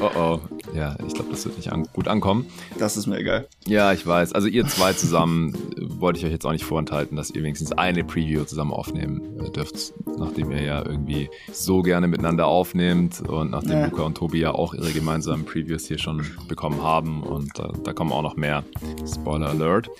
oh 0.00 0.10
oh. 0.16 0.40
Ja, 0.78 0.96
ich 1.04 1.12
glaube, 1.14 1.30
das 1.32 1.44
wird 1.44 1.56
nicht 1.56 1.72
an 1.72 1.88
gut 1.92 2.06
ankommen. 2.06 2.46
Das 2.78 2.96
ist 2.96 3.06
mir 3.08 3.18
egal. 3.18 3.48
Ja, 3.66 3.92
ich 3.92 4.06
weiß. 4.06 4.32
Also 4.32 4.46
ihr 4.46 4.64
zwei 4.68 4.92
zusammen 4.92 5.52
äh, 5.76 6.00
wollte 6.00 6.20
ich 6.20 6.24
euch 6.24 6.30
jetzt 6.30 6.46
auch 6.46 6.52
nicht 6.52 6.64
vorenthalten, 6.64 7.16
dass 7.16 7.30
ihr 7.30 7.42
wenigstens 7.42 7.72
eine 7.72 8.04
Preview 8.04 8.44
zusammen 8.44 8.72
aufnehmen 8.72 9.40
äh, 9.44 9.50
dürft, 9.50 9.92
nachdem 10.18 10.52
ihr 10.52 10.62
ja 10.62 10.86
irgendwie 10.86 11.30
so 11.52 11.82
gerne 11.82 12.06
miteinander 12.06 12.46
aufnehmt 12.46 13.20
und 13.28 13.50
nachdem 13.50 13.72
Ja. 13.72 13.86
Luca 13.86 14.02
und 14.02 14.14
Tobi 14.16 14.38
ja 14.38 14.52
auch 14.52 14.72
ihre 14.72 14.92
gemeinsamen 14.92 15.44
Previews 15.44 15.88
hier 15.88 15.98
schon 15.98 16.24
bekommen 16.46 16.80
haben 16.80 17.24
und 17.24 17.58
äh, 17.58 17.64
da 17.82 17.92
kommen 17.92 18.12
auch 18.12 18.22
noch 18.22 18.36
mehr. 18.36 18.62
Spoiler 19.12 19.48
Alert. 19.48 19.90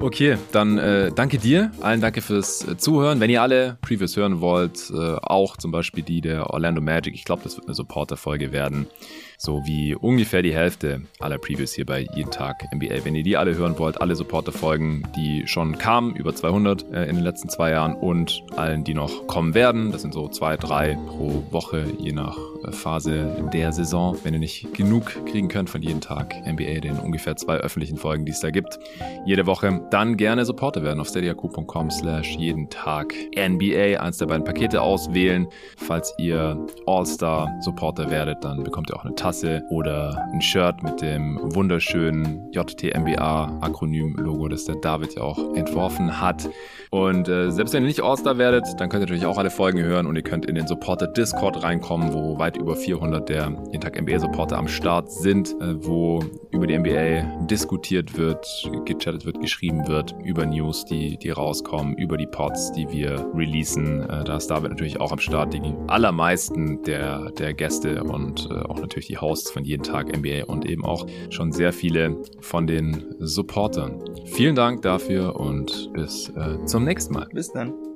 Okay, 0.00 0.36
dann 0.52 0.76
äh, 0.76 1.10
danke 1.14 1.38
dir. 1.38 1.70
Allen 1.80 2.00
danke 2.00 2.20
fürs 2.20 2.66
äh, 2.66 2.76
Zuhören. 2.76 3.20
Wenn 3.20 3.30
ihr 3.30 3.40
alle 3.42 3.78
Previews 3.80 4.16
hören 4.16 4.40
wollt, 4.40 4.90
äh, 4.90 5.16
auch 5.22 5.56
zum 5.56 5.70
Beispiel 5.70 6.02
die 6.02 6.20
der 6.20 6.50
Orlando 6.50 6.80
Magic, 6.82 7.14
ich 7.14 7.24
glaube, 7.24 7.42
das 7.44 7.56
wird 7.56 7.66
eine 7.66 7.74
Supporter-Folge 7.74 8.50
werden. 8.52 8.86
So 9.38 9.62
wie 9.66 9.94
ungefähr 9.94 10.42
die 10.42 10.54
Hälfte 10.54 11.02
aller 11.20 11.38
Previews 11.38 11.72
hier 11.72 11.86
bei 11.86 12.06
Jeden 12.14 12.30
Tag 12.30 12.64
NBA. 12.74 13.04
Wenn 13.04 13.14
ihr 13.14 13.22
die 13.22 13.36
alle 13.36 13.54
hören 13.54 13.78
wollt, 13.78 14.00
alle 14.00 14.16
Supporter-Folgen, 14.16 15.06
die 15.14 15.46
schon 15.46 15.78
kamen, 15.78 16.16
über 16.16 16.34
200 16.34 16.92
äh, 16.92 17.04
in 17.04 17.16
den 17.16 17.24
letzten 17.24 17.48
zwei 17.48 17.70
Jahren 17.70 17.94
und 17.94 18.42
allen, 18.56 18.84
die 18.84 18.94
noch 18.94 19.26
kommen 19.26 19.54
werden, 19.54 19.92
das 19.92 20.02
sind 20.02 20.14
so 20.14 20.28
zwei, 20.28 20.56
drei 20.56 20.98
pro 21.06 21.44
Woche, 21.50 21.84
je 21.98 22.12
nach 22.12 22.36
äh, 22.64 22.72
Phase 22.72 23.48
der 23.52 23.72
Saison. 23.72 24.16
Wenn 24.22 24.34
ihr 24.34 24.40
nicht 24.40 24.72
genug 24.74 25.24
kriegen 25.26 25.48
könnt 25.48 25.70
von 25.70 25.82
Jeden 25.82 26.00
Tag 26.00 26.34
NBA, 26.46 26.80
den 26.80 26.98
ungefähr 26.98 27.36
zwei 27.36 27.56
öffentlichen 27.56 27.96
Folgen, 27.98 28.24
die 28.24 28.32
es 28.32 28.40
da 28.40 28.50
gibt, 28.50 28.78
jede 29.24 29.46
Woche, 29.46 29.80
dann 29.90 30.16
gerne 30.16 30.44
Supporter 30.44 30.82
werden 30.82 31.00
auf 31.00 31.08
steadyhq.com 31.08 31.90
slash 31.90 32.36
jeden 32.36 32.70
Tag 32.70 33.14
NBA, 33.36 34.00
eins 34.00 34.18
der 34.18 34.26
beiden 34.26 34.44
Pakete 34.44 34.80
auswählen. 34.80 35.46
Falls 35.76 36.14
ihr 36.18 36.58
All-Star 36.86 37.52
Supporter 37.60 38.10
werdet, 38.10 38.42
dann 38.42 38.62
bekommt 38.62 38.90
ihr 38.90 38.96
auch 38.96 39.04
eine 39.04 39.14
Tasse 39.26 39.64
oder 39.70 40.24
ein 40.32 40.40
Shirt 40.40 40.84
mit 40.84 41.02
dem 41.02 41.36
wunderschönen 41.52 42.48
JTMBA 42.52 43.58
Akronym-Logo, 43.60 44.46
das 44.46 44.66
der 44.66 44.76
David 44.76 45.16
ja 45.16 45.22
auch 45.22 45.56
entworfen 45.56 46.20
hat. 46.20 46.48
Und 46.96 47.28
äh, 47.28 47.50
selbst 47.50 47.74
wenn 47.74 47.82
ihr 47.82 47.88
nicht 47.88 48.02
All-Star 48.02 48.38
werdet, 48.38 48.64
dann 48.78 48.88
könnt 48.88 49.02
ihr 49.02 49.06
natürlich 49.06 49.26
auch 49.26 49.36
alle 49.36 49.50
Folgen 49.50 49.82
hören 49.82 50.06
und 50.06 50.16
ihr 50.16 50.22
könnt 50.22 50.46
in 50.46 50.54
den 50.54 50.66
Supporter 50.66 51.06
Discord 51.06 51.62
reinkommen, 51.62 52.14
wo 52.14 52.38
weit 52.38 52.56
über 52.56 52.74
400 52.74 53.28
der 53.28 53.52
jeden 53.70 53.82
Tag 53.82 54.00
NBA 54.00 54.18
Supporter 54.18 54.56
am 54.56 54.66
Start 54.66 55.12
sind, 55.12 55.50
äh, 55.60 55.74
wo 55.84 56.20
über 56.52 56.66
die 56.66 56.78
NBA 56.78 57.44
diskutiert 57.48 58.16
wird, 58.16 58.46
gechattet 58.86 59.26
wird, 59.26 59.42
geschrieben 59.42 59.86
wird, 59.86 60.14
über 60.24 60.46
News, 60.46 60.86
die, 60.86 61.18
die 61.18 61.28
rauskommen, 61.28 61.94
über 61.98 62.16
die 62.16 62.26
Pods, 62.26 62.72
die 62.72 62.88
wir 62.90 63.30
releasen. 63.34 64.08
Äh, 64.08 64.24
da 64.24 64.38
ist 64.38 64.46
David 64.46 64.70
natürlich 64.70 64.98
auch 64.98 65.12
am 65.12 65.18
Start. 65.18 65.52
Die 65.52 65.60
allermeisten 65.88 66.82
der, 66.84 67.30
der 67.32 67.52
Gäste 67.52 68.04
und 68.04 68.48
äh, 68.50 68.54
auch 68.54 68.80
natürlich 68.80 69.08
die 69.08 69.18
Hosts 69.18 69.50
von 69.50 69.64
jeden 69.64 69.82
Tag 69.82 70.16
NBA 70.16 70.44
und 70.46 70.64
eben 70.64 70.82
auch 70.82 71.06
schon 71.28 71.52
sehr 71.52 71.74
viele 71.74 72.16
von 72.40 72.66
den 72.66 73.04
Supportern. 73.18 74.02
Vielen 74.24 74.54
Dank 74.54 74.80
dafür 74.80 75.38
und 75.38 75.90
bis 75.92 76.30
äh, 76.30 76.64
zum 76.64 76.85
nächsten 76.86 77.14
Mal. 77.14 77.28
Bis 77.32 77.52
dann. 77.52 77.95